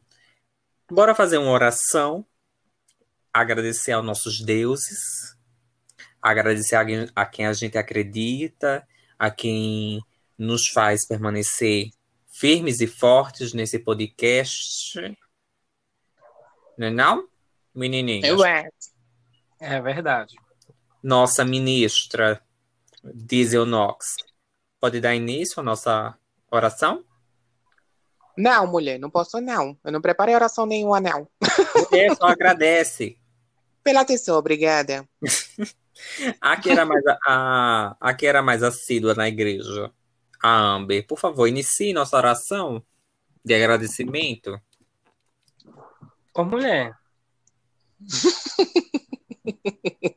bora 0.90 1.16
fazer 1.16 1.38
uma 1.38 1.52
oração, 1.52 2.26
agradecer 3.34 3.91
aos 3.91 4.06
nossos 4.06 4.40
deuses, 4.41 5.36
agradecer 6.22 6.76
a, 6.76 6.84
a 7.16 7.26
quem 7.26 7.45
a 7.45 7.53
gente 7.53 7.78
acredita 7.78 8.86
a 9.20 9.30
quem 9.30 10.02
nos 10.38 10.70
faz 10.70 11.06
permanecer 11.06 11.91
firmes 12.32 12.80
e 12.80 12.88
fortes 12.88 13.53
nesse 13.53 13.78
podcast. 13.78 14.98
Não 16.78 16.88
é 16.88 16.90
não, 16.90 17.28
menininha? 17.76 18.26
Eu 18.26 18.45
é. 18.45 18.70
É 19.60 19.82
verdade. 19.82 20.38
Nossa 21.03 21.44
ministra 21.44 22.41
Diesel 23.03 23.66
Knox, 23.66 24.16
pode 24.80 25.02
dar 25.02 25.14
início 25.14 25.60
à 25.60 25.64
nossa 25.64 26.18
oração? 26.49 27.03
Não, 28.40 28.66
mulher, 28.66 28.98
não 28.98 29.10
posso 29.10 29.41
não. 29.41 29.78
Eu 29.84 29.91
não 29.91 29.99
preparei 29.99 30.34
oração 30.34 30.66
nenhuma, 30.66 31.02
não. 31.02 31.28
Mulher, 31.91 32.16
só 32.16 32.28
agradece. 32.28 33.20
Pela 33.84 33.99
atenção, 33.99 34.38
obrigada. 34.38 35.06
Aqui 36.40 36.70
era 36.70 36.86
mais 36.86 37.06
a, 37.06 37.20
a, 37.28 37.98
aqui 37.99 38.26
era 38.26 38.41
mais 38.41 38.64
assídua 38.64 39.14
na 39.14 39.28
igreja. 39.28 39.91
A 40.41 40.76
Amber, 40.76 41.06
por 41.06 41.20
favor, 41.20 41.45
inicie 41.45 41.91
nossa 41.91 42.16
oração 42.16 42.82
de 43.44 43.53
agradecimento. 43.53 44.57
Ô, 46.34 46.45
mulher. 46.45 46.98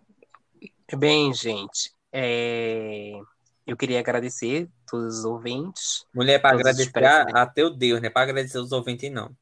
Bem, 0.96 1.34
gente, 1.34 1.92
é... 2.12 3.18
eu 3.66 3.76
queria 3.76 4.00
agradecer 4.00 4.68
todos 4.86 5.18
os 5.18 5.24
ouvintes. 5.24 6.06
Mulher, 6.12 6.40
para 6.40 6.56
agradecer 6.56 7.04
a, 7.04 7.42
a 7.42 7.46
teu 7.46 7.70
Deus, 7.70 8.00
não 8.00 8.08
é 8.08 8.10
para 8.10 8.22
agradecer 8.22 8.58
os 8.58 8.72
ouvintes, 8.72 9.10
não. 9.10 9.34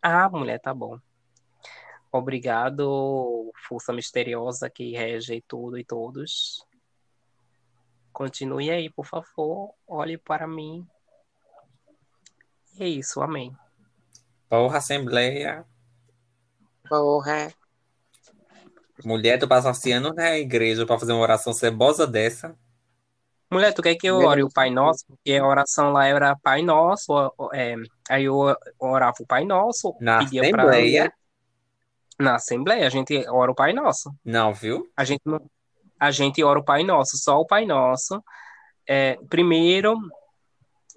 Ah, 0.00 0.28
mulher, 0.28 0.58
tá 0.58 0.72
bom. 0.72 0.98
Obrigado, 2.10 3.52
força 3.68 3.92
misteriosa 3.92 4.70
que 4.70 4.92
rege 4.92 5.42
tudo 5.46 5.78
e 5.78 5.84
todos. 5.84 6.64
Continue 8.12 8.70
aí, 8.70 8.88
por 8.88 9.04
favor. 9.04 9.74
Olhe 9.86 10.16
para 10.16 10.46
mim. 10.46 10.86
E 12.78 12.84
é 12.84 12.88
isso, 12.88 13.20
amém. 13.20 13.54
Porra, 14.48 14.78
Assembleia. 14.78 15.64
Porra. 16.88 17.52
Mulher, 19.04 19.38
tu 19.38 19.48
passa 19.48 19.72
anos 19.92 20.14
na 20.14 20.38
igreja 20.38 20.86
para 20.86 20.98
fazer 20.98 21.12
uma 21.12 21.22
oração 21.22 21.52
cebosa 21.52 22.06
dessa. 22.06 22.56
Mulher, 23.54 23.72
tu 23.72 23.82
quer 23.82 23.94
que 23.94 24.08
eu 24.08 24.18
ore 24.18 24.42
o 24.42 24.48
Pai 24.48 24.68
Nosso? 24.68 25.06
Porque 25.06 25.36
a 25.36 25.46
oração 25.46 25.92
lá 25.92 26.04
era 26.08 26.34
Pai 26.42 26.60
Nosso. 26.60 27.12
É, 27.52 27.76
aí 28.10 28.24
eu 28.24 28.36
orava 28.80 29.14
o 29.20 29.26
Pai 29.26 29.44
Nosso. 29.44 29.94
Na 30.00 30.18
Assembleia? 30.18 31.04
Pra 31.04 31.14
na 32.18 32.34
Assembleia, 32.34 32.84
a 32.84 32.90
gente 32.90 33.24
ora 33.28 33.52
o 33.52 33.54
Pai 33.54 33.72
Nosso. 33.72 34.12
Não, 34.24 34.52
viu? 34.52 34.90
A 34.96 35.04
gente, 35.04 35.22
a 36.00 36.10
gente 36.10 36.42
ora 36.42 36.58
o 36.58 36.64
Pai 36.64 36.82
Nosso, 36.82 37.16
só 37.16 37.38
o 37.38 37.46
Pai 37.46 37.64
Nosso. 37.64 38.20
É, 38.88 39.16
primeiro, 39.28 39.96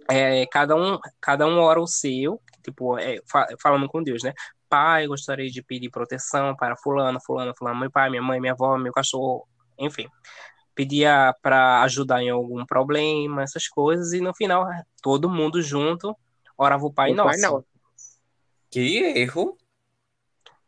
é, 0.09 0.47
cada, 0.47 0.75
um, 0.75 0.97
cada 1.21 1.45
um 1.45 1.59
ora 1.59 1.79
o 1.79 1.85
seu, 1.85 2.41
tipo, 2.63 2.97
é, 2.97 3.17
falando 3.61 3.87
com 3.87 4.01
Deus, 4.01 4.23
né? 4.23 4.33
Pai, 4.67 5.05
gostaria 5.05 5.49
de 5.49 5.61
pedir 5.61 5.91
proteção 5.91 6.55
para 6.55 6.75
fulano, 6.75 7.19
fulano, 7.23 7.53
fulano, 7.55 7.79
meu 7.79 7.91
pai, 7.91 8.09
minha 8.09 8.21
mãe, 8.21 8.39
minha 8.39 8.53
avó, 8.53 8.79
meu 8.79 8.91
cachorro, 8.91 9.47
enfim. 9.77 10.07
Pedia 10.77 11.35
para 11.41 11.81
ajudar 11.81 12.21
em 12.21 12.29
algum 12.29 12.63
problema, 12.63 13.41
essas 13.41 13.67
coisas, 13.67 14.13
e 14.13 14.21
no 14.21 14.31
final, 14.31 14.63
todo 15.01 15.27
mundo 15.27 15.59
junto 15.59 16.15
orava 16.55 16.85
o 16.85 16.93
Pai 16.93 17.13
o 17.13 17.15
Nosso. 17.15 17.29
Pai 17.29 17.39
Nosso. 17.39 17.65
Que 18.69 18.97
erro! 19.17 19.57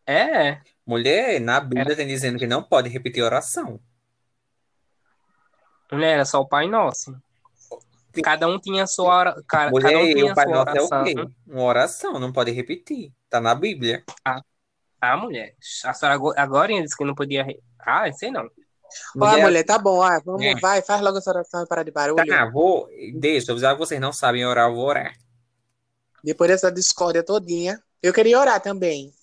É. 0.08 0.62
Mulher, 0.84 1.40
na 1.40 1.60
Bíblia 1.60 1.94
é. 1.94 1.96
tem 1.96 2.08
dizendo 2.08 2.40
que 2.40 2.48
não 2.48 2.64
pode 2.64 2.90
repetir 2.90 3.22
oração. 3.22 3.80
Mulher, 5.92 6.14
era 6.16 6.26
só 6.26 6.42
o 6.42 6.48
Pai 6.48 6.68
Nosso. 6.68 7.16
Cada 8.24 8.48
um 8.48 8.60
tinha 8.60 8.84
a 8.84 8.88
sua 8.88 9.14
hora, 9.14 9.44
ca- 9.48 9.70
Mulher, 9.70 9.92
cada 9.92 10.04
um 10.04 10.08
e 10.08 10.16
tinha 10.16 10.32
o 10.32 10.36
Pai 10.36 10.46
Nosso 10.48 10.70
é 10.70 10.82
o 10.82 10.86
oração. 10.86 11.04
quê? 11.04 11.16
Uma 11.46 11.64
oração, 11.64 12.20
não 12.20 12.34
pode 12.34 12.50
repetir. 12.50 13.14
Tá 13.30 13.40
na 13.40 13.54
Bíblia. 13.54 14.04
Ah, 14.26 15.16
mulher. 15.18 15.56
A 15.86 15.94
senhora 15.94 16.16
ago- 16.16 16.34
agora 16.36 16.74
disse 16.82 16.98
que 16.98 17.06
não 17.06 17.14
podia. 17.14 17.46
Ah, 17.80 18.12
sei 18.12 18.32
não. 18.32 18.50
Ó, 19.20 19.38
mulher, 19.40 19.64
tá 19.64 19.78
bom, 19.78 20.02
ah, 20.02 20.20
vamos, 20.24 20.44
É. 20.44 20.56
vai, 20.56 20.82
faz 20.82 21.02
logo 21.02 21.18
essa 21.18 21.30
oração 21.30 21.64
e 21.64 21.68
para 21.68 21.84
de 21.84 21.92
barulho. 21.92 22.26
Tá, 22.26 22.46
vou. 22.50 22.90
Deixa, 23.16 23.54
que 23.54 23.76
vocês 23.76 24.00
não 24.02 24.12
sabem 24.14 24.46
orar, 24.46 24.70
eu 24.70 24.76
vou 24.76 24.86
orar. 24.86 25.16
Depois 26.24 26.50
dessa 26.50 26.72
discórdia 26.72 27.24
todinha, 27.24 27.82
eu 28.02 28.14
queria 28.14 28.40
orar 28.40 28.62
também. 28.62 29.14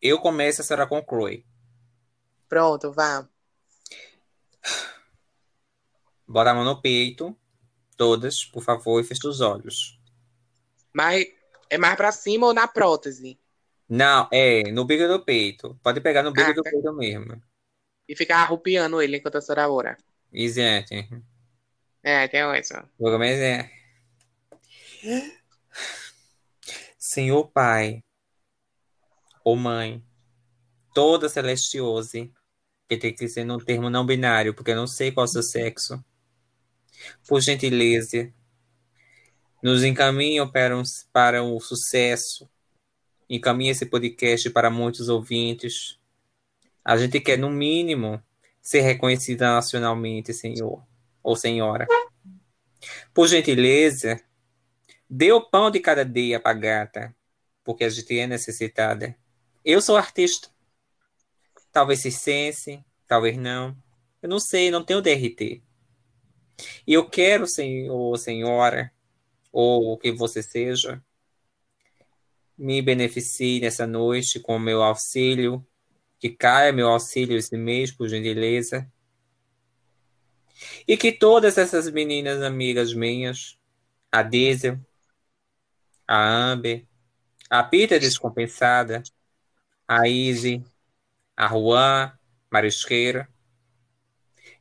Eu 0.00 0.18
começo, 0.20 0.60
a 0.60 0.64
senhora 0.64 0.86
conclui. 0.86 1.44
Pronto, 2.48 2.92
vá. 2.92 3.26
Bota 6.28 6.50
a 6.50 6.54
mão 6.54 6.64
no 6.64 6.80
peito, 6.80 7.36
todas, 7.96 8.44
por 8.44 8.62
favor, 8.62 9.00
e 9.00 9.04
fecha 9.04 9.28
os 9.28 9.40
olhos. 9.40 9.98
Mas 10.92 11.26
é 11.70 11.78
mais 11.78 11.96
pra 11.96 12.10
cima 12.12 12.46
ou 12.46 12.54
na 12.54 12.66
prótese? 12.66 13.38
Não, 13.88 14.28
é, 14.32 14.64
no 14.72 14.84
bico 14.84 15.06
do 15.06 15.24
peito. 15.24 15.78
Pode 15.82 16.00
pegar 16.00 16.22
no 16.22 16.32
bico 16.32 16.50
Ah, 16.50 16.52
do 16.52 16.62
tá. 16.62 16.70
peito 16.70 16.92
mesmo. 16.92 17.40
E 18.08 18.14
ficar 18.14 18.42
arrupiando 18.42 19.00
ele 19.02 19.16
enquanto 19.16 19.36
a 19.36 19.40
senhora 19.40 19.68
ora. 19.68 19.98
Exato. 20.32 20.94
É, 22.02 22.28
tem 22.28 22.40
isso. 22.58 22.74
Vou 22.98 23.10
começar. 23.10 23.70
Senhor 26.98 27.48
Pai, 27.50 28.02
ou 29.44 29.56
Mãe, 29.56 30.02
toda 30.94 31.28
celestiose, 31.28 32.32
que 32.88 32.96
tem 32.96 33.14
que 33.14 33.28
ser 33.28 33.44
num 33.44 33.58
termo 33.58 33.90
não 33.90 34.06
binário, 34.06 34.54
porque 34.54 34.70
eu 34.70 34.76
não 34.76 34.86
sei 34.86 35.12
qual 35.12 35.24
é 35.24 35.28
o 35.28 35.32
seu 35.32 35.42
sexo. 35.42 36.04
Por 37.28 37.40
gentileza, 37.40 38.32
nos 39.62 39.82
encaminham 39.84 40.50
para, 40.50 40.76
um, 40.76 40.82
para 41.12 41.42
o 41.42 41.60
sucesso, 41.60 42.48
encaminha 43.28 43.72
esse 43.72 43.86
podcast 43.86 44.48
para 44.50 44.70
muitos 44.70 45.08
ouvintes. 45.08 45.98
A 46.86 46.96
gente 46.96 47.18
quer, 47.18 47.36
no 47.36 47.50
mínimo, 47.50 48.22
ser 48.62 48.82
reconhecida 48.82 49.52
nacionalmente, 49.52 50.32
Senhor 50.32 50.86
ou 51.20 51.34
Senhora. 51.34 51.84
Por 53.12 53.26
gentileza, 53.26 54.20
dê 55.10 55.32
o 55.32 55.40
pão 55.40 55.68
de 55.68 55.80
cada 55.80 56.04
dia 56.04 56.38
para 56.38 56.56
gata, 56.56 57.16
porque 57.64 57.82
a 57.82 57.88
gente 57.88 58.16
é 58.16 58.28
necessitada. 58.28 59.16
Eu 59.64 59.82
sou 59.82 59.96
artista. 59.96 60.48
Talvez 61.72 62.02
se 62.02 62.12
sense, 62.12 62.84
talvez 63.08 63.36
não. 63.36 63.76
Eu 64.22 64.28
não 64.28 64.38
sei, 64.38 64.70
não 64.70 64.84
tenho 64.84 65.02
DRT. 65.02 65.64
E 66.86 66.92
eu 66.92 67.10
quero, 67.10 67.48
senhor, 67.48 68.16
senhora, 68.16 68.92
ou 69.50 69.94
o 69.94 69.98
que 69.98 70.12
você 70.12 70.40
seja, 70.40 71.04
me 72.56 72.80
beneficie 72.80 73.58
nessa 73.58 73.88
noite 73.88 74.38
com 74.38 74.54
o 74.54 74.60
meu 74.60 74.84
auxílio, 74.84 75.66
que 76.18 76.30
caia 76.30 76.72
meu 76.72 76.88
auxílio 76.88 77.36
esse 77.36 77.56
mês, 77.56 77.92
por 77.92 78.08
gentileza. 78.08 78.90
E 80.88 80.96
que 80.96 81.12
todas 81.12 81.58
essas 81.58 81.90
meninas 81.90 82.42
amigas 82.42 82.94
minhas, 82.94 83.58
a 84.10 84.22
Diesel, 84.22 84.78
a 86.06 86.50
Amber, 86.50 86.86
a 87.50 87.62
Pita 87.62 87.98
Descompensada, 87.98 89.02
a 89.86 90.08
Izzy, 90.08 90.64
a 91.36 91.48
Juan, 91.48 92.12
Marisqueira, 92.50 93.28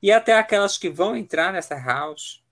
e 0.02 0.12
até 0.12 0.34
aquelas 0.38 0.78
que 0.78 0.90
vão 0.90 1.16
entrar 1.16 1.54
nessa 1.54 1.76
house, 1.76 2.44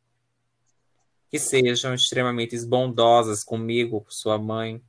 que 1.29 1.37
sejam 1.37 1.93
extremamente 1.93 2.57
bondosas 2.65 3.43
comigo, 3.43 4.01
com 4.01 4.11
sua 4.11 4.37
mãe, 4.37 4.81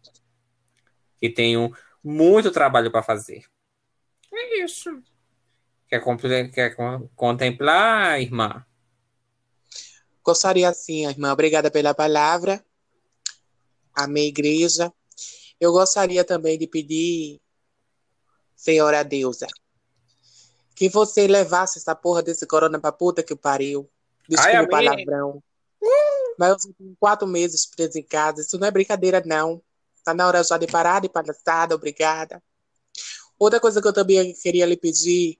que 1.18 1.28
tenham 1.28 1.72
muito 2.02 2.50
trabalho 2.50 2.90
para 2.90 3.02
fazer. 3.02 3.44
É 4.44 4.62
isso. 4.62 5.02
Quer, 5.88 6.02
quer 6.50 6.76
con- 6.76 7.08
contemplar, 7.16 8.20
irmã? 8.20 8.64
Gostaria 10.22 10.72
sim, 10.74 11.06
irmã. 11.06 11.32
Obrigada 11.32 11.70
pela 11.70 11.94
palavra. 11.94 12.64
Amém, 13.94 14.28
igreja. 14.28 14.92
Eu 15.60 15.72
gostaria 15.72 16.24
também 16.24 16.58
de 16.58 16.66
pedir, 16.66 17.40
Senhora 18.54 19.02
Deusa, 19.02 19.46
que 20.74 20.88
você 20.88 21.26
levasse 21.26 21.78
essa 21.78 21.94
porra 21.94 22.22
desse 22.22 22.46
corona 22.46 22.78
pra 22.80 22.92
puta 22.92 23.22
que 23.22 23.34
pariu. 23.36 23.88
Desculpa 24.28 24.56
Ai, 24.58 24.64
o 24.64 24.68
palavrão. 24.68 25.42
Mas 26.38 26.50
eu 26.64 26.74
tenho 26.74 26.96
quatro 26.98 27.26
meses 27.26 27.66
preso 27.66 27.98
em 27.98 28.02
casa. 28.02 28.42
Isso 28.42 28.58
não 28.58 28.66
é 28.66 28.70
brincadeira, 28.70 29.22
não. 29.24 29.62
Tá 30.04 30.12
na 30.12 30.26
hora 30.26 30.42
já 30.42 30.58
de 30.58 30.66
parar 30.66 31.00
de 31.00 31.08
palhaçada. 31.08 31.74
Obrigada. 31.74 32.42
Outra 33.38 33.60
coisa 33.60 33.80
que 33.80 33.88
eu 33.88 33.92
também 33.92 34.32
queria 34.34 34.66
lhe 34.66 34.76
pedir 34.76 35.38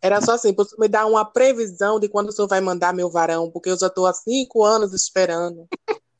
era 0.00 0.20
só 0.20 0.32
assim, 0.32 0.52
você 0.52 0.76
me 0.78 0.86
dar 0.86 1.06
uma 1.06 1.24
previsão 1.24 1.98
de 1.98 2.08
quando 2.08 2.28
o 2.28 2.32
senhor 2.32 2.46
vai 2.46 2.60
mandar 2.60 2.94
meu 2.94 3.10
varão, 3.10 3.50
porque 3.50 3.70
eu 3.70 3.78
já 3.78 3.88
estou 3.88 4.06
há 4.06 4.14
cinco 4.14 4.64
anos 4.64 4.92
esperando. 4.92 5.66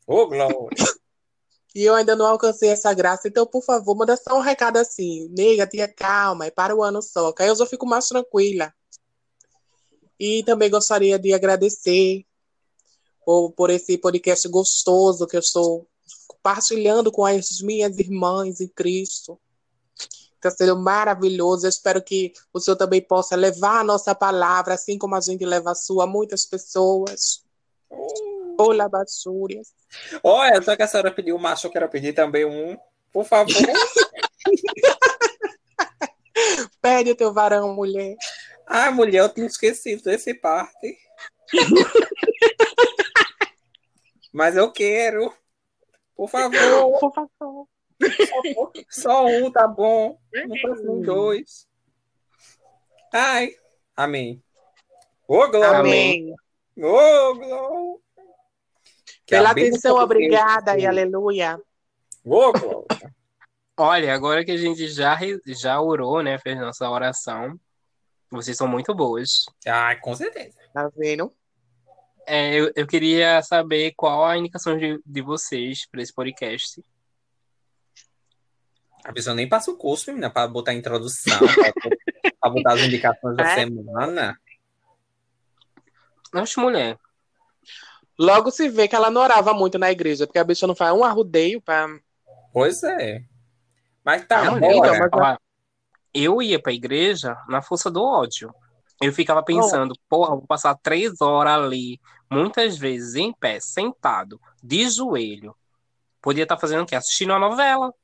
Ô, 0.06 0.26
Glória! 0.26 0.68
E 1.74 1.84
eu 1.84 1.94
ainda 1.94 2.16
não 2.16 2.26
alcancei 2.26 2.70
essa 2.70 2.92
graça. 2.92 3.28
Então, 3.28 3.46
por 3.46 3.62
favor, 3.62 3.94
manda 3.94 4.16
só 4.16 4.36
um 4.36 4.40
recado 4.40 4.78
assim. 4.78 5.28
Nega, 5.28 5.66
tia, 5.66 5.86
calma, 5.86 6.46
é 6.46 6.50
para 6.50 6.74
o 6.74 6.82
ano 6.82 7.00
só. 7.00 7.30
Que 7.32 7.42
aí 7.42 7.48
eu 7.50 7.54
já 7.54 7.66
fico 7.66 7.86
mais 7.86 8.08
tranquila. 8.08 8.72
E 10.18 10.42
também 10.42 10.70
gostaria 10.70 11.18
de 11.18 11.32
agradecer 11.32 12.26
por, 13.24 13.52
por 13.52 13.70
esse 13.70 13.96
podcast 13.96 14.48
gostoso 14.48 15.26
que 15.26 15.36
eu 15.36 15.40
estou 15.40 15.86
compartilhando 16.26 17.12
com 17.12 17.24
as 17.24 17.60
minhas 17.60 17.96
irmãs 17.98 18.60
em 18.60 18.66
Cristo. 18.68 19.38
Está 20.38 20.50
sendo 20.52 20.78
maravilhoso. 20.78 21.66
Eu 21.66 21.68
espero 21.68 22.00
que 22.00 22.32
o 22.52 22.60
Senhor 22.60 22.76
também 22.76 23.02
possa 23.02 23.34
levar 23.34 23.80
a 23.80 23.84
nossa 23.84 24.14
palavra, 24.14 24.74
assim 24.74 24.96
como 24.96 25.16
a 25.16 25.20
gente 25.20 25.44
leva 25.44 25.72
a 25.72 25.74
sua, 25.74 26.04
a 26.04 26.06
muitas 26.06 26.46
pessoas. 26.46 27.44
Olá, 28.56 28.88
Batsúrias. 28.88 29.74
Olha, 30.22 30.62
só 30.62 30.76
que 30.76 30.82
a 30.82 30.86
senhora 30.86 31.12
pediu 31.12 31.34
o 31.36 31.40
macho, 31.40 31.66
eu 31.66 31.72
quero 31.72 31.88
pedir 31.88 32.12
também 32.12 32.44
um. 32.44 32.76
Por 33.12 33.24
favor. 33.24 33.52
Pede 36.80 37.10
o 37.10 37.16
teu 37.16 37.32
varão, 37.32 37.74
mulher. 37.74 38.14
Ai, 38.66 38.92
mulher, 38.92 39.22
eu 39.22 39.28
tinha 39.28 39.46
esquecido 39.46 40.04
desse 40.04 40.32
parte. 40.34 40.96
Mas 44.32 44.56
eu 44.56 44.70
quero. 44.70 45.34
Por 46.14 46.28
favor. 46.28 47.00
Por 47.00 47.12
favor. 47.12 47.66
Só 48.88 49.26
um, 49.26 49.50
tá 49.50 49.66
bom. 49.66 50.18
Não 50.32 50.48
precisa 50.48 50.92
nem 50.92 51.02
dois. 51.02 51.68
Ai. 53.12 53.50
Amém. 53.96 54.42
Ô, 55.26 55.48
Glória. 55.48 55.78
Amém. 55.78 56.34
Ô, 56.76 57.34
Glória. 57.34 57.98
Que 59.26 59.34
Pela 59.34 59.50
atenção, 59.50 59.94
Deus 59.94 60.04
obrigada 60.04 60.78
e 60.78 60.86
aleluia. 60.86 61.60
Ô, 62.24 62.52
Glória. 62.52 63.14
Olha, 63.76 64.12
agora 64.12 64.44
que 64.44 64.50
a 64.50 64.56
gente 64.56 64.88
já, 64.88 65.16
já 65.46 65.80
orou, 65.80 66.22
né? 66.22 66.38
Fez 66.38 66.58
nossa 66.58 66.90
oração. 66.90 67.58
Vocês 68.30 68.56
são 68.56 68.66
muito 68.66 68.94
boas. 68.94 69.46
Ai, 69.66 69.98
com 70.00 70.14
certeza. 70.14 70.58
Tá 70.72 70.90
vendo? 70.96 71.32
É, 72.26 72.54
eu, 72.54 72.72
eu 72.76 72.86
queria 72.86 73.40
saber 73.42 73.94
qual 73.96 74.26
a 74.26 74.36
indicação 74.36 74.76
de, 74.76 75.00
de 75.04 75.22
vocês 75.22 75.86
para 75.90 76.02
esse 76.02 76.12
podcast. 76.12 76.82
A 79.08 79.12
pessoa 79.14 79.34
nem 79.34 79.48
passa 79.48 79.70
o 79.70 79.76
curso, 79.76 80.10
menina, 80.10 80.28
pra 80.28 80.46
botar 80.46 80.72
a 80.72 80.74
introdução, 80.74 81.38
pra, 81.38 81.72
pra 82.38 82.50
botar 82.50 82.74
as 82.74 82.80
indicações 82.82 83.36
da 83.36 83.42
É? 83.50 83.54
semana. 83.54 84.38
Oxe, 86.34 86.60
mulher. 86.60 86.98
Logo 88.18 88.50
se 88.50 88.68
vê 88.68 88.86
que 88.86 88.94
ela 88.94 89.10
não 89.10 89.22
orava 89.22 89.54
muito 89.54 89.78
na 89.78 89.90
igreja, 89.90 90.26
porque 90.26 90.38
a 90.38 90.44
bicha 90.44 90.66
não 90.66 90.74
faz 90.74 90.92
um 90.94 91.04
arrudeio 91.04 91.58
pra. 91.62 91.86
Pois 92.52 92.82
é. 92.82 93.22
Mas 94.04 94.26
tá, 94.26 94.40
Ah, 94.46 94.50
mulher, 94.50 94.74
bora. 94.74 94.96
então, 95.06 95.20
mas- 95.20 95.36
Ó, 95.36 95.38
eu 96.12 96.42
ia 96.42 96.60
pra 96.60 96.72
igreja 96.72 97.34
na 97.48 97.62
força 97.62 97.90
do 97.90 98.02
ódio. 98.02 98.52
Eu 99.00 99.12
ficava 99.12 99.42
pensando, 99.42 99.94
porra, 100.08 100.30
vou 100.36 100.46
passar 100.46 100.74
três 100.82 101.20
horas 101.20 101.54
ali, 101.64 101.98
muitas 102.30 102.76
vezes 102.76 103.14
em 103.14 103.32
pé, 103.32 103.58
sentado, 103.60 104.38
de 104.62 104.90
joelho. 104.90 105.54
Podia 106.20 106.42
estar 106.42 106.58
fazendo 106.58 106.82
o 106.82 106.86
quê? 106.86 106.96
Assistindo 106.96 107.30
uma 107.30 107.38
novela. 107.38 107.94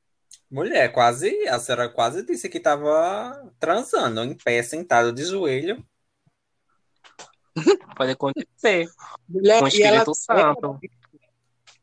Mulher, 0.49 0.91
quase, 0.91 1.29
a 1.47 1.59
senhora 1.59 1.89
quase 1.89 2.23
disse 2.25 2.47
que 2.47 2.59
tava 2.59 3.51
transando, 3.59 4.23
em 4.23 4.35
pé, 4.35 4.61
sentado 4.63 5.11
de 5.11 5.23
joelho. 5.25 5.85
Pode 7.97 8.11
acontecer. 8.11 8.87
Mulher, 9.27 9.59
Com 9.59 9.65
o 9.65 9.69
e 9.69 9.81
ela, 9.81 9.97
Espírito 9.97 10.15
Santo. 10.15 10.79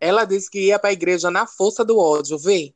ela 0.00 0.24
disse 0.24 0.50
que 0.50 0.66
ia 0.66 0.78
pra 0.78 0.92
igreja 0.92 1.30
na 1.30 1.46
força 1.46 1.84
do 1.84 1.98
ódio, 1.98 2.38
vê? 2.38 2.74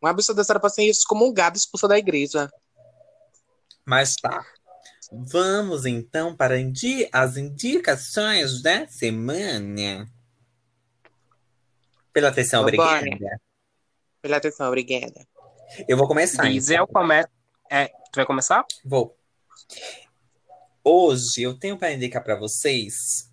Uma 0.00 0.12
bicha 0.12 0.34
dessa 0.34 0.52
era 0.52 0.60
pra 0.60 0.68
ser 0.70 0.84
excomungada, 0.84 1.56
expulsa 1.56 1.86
da 1.88 1.98
igreja. 1.98 2.50
Mas 3.84 4.16
tá. 4.16 4.44
Vamos 5.12 5.84
então 5.86 6.34
para 6.34 6.58
indi- 6.58 7.08
as 7.12 7.36
indicações 7.36 8.62
da 8.62 8.86
semana. 8.88 10.06
Pela 12.12 12.28
atenção, 12.28 12.64
Vambora. 12.64 12.98
obrigada. 12.98 13.40
Pela 14.24 14.38
atenção, 14.38 14.68
obrigada. 14.68 15.20
Eu 15.86 15.98
vou 15.98 16.08
começar. 16.08 16.44
Diesel 16.44 16.86
começa. 16.86 17.28
É, 17.70 17.88
tu 17.88 18.16
vai 18.16 18.24
começar? 18.24 18.64
Vou. 18.82 19.14
Hoje 20.82 21.42
eu 21.42 21.52
tenho 21.58 21.76
para 21.76 21.92
indicar 21.92 22.24
para 22.24 22.34
vocês, 22.34 23.30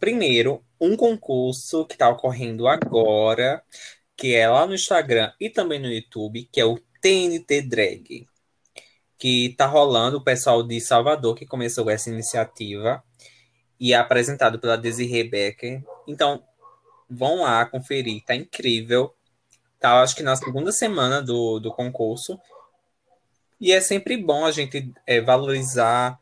primeiro, 0.00 0.60
um 0.80 0.96
concurso 0.96 1.86
que 1.86 1.92
está 1.92 2.08
ocorrendo 2.08 2.66
agora, 2.66 3.62
que 4.16 4.34
é 4.34 4.48
lá 4.48 4.66
no 4.66 4.74
Instagram 4.74 5.32
e 5.38 5.48
também 5.48 5.78
no 5.78 5.86
YouTube, 5.86 6.48
que 6.50 6.60
é 6.60 6.64
o 6.64 6.80
TNT 7.00 7.62
Drag, 7.62 8.26
que 9.16 9.46
está 9.46 9.66
rolando 9.66 10.16
o 10.16 10.24
pessoal 10.24 10.64
de 10.64 10.80
Salvador 10.80 11.36
que 11.36 11.46
começou 11.46 11.88
essa 11.88 12.10
iniciativa 12.10 13.04
e 13.78 13.92
é 13.92 13.96
apresentado 13.96 14.58
pela 14.58 14.76
Desiree 14.76 15.30
Becker. 15.30 15.80
Então, 16.08 16.42
vão 17.08 17.42
lá 17.42 17.64
conferir, 17.66 18.24
tá 18.24 18.34
incrível. 18.34 19.14
Tá, 19.84 20.00
acho 20.00 20.16
que 20.16 20.22
na 20.22 20.34
segunda 20.34 20.72
semana 20.72 21.20
do, 21.20 21.60
do 21.60 21.70
concurso. 21.70 22.40
E 23.60 23.70
é 23.70 23.82
sempre 23.82 24.16
bom 24.16 24.46
a 24.46 24.50
gente 24.50 24.90
é, 25.06 25.20
valorizar 25.20 26.18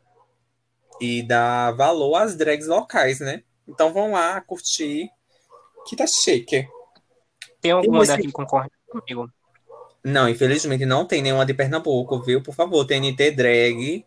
e 0.99 1.23
dar 1.23 1.71
valor 1.71 2.15
às 2.15 2.35
drags 2.35 2.67
locais, 2.67 3.21
né? 3.21 3.41
Então 3.65 3.93
vão 3.93 4.11
lá 4.11 4.41
curtir, 4.41 5.09
que 5.87 5.95
tá 5.95 6.03
chique. 6.05 6.67
Tem 7.61 7.71
alguma 7.71 8.03
esse- 8.03 8.17
daqui 8.17 8.29
concorrendo 8.33 8.73
comigo? 8.89 9.31
Não, 10.03 10.27
infelizmente 10.27 10.85
não 10.85 11.05
tem 11.05 11.21
nenhuma 11.21 11.45
de 11.45 11.53
Pernambuco, 11.53 12.21
viu? 12.21 12.43
Por 12.43 12.53
favor, 12.53 12.83
TNT 12.85 13.31
Drag, 13.31 14.05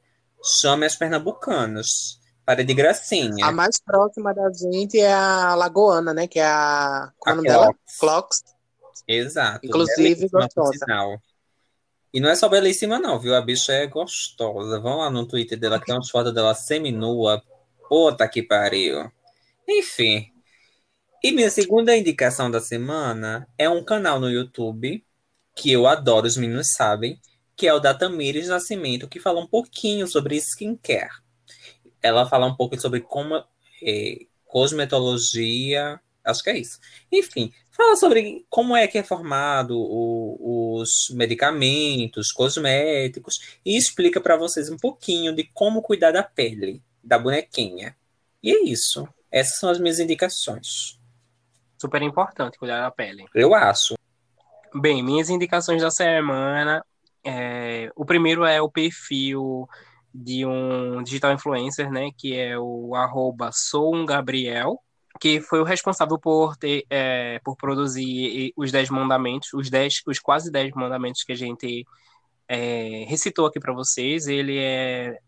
chame 0.60 0.84
as 0.84 0.96
pernambucanas. 0.96 2.20
Para 2.44 2.62
de 2.62 2.74
gracinha. 2.74 3.46
A 3.46 3.52
mais 3.52 3.80
próxima 3.80 4.34
da 4.34 4.52
gente 4.52 5.00
é 5.00 5.14
a 5.14 5.54
Lagoana, 5.54 6.12
né? 6.12 6.28
Que 6.28 6.40
é 6.40 6.44
a. 6.46 7.10
Qual 7.18 7.30
é 7.30 7.32
o 7.32 7.36
nome 7.36 7.48
A 7.48 7.52
dela? 7.52 7.74
Clocks. 7.98 8.55
Exato. 9.06 9.66
Inclusive, 9.66 10.28
gostosa. 10.28 10.86
E 12.12 12.20
não 12.20 12.30
é 12.30 12.34
só 12.34 12.48
belíssima, 12.48 12.98
não, 12.98 13.18
viu? 13.18 13.34
A 13.34 13.40
bicha 13.40 13.72
é 13.72 13.86
gostosa. 13.86 14.80
Vão 14.80 14.98
lá 14.98 15.10
no 15.10 15.26
Twitter 15.26 15.58
dela, 15.58 15.78
que 15.78 15.86
tem 15.86 15.94
umas 15.94 16.10
fotos 16.10 16.32
dela 16.32 16.54
seminua. 16.54 17.42
Puta 17.88 18.26
que 18.28 18.42
pariu. 18.42 19.10
Enfim. 19.68 20.32
E 21.22 21.32
minha 21.32 21.50
segunda 21.50 21.96
indicação 21.96 22.50
da 22.50 22.60
semana 22.60 23.48
é 23.58 23.68
um 23.68 23.84
canal 23.84 24.18
no 24.20 24.30
YouTube 24.30 25.04
que 25.54 25.72
eu 25.72 25.86
adoro, 25.86 26.26
os 26.26 26.36
meninos 26.36 26.72
sabem, 26.72 27.18
que 27.56 27.66
é 27.66 27.72
o 27.72 27.80
da 27.80 27.94
Tamires 27.94 28.48
Nascimento, 28.48 29.08
que 29.08 29.18
fala 29.18 29.40
um 29.40 29.46
pouquinho 29.46 30.06
sobre 30.06 30.36
skincare. 30.36 31.10
Ela 32.02 32.28
fala 32.28 32.46
um 32.46 32.54
pouco 32.54 32.78
sobre 32.78 33.00
como 33.00 33.42
é, 33.82 34.18
cosmetologia, 34.44 35.98
acho 36.22 36.42
que 36.42 36.50
é 36.50 36.58
isso. 36.58 36.78
Enfim, 37.10 37.52
fala 37.76 37.96
sobre 37.96 38.46
como 38.48 38.74
é 38.74 38.86
que 38.86 38.98
é 38.98 39.02
formado 39.02 39.78
o- 39.78 40.78
os 40.80 41.10
medicamentos, 41.10 42.32
cosméticos, 42.32 43.58
e 43.64 43.76
explica 43.76 44.20
para 44.20 44.36
vocês 44.36 44.70
um 44.70 44.76
pouquinho 44.76 45.34
de 45.34 45.44
como 45.44 45.82
cuidar 45.82 46.12
da 46.12 46.22
pele, 46.22 46.82
da 47.02 47.18
bonequinha. 47.18 47.96
E 48.42 48.50
é 48.50 48.64
isso. 48.64 49.06
Essas 49.30 49.58
são 49.58 49.68
as 49.68 49.78
minhas 49.78 49.98
indicações. 49.98 50.98
Super 51.78 52.00
importante 52.02 52.58
cuidar 52.58 52.80
da 52.80 52.90
pele. 52.90 53.26
Eu 53.34 53.54
acho. 53.54 53.94
Bem, 54.74 55.02
minhas 55.02 55.28
indicações 55.28 55.82
da 55.82 55.90
semana. 55.90 56.84
é, 57.28 57.90
o 57.96 58.04
primeiro 58.04 58.44
é 58.44 58.62
o 58.62 58.70
perfil 58.70 59.68
de 60.14 60.46
um 60.46 61.02
digital 61.02 61.32
influencer, 61.32 61.90
né? 61.90 62.10
Que 62.16 62.36
é 62.38 62.56
o 62.56 62.94
arroba 62.94 63.50
sougabriel, 63.52 64.80
que 65.20 65.40
foi 65.40 65.60
o 65.60 65.64
responsável 65.64 66.18
por 66.18 66.56
ter, 66.56 66.84
é, 66.90 67.40
por 67.44 67.56
produzir 67.56 68.52
os 68.56 68.72
10 68.72 68.90
mandamentos, 68.90 69.52
os 69.54 69.70
10, 69.70 70.02
os 70.06 70.18
quase 70.18 70.50
10 70.50 70.72
mandamentos 70.74 71.22
que 71.22 71.32
a 71.32 71.36
gente 71.36 71.84
é, 72.48 73.04
recitou 73.08 73.46
aqui 73.46 73.60
para 73.60 73.72
vocês. 73.72 74.26
Ele 74.26 74.58
é 74.58 75.18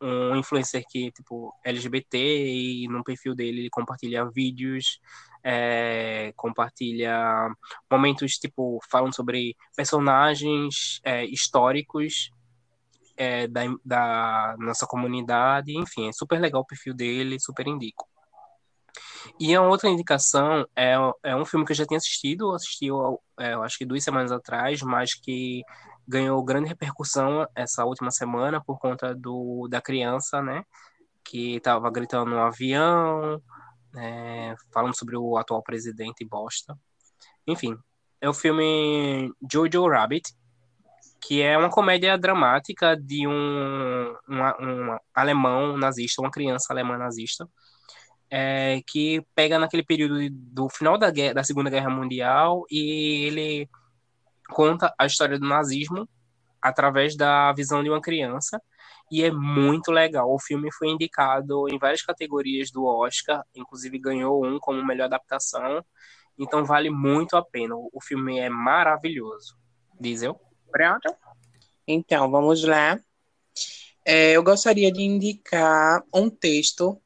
um 0.00 0.36
influencer 0.36 0.84
que, 0.88 1.12
tipo, 1.12 1.54
LGBT, 1.64 2.18
e 2.18 2.88
no 2.88 3.04
perfil 3.04 3.34
dele 3.34 3.60
ele 3.60 3.70
compartilha 3.70 4.28
vídeos, 4.28 5.00
é, 5.44 6.32
compartilha 6.36 7.48
momentos, 7.90 8.32
tipo, 8.32 8.80
falando 8.90 9.14
sobre 9.14 9.56
personagens 9.76 11.00
é, 11.04 11.24
históricos 11.24 12.30
é, 13.16 13.46
da, 13.46 13.62
da 13.84 14.56
nossa 14.58 14.86
comunidade, 14.86 15.76
enfim, 15.76 16.08
é 16.08 16.12
super 16.12 16.40
legal 16.40 16.62
o 16.62 16.66
perfil 16.66 16.94
dele, 16.94 17.38
super 17.38 17.66
indico. 17.66 18.11
E 19.40 19.54
a 19.54 19.62
outra 19.62 19.88
indicação 19.88 20.66
é, 20.76 20.94
é 21.22 21.34
um 21.34 21.44
filme 21.44 21.66
que 21.66 21.72
eu 21.72 21.76
já 21.76 21.84
tinha 21.84 21.98
assistido, 21.98 22.52
assisti, 22.52 22.86
é, 23.38 23.54
acho 23.54 23.78
que 23.78 23.84
duas 23.84 24.04
semanas 24.04 24.30
atrás, 24.30 24.80
mas 24.82 25.14
que 25.14 25.62
ganhou 26.06 26.42
grande 26.44 26.68
repercussão 26.68 27.46
essa 27.54 27.84
última 27.84 28.10
semana 28.10 28.62
por 28.62 28.78
conta 28.78 29.14
do, 29.14 29.66
da 29.68 29.80
criança, 29.80 30.40
né? 30.42 30.64
Que 31.24 31.56
estava 31.56 31.90
gritando 31.90 32.30
no 32.30 32.38
avião, 32.38 33.40
é, 33.96 34.54
falando 34.72 34.96
sobre 34.96 35.16
o 35.16 35.36
atual 35.36 35.62
presidente 35.62 36.24
bosta. 36.24 36.76
Enfim, 37.46 37.76
é 38.20 38.28
o 38.28 38.34
filme 38.34 39.32
Jojo 39.50 39.88
Rabbit, 39.88 40.34
que 41.20 41.40
é 41.40 41.56
uma 41.56 41.70
comédia 41.70 42.18
dramática 42.18 42.96
de 42.96 43.26
um, 43.26 44.14
um, 44.28 44.42
um 44.60 44.98
alemão 45.14 45.76
nazista, 45.76 46.20
uma 46.20 46.30
criança 46.30 46.72
alemã 46.72 46.98
nazista, 46.98 47.48
é, 48.34 48.80
que 48.86 49.22
pega 49.34 49.58
naquele 49.58 49.84
período 49.84 50.16
do 50.30 50.66
final 50.70 50.96
da, 50.96 51.10
guerra, 51.10 51.34
da 51.34 51.44
Segunda 51.44 51.68
Guerra 51.68 51.90
Mundial 51.90 52.64
e 52.70 53.26
ele 53.26 53.68
conta 54.48 54.94
a 54.98 55.04
história 55.04 55.38
do 55.38 55.46
nazismo 55.46 56.08
através 56.60 57.14
da 57.14 57.52
visão 57.52 57.82
de 57.82 57.90
uma 57.90 58.00
criança 58.00 58.58
e 59.10 59.22
é 59.22 59.30
muito 59.30 59.92
legal. 59.92 60.32
O 60.32 60.40
filme 60.40 60.72
foi 60.72 60.88
indicado 60.88 61.68
em 61.68 61.78
várias 61.78 62.00
categorias 62.00 62.70
do 62.70 62.86
Oscar, 62.86 63.44
inclusive 63.54 63.98
ganhou 63.98 64.42
um 64.42 64.58
como 64.58 64.82
melhor 64.82 65.04
adaptação, 65.04 65.84
então 66.38 66.64
vale 66.64 66.88
muito 66.88 67.36
a 67.36 67.44
pena. 67.44 67.74
O 67.76 68.00
filme 68.00 68.38
é 68.38 68.48
maravilhoso. 68.48 69.58
Diz 70.00 70.22
eu. 70.22 70.40
Pronto. 70.70 71.14
Então, 71.86 72.30
vamos 72.30 72.64
lá. 72.64 72.98
É, 74.06 74.32
eu 74.32 74.42
gostaria 74.42 74.90
de 74.90 75.02
indicar 75.02 76.02
um 76.14 76.30
texto 76.30 76.98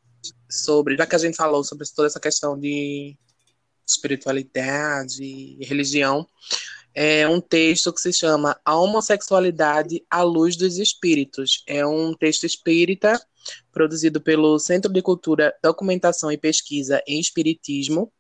sobre, 0.51 0.97
já 0.97 1.07
que 1.07 1.17
a 1.17 1.19
gente 1.19 1.37
falou 1.37 1.63
sobre 1.65 1.87
toda 1.95 2.09
essa 2.09 2.21
questão 2.21 2.59
de 2.59 3.17
espiritualidade 3.87 5.23
e 5.23 5.65
religião, 5.65 6.27
é 6.95 7.29
um 7.29 7.41
texto 7.41 7.93
que 7.93 8.01
se 8.01 8.13
chama 8.13 8.59
A 8.65 8.75
Homossexualidade 8.75 10.03
à 10.11 10.23
Luz 10.23 10.57
dos 10.57 10.79
Espíritos. 10.79 11.63
É 11.67 11.87
um 11.87 12.15
texto 12.15 12.45
espírita 12.45 13.21
produzido 13.71 14.19
pelo 14.19 14.59
Centro 14.59 14.91
de 14.91 15.03
Cultura, 15.03 15.55
Documentação 15.63 16.33
e 16.33 16.39
Pesquisa 16.39 17.03
em 17.07 17.21
Espiritismo. 17.21 18.11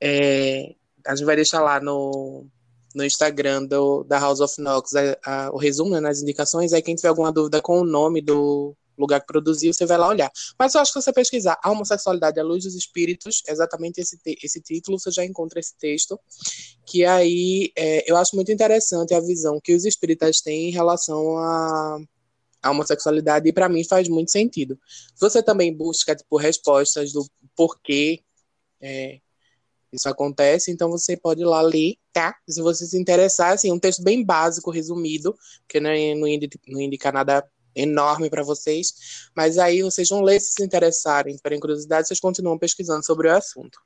É, 0.00 0.74
a 1.06 1.14
gente 1.14 1.26
vai 1.26 1.36
deixar 1.36 1.60
lá 1.60 1.78
no, 1.78 2.46
no 2.94 3.04
Instagram 3.04 3.66
do, 3.66 4.02
da 4.04 4.18
House 4.18 4.40
of 4.40 4.54
Knox 4.58 4.94
a, 4.94 5.18
a, 5.22 5.50
o 5.52 5.58
resumo 5.58 5.90
né, 5.90 6.00
nas 6.00 6.22
indicações. 6.22 6.72
Aí 6.72 6.80
quem 6.80 6.96
tiver 6.96 7.08
alguma 7.08 7.30
dúvida 7.30 7.60
com 7.60 7.80
o 7.80 7.84
nome 7.84 8.22
do 8.22 8.74
lugar 9.00 9.20
que 9.20 9.26
produziu, 9.26 9.72
você 9.72 9.86
vai 9.86 9.98
lá 9.98 10.08
olhar. 10.08 10.30
Mas 10.58 10.74
eu 10.74 10.80
acho 10.80 10.92
que 10.92 11.00
se 11.00 11.04
você 11.04 11.12
pesquisar 11.12 11.58
a 11.62 11.70
homossexualidade 11.70 12.38
à 12.38 12.42
luz 12.42 12.64
dos 12.64 12.74
espíritos, 12.74 13.42
exatamente 13.48 14.00
esse, 14.00 14.18
esse 14.42 14.60
título, 14.60 14.98
você 14.98 15.10
já 15.10 15.24
encontra 15.24 15.58
esse 15.60 15.76
texto, 15.78 16.18
que 16.86 17.04
aí 17.04 17.72
é, 17.76 18.10
eu 18.10 18.16
acho 18.16 18.36
muito 18.36 18.52
interessante 18.52 19.14
a 19.14 19.20
visão 19.20 19.60
que 19.62 19.74
os 19.74 19.84
espíritas 19.84 20.40
têm 20.40 20.68
em 20.68 20.72
relação 20.72 21.36
a 21.38 21.98
a 22.62 22.70
homossexualidade 22.70 23.48
e 23.48 23.52
para 23.52 23.68
mim 23.68 23.82
faz 23.84 24.08
muito 24.08 24.30
sentido. 24.30 24.78
Você 25.18 25.42
também 25.42 25.74
busca 25.74 26.14
tipo 26.14 26.36
respostas 26.36 27.12
do 27.12 27.24
porquê 27.56 28.22
é, 28.80 29.18
isso 29.92 30.08
acontece, 30.08 30.70
então 30.70 30.88
você 30.88 31.16
pode 31.16 31.40
ir 31.40 31.44
lá 31.44 31.60
ler, 31.60 31.96
tá? 32.12 32.36
Se 32.48 32.62
você 32.62 32.86
se 32.86 32.98
interessar, 32.98 33.52
assim, 33.52 33.72
um 33.72 33.78
texto 33.78 34.02
bem 34.02 34.24
básico, 34.24 34.70
resumido, 34.70 35.34
porque 35.62 35.80
não, 35.80 35.90
não, 35.90 36.28
não 36.68 36.80
indica 36.80 37.10
nada 37.10 37.44
enorme 37.74 38.30
para 38.30 38.42
vocês, 38.42 39.30
mas 39.34 39.58
aí 39.58 39.82
vocês 39.82 40.08
vão 40.08 40.22
ler 40.22 40.40
se 40.40 40.52
se 40.52 40.64
interessarem, 40.64 41.36
tiverem 41.36 41.60
curiosidade, 41.60 42.08
vocês 42.08 42.20
continuam 42.20 42.58
pesquisando 42.58 43.04
sobre 43.04 43.28
o 43.28 43.36
assunto. 43.36 43.78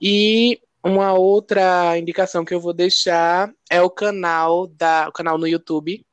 E 0.00 0.60
uma 0.84 1.14
outra 1.14 1.98
indicação 1.98 2.44
que 2.44 2.54
eu 2.54 2.60
vou 2.60 2.72
deixar 2.72 3.52
é 3.70 3.80
o 3.82 3.90
canal 3.90 4.66
da 4.66 5.08
o 5.08 5.12
canal 5.12 5.38
no 5.38 5.48
YouTube 5.48 6.04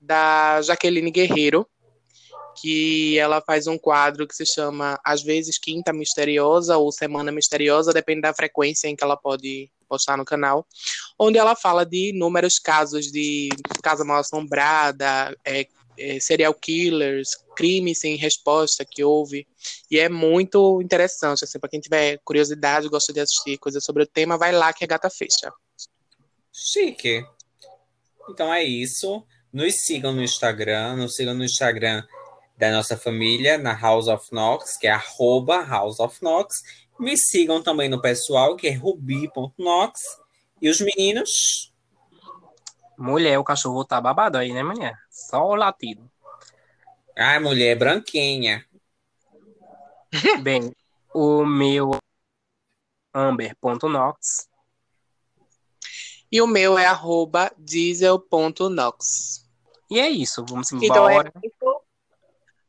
da 0.00 0.62
Jaqueline 0.62 1.10
Guerreiro, 1.10 1.66
que 2.60 3.18
ela 3.18 3.40
faz 3.40 3.66
um 3.66 3.76
quadro 3.76 4.26
que 4.26 4.34
se 4.34 4.46
chama 4.46 4.98
às 5.04 5.22
vezes 5.22 5.58
Quinta 5.58 5.92
Misteriosa 5.92 6.76
ou 6.76 6.90
Semana 6.90 7.30
Misteriosa, 7.30 7.92
depende 7.92 8.22
da 8.22 8.34
frequência 8.34 8.88
em 8.88 8.96
que 8.96 9.04
ela 9.04 9.16
pode 9.16 9.70
postar 9.88 10.16
no 10.16 10.24
canal, 10.24 10.66
onde 11.18 11.38
ela 11.38 11.54
fala 11.54 11.84
de 11.84 12.10
inúmeros 12.10 12.58
casos 12.58 13.06
de 13.06 13.48
casa 13.82 14.04
mal 14.04 14.18
assombrada, 14.18 15.36
é, 15.44 15.66
eh, 15.98 16.18
serial 16.20 16.54
killers, 16.54 17.30
crimes 17.56 18.00
sem 18.00 18.16
resposta 18.16 18.84
que 18.84 19.02
houve. 19.02 19.46
E 19.90 19.98
é 19.98 20.08
muito 20.08 20.80
interessante, 20.82 21.44
assim, 21.44 21.58
para 21.58 21.70
quem 21.70 21.80
tiver 21.80 22.18
curiosidade, 22.24 22.88
gosta 22.88 23.12
de 23.12 23.20
assistir 23.20 23.58
coisas 23.58 23.84
sobre 23.84 24.02
o 24.02 24.06
tema, 24.06 24.38
vai 24.38 24.52
lá 24.52 24.72
que 24.72 24.84
a 24.84 24.86
gata 24.86 25.10
fecha. 25.10 25.52
Chique. 26.52 27.24
Então 28.28 28.52
é 28.52 28.62
isso. 28.62 29.24
Nos 29.52 29.84
sigam 29.84 30.12
no 30.12 30.22
Instagram, 30.22 30.96
nos 30.96 31.14
sigam 31.14 31.34
no 31.34 31.44
Instagram 31.44 32.04
da 32.58 32.70
nossa 32.72 32.96
família, 32.96 33.58
na 33.58 33.72
House 33.72 34.08
of 34.08 34.28
Knox, 34.32 34.76
que 34.78 34.86
é 34.86 34.90
arroba 34.90 35.62
House 35.62 36.00
of 36.00 36.18
Knox. 36.22 36.62
Me 36.98 37.16
sigam 37.16 37.62
também 37.62 37.88
no 37.88 38.00
pessoal, 38.00 38.56
que 38.56 38.68
é 38.68 38.72
rubi.knox. 38.72 40.00
E 40.60 40.68
os 40.68 40.80
meninos, 40.80 41.72
Mulher, 42.98 43.38
o 43.38 43.44
cachorro 43.44 43.84
tá 43.84 44.00
babado 44.00 44.38
aí, 44.38 44.52
né, 44.52 44.62
mulher? 44.62 44.94
Só 45.10 45.44
o 45.46 45.54
latido. 45.54 46.10
ai, 47.16 47.38
mulher 47.38 47.76
branquinha. 47.76 48.64
Bem, 50.42 50.74
o 51.14 51.44
meu 51.44 51.98
amber.nox. 53.14 54.48
E 56.30 56.40
o 56.42 56.46
meu 56.46 56.76
é 56.78 56.86
arroba 56.86 57.52
diesel.nox. 57.58 59.44
E 59.90 60.00
é 60.00 60.08
isso, 60.08 60.44
vamos 60.48 60.72
Então 60.72 61.08
é 61.08 61.12
embora. 61.14 61.32
isso. 61.42 61.80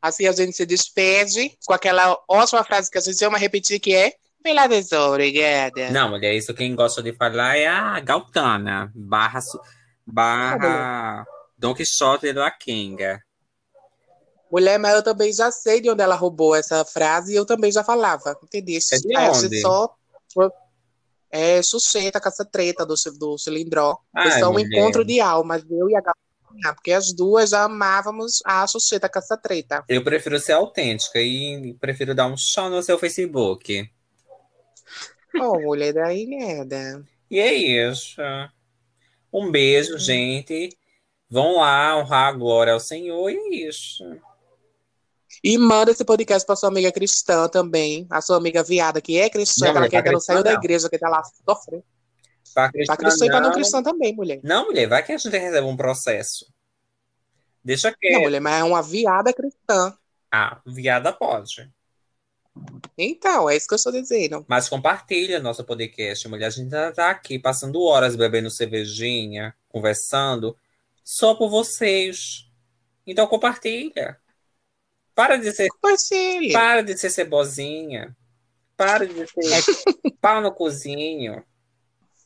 Assim 0.02 0.28
a 0.28 0.32
gente 0.32 0.56
se 0.56 0.66
despede 0.66 1.58
com 1.66 1.74
aquela 1.74 2.18
ótima 2.30 2.64
frase 2.64 2.90
que 2.92 2.98
a 2.98 3.02
gente 3.02 3.24
ama 3.26 3.38
repetir, 3.38 3.80
que 3.80 3.96
é 3.96 4.14
pela 4.44 4.68
vez, 4.68 4.92
obrigada. 4.92 5.90
Não, 5.90 6.10
mulher, 6.10 6.34
isso 6.36 6.54
quem 6.54 6.76
gosta 6.76 7.02
de 7.04 7.12
falar 7.14 7.58
é 7.58 7.68
a 7.68 8.00
Galtana, 8.00 8.92
barra, 8.96 9.42
su- 9.42 9.60
barra 10.08 11.28
Don 11.58 11.74
Quixote 11.74 12.32
do 12.32 12.42
Akenga. 12.42 13.22
Mulher, 14.50 14.80
mas 14.80 14.96
eu 14.96 15.04
também 15.04 15.34
já 15.34 15.52
sei 15.52 15.82
de 15.82 15.90
onde 15.90 16.02
ela 16.02 16.16
roubou 16.16 16.56
essa 16.56 16.86
frase 16.86 17.34
e 17.34 17.36
eu 17.36 17.46
também 17.46 17.72
já 17.72 17.84
falava, 17.84 18.38
entendeu? 18.42 18.80
É 18.94 18.98
de 18.98 19.16
a 19.16 19.32
onde? 19.32 19.62
só 19.62 19.94
é 21.30 21.62
Xuxeta, 21.62 22.22
caça 22.22 22.46
treta 22.46 22.86
do, 22.86 22.96
do 23.20 23.38
cilindró. 23.38 23.98
Ai, 24.16 24.40
só 24.40 24.50
um 24.50 24.54
mulher. 24.54 24.68
encontro 24.68 25.04
de 25.04 25.20
almas, 25.20 25.64
eu 25.70 25.90
e 25.90 25.96
a 25.96 26.02
Gabriela, 26.02 26.76
porque 26.76 26.94
as 26.94 27.14
duas 27.14 27.50
já 27.50 27.64
amávamos 27.64 28.40
a 28.46 28.66
Xuxeta, 28.66 29.10
caça 29.10 29.36
treta. 29.36 29.84
Eu 29.90 30.04
prefiro 30.04 30.40
ser 30.40 30.54
autêntica 30.54 31.20
e 31.20 31.76
prefiro 31.80 32.16
dar 32.16 32.28
um 32.28 32.38
chão 32.38 32.70
no 32.70 32.82
seu 32.82 32.98
Facebook. 32.98 33.90
Oh, 35.36 35.60
mulher, 35.60 35.94
daí 35.94 36.26
merda. 36.26 37.04
E 37.30 37.40
é 37.40 37.54
isso. 37.54 38.22
Um 39.32 39.52
beijo, 39.52 39.98
gente. 39.98 40.70
Vão 41.30 41.58
lá 41.58 41.98
honrar 41.98 42.28
a 42.30 42.32
glória 42.32 42.74
ao 42.74 42.80
Senhor 42.80 43.30
e 43.30 43.36
é 43.36 43.68
isso. 43.68 44.04
E 45.44 45.58
manda 45.58 45.92
esse 45.92 46.04
podcast 46.04 46.46
pra 46.46 46.56
sua 46.56 46.70
amiga 46.70 46.92
cristã 46.92 47.48
também, 47.48 48.08
a 48.10 48.22
sua 48.22 48.38
amiga 48.38 48.64
viada 48.64 49.00
que 49.02 49.20
é 49.20 49.30
cristã, 49.30 49.72
Não, 49.74 49.88
que 49.88 49.96
ainda 49.96 50.12
não 50.12 50.20
saiu 50.20 50.38
cristã 50.38 50.44
da 50.44 50.52
não. 50.54 50.60
igreja, 50.60 50.90
que 50.90 50.98
tá 50.98 51.10
lá 51.10 51.22
sofrendo. 51.24 51.84
Pra 52.54 52.72
Pra 52.72 52.98
cristã 52.98 53.26
e 53.26 53.30
pra 53.30 53.40
não 53.42 53.50
não. 53.50 53.54
cristã 53.56 53.84
também, 53.84 54.16
mulher. 54.16 54.40
Não, 54.44 54.66
mulher, 54.66 54.88
vai 54.88 55.04
que 55.04 55.12
a 55.12 55.18
gente 55.18 55.30
recebe 55.38 55.68
um 55.68 55.78
processo. 55.78 56.48
Deixa 57.64 57.90
Não, 57.90 57.98
quieto. 58.00 58.22
mulher, 58.22 58.40
mas 58.40 58.62
é 58.62 58.64
uma 58.64 58.82
viada 58.82 59.32
cristã. 59.34 59.96
Ah, 60.32 60.60
viada 60.66 61.12
pode. 61.14 61.70
Então, 62.98 63.50
é 63.50 63.56
isso 63.56 63.68
que 63.68 63.74
eu 63.74 63.78
estou 63.78 63.92
dizendo. 63.92 64.46
Mas 64.48 64.68
compartilha 64.70 65.40
nosso 65.40 65.64
podcast, 65.64 66.28
mulher. 66.28 66.48
A 66.48 66.50
gente 66.50 66.70
tá 66.72 67.10
aqui 67.12 67.38
passando 67.38 67.82
horas 67.82 68.16
bebendo 68.16 68.50
cervejinha, 68.50 69.56
conversando, 69.70 70.58
só 71.04 71.36
por 71.36 71.50
vocês. 71.50 72.50
Então 73.06 73.28
compartilha. 73.28 74.18
Para 75.14 75.38
de 75.38 75.52
ser, 75.52 75.68
Compartilhe. 75.70 76.54
para 76.54 76.82
de 76.84 76.98
ser 76.98 77.10
cebozinha. 77.10 78.16
Para 78.76 79.08
de 79.08 79.26
ser 79.28 79.64
pau 80.22 80.42
no 80.42 80.52
cozinho. 80.52 81.44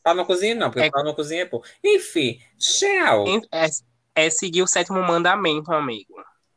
Pau 0.02 0.14
no 0.14 0.26
cozinho 0.26 0.56
não, 0.56 0.70
porque 0.70 0.86
É- 0.86 0.90
pau 0.90 1.04
no 1.04 1.14
cozinho 1.14 1.42
é 1.42 1.46
pô. 1.46 1.64
Enfim, 1.82 2.38
tchau. 2.58 3.24
É, 3.52 3.66
é 4.14 4.30
seguir 4.30 4.62
o 4.62 4.66
sétimo 4.66 5.00
mandamento, 5.00 5.72
amigo. 5.72 6.14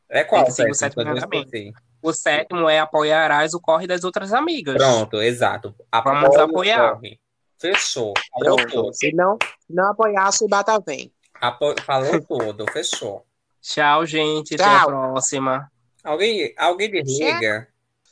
É 0.09 0.23
qual 0.23 0.45
que 0.45 0.51
seguir 0.51 0.71
o 0.71 0.73
sétimo? 0.73 1.03
sétimo 1.03 1.15
mandamento. 1.21 1.79
O 2.05 2.13
sétimo 2.13 2.69
é 2.69 2.77
apoiarás 2.79 3.55
o 3.55 3.59
corre 3.59 3.87
das 3.87 4.03
outras 4.03 4.31
amigas. 4.31 4.75
Pronto, 4.75 5.19
exato. 5.21 5.73
Vamos 6.03 6.23
Apoia 6.25 6.39
o 6.39 6.43
apoiar. 6.49 6.91
corre. 6.95 7.19
Fechou. 7.59 8.13
Falou 8.31 8.55
Pronto. 8.57 8.71
tudo. 8.71 8.93
Se 8.93 9.11
não, 9.13 9.37
não 9.67 9.89
apoiar, 9.89 10.27
a 10.27 10.31
chibata 10.31 10.79
vem. 10.85 11.11
Apo- 11.41 11.73
Falou 11.83 12.21
tudo. 12.21 12.65
Fechou. 12.71 13.25
Tchau, 13.59 14.05
gente. 14.05 14.53
Até 14.53 14.63
Tchau. 14.63 14.75
a 14.75 14.85
próxima. 14.85 15.71
Alguém, 16.03 16.53
alguém 16.57 16.91
desliga? 16.91 17.67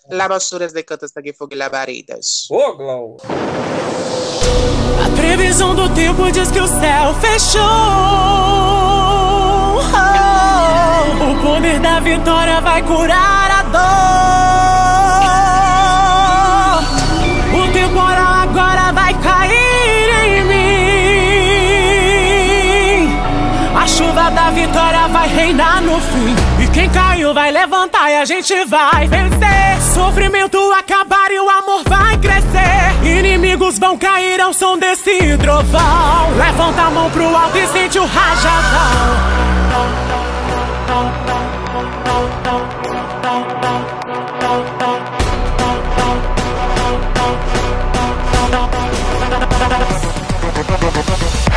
Lavachuras 0.09 0.73
de 0.73 0.81
cantas 0.81 1.11
de 1.11 1.31
fogo 1.31 1.53
e 1.53 1.57
labaredas. 1.57 2.47
Ô, 2.49 2.75
Glow. 2.75 3.17
A 5.05 5.15
previsão 5.15 5.75
do 5.75 5.93
tempo 5.93 6.31
diz 6.31 6.49
que 6.51 6.59
o 6.59 6.67
céu 6.67 7.13
fechou. 7.21 7.61
O 11.29 11.35
poder 11.41 11.79
da 11.79 11.99
vitória 11.99 12.61
vai 12.61 12.81
curar 12.83 13.51
a 13.51 13.63
dor. 13.63 13.83
O 17.59 17.67
temporal 17.71 18.33
agora 18.43 18.91
vai 18.93 19.13
cair 19.15 20.09
em 20.25 20.43
mim. 20.45 20.63
A 23.75 23.87
chuva 23.87 24.29
da 24.31 24.51
vitória 24.51 25.07
vai 25.07 25.27
reinar 25.27 25.81
no 25.81 25.99
fim. 25.99 26.35
E 26.63 26.67
quem 26.67 26.89
caiu 26.89 27.33
vai 27.33 27.51
levantar 27.51 27.72
e 28.13 28.15
a 28.15 28.25
gente 28.25 28.53
vai 28.65 29.07
vencer. 29.07 29.81
Sofrimento 29.93 30.57
acabar 30.71 31.31
e 31.31 31.39
o 31.39 31.49
amor 31.49 31.83
vai 31.87 32.15
crescer. 32.17 32.93
Inimigos 33.03 33.79
vão 33.79 33.97
cair 33.97 34.39
ao 34.39 34.53
som 34.53 34.77
desse 34.77 35.35
trovão. 35.37 36.31
Levanta 36.37 36.81
a 36.83 36.91
mão 36.91 37.09
pro 37.09 37.35
alto 37.35 37.57
e 37.57 37.67
sente 37.67 37.97
o 37.97 38.05
rajadão. 38.05 38.53
Levanta 39.69 40.13
a 40.13 41.41
mão 41.71 41.73
pro 41.73 41.79
alto 41.79 42.85
e 42.85 42.87
sente 42.87 42.97
o 42.97 43.33
rajadão. 51.17 51.52